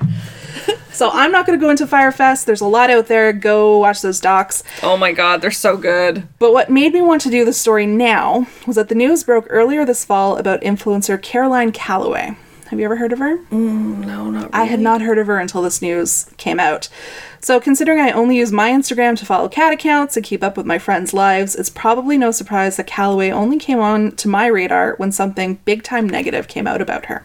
so 0.96 1.10
I'm 1.12 1.30
not 1.30 1.46
gonna 1.46 1.58
go 1.58 1.70
into 1.70 1.86
Fyre 1.86 2.10
Fest. 2.10 2.46
There's 2.46 2.60
a 2.60 2.66
lot 2.66 2.90
out 2.90 3.06
there. 3.06 3.32
Go 3.32 3.78
watch 3.78 4.00
those 4.00 4.18
docs. 4.20 4.62
Oh 4.82 4.96
my 4.96 5.12
god, 5.12 5.42
they're 5.42 5.50
so 5.50 5.76
good. 5.76 6.26
But 6.38 6.52
what 6.52 6.70
made 6.70 6.94
me 6.94 7.02
want 7.02 7.20
to 7.22 7.30
do 7.30 7.44
the 7.44 7.52
story 7.52 7.86
now 7.86 8.46
was 8.66 8.76
that 8.76 8.88
the 8.88 8.94
news 8.94 9.22
broke 9.22 9.46
earlier 9.50 9.84
this 9.84 10.04
fall 10.04 10.36
about 10.36 10.62
influencer 10.62 11.20
Caroline 11.20 11.70
Calloway. 11.72 12.36
Have 12.68 12.80
you 12.80 12.84
ever 12.84 12.96
heard 12.96 13.12
of 13.12 13.20
her? 13.20 13.36
Mm, 13.36 14.06
no, 14.06 14.28
not 14.30 14.40
really. 14.40 14.50
I 14.52 14.64
had 14.64 14.80
not 14.80 15.00
heard 15.00 15.18
of 15.18 15.28
her 15.28 15.38
until 15.38 15.62
this 15.62 15.80
news 15.80 16.28
came 16.36 16.58
out. 16.58 16.88
So, 17.40 17.60
considering 17.60 18.00
I 18.00 18.10
only 18.10 18.38
use 18.38 18.50
my 18.50 18.70
Instagram 18.70 19.16
to 19.18 19.26
follow 19.26 19.48
cat 19.48 19.72
accounts 19.72 20.16
and 20.16 20.26
keep 20.26 20.42
up 20.42 20.56
with 20.56 20.66
my 20.66 20.78
friends' 20.78 21.14
lives, 21.14 21.54
it's 21.54 21.70
probably 21.70 22.18
no 22.18 22.32
surprise 22.32 22.76
that 22.76 22.88
Calloway 22.88 23.30
only 23.30 23.58
came 23.58 23.78
on 23.78 24.16
to 24.16 24.26
my 24.26 24.46
radar 24.46 24.94
when 24.96 25.12
something 25.12 25.60
big 25.64 25.84
time 25.84 26.08
negative 26.08 26.48
came 26.48 26.66
out 26.66 26.82
about 26.82 27.06
her. 27.06 27.24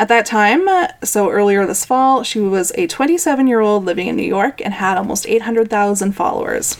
At 0.00 0.08
that 0.08 0.24
time, 0.24 0.66
uh, 0.66 0.88
so 1.04 1.28
earlier 1.28 1.66
this 1.66 1.84
fall, 1.84 2.22
she 2.22 2.40
was 2.40 2.72
a 2.74 2.86
27 2.86 3.46
year 3.46 3.60
old 3.60 3.84
living 3.84 4.06
in 4.06 4.16
New 4.16 4.22
York 4.22 4.62
and 4.64 4.72
had 4.72 4.96
almost 4.96 5.26
800,000 5.28 6.12
followers. 6.12 6.78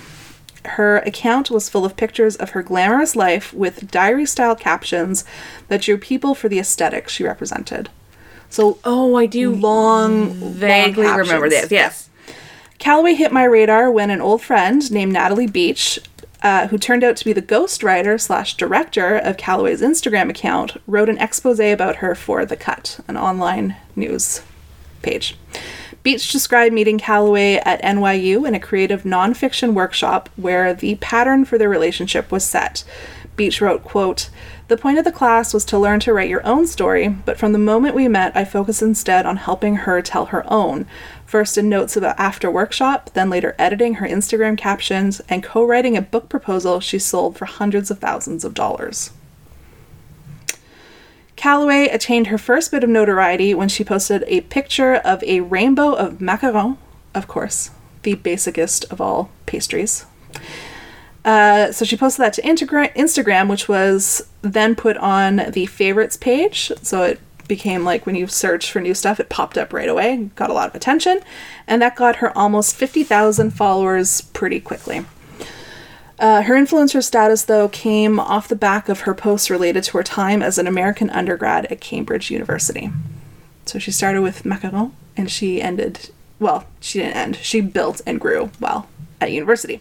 Her 0.64 1.00
account 1.00 1.50
was 1.50 1.68
full 1.68 1.84
of 1.84 1.98
pictures 1.98 2.34
of 2.34 2.50
her 2.50 2.62
glamorous 2.62 3.14
life 3.14 3.52
with 3.52 3.90
diary 3.90 4.24
style 4.24 4.56
captions 4.56 5.26
that 5.68 5.82
drew 5.82 5.98
people 5.98 6.34
for 6.34 6.48
the 6.48 6.58
aesthetic 6.58 7.10
she 7.10 7.22
represented. 7.22 7.90
So, 8.48 8.78
Oh, 8.84 9.14
I 9.16 9.26
do 9.26 9.54
long, 9.54 10.30
vaguely 10.32 11.06
long 11.06 11.18
remember 11.18 11.50
this. 11.50 11.70
Yes. 11.70 12.08
Calloway 12.78 13.12
hit 13.12 13.32
my 13.32 13.44
radar 13.44 13.90
when 13.90 14.08
an 14.08 14.22
old 14.22 14.40
friend 14.40 14.90
named 14.90 15.12
Natalie 15.12 15.46
Beach, 15.46 15.98
uh, 16.42 16.68
who 16.68 16.78
turned 16.78 17.04
out 17.04 17.16
to 17.16 17.24
be 17.24 17.32
the 17.32 17.42
ghostwriter 17.42 18.20
slash 18.20 18.56
director 18.56 19.16
of 19.16 19.36
Calloway's 19.36 19.82
Instagram 19.82 20.30
account, 20.30 20.76
wrote 20.86 21.08
an 21.08 21.18
expose 21.18 21.60
about 21.60 21.96
her 21.96 22.14
for 22.14 22.44
The 22.44 22.56
Cut, 22.56 23.00
an 23.08 23.16
online 23.16 23.76
news 23.94 24.42
page. 25.02 25.36
Beach 26.02 26.32
described 26.32 26.74
meeting 26.74 26.98
Calloway 26.98 27.56
at 27.56 27.82
NYU 27.82 28.48
in 28.48 28.54
a 28.54 28.60
creative 28.60 29.02
nonfiction 29.02 29.74
workshop 29.74 30.30
where 30.36 30.72
the 30.72 30.94
pattern 30.96 31.44
for 31.44 31.58
their 31.58 31.68
relationship 31.68 32.32
was 32.32 32.44
set. 32.44 32.84
Beach 33.36 33.60
wrote, 33.60 33.84
quote, 33.84 34.30
The 34.68 34.78
point 34.78 34.98
of 34.98 35.04
the 35.04 35.12
class 35.12 35.52
was 35.52 35.64
to 35.66 35.78
learn 35.78 36.00
to 36.00 36.12
write 36.12 36.30
your 36.30 36.46
own 36.46 36.66
story, 36.66 37.08
but 37.08 37.38
from 37.38 37.52
the 37.52 37.58
moment 37.58 37.94
we 37.94 38.08
met, 38.08 38.34
I 38.34 38.44
focused 38.44 38.82
instead 38.82 39.26
on 39.26 39.36
helping 39.36 39.76
her 39.76 40.00
tell 40.00 40.26
her 40.26 40.44
own. 40.50 40.86
First 41.30 41.56
in 41.56 41.68
notes 41.68 41.96
about 41.96 42.18
after 42.18 42.50
workshop, 42.50 43.10
then 43.14 43.30
later 43.30 43.54
editing 43.56 43.94
her 43.94 44.08
Instagram 44.08 44.58
captions 44.58 45.20
and 45.28 45.44
co 45.44 45.64
writing 45.64 45.96
a 45.96 46.02
book 46.02 46.28
proposal 46.28 46.80
she 46.80 46.98
sold 46.98 47.38
for 47.38 47.44
hundreds 47.44 47.88
of 47.88 48.00
thousands 48.00 48.44
of 48.44 48.52
dollars. 48.52 49.12
Calloway 51.36 51.86
attained 51.86 52.26
her 52.26 52.36
first 52.36 52.72
bit 52.72 52.82
of 52.82 52.90
notoriety 52.90 53.54
when 53.54 53.68
she 53.68 53.84
posted 53.84 54.24
a 54.26 54.40
picture 54.40 54.96
of 54.96 55.22
a 55.22 55.38
rainbow 55.42 55.92
of 55.92 56.14
macarons, 56.14 56.78
of 57.14 57.28
course, 57.28 57.70
the 58.02 58.14
basicest 58.14 58.84
of 58.90 59.00
all 59.00 59.30
pastries. 59.46 60.06
Uh, 61.24 61.70
so 61.70 61.84
she 61.84 61.96
posted 61.96 62.24
that 62.24 62.32
to 62.32 62.42
Instagram, 62.42 63.48
which 63.48 63.68
was 63.68 64.26
then 64.42 64.74
put 64.74 64.96
on 64.96 65.42
the 65.52 65.66
favorites 65.66 66.16
page. 66.16 66.72
So 66.82 67.04
it 67.04 67.20
became 67.50 67.84
like 67.84 68.06
when 68.06 68.14
you 68.14 68.28
search 68.28 68.70
for 68.70 68.80
new 68.80 68.94
stuff, 68.94 69.20
it 69.20 69.28
popped 69.28 69.58
up 69.58 69.72
right 69.74 69.88
away, 69.88 70.30
got 70.36 70.48
a 70.48 70.54
lot 70.54 70.68
of 70.68 70.74
attention, 70.74 71.20
and 71.66 71.82
that 71.82 71.96
got 71.96 72.16
her 72.16 72.36
almost 72.38 72.76
50,000 72.76 73.50
followers 73.50 74.20
pretty 74.20 74.60
quickly. 74.60 75.04
Uh, 76.20 76.42
her 76.42 76.54
influencer 76.54 77.02
status, 77.02 77.42
though, 77.44 77.68
came 77.68 78.20
off 78.20 78.46
the 78.46 78.54
back 78.54 78.88
of 78.88 79.00
her 79.00 79.14
posts 79.14 79.50
related 79.50 79.82
to 79.82 79.96
her 79.96 80.04
time 80.04 80.42
as 80.42 80.58
an 80.58 80.66
American 80.68 81.10
undergrad 81.10 81.66
at 81.66 81.80
Cambridge 81.80 82.30
University. 82.30 82.90
So 83.66 83.78
she 83.78 83.90
started 83.90 84.22
with 84.22 84.44
macaron 84.44 84.92
and 85.16 85.30
she 85.30 85.60
ended, 85.60 86.10
well, 86.38 86.66
she 86.78 87.00
didn't 87.00 87.16
end, 87.16 87.36
she 87.36 87.60
built 87.60 88.00
and 88.06 88.20
grew 88.20 88.50
well 88.60 88.88
at 89.20 89.32
university. 89.32 89.80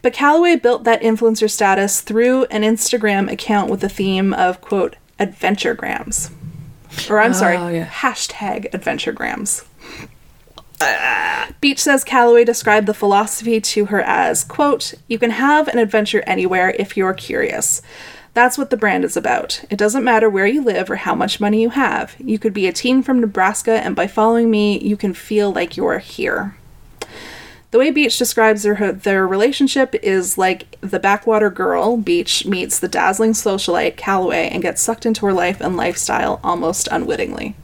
But 0.00 0.14
Calloway 0.14 0.56
built 0.56 0.84
that 0.84 1.02
influencer 1.02 1.50
status 1.50 2.00
through 2.00 2.44
an 2.44 2.62
Instagram 2.62 3.30
account 3.30 3.70
with 3.70 3.80
the 3.80 3.88
theme 3.88 4.32
of, 4.32 4.60
quote, 4.60 4.96
adventuregrams. 5.18 6.30
Or 7.10 7.18
I'm 7.20 7.34
sorry, 7.34 7.56
Oh, 7.56 7.68
yeah. 7.68 7.86
hashtag 7.86 8.70
adventuregrams. 8.72 9.64
Beach 11.60 11.78
says 11.78 12.04
Calloway 12.04 12.44
described 12.44 12.86
the 12.86 12.94
philosophy 12.94 13.60
to 13.60 13.86
her 13.86 14.00
as, 14.02 14.44
quote, 14.44 14.94
you 15.08 15.18
can 15.18 15.30
have 15.30 15.68
an 15.68 15.78
adventure 15.78 16.22
anywhere 16.26 16.70
if 16.78 16.96
you're 16.96 17.14
curious. 17.14 17.80
That's 18.34 18.58
what 18.58 18.70
the 18.70 18.76
brand 18.76 19.04
is 19.04 19.16
about. 19.16 19.64
It 19.70 19.78
doesn't 19.78 20.04
matter 20.04 20.28
where 20.28 20.46
you 20.46 20.62
live 20.62 20.90
or 20.90 20.96
how 20.96 21.14
much 21.14 21.40
money 21.40 21.62
you 21.62 21.70
have. 21.70 22.16
You 22.18 22.38
could 22.38 22.52
be 22.52 22.66
a 22.66 22.72
teen 22.72 23.02
from 23.02 23.20
Nebraska, 23.20 23.72
and 23.80 23.94
by 23.94 24.06
following 24.08 24.50
me, 24.50 24.78
you 24.80 24.96
can 24.96 25.14
feel 25.14 25.52
like 25.52 25.76
you're 25.76 26.00
here. 26.00 26.56
The 27.74 27.80
way 27.80 27.90
Beach 27.90 28.16
describes 28.16 28.62
their, 28.62 28.92
their 28.92 29.26
relationship 29.26 29.96
is 29.96 30.38
like 30.38 30.80
the 30.80 31.00
backwater 31.00 31.50
girl, 31.50 31.96
Beach, 31.96 32.46
meets 32.46 32.78
the 32.78 32.86
dazzling 32.86 33.32
socialite, 33.32 33.96
Calloway, 33.96 34.48
and 34.48 34.62
gets 34.62 34.80
sucked 34.80 35.04
into 35.04 35.26
her 35.26 35.32
life 35.32 35.60
and 35.60 35.76
lifestyle 35.76 36.38
almost 36.44 36.86
unwittingly. 36.92 37.56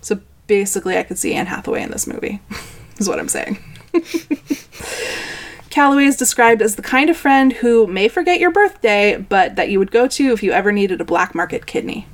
So 0.00 0.20
basically, 0.46 0.96
I 0.96 1.02
could 1.02 1.18
see 1.18 1.34
Anne 1.34 1.44
Hathaway 1.44 1.82
in 1.82 1.90
this 1.90 2.06
movie, 2.06 2.40
is 2.96 3.06
what 3.06 3.18
I'm 3.18 3.28
saying. 3.28 3.58
Calloway 5.68 6.04
is 6.04 6.16
described 6.16 6.62
as 6.62 6.76
the 6.76 6.82
kind 6.82 7.10
of 7.10 7.18
friend 7.18 7.52
who 7.52 7.86
may 7.86 8.08
forget 8.08 8.40
your 8.40 8.50
birthday, 8.50 9.18
but 9.18 9.56
that 9.56 9.68
you 9.68 9.78
would 9.78 9.90
go 9.90 10.08
to 10.08 10.32
if 10.32 10.42
you 10.42 10.52
ever 10.52 10.72
needed 10.72 11.02
a 11.02 11.04
black 11.04 11.34
market 11.34 11.66
kidney. 11.66 12.06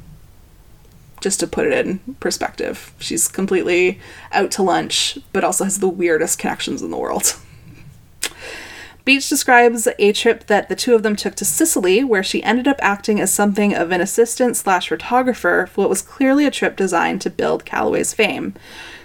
Just 1.27 1.41
to 1.41 1.49
put 1.49 1.67
it 1.67 1.85
in 1.85 1.99
perspective, 2.21 2.93
she's 3.01 3.27
completely 3.27 3.99
out 4.31 4.53
to 4.53 4.63
lunch, 4.63 5.19
but 5.33 5.43
also 5.43 5.65
has 5.65 5.81
the 5.81 5.89
weirdest 5.89 6.39
connections 6.39 6.83
in 6.83 6.93
the 6.93 6.97
world. 6.97 7.35
Beach 9.05 9.29
describes 9.29 9.89
a 9.99 10.13
trip 10.13 10.47
that 10.47 10.69
the 10.69 10.77
two 10.77 10.95
of 10.95 11.03
them 11.03 11.17
took 11.17 11.35
to 11.35 11.45
Sicily, 11.45 12.05
where 12.05 12.23
she 12.23 12.45
ended 12.45 12.69
up 12.69 12.79
acting 12.81 13.21
as 13.21 13.33
something 13.33 13.75
of 13.75 13.91
an 13.91 14.01
assistant 14.01 14.57
slash 14.57 14.89
photographer 14.89 15.69
for 15.69 15.81
what 15.81 15.91
was 15.91 16.01
clearly 16.01 16.47
a 16.47 16.51
trip 16.53 16.77
designed 16.77 17.21
to 17.23 17.29
build 17.29 17.65
Calloway's 17.65 18.15
fame. 18.15 18.55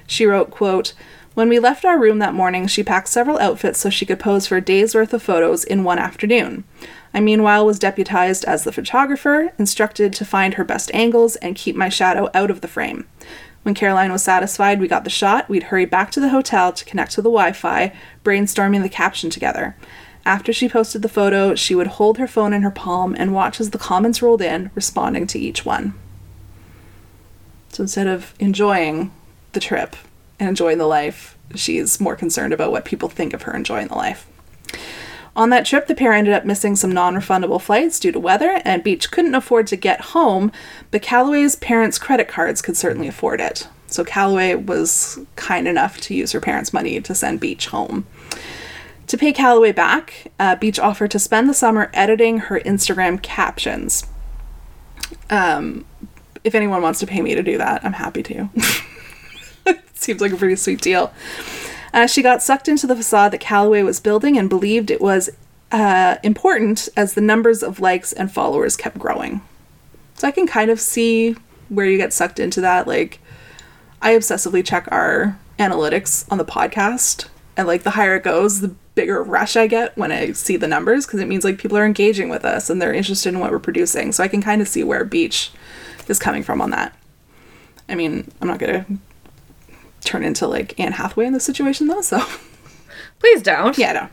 She 0.05 0.27
wrote, 0.27 0.51
quote, 0.51 0.93
When 1.33 1.49
we 1.49 1.57
left 1.57 1.85
our 1.85 1.97
room 1.97 2.19
that 2.19 2.35
morning, 2.35 2.67
she 2.67 2.83
packed 2.83 3.07
several 3.07 3.39
outfits 3.39 3.79
so 3.79 3.89
she 3.89 4.05
could 4.05 4.19
pose 4.19 4.45
for 4.45 4.57
a 4.57 4.61
day's 4.61 4.93
worth 4.93 5.11
of 5.11 5.23
photos 5.23 5.63
in 5.63 5.83
one 5.83 5.97
afternoon. 5.97 6.65
I 7.13 7.19
meanwhile 7.19 7.65
was 7.65 7.79
deputized 7.79 8.45
as 8.45 8.63
the 8.63 8.71
photographer, 8.71 9.51
instructed 9.57 10.13
to 10.13 10.25
find 10.25 10.53
her 10.53 10.63
best 10.63 10.91
angles 10.93 11.35
and 11.37 11.55
keep 11.55 11.75
my 11.75 11.89
shadow 11.89 12.29
out 12.33 12.49
of 12.49 12.61
the 12.61 12.67
frame. 12.67 13.07
When 13.63 13.75
Caroline 13.75 14.11
was 14.11 14.23
satisfied 14.23 14.79
we 14.79 14.87
got 14.87 15.03
the 15.03 15.09
shot, 15.09 15.47
we'd 15.49 15.63
hurry 15.63 15.85
back 15.85 16.11
to 16.11 16.19
the 16.19 16.29
hotel 16.29 16.73
to 16.73 16.85
connect 16.85 17.11
to 17.13 17.21
the 17.21 17.29
Wi 17.29 17.51
Fi, 17.51 17.93
brainstorming 18.23 18.81
the 18.81 18.89
caption 18.89 19.29
together. 19.29 19.75
After 20.25 20.53
she 20.53 20.69
posted 20.69 21.01
the 21.01 21.09
photo, 21.09 21.55
she 21.55 21.75
would 21.75 21.87
hold 21.87 22.17
her 22.17 22.27
phone 22.27 22.53
in 22.53 22.61
her 22.61 22.71
palm 22.71 23.15
and 23.17 23.33
watch 23.33 23.59
as 23.59 23.71
the 23.71 23.77
comments 23.77 24.21
rolled 24.21 24.41
in, 24.41 24.71
responding 24.75 25.27
to 25.27 25.39
each 25.39 25.65
one. 25.65 25.93
So 27.69 27.83
instead 27.83 28.07
of 28.07 28.33
enjoying 28.39 29.11
the 29.53 29.59
trip 29.59 29.95
and 30.39 30.49
enjoying 30.49 30.77
the 30.77 30.87
life, 30.87 31.37
she's 31.55 31.99
more 31.99 32.15
concerned 32.15 32.53
about 32.53 32.71
what 32.71 32.85
people 32.85 33.09
think 33.09 33.33
of 33.33 33.43
her 33.43 33.55
enjoying 33.55 33.87
the 33.87 33.95
life. 33.95 34.27
On 35.35 35.49
that 35.49 35.65
trip, 35.65 35.87
the 35.87 35.95
pair 35.95 36.11
ended 36.11 36.33
up 36.33 36.45
missing 36.45 36.75
some 36.75 36.91
non 36.91 37.15
refundable 37.15 37.61
flights 37.61 37.99
due 37.99 38.11
to 38.11 38.19
weather, 38.19 38.61
and 38.65 38.83
Beach 38.83 39.11
couldn't 39.11 39.35
afford 39.35 39.67
to 39.67 39.75
get 39.75 40.01
home, 40.01 40.51
but 40.91 41.01
Calloway's 41.01 41.55
parents' 41.55 41.97
credit 41.97 42.27
cards 42.27 42.61
could 42.61 42.75
certainly 42.75 43.07
afford 43.07 43.39
it. 43.39 43.67
So 43.87 44.03
Calloway 44.03 44.55
was 44.55 45.19
kind 45.35 45.67
enough 45.67 45.99
to 46.01 46.13
use 46.13 46.31
her 46.33 46.41
parents' 46.41 46.73
money 46.73 46.99
to 46.99 47.15
send 47.15 47.39
Beach 47.39 47.67
home. 47.67 48.05
To 49.07 49.17
pay 49.17 49.33
Calloway 49.33 49.71
back, 49.71 50.31
uh, 50.39 50.55
Beach 50.55 50.79
offered 50.79 51.11
to 51.11 51.19
spend 51.19 51.49
the 51.49 51.53
summer 51.53 51.89
editing 51.93 52.37
her 52.39 52.59
Instagram 52.61 53.21
captions. 53.21 54.05
Um, 55.29 55.85
if 56.43 56.55
anyone 56.55 56.81
wants 56.81 56.99
to 56.99 57.07
pay 57.07 57.21
me 57.21 57.35
to 57.35 57.43
do 57.43 57.57
that, 57.57 57.83
I'm 57.85 57.93
happy 57.93 58.23
to. 58.23 58.49
Seems 59.93 60.21
like 60.21 60.31
a 60.31 60.37
pretty 60.37 60.55
sweet 60.55 60.81
deal. 60.81 61.13
Uh, 61.93 62.07
she 62.07 62.21
got 62.21 62.41
sucked 62.41 62.67
into 62.67 62.87
the 62.87 62.95
facade 62.95 63.31
that 63.33 63.41
Calloway 63.41 63.83
was 63.83 63.99
building 63.99 64.37
and 64.37 64.49
believed 64.49 64.89
it 64.89 65.01
was 65.01 65.29
uh, 65.71 66.17
important 66.23 66.89
as 66.95 67.13
the 67.13 67.21
numbers 67.21 67.63
of 67.63 67.79
likes 67.79 68.13
and 68.13 68.31
followers 68.31 68.77
kept 68.77 68.97
growing. 68.97 69.41
So 70.15 70.27
I 70.27 70.31
can 70.31 70.47
kind 70.47 70.69
of 70.71 70.79
see 70.79 71.35
where 71.69 71.85
you 71.85 71.97
get 71.97 72.13
sucked 72.13 72.39
into 72.39 72.61
that. 72.61 72.87
Like, 72.87 73.19
I 74.01 74.13
obsessively 74.13 74.65
check 74.65 74.87
our 74.91 75.37
analytics 75.59 76.25
on 76.31 76.37
the 76.37 76.45
podcast, 76.45 77.27
and 77.55 77.67
like 77.67 77.83
the 77.83 77.91
higher 77.91 78.15
it 78.15 78.23
goes, 78.23 78.61
the 78.61 78.75
bigger 78.95 79.23
rush 79.23 79.55
I 79.55 79.67
get 79.67 79.97
when 79.97 80.11
I 80.11 80.33
see 80.33 80.57
the 80.57 80.67
numbers 80.67 81.05
because 81.05 81.21
it 81.21 81.27
means 81.27 81.43
like 81.43 81.57
people 81.57 81.77
are 81.77 81.85
engaging 81.85 82.29
with 82.29 82.43
us 82.43 82.69
and 82.69 82.81
they're 82.81 82.93
interested 82.93 83.29
in 83.29 83.39
what 83.39 83.51
we're 83.51 83.59
producing. 83.59 84.11
So 84.11 84.23
I 84.23 84.27
can 84.27 84.41
kind 84.41 84.61
of 84.61 84.67
see 84.67 84.83
where 84.83 85.05
Beach 85.05 85.51
is 86.07 86.19
coming 86.19 86.43
from 86.43 86.61
on 86.61 86.71
that. 86.71 86.97
I 87.87 87.95
mean, 87.95 88.29
I'm 88.41 88.47
not 88.47 88.59
gonna 88.59 88.85
turn 90.01 90.23
into 90.23 90.47
like 90.47 90.79
Anne 90.79 90.93
Hathaway 90.93 91.25
in 91.25 91.33
this 91.33 91.43
situation 91.43 91.87
though, 91.87 92.01
so 92.01 92.23
Please 93.19 93.41
don't. 93.41 93.77
yeah, 93.77 93.93
no. 93.93 94.09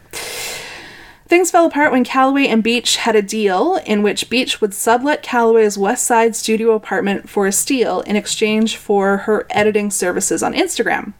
Things 1.26 1.50
fell 1.50 1.66
apart 1.66 1.92
when 1.92 2.04
Calloway 2.04 2.46
and 2.46 2.62
Beach 2.62 2.96
had 2.96 3.14
a 3.14 3.20
deal 3.20 3.76
in 3.84 4.02
which 4.02 4.30
Beach 4.30 4.62
would 4.62 4.72
sublet 4.72 5.22
Calloway's 5.22 5.76
West 5.76 6.06
Side 6.06 6.34
studio 6.34 6.72
apartment 6.72 7.28
for 7.28 7.46
a 7.46 7.52
steal 7.52 8.00
in 8.02 8.16
exchange 8.16 8.76
for 8.76 9.18
her 9.18 9.46
editing 9.50 9.90
services 9.90 10.42
on 10.42 10.54
Instagram. 10.54 11.12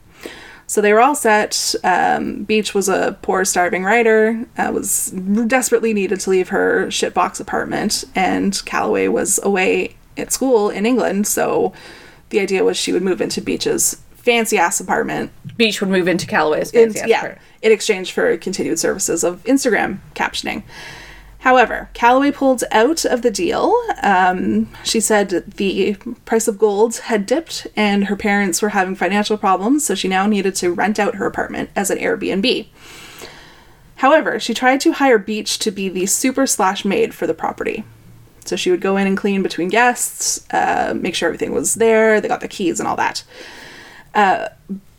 So 0.66 0.81
they 0.81 0.93
were 0.95 1.01
all 1.01 1.15
set. 1.15 1.74
Um, 1.85 2.45
Beach 2.45 2.74
was 2.74 2.89
a 2.89 3.19
poor, 3.23 3.45
starving 3.45 3.85
writer, 3.85 4.47
uh, 4.57 4.70
was 4.73 5.11
desperately 5.47 5.93
needed 5.95 6.20
to 6.20 6.31
leave 6.31 6.49
her 6.51 6.86
shitbox 6.86 7.39
apartment, 7.40 8.05
and 8.15 8.62
Calloway 8.65 9.09
was 9.09 9.39
away 9.43 9.97
at 10.16 10.32
school 10.32 10.69
in 10.70 10.85
England. 10.86 11.27
So 11.27 11.73
the 12.31 12.40
idea 12.40 12.65
was 12.65 12.77
she 12.78 12.93
would 12.93 13.03
move 13.03 13.20
into 13.20 13.40
Beach's 13.43 13.99
fancy 14.28 14.59
ass 14.59 14.78
apartment 14.78 15.32
Beach 15.56 15.80
would 15.80 15.88
move 15.88 16.06
into 16.06 16.26
Calloway's 16.26 16.70
in, 16.72 16.92
fancy 16.92 17.00
ass 17.00 17.09
yeah, 17.09 17.20
part. 17.20 17.38
in 17.62 17.72
exchange 17.72 18.12
for 18.12 18.36
continued 18.36 18.78
services 18.78 19.24
of 19.24 19.42
Instagram 19.44 20.00
captioning. 20.14 20.64
However, 21.38 21.88
Calloway 21.94 22.30
pulled 22.32 22.62
out 22.70 23.06
of 23.06 23.22
the 23.22 23.30
deal. 23.30 23.74
Um, 24.02 24.68
she 24.84 25.00
said 25.00 25.30
the 25.56 25.94
price 26.26 26.46
of 26.46 26.59
gold 26.59 26.96
had 26.96 27.24
dipped 27.24 27.66
and 27.74 28.05
her 28.05 28.16
parents 28.16 28.60
were 28.60 28.70
having 28.70 28.96
financial 28.96 29.38
problems, 29.38 29.86
so 29.86 29.94
she 29.94 30.09
now 30.09 30.26
needed 30.26 30.55
to 30.56 30.74
rent 30.74 30.98
out 30.98 31.14
her 31.14 31.24
apartment 31.24 31.70
as 31.74 31.90
an 31.90 31.96
Airbnb. 31.96 32.66
However, 33.96 34.38
she 34.38 34.52
tried 34.52 34.80
to 34.82 34.92
hire 34.92 35.18
Beach 35.18 35.59
to 35.60 35.70
be 35.70 35.88
the 35.88 36.05
super 36.05 36.46
slash 36.46 36.84
maid 36.84 37.14
for 37.14 37.26
the 37.26 37.34
property. 37.34 37.82
So 38.44 38.56
she 38.56 38.70
would 38.70 38.82
go 38.82 38.98
in 38.98 39.06
and 39.06 39.16
clean 39.16 39.42
between 39.42 39.70
guests, 39.70 40.44
uh, 40.52 40.92
make 40.94 41.14
sure 41.14 41.28
everything 41.28 41.52
was 41.52 41.76
there, 41.76 42.20
they 42.20 42.28
got 42.28 42.40
the 42.40 42.48
keys 42.48 42.78
and 42.78 42.86
all 42.86 42.96
that. 42.96 43.24
Uh, 44.19 44.49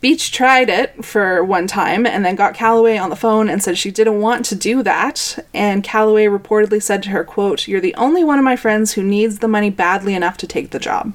Beach 0.00 0.32
tried 0.32 0.70
it 0.70 1.04
for 1.04 1.44
one 1.44 1.66
time 1.66 2.06
and 2.06 2.24
then 2.24 2.36
got 2.36 2.54
Calloway 2.54 2.96
on 2.96 3.10
the 3.10 3.16
phone 3.16 3.50
and 3.50 3.62
said 3.62 3.76
she 3.76 3.90
didn't 3.90 4.22
want 4.22 4.46
to 4.46 4.54
do 4.54 4.82
that. 4.82 5.38
And 5.52 5.84
Calloway 5.84 6.24
reportedly 6.24 6.82
said 6.82 7.02
to 7.02 7.10
her, 7.10 7.22
quote, 7.22 7.68
You're 7.68 7.82
the 7.82 7.94
only 7.96 8.24
one 8.24 8.38
of 8.38 8.44
my 8.46 8.56
friends 8.56 8.94
who 8.94 9.02
needs 9.02 9.40
the 9.40 9.46
money 9.46 9.68
badly 9.68 10.14
enough 10.14 10.38
to 10.38 10.46
take 10.46 10.70
the 10.70 10.78
job. 10.78 11.12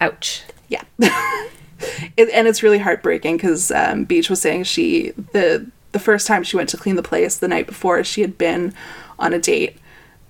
Ouch. 0.00 0.42
Yeah. 0.66 0.82
it, 0.98 2.28
and 2.30 2.48
it's 2.48 2.64
really 2.64 2.78
heartbreaking 2.78 3.36
because 3.36 3.70
um, 3.70 4.02
Beach 4.02 4.28
was 4.28 4.42
saying 4.42 4.64
she, 4.64 5.12
the, 5.12 5.70
the 5.92 6.00
first 6.00 6.26
time 6.26 6.42
she 6.42 6.56
went 6.56 6.68
to 6.70 6.76
clean 6.76 6.96
the 6.96 7.02
place 7.04 7.36
the 7.36 7.46
night 7.46 7.68
before, 7.68 8.02
she 8.02 8.22
had 8.22 8.36
been 8.36 8.74
on 9.20 9.32
a 9.32 9.38
date 9.38 9.76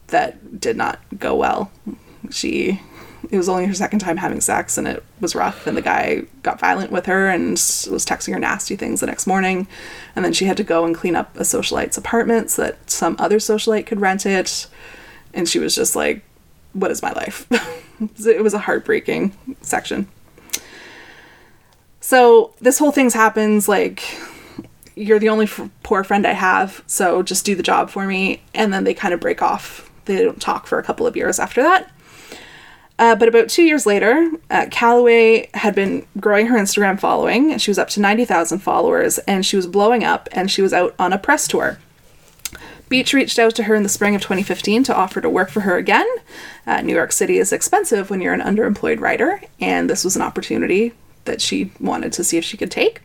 that 0.08 0.60
did 0.60 0.76
not 0.76 1.00
go 1.18 1.34
well. 1.34 1.72
She 2.30 2.82
it 3.34 3.38
was 3.38 3.48
only 3.48 3.66
her 3.66 3.74
second 3.74 3.98
time 3.98 4.16
having 4.16 4.40
sex 4.40 4.78
and 4.78 4.86
it 4.86 5.02
was 5.20 5.34
rough 5.34 5.66
and 5.66 5.76
the 5.76 5.82
guy 5.82 6.22
got 6.42 6.60
violent 6.60 6.92
with 6.92 7.06
her 7.06 7.28
and 7.28 7.52
was 7.52 8.06
texting 8.06 8.32
her 8.32 8.38
nasty 8.38 8.76
things 8.76 9.00
the 9.00 9.06
next 9.06 9.26
morning. 9.26 9.66
And 10.14 10.24
then 10.24 10.32
she 10.32 10.44
had 10.44 10.56
to 10.58 10.64
go 10.64 10.84
and 10.84 10.94
clean 10.94 11.16
up 11.16 11.36
a 11.36 11.44
socialite's 11.44 11.98
apartment 11.98 12.50
so 12.50 12.62
that 12.62 12.88
some 12.90 13.16
other 13.18 13.38
socialite 13.38 13.86
could 13.86 14.00
rent 14.00 14.24
it. 14.24 14.66
And 15.32 15.48
she 15.48 15.58
was 15.58 15.74
just 15.74 15.96
like 15.96 16.22
what 16.72 16.90
is 16.90 17.02
my 17.02 17.12
life? 17.12 17.46
It 18.26 18.42
was 18.42 18.54
a 18.54 18.58
heartbreaking 18.58 19.36
section. 19.62 20.08
So 22.00 22.52
this 22.60 22.76
whole 22.76 22.90
thing's 22.90 23.14
happens 23.14 23.68
like 23.68 24.02
you're 24.96 25.20
the 25.20 25.28
only 25.28 25.44
f- 25.44 25.70
poor 25.84 26.02
friend 26.02 26.26
i 26.26 26.32
have 26.32 26.82
so 26.86 27.22
just 27.22 27.44
do 27.44 27.54
the 27.54 27.62
job 27.62 27.90
for 27.90 28.04
me. 28.04 28.42
And 28.52 28.74
then 28.74 28.82
they 28.82 28.94
kind 28.94 29.14
of 29.14 29.20
break 29.20 29.42
off. 29.42 29.88
They 30.06 30.24
don't 30.24 30.40
talk 30.40 30.66
for 30.66 30.80
a 30.80 30.82
couple 30.82 31.06
of 31.06 31.14
years 31.16 31.38
after 31.38 31.62
that 31.62 31.92
uh, 32.98 33.16
but 33.16 33.28
about 33.28 33.48
two 33.48 33.64
years 33.64 33.86
later, 33.86 34.30
uh, 34.50 34.66
Calloway 34.70 35.48
had 35.54 35.74
been 35.74 36.06
growing 36.20 36.46
her 36.46 36.58
Instagram 36.58 36.98
following. 36.98 37.58
She 37.58 37.70
was 37.70 37.78
up 37.78 37.88
to 37.90 38.00
90,000 38.00 38.60
followers 38.60 39.18
and 39.18 39.44
she 39.44 39.56
was 39.56 39.66
blowing 39.66 40.04
up 40.04 40.28
and 40.32 40.50
she 40.50 40.62
was 40.62 40.72
out 40.72 40.94
on 40.98 41.12
a 41.12 41.18
press 41.18 41.48
tour. 41.48 41.78
Beach 42.88 43.12
reached 43.12 43.38
out 43.38 43.56
to 43.56 43.64
her 43.64 43.74
in 43.74 43.82
the 43.82 43.88
spring 43.88 44.14
of 44.14 44.22
2015 44.22 44.84
to 44.84 44.94
offer 44.94 45.20
to 45.20 45.28
work 45.28 45.50
for 45.50 45.60
her 45.60 45.76
again. 45.76 46.06
Uh, 46.66 46.80
New 46.82 46.94
York 46.94 47.10
City 47.10 47.38
is 47.38 47.52
expensive 47.52 48.10
when 48.10 48.20
you're 48.20 48.34
an 48.34 48.40
underemployed 48.40 49.00
writer, 49.00 49.40
and 49.60 49.90
this 49.90 50.04
was 50.04 50.14
an 50.14 50.22
opportunity 50.22 50.92
that 51.24 51.40
she 51.40 51.72
wanted 51.80 52.12
to 52.12 52.22
see 52.22 52.36
if 52.36 52.44
she 52.44 52.56
could 52.56 52.70
take. 52.70 53.00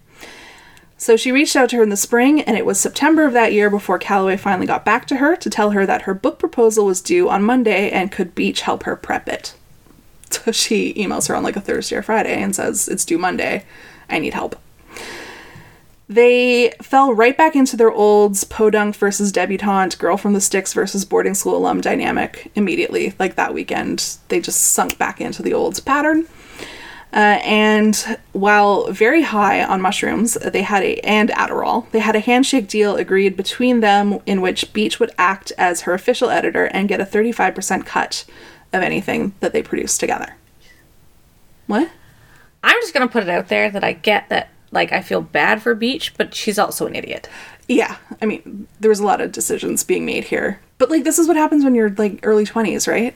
So 0.98 1.16
she 1.16 1.32
reached 1.32 1.56
out 1.56 1.70
to 1.70 1.78
her 1.78 1.84
in 1.84 1.90
the 1.90 1.98
spring, 1.98 2.42
and 2.42 2.58
it 2.58 2.66
was 2.66 2.80
September 2.80 3.24
of 3.24 3.34
that 3.34 3.54
year 3.54 3.70
before 3.70 3.98
Calloway 3.98 4.36
finally 4.36 4.68
got 4.68 4.84
back 4.84 5.08
to 5.08 5.16
her 5.16 5.36
to 5.38 5.50
tell 5.50 5.72
her 5.72 5.86
that 5.86 6.02
her 6.04 6.14
book 6.14 6.38
proposal 6.38 6.86
was 6.86 7.02
due 7.02 7.30
on 7.30 7.42
Monday 7.42 7.90
and 7.90 8.12
could 8.12 8.36
Beach 8.36 8.62
help 8.62 8.84
her 8.84 8.98
prep 8.98 9.30
it. 9.30 9.56
So 10.32 10.52
she 10.52 10.94
emails 10.94 11.28
her 11.28 11.36
on 11.36 11.44
like 11.44 11.56
a 11.56 11.62
Thursday 11.62 11.96
or 11.96 12.02
Friday 12.02 12.42
and 12.42 12.56
says, 12.56 12.88
It's 12.88 13.04
due 13.04 13.18
Monday. 13.18 13.66
I 14.10 14.20
need 14.20 14.34
help. 14.34 14.56
They 16.08 16.74
fell 16.82 17.14
right 17.14 17.38
back 17.38 17.56
into 17.56 17.78
their 17.78 17.92
old 17.92 18.44
podunk 18.50 18.96
versus 18.96 19.32
debutante, 19.32 20.00
girl 20.00 20.18
from 20.18 20.34
the 20.34 20.42
sticks 20.42 20.74
versus 20.74 21.06
boarding 21.06 21.36
school 21.36 21.56
alum 21.56 21.82
dynamic 21.82 22.52
immediately. 22.56 23.14
Like 23.20 23.36
that 23.36 23.54
weekend, 23.54 24.18
they 24.30 24.42
just 24.42 24.60
sunk 24.60 24.98
back 24.98 25.22
into 25.22 25.44
the 25.44 25.54
old 25.54 25.84
pattern. 25.86 26.28
Uh, 27.14 27.40
and 27.44 28.18
while 28.34 28.92
very 28.92 29.24
high 29.24 29.64
on 29.64 29.82
mushrooms, 29.82 30.34
they 30.36 30.62
had 30.64 30.84
a 30.84 31.00
and 31.00 31.30
Adderall, 31.30 31.90
they 31.92 32.00
had 32.00 32.16
a 32.16 32.20
handshake 32.20 32.68
deal 32.68 32.96
agreed 32.96 33.36
between 33.36 33.80
them 33.80 34.20
in 34.26 34.42
which 34.42 34.74
Beach 34.74 35.00
would 35.00 35.12
act 35.18 35.52
as 35.58 35.82
her 35.82 35.94
official 35.94 36.30
editor 36.30 36.66
and 36.66 36.88
get 36.88 37.02
a 37.02 37.06
35% 37.06 37.86
cut 37.86 38.26
of 38.74 38.82
anything 38.84 39.34
that 39.40 39.54
they 39.54 39.64
produce 39.64 39.98
together. 39.98 40.36
What? 41.68 41.90
I'm 42.64 42.80
just 42.82 42.94
gonna 42.94 43.08
put 43.08 43.24
it 43.24 43.30
out 43.30 43.48
there 43.50 43.70
that 43.70 43.84
I 43.84 43.94
get 43.94 44.30
that 44.30 44.50
like 44.72 44.92
I 44.92 45.02
feel 45.02 45.22
bad 45.22 45.62
for 45.62 45.74
Beach, 45.76 46.14
but 46.18 46.34
she's 46.36 46.60
also 46.60 46.86
an 46.86 46.96
idiot. 46.96 47.30
Yeah, 47.68 47.98
I 48.22 48.26
mean, 48.26 48.68
there 48.80 48.90
was 48.90 49.00
a 49.00 49.06
lot 49.06 49.22
of 49.22 49.32
decisions 49.32 49.84
being 49.84 50.06
made 50.06 50.26
here. 50.26 50.60
But 50.78 50.90
like 50.90 51.04
this 51.04 51.20
is 51.20 51.28
what 51.28 51.38
happens 51.38 51.64
when 51.64 51.76
you're 51.76 51.90
like 51.92 52.20
early 52.24 52.46
20s, 52.46 52.88
right? 52.88 53.16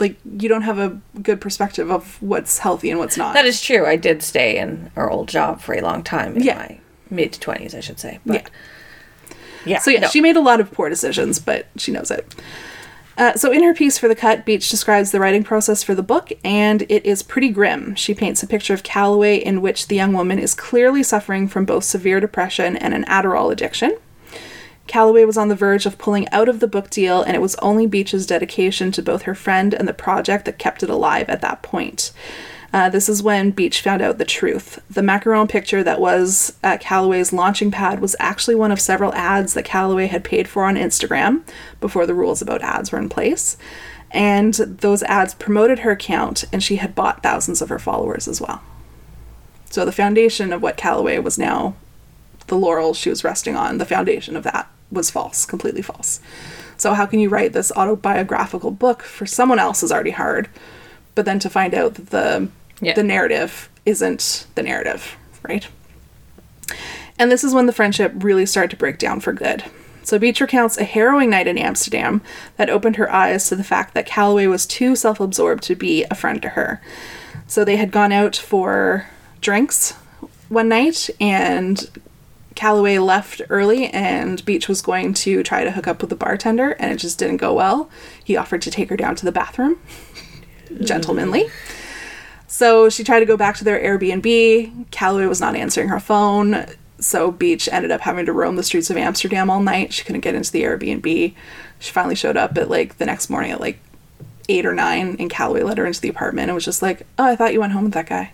Like 0.00 0.16
you 0.38 0.48
don't 0.48 0.62
have 0.62 0.78
a 0.78 0.98
good 1.22 1.40
perspective 1.40 1.90
of 1.90 2.20
what's 2.22 2.58
healthy 2.58 2.90
and 2.90 3.00
what's 3.00 3.16
not. 3.16 3.34
That 3.34 3.46
is 3.46 3.60
true. 3.60 3.84
I 3.84 3.96
did 3.96 4.22
stay 4.22 4.58
in 4.58 4.90
our 4.96 5.10
old 5.10 5.28
job 5.28 5.60
for 5.60 5.74
a 5.74 5.80
long 5.80 6.02
time 6.04 6.36
in 6.36 6.42
Yeah. 6.44 6.56
my 6.56 6.78
mid 7.10 7.32
twenties, 7.34 7.74
I 7.74 7.80
should 7.80 7.98
say. 7.98 8.20
But 8.24 8.34
Yeah. 8.34 9.36
yeah. 9.66 9.78
So 9.80 9.90
yeah, 9.90 10.00
no. 10.00 10.08
she 10.08 10.20
made 10.20 10.36
a 10.36 10.40
lot 10.40 10.60
of 10.60 10.70
poor 10.70 10.88
decisions, 10.88 11.38
but 11.40 11.66
she 11.76 11.90
knows 11.90 12.10
it. 12.12 12.32
Uh, 13.18 13.34
so, 13.34 13.50
in 13.50 13.64
her 13.64 13.74
piece 13.74 13.98
for 13.98 14.06
The 14.06 14.14
Cut, 14.14 14.44
Beach 14.44 14.70
describes 14.70 15.10
the 15.10 15.18
writing 15.18 15.42
process 15.42 15.82
for 15.82 15.92
the 15.92 16.04
book, 16.04 16.30
and 16.44 16.82
it 16.82 17.04
is 17.04 17.24
pretty 17.24 17.48
grim. 17.48 17.96
She 17.96 18.14
paints 18.14 18.44
a 18.44 18.46
picture 18.46 18.74
of 18.74 18.84
Calloway 18.84 19.38
in 19.38 19.60
which 19.60 19.88
the 19.88 19.96
young 19.96 20.12
woman 20.12 20.38
is 20.38 20.54
clearly 20.54 21.02
suffering 21.02 21.48
from 21.48 21.64
both 21.64 21.82
severe 21.82 22.20
depression 22.20 22.76
and 22.76 22.94
an 22.94 23.04
Adderall 23.06 23.50
addiction. 23.50 23.96
Calloway 24.86 25.24
was 25.24 25.36
on 25.36 25.48
the 25.48 25.56
verge 25.56 25.84
of 25.84 25.98
pulling 25.98 26.28
out 26.28 26.48
of 26.48 26.60
the 26.60 26.68
book 26.68 26.90
deal, 26.90 27.20
and 27.22 27.34
it 27.34 27.40
was 27.40 27.56
only 27.56 27.88
Beach's 27.88 28.24
dedication 28.24 28.92
to 28.92 29.02
both 29.02 29.22
her 29.22 29.34
friend 29.34 29.74
and 29.74 29.88
the 29.88 29.92
project 29.92 30.44
that 30.44 30.60
kept 30.60 30.84
it 30.84 30.88
alive 30.88 31.28
at 31.28 31.40
that 31.40 31.60
point. 31.60 32.12
Uh, 32.70 32.90
this 32.90 33.08
is 33.08 33.22
when 33.22 33.50
Beach 33.50 33.80
found 33.80 34.02
out 34.02 34.18
the 34.18 34.24
truth. 34.26 34.78
The 34.90 35.00
macaron 35.00 35.48
picture 35.48 35.82
that 35.82 36.00
was 36.00 36.56
at 36.62 36.80
Calloway's 36.80 37.32
launching 37.32 37.70
pad 37.70 38.00
was 38.00 38.14
actually 38.18 38.56
one 38.56 38.70
of 38.70 38.80
several 38.80 39.14
ads 39.14 39.54
that 39.54 39.64
Calloway 39.64 40.06
had 40.06 40.22
paid 40.22 40.46
for 40.46 40.64
on 40.64 40.76
Instagram 40.76 41.42
before 41.80 42.04
the 42.04 42.14
rules 42.14 42.42
about 42.42 42.62
ads 42.62 42.92
were 42.92 42.98
in 42.98 43.08
place. 43.08 43.56
And 44.10 44.54
those 44.54 45.02
ads 45.04 45.34
promoted 45.34 45.80
her 45.80 45.90
account, 45.90 46.44
and 46.52 46.62
she 46.62 46.76
had 46.76 46.94
bought 46.94 47.22
thousands 47.22 47.62
of 47.62 47.68
her 47.68 47.78
followers 47.78 48.28
as 48.28 48.40
well. 48.40 48.62
So 49.70 49.84
the 49.84 49.92
foundation 49.92 50.52
of 50.52 50.62
what 50.62 50.76
Calloway 50.76 51.18
was 51.18 51.38
now, 51.38 51.74
the 52.48 52.56
laurel 52.56 52.94
she 52.94 53.10
was 53.10 53.24
resting 53.24 53.56
on, 53.56 53.78
the 53.78 53.84
foundation 53.84 54.36
of 54.36 54.44
that 54.44 54.70
was 54.90 55.10
false, 55.10 55.44
completely 55.44 55.82
false. 55.82 56.20
So 56.78 56.94
how 56.94 57.06
can 57.06 57.18
you 57.18 57.28
write 57.28 57.52
this 57.52 57.72
autobiographical 57.72 58.70
book 58.70 59.02
for 59.02 59.26
someone 59.26 59.58
else 59.58 59.82
is 59.82 59.92
already 59.92 60.12
hard, 60.12 60.48
but 61.18 61.24
then 61.24 61.40
to 61.40 61.50
find 61.50 61.74
out 61.74 61.94
that 61.94 62.10
the 62.10 62.46
Yeah. 62.80 62.94
the 62.94 63.02
narrative 63.02 63.68
isn't 63.84 64.46
the 64.54 64.62
narrative, 64.62 65.16
right? 65.42 65.66
And 67.18 67.28
this 67.32 67.42
is 67.42 67.52
when 67.52 67.66
the 67.66 67.72
friendship 67.72 68.12
really 68.20 68.46
started 68.46 68.70
to 68.70 68.76
break 68.76 68.98
down 68.98 69.18
for 69.18 69.32
good. 69.32 69.64
So 70.04 70.16
Beach 70.20 70.40
recounts 70.40 70.78
a 70.78 70.84
harrowing 70.84 71.30
night 71.30 71.48
in 71.48 71.58
Amsterdam 71.58 72.20
that 72.56 72.70
opened 72.70 72.94
her 72.96 73.12
eyes 73.12 73.48
to 73.48 73.56
the 73.56 73.64
fact 73.64 73.94
that 73.94 74.06
Calloway 74.06 74.46
was 74.46 74.64
too 74.64 74.94
self-absorbed 74.94 75.64
to 75.64 75.74
be 75.74 76.04
a 76.08 76.14
friend 76.14 76.40
to 76.42 76.50
her. 76.50 76.80
So 77.48 77.64
they 77.64 77.78
had 77.78 77.90
gone 77.90 78.12
out 78.12 78.36
for 78.36 79.06
drinks 79.40 79.94
one 80.48 80.68
night 80.68 81.10
and 81.20 81.90
Calloway 82.54 82.98
left 82.98 83.42
early 83.50 83.86
and 83.88 84.44
Beach 84.44 84.68
was 84.68 84.82
going 84.82 85.14
to 85.14 85.42
try 85.42 85.64
to 85.64 85.72
hook 85.72 85.88
up 85.88 86.00
with 86.00 86.10
the 86.10 86.16
bartender 86.16 86.70
and 86.78 86.92
it 86.92 86.96
just 86.96 87.18
didn't 87.18 87.36
go 87.38 87.52
well. 87.54 87.90
He 88.22 88.36
offered 88.36 88.62
to 88.62 88.70
take 88.70 88.88
her 88.90 88.96
down 88.96 89.16
to 89.16 89.24
the 89.24 89.32
bathroom. 89.32 89.78
Gentlemanly. 90.82 91.46
So 92.46 92.88
she 92.88 93.04
tried 93.04 93.20
to 93.20 93.26
go 93.26 93.36
back 93.36 93.56
to 93.58 93.64
their 93.64 93.78
Airbnb. 93.80 94.90
Calloway 94.90 95.26
was 95.26 95.40
not 95.40 95.54
answering 95.54 95.88
her 95.88 96.00
phone. 96.00 96.66
So 96.98 97.30
Beach 97.30 97.68
ended 97.70 97.90
up 97.90 98.00
having 98.00 98.26
to 98.26 98.32
roam 98.32 98.56
the 98.56 98.62
streets 98.62 98.90
of 98.90 98.96
Amsterdam 98.96 99.50
all 99.50 99.60
night. 99.60 99.92
She 99.92 100.04
couldn't 100.04 100.22
get 100.22 100.34
into 100.34 100.50
the 100.50 100.62
Airbnb. 100.62 101.34
She 101.78 101.92
finally 101.92 102.14
showed 102.14 102.36
up 102.36 102.56
at 102.56 102.70
like 102.70 102.98
the 102.98 103.06
next 103.06 103.30
morning 103.30 103.52
at 103.52 103.60
like 103.60 103.78
eight 104.48 104.64
or 104.64 104.74
nine, 104.74 105.16
and 105.18 105.30
Calloway 105.30 105.62
let 105.62 105.78
her 105.78 105.86
into 105.86 106.00
the 106.00 106.08
apartment 106.08 106.48
and 106.48 106.54
was 106.54 106.64
just 106.64 106.82
like, 106.82 107.06
Oh, 107.18 107.26
I 107.26 107.36
thought 107.36 107.52
you 107.52 107.60
went 107.60 107.72
home 107.72 107.84
with 107.84 107.92
that 107.92 108.08
guy. 108.08 108.32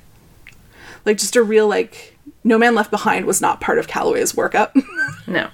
Like 1.04 1.18
just 1.18 1.36
a 1.36 1.42
real 1.42 1.66
like 1.68 2.16
No 2.44 2.56
Man 2.56 2.74
Left 2.74 2.90
Behind 2.90 3.26
was 3.26 3.40
not 3.40 3.60
part 3.60 3.78
of 3.78 3.88
Calloway's 3.88 4.32
workup. 4.32 4.72
No. 5.26 5.48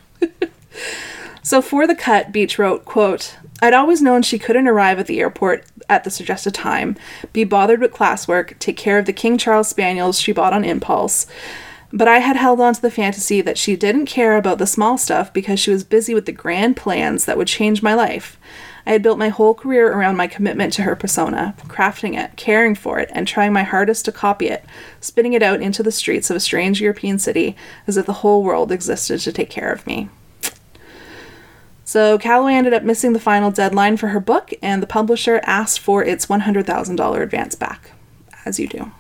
So 1.43 1.63
for 1.63 1.87
the 1.87 1.95
cut, 1.95 2.33
Beach 2.33 2.59
wrote, 2.59 2.85
quote, 2.85 3.37
I'd 3.63 3.73
always 3.75 4.03
known 4.03 4.23
she 4.23 4.39
couldn't 4.39 4.69
arrive 4.69 4.99
at 4.99 5.07
the 5.07 5.21
airport 5.21 5.65
at 5.91 6.05
the 6.05 6.11
suggested 6.11 6.55
time, 6.55 6.97
be 7.33 7.45
bothered 7.45 7.81
with 7.81 7.93
classwork, 7.93 8.59
take 8.59 8.77
care 8.77 8.99
of 8.99 9.05
the 9.05 9.13
King 9.13 9.37
Charles 9.37 9.69
Spaniels 9.69 10.21
she 10.21 10.33
bought 10.33 10.55
on 10.55 10.65
impulse. 10.65 11.27
But 11.93 12.07
I 12.07 12.21
had 12.21 12.37
held 12.37 12.61
on 12.61 12.75
to 12.75 12.81
the 12.81 12.91
fantasy 12.91 13.41
that 13.41 13.59
she 13.59 13.75
didn't 13.75 14.07
care 14.07 14.37
about 14.37 14.59
the 14.59 14.67
small 14.67 14.97
stuff 14.97 15.33
because 15.33 15.59
she 15.59 15.73
was 15.73 15.83
busy 15.83 16.15
with 16.15 16.27
the 16.27 16.33
grand 16.33 16.77
plans 16.77 17.25
that 17.25 17.37
would 17.37 17.49
change 17.49 17.83
my 17.83 17.95
life. 17.95 18.39
I 18.87 18.93
had 18.93 19.03
built 19.03 19.19
my 19.19 19.29
whole 19.29 19.55
career 19.55 19.93
around 19.93 20.17
my 20.17 20.29
commitment 20.29 20.73
to 20.75 20.83
her 20.83 20.95
persona, 20.97 21.55
crafting 21.67 22.19
it, 22.19 22.37
caring 22.37 22.77
for 22.77 22.99
it, 23.01 23.11
and 23.13 23.27
trying 23.27 23.53
my 23.53 23.65
hardest 23.65 24.05
to 24.05 24.13
copy 24.13 24.47
it, 24.47 24.65
spitting 25.01 25.33
it 25.33 25.43
out 25.43 25.61
into 25.61 25.83
the 25.83 25.93
streets 25.93 26.31
of 26.31 26.37
a 26.37 26.41
strange 26.41 26.81
European 26.81 27.19
city 27.19 27.57
as 27.87 27.97
if 27.97 28.07
the 28.07 28.15
whole 28.15 28.43
world 28.43 28.71
existed 28.71 29.21
to 29.21 29.33
take 29.33 29.51
care 29.51 29.73
of 29.73 29.87
me. 29.87 30.09
So 31.91 32.19
Calloway 32.19 32.55
ended 32.55 32.73
up 32.73 32.85
missing 32.85 33.15
the 33.15 33.19
final 33.19 33.51
deadline 33.51 33.97
for 33.97 34.07
her 34.07 34.21
book, 34.21 34.53
and 34.63 34.81
the 34.81 34.87
publisher 34.87 35.41
asked 35.43 35.81
for 35.81 36.05
its 36.05 36.27
$100,000 36.27 37.21
advance 37.21 37.57
back, 37.57 37.91
as 38.45 38.61
you 38.61 38.69
do. 38.69 38.93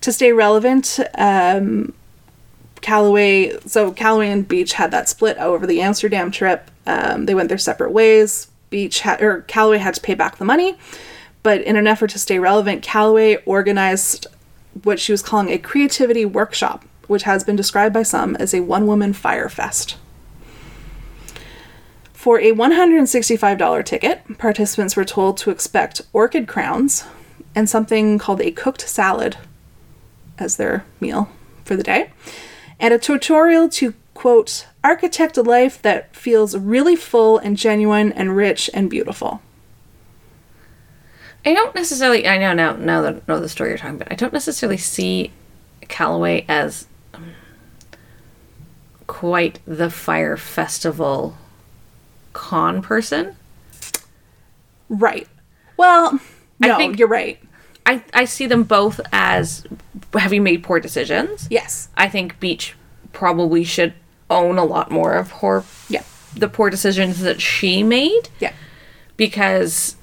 To 0.00 0.12
stay 0.12 0.32
relevant, 0.32 0.98
um, 1.14 1.92
Calloway, 2.80 3.54
so 3.66 3.92
Calloway 3.92 4.30
and 4.30 4.48
Beach 4.48 4.72
had 4.72 4.92
that 4.92 5.10
split 5.10 5.36
over 5.36 5.66
the 5.66 5.82
Amsterdam 5.82 6.30
trip. 6.30 6.70
Um, 6.86 7.26
they 7.26 7.34
went 7.34 7.50
their 7.50 7.58
separate 7.58 7.92
ways. 7.92 8.48
Beach 8.70 9.00
had, 9.00 9.20
or 9.20 9.42
Calloway 9.42 9.76
had 9.76 9.92
to 9.92 10.00
pay 10.00 10.14
back 10.14 10.38
the 10.38 10.46
money, 10.46 10.78
but 11.42 11.60
in 11.60 11.76
an 11.76 11.86
effort 11.86 12.08
to 12.12 12.18
stay 12.18 12.38
relevant, 12.38 12.82
Calloway 12.82 13.36
organized 13.44 14.26
what 14.84 14.98
she 14.98 15.12
was 15.12 15.20
calling 15.20 15.50
a 15.50 15.58
creativity 15.58 16.24
workshop, 16.24 16.86
which 17.08 17.24
has 17.24 17.44
been 17.44 17.56
described 17.56 17.92
by 17.92 18.04
some 18.04 18.36
as 18.36 18.54
a 18.54 18.60
one-woman 18.60 19.12
Fyre 19.12 19.50
Fest. 19.50 19.98
For 22.22 22.38
a 22.38 22.52
$165 22.52 23.84
ticket, 23.84 24.38
participants 24.38 24.94
were 24.94 25.04
told 25.04 25.36
to 25.38 25.50
expect 25.50 26.02
orchid 26.12 26.46
crowns 26.46 27.02
and 27.52 27.68
something 27.68 28.16
called 28.16 28.40
a 28.40 28.52
cooked 28.52 28.82
salad 28.82 29.38
as 30.38 30.54
their 30.54 30.84
meal 31.00 31.28
for 31.64 31.74
the 31.74 31.82
day, 31.82 32.12
and 32.78 32.94
a 32.94 32.98
tutorial 33.00 33.68
to, 33.70 33.94
quote, 34.14 34.68
architect 34.84 35.36
a 35.36 35.42
life 35.42 35.82
that 35.82 36.14
feels 36.14 36.56
really 36.56 36.94
full 36.94 37.38
and 37.38 37.56
genuine 37.56 38.12
and 38.12 38.36
rich 38.36 38.70
and 38.72 38.88
beautiful. 38.88 39.42
I 41.44 41.54
don't 41.54 41.74
necessarily. 41.74 42.28
I 42.28 42.38
know 42.38 42.52
now. 42.52 42.76
Now 42.76 43.02
that 43.02 43.26
know 43.26 43.40
the 43.40 43.48
story 43.48 43.70
you're 43.70 43.78
talking 43.78 43.96
about, 43.96 44.12
I 44.12 44.14
don't 44.14 44.32
necessarily 44.32 44.78
see 44.78 45.32
Calloway 45.88 46.44
as 46.48 46.86
um, 47.14 47.32
quite 49.08 49.58
the 49.66 49.90
Fyre 49.90 50.36
Festival 50.36 51.36
con 52.32 52.82
person. 52.82 53.36
Right. 54.88 55.26
Well, 55.76 56.20
I 56.62 56.68
no, 56.68 56.76
think- 56.76 56.98
you're 56.98 57.08
right. 57.08 57.38
I 57.84 58.04
I 58.14 58.24
see 58.26 58.46
them 58.46 58.62
both 58.62 59.00
as 59.12 59.64
have 60.12 60.22
having 60.22 60.42
made 60.44 60.62
poor 60.62 60.78
decisions. 60.78 61.48
Yes. 61.50 61.88
I 61.96 62.08
think 62.08 62.38
Beach 62.38 62.76
probably 63.12 63.64
should 63.64 63.94
own 64.30 64.56
a 64.58 64.64
lot 64.64 64.90
more 64.90 65.14
of 65.14 65.30
her 65.32 65.64
Yeah. 65.88 66.02
the 66.34 66.48
poor 66.48 66.70
decisions 66.70 67.20
that 67.20 67.40
she 67.42 67.82
made 67.82 68.28
Yeah. 68.38 68.52
because 69.16 69.96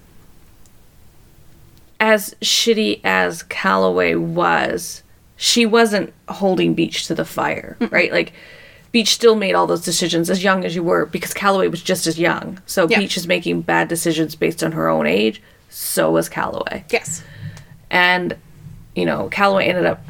as 2.00 2.36
shitty 2.42 3.02
as 3.04 3.44
Calloway 3.44 4.16
was, 4.16 5.04
she 5.36 5.66
wasn't 5.66 6.14
holding 6.28 6.74
Beach 6.74 7.08
to 7.08 7.16
the 7.16 7.26
fire, 7.26 7.78
right? 7.92 8.12
Like 8.12 8.34
Beach 8.92 9.14
still 9.14 9.36
made 9.36 9.54
all 9.54 9.68
those 9.68 9.82
decisions 9.84 10.30
as 10.30 10.44
young 10.44 10.66
as 10.66 10.76
you 10.76 10.82
were 10.84 11.06
because 11.06 11.34
Calloway 11.34 11.68
was 11.68 11.82
just 11.84 12.08
as 12.08 12.18
young. 12.18 12.60
So 12.66 12.88
Yeah. 12.90 13.00
Beach 13.00 13.18
is 13.18 13.28
making 13.28 13.62
bad 13.62 13.88
decisions 13.88 14.36
based 14.36 14.64
on 14.64 14.72
her 14.72 14.88
own 14.90 15.06
age. 15.06 15.42
So 15.70 16.10
was 16.12 16.28
Calloway. 16.30 16.86
Yes. 16.90 17.24
And, 17.92 18.36
you 18.96 19.06
know, 19.06 19.30
Calloway 19.30 19.66
ended 19.68 19.86
up 19.86 20.04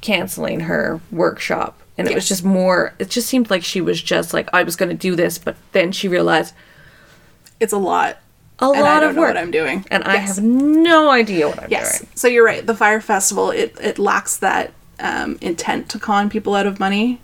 canceling 0.00 0.60
her 0.60 1.00
workshop. 1.10 1.76
And 1.98 2.08
it 2.08 2.14
was 2.14 2.26
just 2.28 2.44
more, 2.44 2.94
it 2.98 3.10
just 3.10 3.28
seemed 3.28 3.50
like 3.50 3.62
she 3.62 3.80
was 3.82 4.00
just 4.00 4.32
like, 4.32 4.48
I 4.54 4.62
was 4.62 4.74
going 4.76 4.88
to 4.88 4.96
do 4.96 5.14
this. 5.16 5.36
But 5.36 5.56
then 5.72 5.92
she 5.92 6.08
realized 6.08 6.54
It's 7.58 7.72
a 7.74 7.78
lot. 7.78 8.16
a 8.60 8.64
And 8.70 8.78
I 8.78 8.80
lot 8.80 9.00
don't 9.00 9.10
of 9.10 9.16
know 9.16 9.22
work. 9.22 9.34
what 9.34 9.36
I'm 9.36 9.50
doing. 9.50 9.84
And 9.90 10.04
I 10.04 10.16
have 10.16 10.42
no 10.42 11.10
idea 11.10 11.48
what 11.48 11.62
I'm 11.62 11.70
Yes. 11.70 11.98
doing. 11.98 12.10
So 12.14 12.26
you're 12.28 12.44
right. 12.44 12.64
The 12.64 12.74
Fyre 12.74 13.00
Festival 13.02 13.50
it 13.50 13.76
it 13.80 13.98
lacks 13.98 14.36
that 14.38 14.72
um, 14.98 15.36
intent 15.42 15.88
to 15.90 15.98
con 15.98 16.30
people 16.30 16.54
out 16.54 16.66
of 16.66 16.78
money, 16.80 17.20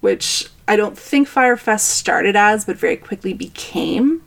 which 0.00 0.48
I 0.68 0.76
don't 0.76 0.96
think 0.96 1.28
Fyre 1.28 1.56
Fest 1.56 1.88
started 1.88 2.36
as, 2.36 2.64
but 2.64 2.76
very 2.76 2.96
quickly 2.96 3.32
became. 3.32 4.22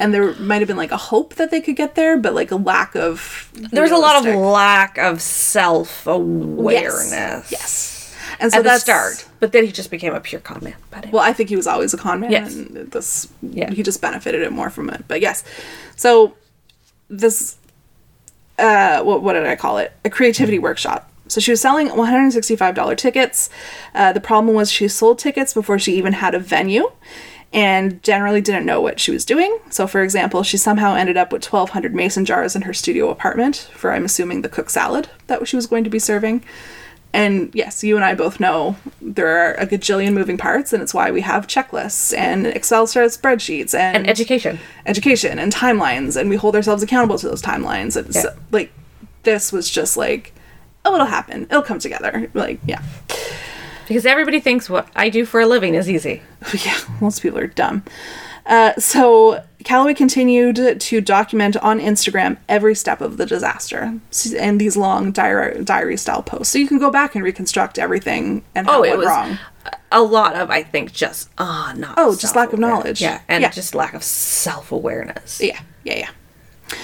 And 0.00 0.14
there 0.14 0.32
might 0.34 0.60
have 0.60 0.68
been 0.68 0.76
like 0.76 0.92
a 0.92 0.96
hope 0.96 1.34
that 1.34 1.50
they 1.50 1.60
could 1.60 1.74
get 1.76 1.94
there, 1.96 2.16
but 2.16 2.32
like 2.34 2.50
a 2.52 2.56
lack 2.56 2.94
of. 2.94 3.50
There 3.54 3.82
was 3.82 3.90
a 3.90 3.96
lot 3.96 4.24
of 4.24 4.34
lack 4.34 4.96
of 4.98 5.20
self 5.20 6.06
awareness. 6.06 7.10
Yes. 7.12 7.50
yes. 7.50 7.94
And 8.40 8.52
so 8.52 8.58
At 8.58 8.62
the 8.62 8.68
that's 8.68 8.82
start. 8.84 9.26
But 9.40 9.50
then 9.52 9.64
he 9.64 9.72
just 9.72 9.90
became 9.90 10.14
a 10.14 10.20
pure 10.20 10.40
con 10.40 10.62
man. 10.62 10.76
Well, 11.10 11.22
I 11.22 11.32
think 11.32 11.48
he 11.48 11.56
was 11.56 11.66
always 11.66 11.92
a 11.94 11.96
con 11.98 12.20
man, 12.20 12.30
Yes. 12.30 12.54
and 12.54 12.92
this 12.92 13.28
Yeah. 13.42 13.70
he 13.72 13.82
just 13.82 14.00
benefited 14.00 14.42
it 14.42 14.52
more 14.52 14.70
from 14.70 14.88
it. 14.90 15.04
But 15.08 15.20
yes, 15.20 15.42
so 15.96 16.34
this 17.08 17.56
uh, 18.58 19.02
what 19.02 19.22
what 19.22 19.32
did 19.32 19.46
I 19.46 19.56
call 19.56 19.78
it? 19.78 19.92
A 20.04 20.10
creativity 20.10 20.58
workshop. 20.60 21.10
So 21.28 21.40
she 21.40 21.50
was 21.52 21.60
selling 21.60 21.88
one 21.96 22.08
hundred 22.08 22.32
sixty 22.32 22.56
five 22.56 22.74
dollar 22.74 22.94
tickets. 22.94 23.48
Uh, 23.94 24.12
the 24.12 24.20
problem 24.20 24.54
was 24.54 24.70
she 24.70 24.88
sold 24.88 25.18
tickets 25.18 25.54
before 25.54 25.78
she 25.78 25.96
even 25.96 26.14
had 26.14 26.34
a 26.34 26.38
venue. 26.38 26.90
And 27.50 28.02
generally 28.02 28.42
didn't 28.42 28.66
know 28.66 28.82
what 28.82 29.00
she 29.00 29.10
was 29.10 29.24
doing. 29.24 29.58
So, 29.70 29.86
for 29.86 30.02
example, 30.02 30.42
she 30.42 30.58
somehow 30.58 30.94
ended 30.94 31.16
up 31.16 31.32
with 31.32 31.50
1,200 31.50 31.94
mason 31.94 32.26
jars 32.26 32.54
in 32.54 32.60
her 32.62 32.74
studio 32.74 33.08
apartment 33.08 33.70
for, 33.72 33.90
I'm 33.90 34.04
assuming, 34.04 34.42
the 34.42 34.50
cook 34.50 34.68
salad 34.68 35.08
that 35.28 35.48
she 35.48 35.56
was 35.56 35.66
going 35.66 35.82
to 35.84 35.88
be 35.88 35.98
serving 35.98 36.44
And 37.14 37.50
yes, 37.54 37.82
you 37.82 37.96
and 37.96 38.04
I 38.04 38.14
both 38.14 38.38
know 38.38 38.76
there 39.00 39.28
are 39.28 39.54
a 39.54 39.66
gajillion 39.66 40.12
moving 40.12 40.36
parts, 40.36 40.74
and 40.74 40.82
it's 40.82 40.92
why 40.92 41.10
we 41.10 41.22
have 41.22 41.46
checklists 41.46 42.14
and 42.14 42.46
Excel 42.46 42.86
spreadsheets 42.86 43.72
and, 43.72 43.96
And 43.96 44.10
education. 44.10 44.58
education 44.84 45.38
and 45.38 45.50
timelines, 45.50 46.20
and 46.20 46.28
we 46.28 46.36
hold 46.36 46.54
ourselves 46.54 46.82
accountable 46.82 47.16
to 47.16 47.28
those 47.30 47.40
timelines. 47.40 47.96
And 47.96 48.14
so, 48.14 48.36
like, 48.50 48.70
this 49.22 49.52
was 49.52 49.70
just 49.70 49.96
like, 49.96 50.34
oh, 50.88 50.94
it'll 50.94 51.06
happen. 51.06 51.42
It'll 51.44 51.62
come 51.62 51.78
together. 51.78 52.30
Like, 52.34 52.60
yeah. 52.66 52.82
Because 53.86 54.04
everybody 54.04 54.40
thinks 54.40 54.68
what 54.68 54.88
I 54.96 55.08
do 55.08 55.24
for 55.24 55.40
a 55.40 55.46
living 55.46 55.74
is 55.74 55.88
easy. 55.88 56.22
yeah, 56.64 56.78
most 57.00 57.22
people 57.22 57.38
are 57.38 57.46
dumb. 57.46 57.84
Uh, 58.44 58.72
so 58.78 59.44
Calloway 59.64 59.92
continued 59.94 60.80
to 60.80 61.00
document 61.02 61.56
on 61.58 61.80
Instagram 61.80 62.38
every 62.48 62.74
step 62.74 63.00
of 63.02 63.18
the 63.18 63.26
disaster 63.26 63.98
and 64.38 64.58
these 64.60 64.76
long 64.76 65.12
diary 65.12 65.62
diary 65.64 65.96
style 65.98 66.22
posts. 66.22 66.52
So 66.52 66.58
you 66.58 66.66
can 66.66 66.78
go 66.78 66.90
back 66.90 67.14
and 67.14 67.22
reconstruct 67.22 67.78
everything 67.78 68.42
and 68.54 68.66
how 68.66 68.78
Oh, 68.80 68.82
it 68.84 68.88
went 68.88 68.98
was 69.00 69.06
wrong. 69.08 69.38
a 69.92 70.02
lot 70.02 70.34
of, 70.34 70.50
I 70.50 70.62
think, 70.62 70.92
just 70.92 71.28
ah, 71.36 71.74
not. 71.76 71.94
Oh, 71.98 72.16
just 72.16 72.36
lack 72.36 72.52
of 72.54 72.58
knowledge. 72.58 73.02
Yeah, 73.02 73.20
and 73.28 73.42
Yeah. 73.42 73.50
just 73.50 73.74
lack 73.74 73.92
of 73.92 74.02
self 74.02 74.72
awareness. 74.72 75.40
Yeah, 75.42 75.60
yeah, 75.84 75.98
yeah. 75.98 76.76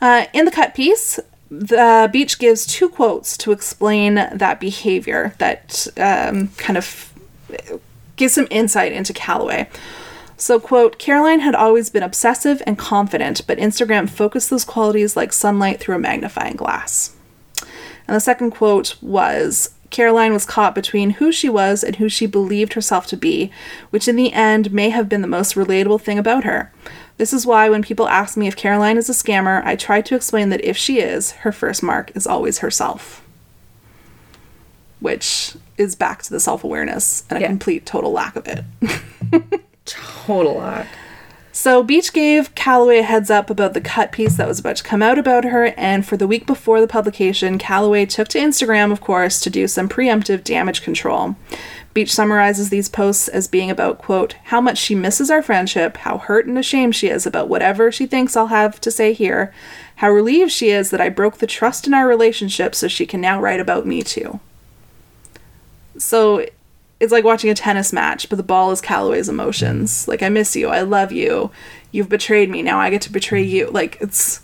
Uh, 0.00 0.26
in 0.32 0.44
the 0.44 0.50
cut 0.52 0.74
piece, 0.74 1.18
the 1.50 2.08
beach 2.12 2.38
gives 2.38 2.64
two 2.64 2.88
quotes 2.88 3.36
to 3.38 3.52
explain 3.52 4.14
that 4.14 4.60
behavior 4.60 5.34
that 5.38 5.88
um, 5.96 6.48
kind 6.56 6.78
of 6.78 7.12
gives 8.16 8.34
some 8.34 8.46
insight 8.50 8.92
into 8.92 9.12
Calloway. 9.12 9.68
So, 10.36 10.58
quote, 10.58 10.98
Caroline 10.98 11.40
had 11.40 11.54
always 11.54 11.90
been 11.90 12.02
obsessive 12.02 12.62
and 12.66 12.78
confident, 12.78 13.46
but 13.46 13.58
Instagram 13.58 14.08
focused 14.08 14.48
those 14.48 14.64
qualities 14.64 15.16
like 15.16 15.32
sunlight 15.32 15.80
through 15.80 15.96
a 15.96 15.98
magnifying 15.98 16.56
glass. 16.56 17.14
And 18.06 18.16
the 18.16 18.20
second 18.20 18.52
quote 18.52 18.96
was 19.02 19.74
Caroline 19.90 20.32
was 20.32 20.46
caught 20.46 20.74
between 20.74 21.10
who 21.10 21.30
she 21.30 21.48
was 21.48 21.84
and 21.84 21.96
who 21.96 22.08
she 22.08 22.26
believed 22.26 22.72
herself 22.74 23.06
to 23.08 23.16
be, 23.16 23.50
which 23.90 24.08
in 24.08 24.16
the 24.16 24.32
end 24.32 24.72
may 24.72 24.90
have 24.90 25.08
been 25.08 25.20
the 25.20 25.28
most 25.28 25.56
relatable 25.56 26.00
thing 26.00 26.18
about 26.18 26.44
her. 26.44 26.72
This 27.20 27.34
is 27.34 27.44
why 27.44 27.68
when 27.68 27.82
people 27.82 28.08
ask 28.08 28.34
me 28.38 28.48
if 28.48 28.56
Caroline 28.56 28.96
is 28.96 29.10
a 29.10 29.12
scammer, 29.12 29.62
I 29.62 29.76
try 29.76 30.00
to 30.00 30.14
explain 30.14 30.48
that 30.48 30.64
if 30.64 30.74
she 30.74 31.00
is, 31.00 31.32
her 31.32 31.52
first 31.52 31.82
mark 31.82 32.10
is 32.16 32.26
always 32.26 32.60
herself. 32.60 33.22
Which 35.00 35.54
is 35.76 35.94
back 35.94 36.22
to 36.22 36.30
the 36.30 36.40
self 36.40 36.64
awareness 36.64 37.24
and 37.28 37.36
a 37.38 37.42
Yeah. 37.42 37.48
complete 37.48 37.84
total 37.84 38.10
lack 38.10 38.36
of 38.36 38.48
it. 38.48 38.64
Total 39.84 40.54
lack. 40.54 40.86
So 41.52 41.82
Beach 41.82 42.14
gave 42.14 42.54
Calloway 42.54 43.00
a 43.00 43.02
heads 43.02 43.28
up 43.30 43.50
about 43.50 43.74
the 43.74 43.80
cut 43.82 44.12
piece 44.12 44.36
that 44.36 44.48
was 44.48 44.58
about 44.60 44.76
to 44.76 44.82
come 44.82 45.02
out 45.02 45.18
about 45.18 45.44
her, 45.44 45.74
and 45.76 46.06
for 46.06 46.16
the 46.16 46.26
week 46.26 46.46
before 46.46 46.80
the 46.80 46.86
publication, 46.86 47.58
Calloway 47.58 48.06
took 48.06 48.28
to 48.28 48.38
Instagram, 48.38 48.92
of 48.92 49.02
course, 49.02 49.40
to 49.40 49.50
do 49.50 49.68
some 49.68 49.90
preemptive 49.90 50.42
damage 50.42 50.80
control. 50.80 51.34
Beach 51.92 52.12
summarizes 52.12 52.70
these 52.70 52.88
posts 52.88 53.26
as 53.26 53.48
being 53.48 53.70
about, 53.70 53.98
quote, 53.98 54.34
how 54.44 54.60
much 54.60 54.78
she 54.78 54.94
misses 54.94 55.30
our 55.30 55.42
friendship, 55.42 55.96
how 55.98 56.18
hurt 56.18 56.46
and 56.46 56.56
ashamed 56.56 56.94
she 56.94 57.08
is 57.08 57.26
about 57.26 57.48
whatever 57.48 57.90
she 57.90 58.06
thinks 58.06 58.36
I'll 58.36 58.46
have 58.46 58.80
to 58.82 58.90
say 58.92 59.12
here, 59.12 59.52
how 59.96 60.10
relieved 60.10 60.52
she 60.52 60.70
is 60.70 60.90
that 60.90 61.00
I 61.00 61.08
broke 61.08 61.38
the 61.38 61.48
trust 61.48 61.88
in 61.88 61.94
our 61.94 62.06
relationship 62.06 62.76
so 62.76 62.86
she 62.86 63.06
can 63.06 63.20
now 63.20 63.40
write 63.40 63.58
about 63.58 63.86
me 63.86 64.02
too. 64.02 64.38
So 65.98 66.46
it's 67.00 67.12
like 67.12 67.24
watching 67.24 67.50
a 67.50 67.54
tennis 67.54 67.92
match, 67.92 68.28
but 68.28 68.36
the 68.36 68.42
ball 68.44 68.70
is 68.70 68.80
Calloway's 68.80 69.28
emotions. 69.28 70.06
Like, 70.06 70.22
I 70.22 70.28
miss 70.28 70.54
you. 70.54 70.68
I 70.68 70.82
love 70.82 71.10
you. 71.10 71.50
You've 71.90 72.08
betrayed 72.08 72.50
me. 72.50 72.62
Now 72.62 72.78
I 72.78 72.90
get 72.90 73.02
to 73.02 73.12
betray 73.12 73.42
you. 73.42 73.68
Like, 73.68 73.98
it's, 74.00 74.42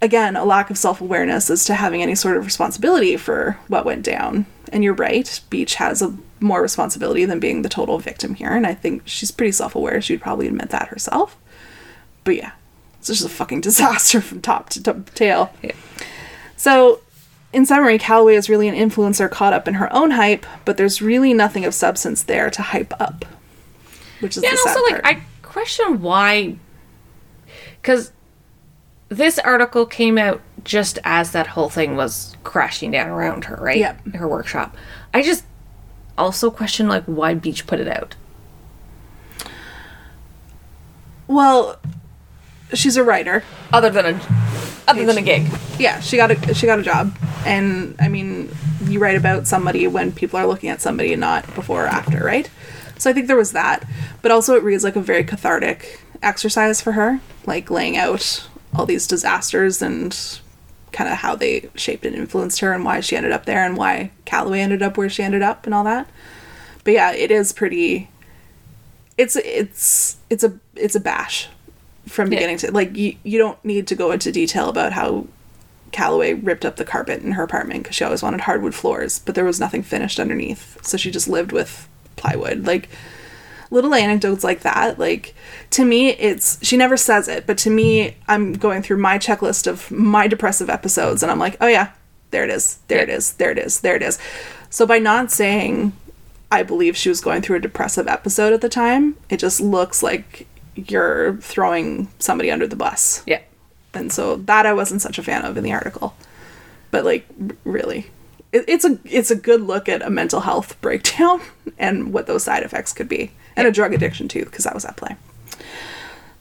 again, 0.00 0.36
a 0.36 0.44
lack 0.44 0.70
of 0.70 0.78
self 0.78 1.00
awareness 1.00 1.50
as 1.50 1.64
to 1.64 1.74
having 1.74 2.02
any 2.02 2.14
sort 2.14 2.36
of 2.36 2.44
responsibility 2.44 3.16
for 3.16 3.58
what 3.66 3.84
went 3.84 4.04
down. 4.04 4.46
And 4.72 4.82
you're 4.82 4.94
right. 4.94 5.40
Beach 5.50 5.74
has 5.76 6.00
a 6.02 6.16
more 6.40 6.62
responsibility 6.62 7.24
than 7.26 7.38
being 7.38 7.62
the 7.62 7.68
total 7.68 7.98
victim 7.98 8.34
here. 8.34 8.50
And 8.50 8.66
I 8.66 8.74
think 8.74 9.02
she's 9.04 9.30
pretty 9.30 9.52
self 9.52 9.74
aware. 9.74 10.00
She'd 10.00 10.22
probably 10.22 10.48
admit 10.48 10.70
that 10.70 10.88
herself. 10.88 11.36
But 12.24 12.36
yeah, 12.36 12.52
it's 12.98 13.08
just 13.08 13.24
a 13.24 13.28
fucking 13.28 13.60
disaster 13.68 14.20
from 14.20 14.40
top 14.40 14.70
to 14.70 14.82
top 14.82 15.10
tail. 15.14 15.52
Yeah. 15.62 15.72
So, 16.56 17.00
in 17.52 17.66
summary, 17.66 17.98
Calloway 17.98 18.34
is 18.34 18.48
really 18.48 18.66
an 18.66 18.74
influencer 18.74 19.30
caught 19.30 19.52
up 19.52 19.68
in 19.68 19.74
her 19.74 19.92
own 19.92 20.12
hype, 20.12 20.46
but 20.64 20.78
there's 20.78 21.02
really 21.02 21.34
nothing 21.34 21.66
of 21.66 21.74
substance 21.74 22.22
there 22.22 22.48
to 22.48 22.62
hype 22.62 22.98
up. 22.98 23.26
Which 24.20 24.36
is 24.38 24.42
Yeah, 24.42 24.50
the 24.50 24.58
and 24.58 24.68
also, 24.68 24.94
like. 24.94 25.04
I 25.04 25.22
question 25.42 26.00
why. 26.00 26.56
Because 27.82 28.12
this 29.08 29.38
article 29.40 29.84
came 29.84 30.16
out 30.16 30.40
just 30.64 30.98
as 31.04 31.32
that 31.32 31.48
whole 31.48 31.68
thing 31.68 31.96
was 31.96 32.36
crashing 32.44 32.90
down 32.90 33.08
around 33.08 33.44
her, 33.46 33.56
right? 33.56 33.78
Yep. 33.78 34.14
Her 34.14 34.28
workshop. 34.28 34.76
I 35.12 35.22
just 35.22 35.44
also 36.16 36.50
question, 36.50 36.88
like, 36.88 37.04
why 37.04 37.34
Beach 37.34 37.66
put 37.66 37.80
it 37.80 37.88
out. 37.88 38.14
well, 41.26 41.78
she's 42.74 42.96
a 42.96 43.04
writer. 43.04 43.44
Other 43.72 43.90
than 43.90 44.06
a. 44.14 44.20
Other 44.86 45.06
than 45.06 45.16
a 45.16 45.22
gig. 45.22 45.48
Yeah, 45.78 46.00
she 46.00 46.16
got 46.16 46.30
a 46.30 46.54
she 46.54 46.66
got 46.66 46.78
a 46.78 46.82
job, 46.82 47.16
and 47.46 47.94
I 48.00 48.08
mean, 48.08 48.54
you 48.84 48.98
write 48.98 49.16
about 49.16 49.46
somebody 49.46 49.86
when 49.86 50.12
people 50.12 50.38
are 50.38 50.46
looking 50.46 50.68
at 50.70 50.80
somebody 50.80 51.12
and 51.12 51.20
not 51.20 51.52
before 51.54 51.84
or 51.84 51.88
after, 51.88 52.22
right? 52.24 52.50
So 52.98 53.08
I 53.08 53.12
think 53.12 53.26
there 53.26 53.36
was 53.36 53.52
that, 53.52 53.84
but 54.20 54.30
also 54.30 54.54
it 54.54 54.62
reads 54.62 54.84
like 54.84 54.96
a 54.96 55.00
very 55.00 55.24
cathartic 55.24 56.00
exercise 56.22 56.80
for 56.80 56.92
her, 56.92 57.20
like 57.46 57.70
laying 57.70 57.96
out 57.96 58.46
all 58.74 58.86
these 58.86 59.06
disasters 59.06 59.82
and 59.82 60.40
kind 60.92 61.10
of 61.10 61.18
how 61.18 61.34
they 61.34 61.68
shaped 61.74 62.04
and 62.06 62.14
influenced 62.14 62.60
her 62.60 62.72
and 62.72 62.84
why 62.84 63.00
she 63.00 63.16
ended 63.16 63.32
up 63.32 63.44
there 63.46 63.64
and 63.64 63.76
why 63.76 64.10
Calloway 64.24 64.60
ended 64.60 64.82
up 64.82 64.96
where 64.96 65.08
she 65.08 65.22
ended 65.22 65.42
up 65.42 65.64
and 65.66 65.74
all 65.74 65.84
that. 65.84 66.08
But 66.84 66.94
yeah, 66.94 67.12
it 67.12 67.30
is 67.30 67.52
pretty. 67.52 68.08
It's 69.18 69.36
it's 69.36 70.16
it's 70.30 70.42
a 70.44 70.58
it's 70.74 70.94
a 70.94 71.00
bash 71.00 71.48
from 72.08 72.30
Yeah. 72.32 72.36
beginning 72.38 72.56
to 72.58 72.72
like 72.72 72.96
you 72.96 73.16
you 73.22 73.38
don't 73.38 73.62
need 73.64 73.86
to 73.88 73.94
go 73.94 74.10
into 74.10 74.32
detail 74.32 74.68
about 74.68 74.92
how 74.92 75.26
Calloway 75.92 76.32
ripped 76.32 76.64
up 76.64 76.76
the 76.76 76.84
carpet 76.84 77.22
in 77.22 77.32
her 77.32 77.42
apartment 77.42 77.82
because 77.82 77.94
she 77.96 78.04
always 78.04 78.22
wanted 78.22 78.40
hardwood 78.42 78.74
floors, 78.74 79.18
but 79.18 79.34
there 79.34 79.44
was 79.44 79.60
nothing 79.60 79.82
finished 79.82 80.18
underneath, 80.18 80.78
so 80.84 80.96
she 80.96 81.10
just 81.10 81.28
lived 81.28 81.52
with 81.52 81.86
plywood. 82.16 82.66
Like 82.66 82.88
little 83.72 83.94
anecdotes 83.94 84.44
like 84.44 84.60
that, 84.60 84.98
like 84.98 85.34
to 85.70 85.84
me, 85.84 86.10
it's 86.10 86.64
she 86.64 86.76
never 86.76 86.96
says 86.96 87.26
it, 87.28 87.46
but 87.46 87.58
to 87.58 87.70
me, 87.70 88.16
I'm 88.28 88.52
going 88.52 88.82
through 88.82 88.98
my 88.98 89.18
checklist 89.18 89.66
of 89.66 89.90
my 89.90 90.28
depressive 90.28 90.68
episodes, 90.70 91.22
and 91.22 91.32
I'm 91.32 91.38
like, 91.38 91.56
oh 91.60 91.66
yeah, 91.66 91.90
there 92.30 92.44
it 92.44 92.50
is, 92.50 92.78
there 92.88 93.00
it 93.02 93.08
is, 93.08 93.32
there 93.34 93.50
it 93.50 93.58
is, 93.58 93.80
there 93.80 93.96
it 93.96 94.02
is. 94.02 94.18
So 94.70 94.86
by 94.86 94.98
not 94.98 95.30
saying 95.32 95.92
I 96.50 96.62
believe 96.62 96.96
she 96.96 97.08
was 97.08 97.20
going 97.22 97.40
through 97.42 97.56
a 97.56 97.60
depressive 97.60 98.06
episode 98.06 98.52
at 98.52 98.60
the 98.60 98.68
time, 98.68 99.16
it 99.30 99.38
just 99.38 99.60
looks 99.60 100.02
like 100.02 100.46
you're 100.74 101.36
throwing 101.38 102.08
somebody 102.18 102.50
under 102.50 102.66
the 102.66 102.76
bus 102.76 103.22
Yeah. 103.26 103.40
and 103.94 104.10
so 104.12 104.36
that 104.36 104.64
I 104.66 104.72
wasn't 104.72 105.02
such 105.02 105.18
a 105.18 105.22
fan 105.22 105.44
of 105.44 105.56
in 105.56 105.64
the 105.64 105.72
article. 105.72 106.14
But 106.90 107.04
like, 107.06 107.26
really, 107.64 108.06
it's 108.52 108.84
a 108.84 108.98
it's 109.04 109.30
a 109.30 109.36
good 109.36 109.62
look 109.62 109.88
at 109.88 110.02
a 110.02 110.10
mental 110.10 110.40
health 110.40 110.78
breakdown 110.82 111.40
and 111.78 112.12
what 112.12 112.26
those 112.26 112.44
side 112.44 112.62
effects 112.62 112.92
could 112.92 113.08
be, 113.08 113.32
and 113.56 113.66
a 113.66 113.72
drug 113.72 113.94
addiction 113.94 114.28
too, 114.28 114.44
because 114.44 114.64
that 114.64 114.74
was 114.74 114.84
at 114.84 114.96
play. 114.96 115.16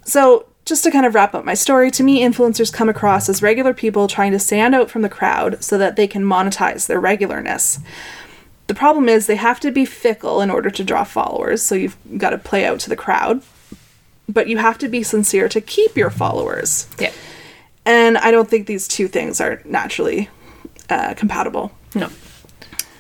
So 0.03 0.45
just 0.65 0.83
to 0.83 0.91
kind 0.91 1.05
of 1.05 1.15
wrap 1.15 1.33
up 1.33 1.45
my 1.45 1.53
story, 1.53 1.89
to 1.91 2.03
me, 2.03 2.21
influencers 2.21 2.71
come 2.71 2.89
across 2.89 3.27
as 3.29 3.41
regular 3.41 3.73
people 3.73 4.07
trying 4.07 4.31
to 4.31 4.39
stand 4.39 4.75
out 4.75 4.89
from 4.89 5.01
the 5.01 5.09
crowd 5.09 5.63
so 5.63 5.77
that 5.77 5.95
they 5.95 6.07
can 6.07 6.23
monetize 6.23 6.87
their 6.87 7.01
regularness. 7.01 7.79
The 8.67 8.75
problem 8.75 9.09
is 9.09 9.27
they 9.27 9.35
have 9.35 9.59
to 9.61 9.71
be 9.71 9.85
fickle 9.85 10.39
in 10.39 10.49
order 10.49 10.69
to 10.69 10.83
draw 10.83 11.03
followers, 11.03 11.61
so 11.61 11.75
you've 11.75 11.97
got 12.17 12.29
to 12.29 12.37
play 12.37 12.65
out 12.65 12.79
to 12.81 12.89
the 12.89 12.95
crowd. 12.95 13.41
But 14.29 14.47
you 14.47 14.57
have 14.57 14.77
to 14.77 14.87
be 14.87 15.03
sincere 15.03 15.49
to 15.49 15.59
keep 15.59 15.97
your 15.97 16.09
followers. 16.09 16.87
Yeah. 16.97 17.11
And 17.85 18.17
I 18.17 18.31
don't 18.31 18.49
think 18.49 18.67
these 18.67 18.87
two 18.87 19.07
things 19.07 19.41
are 19.41 19.61
naturally 19.65 20.29
uh, 20.89 21.15
compatible. 21.15 21.71
No. 21.95 22.09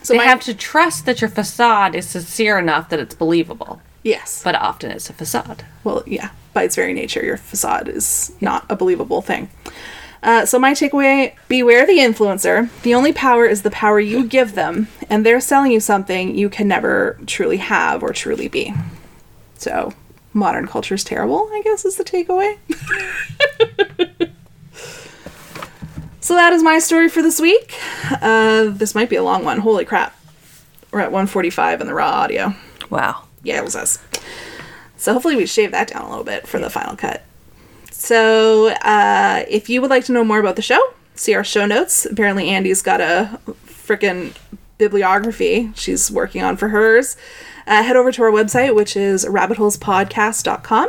So 0.03 0.13
they 0.13 0.17
my- 0.19 0.25
have 0.25 0.41
to 0.41 0.53
trust 0.53 1.05
that 1.05 1.21
your 1.21 1.29
facade 1.29 1.95
is 1.95 2.07
sincere 2.07 2.57
enough 2.59 2.89
that 2.89 2.99
it's 2.99 3.15
believable. 3.15 3.81
Yes. 4.03 4.41
But 4.43 4.55
often 4.55 4.91
it's 4.91 5.09
a 5.09 5.13
facade. 5.13 5.63
Well, 5.83 6.03
yeah. 6.07 6.29
By 6.53 6.63
its 6.63 6.75
very 6.75 6.93
nature, 6.93 7.23
your 7.23 7.37
facade 7.37 7.87
is 7.87 8.33
not 8.41 8.65
a 8.69 8.75
believable 8.75 9.21
thing. 9.21 9.49
Uh, 10.23 10.45
so 10.45 10.59
my 10.59 10.73
takeaway: 10.73 11.33
beware 11.47 11.85
the 11.85 11.97
influencer. 11.99 12.69
The 12.83 12.93
only 12.93 13.13
power 13.13 13.45
is 13.45 13.61
the 13.61 13.71
power 13.71 13.99
you 13.99 14.25
give 14.25 14.53
them, 14.53 14.87
and 15.09 15.25
they're 15.25 15.39
selling 15.39 15.71
you 15.71 15.79
something 15.79 16.35
you 16.35 16.49
can 16.49 16.67
never 16.67 17.17
truly 17.25 17.57
have 17.57 18.03
or 18.03 18.11
truly 18.11 18.47
be. 18.47 18.73
So 19.55 19.93
modern 20.33 20.67
culture 20.67 20.95
is 20.95 21.03
terrible. 21.03 21.47
I 21.51 21.61
guess 21.63 21.85
is 21.85 21.95
the 21.95 22.03
takeaway. 22.03 22.57
so 26.31 26.35
that 26.35 26.53
is 26.53 26.63
my 26.63 26.79
story 26.79 27.09
for 27.09 27.21
this 27.21 27.41
week. 27.41 27.77
Uh, 28.09 28.69
this 28.69 28.95
might 28.95 29.09
be 29.09 29.17
a 29.17 29.23
long 29.23 29.43
one. 29.43 29.59
Holy 29.59 29.83
crap! 29.83 30.17
We're 30.89 31.01
at 31.01 31.11
145 31.11 31.81
in 31.81 31.87
the 31.87 31.93
raw 31.93 32.09
audio. 32.09 32.55
Wow. 32.89 33.23
Yeah, 33.43 33.57
it 33.57 33.65
was 33.65 33.75
us. 33.75 34.01
So 34.95 35.11
hopefully 35.11 35.35
we 35.35 35.45
shave 35.45 35.71
that 35.71 35.89
down 35.89 36.03
a 36.03 36.09
little 36.09 36.23
bit 36.23 36.47
for 36.47 36.57
the 36.57 36.69
final 36.69 36.95
cut. 36.95 37.23
So 37.91 38.69
uh, 38.69 39.43
if 39.49 39.67
you 39.67 39.81
would 39.81 39.89
like 39.89 40.05
to 40.05 40.13
know 40.13 40.23
more 40.23 40.39
about 40.39 40.55
the 40.55 40.61
show, 40.61 40.79
see 41.15 41.33
our 41.33 41.43
show 41.43 41.65
notes. 41.65 42.05
Apparently 42.05 42.45
Andi's 42.45 42.81
got 42.81 43.01
a 43.01 43.37
freaking 43.67 44.33
bibliography 44.77 45.73
she's 45.75 46.09
working 46.09 46.43
on 46.43 46.55
for 46.55 46.69
hers, 46.69 47.17
uh, 47.67 47.83
head 47.83 47.97
over 47.97 48.09
to 48.13 48.23
our 48.23 48.31
website, 48.31 48.73
which 48.73 48.95
is 48.95 49.25
rabbitholespodcast.com. 49.25 50.87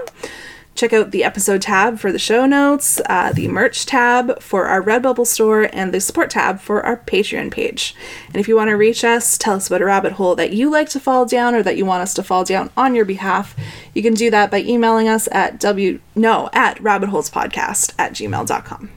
Check 0.75 0.95
out 0.95 1.11
the 1.11 1.23
episode 1.23 1.61
tab 1.61 1.99
for 1.99 2.11
the 2.11 2.19
show 2.19 2.47
notes, 2.47 3.01
uh, 3.07 3.33
the 3.33 3.47
merch 3.49 3.85
tab 3.85 4.41
for 4.41 4.67
our 4.67 4.83
Redbubble 4.83 5.27
store, 5.27 5.69
and 5.73 5.93
the 5.93 6.01
support 6.01 6.31
tab 6.31 6.61
for 6.61 6.85
our 6.85 6.97
Patreon 6.97 7.51
page. 7.51 7.95
And 8.29 8.37
if 8.37 8.49
you 8.49 8.57
want 8.57 8.71
to 8.71 8.77
reach 8.77 9.05
us, 9.05 9.37
tell 9.37 9.55
us 9.55 9.67
about 9.67 9.83
a 9.83 9.85
rabbit 9.85 10.13
hole 10.13 10.35
that 10.37 10.53
you 10.55 10.71
like 10.71 10.89
to 10.91 11.01
fall 11.01 11.27
down 11.27 11.55
or 11.55 11.63
that 11.63 11.77
you 11.77 11.85
want 11.85 12.03
us 12.03 12.15
to 12.15 12.23
fall 12.23 12.45
down 12.45 12.71
on 12.77 12.95
your 12.95 13.05
behalf, 13.05 13.55
you 13.95 14.03
can 14.03 14.15
do 14.15 14.31
that 14.31 14.51
by 14.51 14.61
emailing 14.63 15.09
us 15.09 15.29
at 15.31 15.61
w 15.61 16.01
no 16.15 16.49
at 16.55 16.79
rabbitholespodcast 16.79 17.95
at 17.99 18.13
gmail.com. 18.13 18.91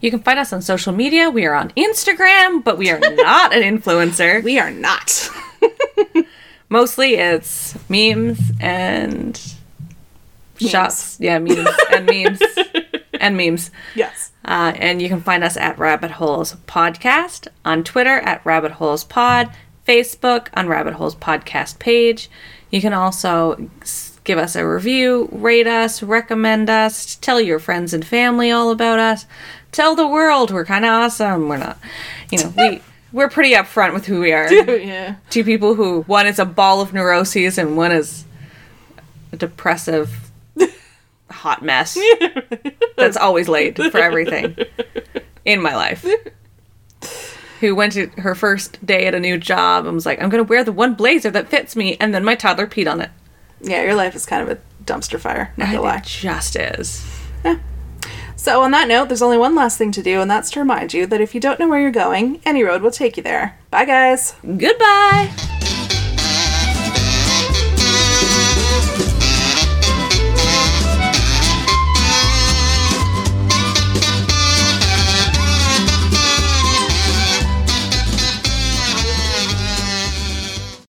You 0.00 0.10
can 0.10 0.20
find 0.20 0.38
us 0.38 0.52
on 0.52 0.62
social 0.62 0.92
media. 0.94 1.28
We 1.28 1.44
are 1.44 1.54
on 1.54 1.70
Instagram, 1.70 2.64
but 2.64 2.78
we 2.78 2.90
are 2.90 3.00
not 3.00 3.52
an 3.52 3.62
influencer. 3.62 4.42
We 4.42 4.58
are 4.58 4.70
not. 4.70 5.28
Mostly 6.70 7.14
it's 7.14 7.76
memes 7.88 8.52
and 8.60 9.40
Memes. 10.60 10.70
shots. 10.70 11.16
Yeah, 11.20 11.38
memes 11.38 11.68
and 11.92 12.06
memes 12.06 12.40
and 13.20 13.36
memes. 13.36 13.70
yes. 13.94 14.32
Uh, 14.44 14.72
and 14.76 15.02
you 15.02 15.08
can 15.08 15.20
find 15.20 15.44
us 15.44 15.56
at 15.58 15.78
Rabbit 15.78 16.12
Holes 16.12 16.54
Podcast 16.66 17.48
on 17.64 17.84
Twitter 17.84 18.18
at 18.20 18.44
Rabbit 18.46 18.72
Holes 18.72 19.04
Pod, 19.04 19.50
Facebook 19.86 20.48
on 20.54 20.68
Rabbit 20.68 20.94
Holes 20.94 21.14
Podcast 21.14 21.78
page. 21.78 22.30
You 22.70 22.80
can 22.80 22.94
also 22.94 23.70
give 24.24 24.38
us 24.38 24.56
a 24.56 24.66
review, 24.66 25.28
rate 25.32 25.66
us, 25.66 26.02
recommend 26.02 26.68
us, 26.70 27.16
tell 27.16 27.40
your 27.40 27.58
friends 27.58 27.92
and 27.94 28.06
family 28.06 28.50
all 28.50 28.70
about 28.70 28.98
us, 28.98 29.26
tell 29.72 29.94
the 29.94 30.06
world 30.08 30.50
we're 30.50 30.64
kind 30.66 30.84
of 30.84 30.90
awesome. 30.92 31.48
We're 31.48 31.56
not, 31.58 31.78
you 32.30 32.38
know, 32.38 32.52
we 32.56 32.82
we're 33.12 33.28
pretty 33.30 33.52
upfront 33.52 33.92
with 33.94 34.06
who 34.06 34.20
we 34.20 34.32
are. 34.32 34.50
yeah. 34.52 35.16
Two 35.30 35.44
people 35.44 35.74
who 35.74 36.02
one 36.02 36.26
is 36.26 36.38
a 36.38 36.44
ball 36.44 36.80
of 36.80 36.92
neuroses 36.94 37.56
and 37.58 37.76
one 37.76 37.92
is 37.92 38.24
a 39.32 39.36
depressive 39.36 40.27
hot 41.30 41.62
mess 41.62 41.98
that's 42.96 43.16
always 43.16 43.48
late 43.48 43.76
for 43.76 43.98
everything 43.98 44.56
in 45.44 45.62
my 45.62 45.74
life. 45.74 46.06
Who 47.60 47.74
went 47.74 47.94
to 47.94 48.06
her 48.18 48.34
first 48.34 48.84
day 48.86 49.06
at 49.06 49.14
a 49.14 49.20
new 49.20 49.36
job 49.36 49.84
and 49.84 49.94
was 49.94 50.06
like, 50.06 50.22
I'm 50.22 50.28
gonna 50.28 50.44
wear 50.44 50.62
the 50.62 50.72
one 50.72 50.94
blazer 50.94 51.30
that 51.30 51.48
fits 51.48 51.74
me, 51.74 51.96
and 51.98 52.14
then 52.14 52.24
my 52.24 52.36
toddler 52.36 52.68
peed 52.68 52.90
on 52.90 53.00
it. 53.00 53.10
Yeah, 53.60 53.82
your 53.82 53.96
life 53.96 54.14
is 54.14 54.24
kind 54.26 54.48
of 54.48 54.56
a 54.56 54.60
dumpster 54.84 55.18
fire, 55.18 55.52
not 55.56 55.66
gonna 55.66 55.82
lie. 55.82 55.96
It 55.96 56.04
just 56.04 56.54
is. 56.54 57.04
Yeah. 57.44 57.58
So, 58.36 58.62
on 58.62 58.70
that 58.70 58.86
note, 58.86 59.08
there's 59.08 59.22
only 59.22 59.38
one 59.38 59.56
last 59.56 59.76
thing 59.78 59.90
to 59.92 60.02
do, 60.02 60.20
and 60.20 60.30
that's 60.30 60.50
to 60.52 60.60
remind 60.60 60.94
you 60.94 61.06
that 61.06 61.20
if 61.20 61.34
you 61.34 61.40
don't 61.40 61.58
know 61.58 61.68
where 61.68 61.80
you're 61.80 61.90
going, 61.90 62.40
any 62.46 62.62
road 62.62 62.82
will 62.82 62.92
take 62.92 63.16
you 63.16 63.22
there. 63.24 63.58
Bye, 63.70 63.84
guys. 63.84 64.36
Goodbye! 64.44 65.67